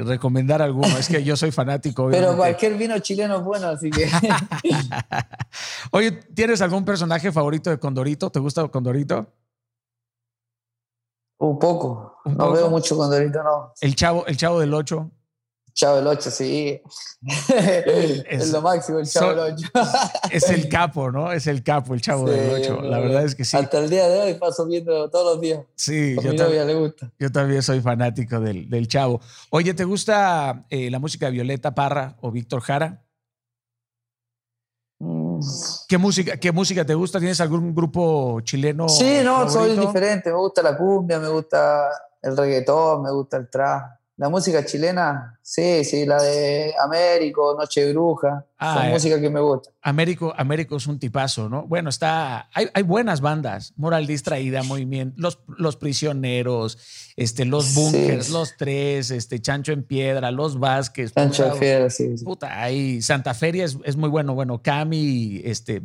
recomendar 0.07 0.63
alguno. 0.63 0.97
Es 0.97 1.09
que 1.09 1.23
yo 1.23 1.37
soy 1.37 1.51
fanático. 1.51 2.05
Obviamente. 2.05 2.27
Pero 2.27 2.37
cualquier 2.37 2.75
vino 2.77 2.99
chileno 3.01 3.37
es 3.37 3.45
bueno, 3.45 3.67
así 3.69 3.91
que. 3.91 4.09
Oye, 5.91 6.13
¿tienes 6.13 6.63
algún 6.63 6.85
personaje 6.85 7.31
favorito 7.33 7.69
de 7.69 7.79
Condorito? 7.79 8.31
¿Te 8.31 8.39
gusta 8.39 8.67
Condorito? 8.69 9.27
Un 11.39 11.59
poco. 11.59 12.19
¿Un 12.25 12.33
no 12.33 12.45
poco? 12.45 12.53
veo 12.53 12.71
mucho 12.71 12.97
Condorito, 12.97 13.43
no. 13.43 13.73
El 13.81 13.95
chavo, 13.95 14.25
el 14.27 14.37
chavo 14.37 14.61
del 14.61 14.73
8. 14.73 15.11
Chavo 15.73 15.97
del 15.97 16.07
8, 16.07 16.31
sí. 16.31 16.81
Es, 17.23 18.25
es, 18.29 18.53
lo 18.53 18.63
máximo 18.63 18.99
el 18.99 19.07
Chavo 19.07 19.31
del 19.31 19.55
8. 19.55 19.67
es 20.31 20.49
el 20.49 20.69
capo, 20.69 21.11
¿no? 21.11 21.31
Es 21.33 21.47
el 21.47 21.63
capo, 21.63 21.95
el 21.95 22.01
Chavo 22.01 22.27
sí, 22.27 22.35
del 22.35 22.63
8. 22.63 22.83
La 22.83 22.99
verdad 22.99 23.25
es 23.25 23.35
que 23.35 23.45
sí. 23.45 23.57
Hasta 23.57 23.79
el 23.79 23.91
día 23.91 24.09
de 24.09 24.21
hoy 24.21 24.35
paso 24.35 24.67
viendo 24.67 25.11
todos 25.11 25.35
los 25.35 25.41
días. 25.41 25.61
Sí, 25.75 26.15
Con 26.15 26.25
yo 26.25 26.33
mi 26.33 26.39
novia 26.39 26.65
le 26.65 26.75
gusta. 26.75 27.13
Yo 27.19 27.31
también 27.31 27.63
soy 27.63 27.81
fanático 27.81 28.41
del, 28.41 28.69
del 28.69 28.89
Chavo. 28.89 29.21
Oye, 29.51 29.75
¿te 29.75 29.85
gusta 29.85 30.65
eh, 30.71 30.91
la 30.91 30.99
música 30.99 31.27
de 31.27 31.33
Violeta 31.33 31.75
Parra 31.75 32.17
o 32.21 32.31
Víctor 32.31 32.61
Jara? 32.63 33.03
Mm. 35.01 35.41
¿Qué 35.89 35.99
música, 35.99 36.37
¿Qué 36.37 36.53
música 36.53 36.85
te 36.85 36.95
gusta? 36.95 37.19
¿Tienes 37.19 37.41
algún 37.41 37.75
grupo 37.75 38.41
chileno? 38.43 38.89
Sí, 38.89 39.21
no, 39.25 39.49
favorito? 39.49 39.51
soy 39.51 39.87
diferente. 39.87 40.31
Me 40.31 40.37
gusta 40.37 40.63
la 40.63 40.77
cumbia, 40.77 41.19
me 41.19 41.29
gusta 41.29 41.89
el 42.23 42.37
reggaetón, 42.37 43.03
me 43.03 43.11
gusta 43.11 43.39
el 43.39 43.49
trap. 43.49 43.99
La 44.17 44.29
música 44.29 44.65
chilena, 44.65 45.40
sí, 45.51 45.85
sí, 45.85 46.07
la 46.07 46.23
de 46.23 46.73
Américo, 46.81 47.57
Noche 47.59 47.93
Bruja, 47.93 48.47
ah, 48.57 48.75
son 48.75 48.87
eh, 48.87 48.91
música 48.93 49.21
que 49.21 49.31
me 49.31 49.41
gusta. 49.41 49.71
Américo, 49.83 50.33
Américo 50.37 50.77
es 50.77 50.87
un 50.87 51.01
tipazo, 51.01 51.49
¿no? 51.49 51.67
Bueno, 51.67 51.91
está, 51.91 52.49
hay, 52.55 52.69
hay 52.73 52.85
buenas 52.85 53.21
bandas, 53.21 53.73
Moral 53.77 54.07
Distraída, 54.07 54.63
Movimiento, 54.63 55.17
Los, 55.19 55.41
los 55.59 55.77
Prisioneros, 55.77 56.79
este, 57.17 57.47
Los 57.47 57.75
Bunkers, 57.75 58.27
sí. 58.27 58.33
Los 58.33 58.57
Tres, 58.57 59.11
este, 59.11 59.41
Chancho 59.41 59.73
en 59.73 59.83
Piedra, 59.83 60.31
Los 60.31 60.61
Vázquez. 60.61 61.13
Chancho 61.15 61.47
en 61.53 61.59
Piedra, 61.59 61.91
sí, 61.91 62.17
sí. 62.17 62.25
Puta, 62.25 62.63
hay 62.63 63.03
Santa 63.03 63.35
Feria 63.35 63.65
es, 63.65 63.77
es, 63.83 63.97
muy 63.97 64.09
bueno, 64.09 64.35
bueno, 64.35 64.63
Cami, 64.63 65.41
este, 65.45 65.83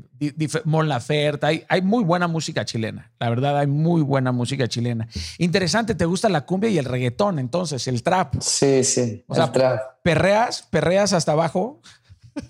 Mon 0.66 0.88
Laferte, 0.88 1.48
hay, 1.48 1.64
hay 1.70 1.82
muy 1.82 2.04
buena 2.04 2.28
música 2.28 2.66
chilena, 2.66 3.12
la 3.20 3.30
verdad, 3.30 3.58
hay 3.58 3.68
muy 3.68 4.04
buena 4.04 4.32
música 4.32 4.68
chilena. 4.68 5.08
Interesante, 5.40 5.96
¿te 5.96 6.06
gusta 6.06 6.30
la 6.30 6.46
cumbia 6.46 6.70
y 6.70 6.78
el 6.78 6.86
reggaetón, 6.86 7.40
entonces, 7.40 7.88
el 7.88 8.04
trap? 8.04 8.36
Sí, 8.42 8.84
sí, 8.84 9.24
o 9.28 9.34
sea, 9.34 9.55
¿Perreas? 10.04 10.64
¿Perreas 10.64 11.14
hasta 11.14 11.34
abajo? 11.34 11.82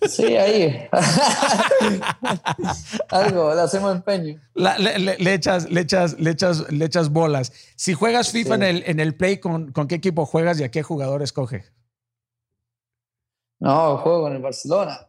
Sí, 0.10 0.36
ahí. 0.36 0.90
Algo, 3.10 3.54
le 3.54 3.62
hacemos 3.62 3.96
empeño. 3.96 4.40
La, 4.56 4.78
le, 4.80 4.98
le, 4.98 5.18
le, 5.18 5.34
echas, 5.34 5.70
le, 5.70 5.82
echas, 5.82 6.20
le, 6.20 6.32
echas, 6.32 6.72
le 6.72 6.86
echas 6.86 7.10
bolas. 7.10 7.54
Si 7.76 7.94
juegas 7.94 8.32
FIFA 8.32 8.56
sí. 8.56 8.58
en, 8.62 8.64
el, 8.64 8.84
en 8.88 9.00
el 9.00 9.16
Play, 9.16 9.40
¿con, 9.40 9.72
¿con 9.72 9.88
qué 9.88 9.96
equipo 9.96 10.26
juegas 10.26 10.60
y 10.60 10.64
a 10.64 10.72
qué 10.72 10.82
jugador 10.82 11.22
escoge? 11.22 11.66
No, 13.60 13.98
juego 13.98 14.24
con 14.24 14.34
el 14.34 14.42
Barcelona. 14.42 15.08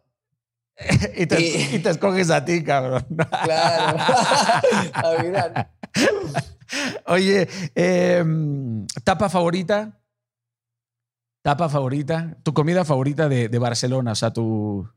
y, 1.16 1.26
te, 1.26 1.40
y... 1.40 1.76
y, 1.76 1.78
te, 1.78 1.90
escoges 1.90 2.30
a 2.30 2.44
ti, 2.44 2.62
cabrón. 2.62 3.06
Claro. 3.44 3.98
a 4.92 5.22
mirar. 5.22 5.72
Oye, 7.06 7.48
eh, 7.74 8.24
¿tapa 9.04 9.28
favorita? 9.28 9.98
¿Tapa 11.46 11.68
favorita? 11.68 12.36
¿Tu 12.42 12.52
comida 12.52 12.84
favorita 12.84 13.28
de, 13.28 13.48
de 13.48 13.58
Barcelona? 13.60 14.10
O 14.10 14.14
sea, 14.16 14.32
tu... 14.32 14.90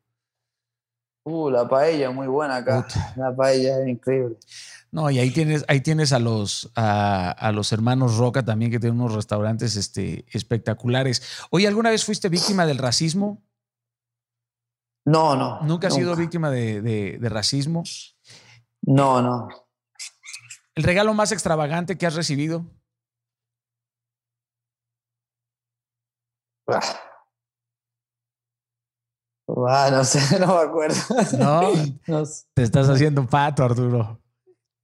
Uh, 1.24 1.52
la 1.52 1.70
paella, 1.70 2.10
muy 2.10 2.26
buena 2.26 2.56
acá. 2.56 2.82
Puta. 2.82 3.14
La 3.18 3.36
paella 3.36 3.80
es 3.80 3.88
increíble. 3.88 4.36
No, 4.92 5.12
y 5.12 5.20
ahí 5.20 5.30
tienes, 5.30 5.64
ahí 5.68 5.82
tienes 5.82 6.12
a 6.12 6.18
los, 6.18 6.72
a, 6.74 7.30
a, 7.30 7.52
los 7.52 7.72
hermanos 7.72 8.18
Roca 8.18 8.44
también, 8.44 8.72
que 8.72 8.80
tienen 8.80 9.00
unos 9.00 9.14
restaurantes 9.14 9.76
este, 9.76 10.26
espectaculares. 10.32 11.22
Oye, 11.52 11.68
¿alguna 11.68 11.92
vez 11.92 12.04
fuiste 12.04 12.30
víctima 12.30 12.66
del 12.66 12.80
racismo? 12.80 13.44
No, 15.06 15.36
no. 15.36 15.62
¿Nunca 15.62 15.90
has 15.90 15.94
sido 15.94 16.16
víctima 16.16 16.50
de, 16.50 16.82
de, 16.82 17.20
de, 17.20 17.30
racismo? 17.30 17.84
No, 18.82 19.22
no. 19.22 19.50
¿El 20.74 20.84
regalo 20.84 21.14
más 21.14 21.32
extravagante 21.32 21.96
que 21.96 22.08
has 22.08 22.16
recibido? 22.16 22.66
Ah, 29.68 29.90
no 29.92 30.04
sé, 30.04 30.20
no 30.40 30.48
me 30.48 30.62
acuerdo. 30.62 30.96
No, 31.38 31.72
no 32.08 32.26
sé. 32.26 32.46
te 32.54 32.64
estás 32.64 32.90
haciendo 32.90 33.26
pato, 33.26 33.64
Arturo. 33.64 34.20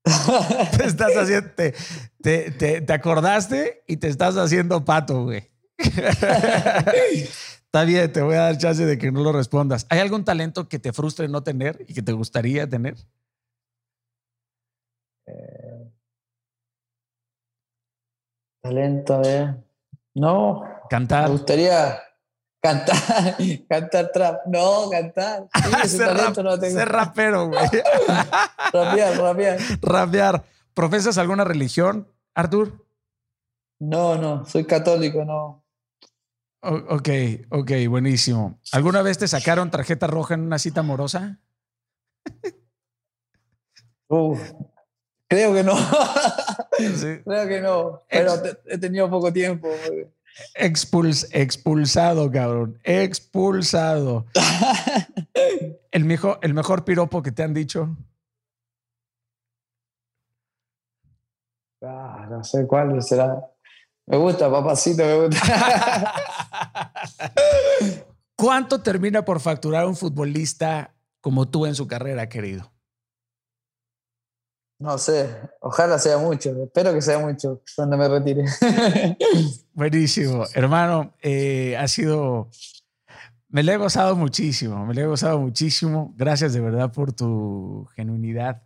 te 0.78 0.86
estás 0.86 1.16
haciendo, 1.18 1.50
te, 1.52 1.74
te, 2.22 2.52
te, 2.52 2.82
te, 2.82 2.94
acordaste 2.94 3.84
y 3.88 3.98
te 3.98 4.08
estás 4.08 4.38
haciendo 4.38 4.86
pato, 4.86 5.24
güey. 5.24 5.50
Está 5.78 6.94
bien, 7.84 8.12
te 8.12 8.22
voy 8.22 8.36
a 8.36 8.42
dar 8.42 8.58
chance 8.58 8.86
de 8.86 8.98
que 8.98 9.12
no 9.12 9.22
lo 9.22 9.32
respondas. 9.32 9.86
¿Hay 9.90 10.00
algún 10.00 10.24
talento 10.24 10.70
que 10.70 10.80
te 10.80 10.94
frustre 10.94 11.28
no 11.28 11.44
tener 11.44 11.84
y 11.88 11.94
que 11.94 12.02
te 12.02 12.12
gustaría 12.12 12.70
tener? 12.70 12.96
Eh, 15.26 15.92
talento, 18.62 19.16
a 19.16 19.20
ver. 19.20 19.56
No. 20.14 20.75
Cantar. 20.90 21.26
Me 21.26 21.32
gustaría 21.32 22.00
cantar, 22.66 23.38
cantar 23.70 24.12
trap. 24.12 24.48
No, 24.48 24.90
cantar. 24.90 25.48
Sí, 25.84 25.90
ser, 25.98 26.08
talento 26.08 26.42
rap, 26.44 26.52
no 26.52 26.60
tengo. 26.60 26.80
ser 26.80 26.90
rapero, 26.90 27.48
güey. 27.48 27.70
rapear, 28.74 29.18
rapear. 29.18 29.60
Rapear. 29.82 30.44
¿Profesas 30.74 31.18
alguna 31.18 31.44
religión, 31.44 32.12
Artur? 32.34 32.86
No, 33.80 34.16
no, 34.16 34.46
soy 34.46 34.66
católico, 34.66 35.24
no. 35.24 35.64
ok, 36.62 37.10
ok, 37.50 37.72
buenísimo. 37.88 38.60
¿Alguna 38.72 39.02
vez 39.02 39.18
te 39.18 39.28
sacaron 39.28 39.72
tarjeta 39.72 40.08
roja 40.08 40.34
en 40.34 40.42
una 40.42 40.60
cita 40.60 40.82
amorosa? 40.82 41.40
creo 45.28 45.54
que 45.54 45.64
no. 45.64 45.76
Creo 47.26 47.48
que 47.48 47.62
no. 47.62 48.04
Pero 48.10 48.34
he 48.66 48.78
tenido 48.78 49.10
poco 49.10 49.32
tiempo. 49.32 49.70
Expulsado, 50.56 52.32
cabrón. 52.32 52.80
Expulsado. 52.84 54.26
el, 55.92 56.06
mejor, 56.06 56.40
el 56.42 56.54
mejor 56.54 56.86
piropo 56.86 57.22
que 57.22 57.32
te 57.32 57.44
han 57.44 57.54
dicho. 57.54 57.96
Ah, 61.82 62.28
no 62.30 62.44
sé 62.44 62.66
cuál 62.66 63.02
será. 63.02 63.40
Me 64.08 64.18
gusta, 64.18 64.52
papacito, 64.52 65.04
me 65.04 65.28
gusta. 65.28 66.14
¿Cuánto 68.36 68.82
termina 68.82 69.24
por 69.24 69.40
facturar 69.40 69.86
un 69.86 69.96
futbolista 69.96 70.94
como 71.22 71.48
tú 71.48 71.66
en 71.66 71.76
su 71.76 71.88
carrera, 71.88 72.30
querido? 72.30 72.72
No 74.78 74.98
sé, 74.98 75.30
ojalá 75.62 75.98
sea 75.98 76.18
mucho, 76.18 76.50
espero 76.64 76.94
que 76.94 77.02
sea 77.02 77.18
mucho 77.18 77.62
cuando 77.76 77.98
me 77.98 78.10
retire. 78.10 78.46
Buenísimo, 79.76 80.46
hermano, 80.54 81.14
eh, 81.22 81.76
ha 81.78 81.86
sido, 81.90 82.50
me 83.50 83.62
lo 83.62 83.74
he 83.74 83.78
gozado 83.78 84.16
muchísimo, 84.16 84.86
me 84.86 84.94
lo 84.94 85.02
he 85.02 85.06
gozado 85.06 85.38
muchísimo. 85.38 86.14
Gracias 86.16 86.54
de 86.54 86.62
verdad 86.62 86.94
por 86.94 87.12
tu 87.12 87.86
genuinidad. 87.94 88.64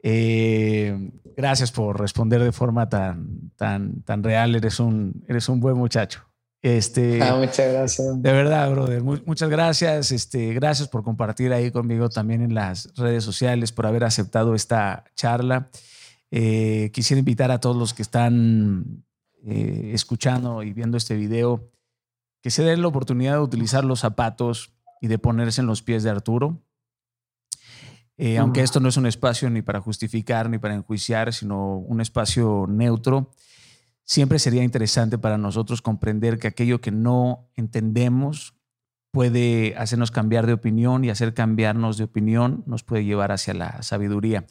Eh, 0.00 1.10
gracias 1.36 1.72
por 1.72 1.98
responder 2.00 2.44
de 2.44 2.52
forma 2.52 2.88
tan, 2.88 3.50
tan, 3.56 4.02
tan 4.02 4.22
real. 4.22 4.54
Eres 4.54 4.78
un, 4.78 5.24
eres 5.26 5.48
un 5.48 5.58
buen 5.58 5.76
muchacho. 5.76 6.22
Este, 6.62 7.20
ah, 7.24 7.34
muchas 7.34 7.72
gracias. 7.72 8.22
De 8.22 8.32
verdad, 8.32 8.70
brother. 8.70 9.02
muchas 9.02 9.50
gracias. 9.50 10.12
Este, 10.12 10.54
gracias 10.54 10.86
por 10.86 11.02
compartir 11.02 11.52
ahí 11.52 11.72
conmigo 11.72 12.08
también 12.08 12.40
en 12.40 12.54
las 12.54 12.94
redes 12.94 13.24
sociales, 13.24 13.72
por 13.72 13.84
haber 13.84 14.04
aceptado 14.04 14.54
esta 14.54 15.02
charla. 15.16 15.70
Eh, 16.30 16.90
quisiera 16.92 17.18
invitar 17.18 17.50
a 17.50 17.58
todos 17.58 17.76
los 17.76 17.94
que 17.94 18.02
están 18.02 19.04
eh, 19.48 19.92
escuchando 19.94 20.64
y 20.64 20.72
viendo 20.72 20.96
este 20.96 21.14
video 21.14 21.70
que 22.42 22.50
se 22.50 22.64
den 22.64 22.82
la 22.82 22.88
oportunidad 22.88 23.34
de 23.34 23.40
utilizar 23.40 23.84
los 23.84 24.00
zapatos 24.00 24.72
y 25.00 25.06
de 25.06 25.18
ponerse 25.18 25.60
en 25.60 25.68
los 25.68 25.82
pies 25.82 26.02
de 26.02 26.10
Arturo. 26.10 26.64
Eh, 28.18 28.38
aunque 28.38 28.62
esto 28.62 28.80
no 28.80 28.88
es 28.88 28.96
un 28.96 29.06
espacio 29.06 29.48
ni 29.48 29.62
para 29.62 29.80
justificar 29.80 30.50
ni 30.50 30.58
para 30.58 30.74
enjuiciar, 30.74 31.32
sino 31.32 31.76
un 31.76 32.00
espacio 32.00 32.66
neutro, 32.68 33.30
siempre 34.02 34.40
sería 34.40 34.64
interesante 34.64 35.16
para 35.16 35.38
nosotros 35.38 35.80
comprender 35.80 36.40
que 36.40 36.48
aquello 36.48 36.80
que 36.80 36.90
no 36.90 37.48
entendemos 37.54 38.55
puede 39.16 39.74
hacernos 39.78 40.10
cambiar 40.10 40.44
de 40.44 40.52
opinión 40.52 41.02
y 41.02 41.08
hacer 41.08 41.32
cambiarnos 41.32 41.96
de 41.96 42.04
opinión 42.04 42.62
nos 42.66 42.84
puede 42.84 43.02
llevar 43.02 43.32
hacia 43.32 43.54
la 43.54 43.82
sabiduría. 43.82 44.44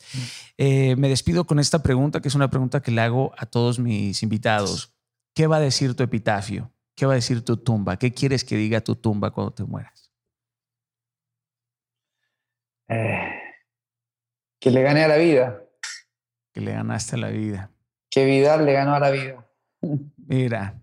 Eh, 0.57 0.95
me 0.95 1.07
despido 1.07 1.45
con 1.45 1.59
esta 1.59 1.83
pregunta, 1.83 2.19
que 2.19 2.29
es 2.29 2.33
una 2.33 2.49
pregunta 2.49 2.81
que 2.81 2.89
le 2.89 3.01
hago 3.01 3.31
a 3.37 3.45
todos 3.45 3.77
mis 3.77 4.23
invitados. 4.23 4.91
¿Qué 5.35 5.45
va 5.45 5.57
a 5.57 5.59
decir 5.59 5.95
tu 5.95 6.01
epitafio? 6.01 6.71
¿Qué 6.95 7.05
va 7.05 7.11
a 7.11 7.15
decir 7.15 7.45
tu 7.45 7.57
tumba? 7.57 7.97
¿Qué 7.97 8.11
quieres 8.11 8.43
que 8.43 8.55
diga 8.55 8.81
tu 8.81 8.95
tumba 8.95 9.29
cuando 9.29 9.53
te 9.53 9.63
mueras? 9.65 10.11
Eh, 12.87 13.33
que 14.59 14.71
le 14.71 14.81
gané 14.81 15.03
a 15.03 15.09
la 15.09 15.17
vida. 15.17 15.61
Que 16.51 16.61
le 16.61 16.71
ganaste 16.71 17.17
a 17.17 17.19
la 17.19 17.29
vida. 17.29 17.69
Que 18.09 18.25
Vidal 18.25 18.65
le 18.65 18.73
ganó 18.73 18.95
a 18.95 18.99
la 18.99 19.11
vida. 19.11 19.47
Mira, 20.17 20.81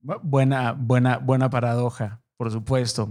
buena, 0.00 0.72
buena, 0.72 1.18
buena 1.18 1.48
paradoja, 1.50 2.20
por 2.36 2.50
supuesto. 2.50 3.08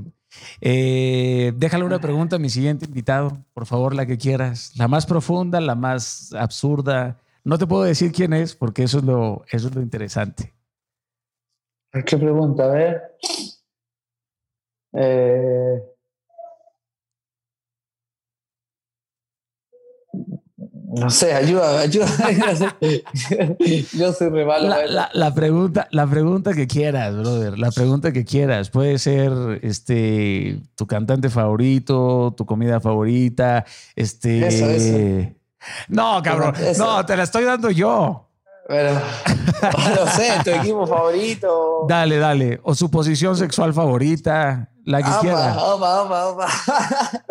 Eh, 0.62 1.54
déjale 1.56 1.86
una 1.86 2.00
pregunta 2.00 2.36
a 2.36 2.40
mi 2.40 2.50
siguiente 2.50 2.86
invitado, 2.86 3.44
por 3.54 3.66
favor, 3.66 3.96
la 3.96 4.06
que 4.06 4.18
quieras. 4.18 4.74
La 4.78 4.88
más 4.88 5.06
profunda, 5.06 5.60
la 5.62 5.76
más 5.76 6.34
absurda. 6.34 7.20
No 7.44 7.58
te 7.58 7.68
puedo 7.68 7.84
decir 7.84 8.12
quién 8.12 8.34
es, 8.34 8.56
porque 8.56 8.84
eso 8.84 9.00
es 9.00 9.04
lo, 9.04 9.46
eso 9.50 9.68
es 9.68 9.76
lo 9.76 9.82
interesante. 9.82 10.54
¿Qué 12.06 12.18
pregunta? 12.18 12.66
A 12.66 12.68
ver. 12.68 13.02
Eh, 14.94 15.95
No 20.88 21.10
sé, 21.10 21.34
ayuda, 21.34 21.80
ayuda. 21.80 22.08
Yo 23.94 24.14
soy 24.14 24.30
re 24.30 24.46
La, 24.46 25.10
la, 25.14 25.34
pregunta, 25.34 25.88
la 25.92 26.06
pregunta 26.08 26.54
que 26.54 26.68
quieras, 26.68 27.16
brother. 27.16 27.58
La 27.58 27.72
pregunta 27.72 28.12
que 28.12 28.24
quieras. 28.24 28.70
Puede 28.70 29.00
ser 29.00 29.32
este, 29.64 30.60
tu 30.76 30.86
cantante 30.86 31.30
favorito, 31.30 32.34
tu 32.38 32.46
comida 32.46 32.80
favorita. 32.80 33.66
Este. 33.96 34.48
Eso, 34.48 35.34
No, 35.88 36.22
cabrón. 36.22 36.54
No, 36.78 37.06
te 37.06 37.18
la 37.18 37.24
estoy 37.24 37.46
dando 37.46 37.72
yo. 37.72 38.30
Pero, 38.68 38.94
no 39.96 40.08
sé, 40.08 40.32
tu 40.44 40.50
equipo 40.50 40.88
favorito. 40.88 41.86
Dale, 41.88 42.18
dale. 42.18 42.60
O 42.64 42.74
su 42.74 42.90
posición 42.90 43.38
sexual 43.38 43.74
favorita. 43.74 44.70
La 44.86 45.02
que 45.02 45.10
quiera. 45.22 45.58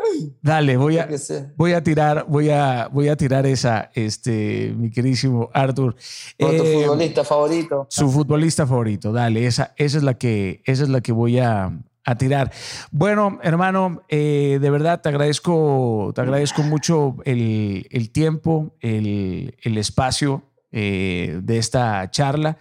Dale, 0.43 0.77
voy 0.77 0.99
a, 0.99 1.09
voy 1.57 1.73
a 1.73 1.83
tirar, 1.85 2.27
voy 2.29 2.51
a, 2.51 2.89
voy 2.89 3.09
a 3.09 3.17
tirar 3.17 3.47
esa, 3.47 3.91
este, 3.95 4.75
mi 4.77 4.91
queridísimo 4.91 5.51
Arthur. 5.55 5.95
tu 6.37 6.47
eh, 6.47 6.83
futbolista 6.83 7.23
favorito. 7.23 7.87
Su 7.89 8.11
futbolista 8.11 8.67
favorito, 8.67 9.13
dale, 9.13 9.47
esa, 9.47 9.73
esa 9.77 9.99
es 9.99 10.03
la 10.03 10.15
que, 10.15 10.63
esa 10.65 10.83
es 10.83 10.89
la 10.89 11.01
que 11.01 11.13
voy 11.13 11.39
a, 11.39 11.71
tirar. 12.19 12.53
Bueno, 12.91 13.39
hermano, 13.43 14.03
eh, 14.09 14.59
de 14.61 14.71
verdad 14.71 15.01
te 15.01 15.09
agradezco, 15.09 16.13
te 16.15 16.21
agradezco 16.21 16.63
mucho 16.63 17.17
el, 17.25 18.11
tiempo, 18.13 18.75
el, 18.81 19.55
espacio 19.63 20.43
eh, 20.77 21.39
de 21.41 21.59
esta 21.59 22.11
charla 22.11 22.59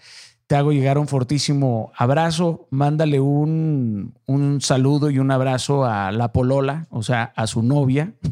te 0.47 0.57
hago 0.57 0.71
llegar 0.71 0.97
un 0.97 1.07
fortísimo 1.07 1.91
abrazo. 1.95 2.67
Mándale 2.69 3.19
un, 3.19 4.13
un, 4.25 4.61
saludo 4.61 5.09
y 5.09 5.17
un 5.17 5.31
abrazo 5.31 5.85
a 5.85 6.11
la 6.11 6.31
Polola, 6.33 6.85
o 6.89 7.01
sea, 7.01 7.33
a 7.35 7.47
su 7.47 7.63
novia. 7.63 8.13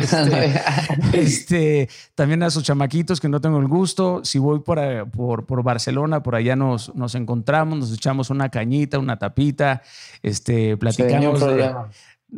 Este, 0.00 1.20
este, 1.20 1.88
también 2.14 2.42
a 2.42 2.50
sus 2.50 2.62
chamaquitos, 2.62 3.20
que 3.20 3.28
no 3.28 3.40
tengo 3.40 3.58
el 3.58 3.68
gusto. 3.68 4.20
Si 4.24 4.38
voy 4.38 4.60
por, 4.60 5.10
por, 5.10 5.44
por 5.44 5.62
Barcelona, 5.62 6.22
por 6.22 6.34
allá 6.34 6.56
nos, 6.56 6.94
nos 6.94 7.14
encontramos, 7.14 7.78
nos 7.78 7.92
echamos 7.92 8.30
una 8.30 8.48
cañita, 8.48 8.98
una 8.98 9.18
tapita, 9.18 9.82
este, 10.22 10.76
platicamos 10.76 11.42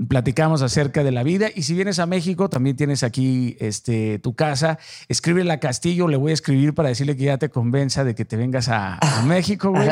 platicamos 0.08 0.62
acerca 0.62 1.04
de 1.04 1.12
la 1.12 1.22
vida. 1.22 1.48
Y 1.54 1.62
si 1.62 1.74
vienes 1.74 1.98
a 1.98 2.06
México, 2.06 2.48
también 2.48 2.76
tienes 2.76 3.02
aquí 3.02 3.56
este, 3.60 4.18
tu 4.18 4.34
casa. 4.34 4.78
Escríbele 5.08 5.52
a 5.52 5.60
Castillo, 5.60 6.08
le 6.08 6.16
voy 6.16 6.30
a 6.30 6.34
escribir 6.34 6.74
para 6.74 6.88
decirle 6.88 7.16
que 7.16 7.24
ya 7.24 7.38
te 7.38 7.50
convenza 7.50 8.04
de 8.04 8.14
que 8.14 8.24
te 8.24 8.36
vengas 8.36 8.68
a, 8.68 8.98
México, 9.26 9.70
güey. 9.70 9.88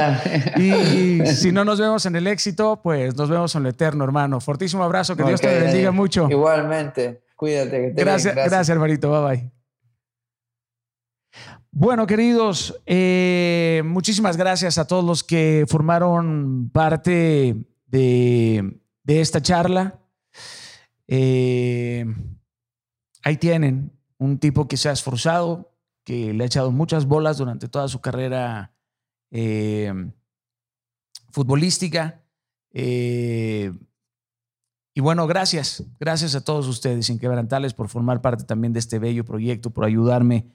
Y, 0.56 1.27
si 1.27 1.52
no 1.52 1.64
nos 1.64 1.78
vemos 1.78 2.06
en 2.06 2.16
el 2.16 2.27
éxito, 2.27 2.81
pues 2.82 3.16
nos 3.16 3.28
vemos 3.28 3.55
en 3.55 3.62
lo 3.62 3.68
eterno, 3.68 4.05
hermano. 4.05 4.40
Fortísimo 4.40 4.82
abrazo, 4.82 5.16
que 5.16 5.24
Dios 5.24 5.40
te 5.40 5.60
bendiga 5.60 5.90
mucho. 5.90 6.28
Igualmente, 6.31 7.22
cuídate. 7.36 7.93
gracias, 7.94 8.35
gracias, 8.35 8.68
hermanito. 8.68 9.10
Bye 9.10 9.36
bye. 9.36 9.51
Bueno, 11.72 12.05
queridos, 12.06 12.81
eh, 12.85 13.82
muchísimas 13.85 14.36
gracias 14.36 14.77
a 14.77 14.89
todos 14.89 15.05
los 15.05 15.22
que 15.22 15.64
formaron 15.68 16.68
parte 16.72 17.55
de 17.86 18.81
de 19.02 19.20
esta 19.20 19.40
charla. 19.40 19.98
Eh, 21.06 22.05
ahí 23.22 23.36
tienen 23.36 23.93
un 24.18 24.39
tipo 24.39 24.68
que 24.68 24.77
se 24.77 24.89
ha 24.89 24.93
esforzado, 24.93 25.72
que 26.05 26.32
le 26.32 26.44
ha 26.44 26.47
echado 26.47 26.70
muchas 26.70 27.06
bolas 27.06 27.39
durante 27.39 27.68
toda 27.68 27.89
su 27.89 28.01
carrera 28.01 28.72
eh, 29.31 29.93
futbolística. 31.31 32.22
Eh, 32.72 33.72
y 34.94 35.01
bueno, 35.01 35.27
gracias, 35.27 35.85
gracias 35.98 36.35
a 36.35 36.44
todos 36.44 36.66
ustedes, 36.66 37.09
inquebrantables, 37.10 37.74
por 37.74 37.89
formar 37.89 38.20
parte 38.20 38.44
también 38.44 38.72
de 38.72 38.81
este 38.81 38.98
bello 38.98 39.24
proyecto, 39.24 39.70
por 39.70 39.85
ayudarme 39.85 40.47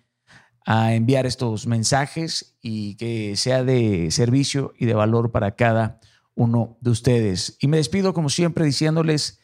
a 0.66 0.94
enviar 0.94 1.26
estos 1.26 1.68
mensajes 1.68 2.58
y 2.62 2.96
que 2.96 3.36
sea 3.36 3.64
de 3.64 4.10
servicio 4.12 4.74
y 4.78 4.86
de 4.86 4.94
valor 4.94 5.32
para 5.32 5.56
cada 5.56 6.00
uno 6.00 6.06
uno 6.36 6.78
de 6.82 6.90
ustedes. 6.92 7.58
Y 7.60 7.68
me 7.68 7.78
despido 7.78 8.14
como 8.14 8.30
siempre 8.30 8.66
diciéndoles, 8.66 9.40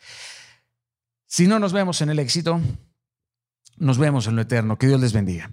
si 1.25 1.47
no 1.47 1.59
nos 1.59 1.73
vemos 1.73 2.01
en 2.01 2.09
el 2.09 2.19
éxito, 2.19 2.59
nos 3.77 3.97
vemos 3.97 4.27
en 4.27 4.35
lo 4.35 4.41
eterno. 4.41 4.77
Que 4.77 4.87
Dios 4.87 4.99
les 4.99 5.13
bendiga. 5.13 5.51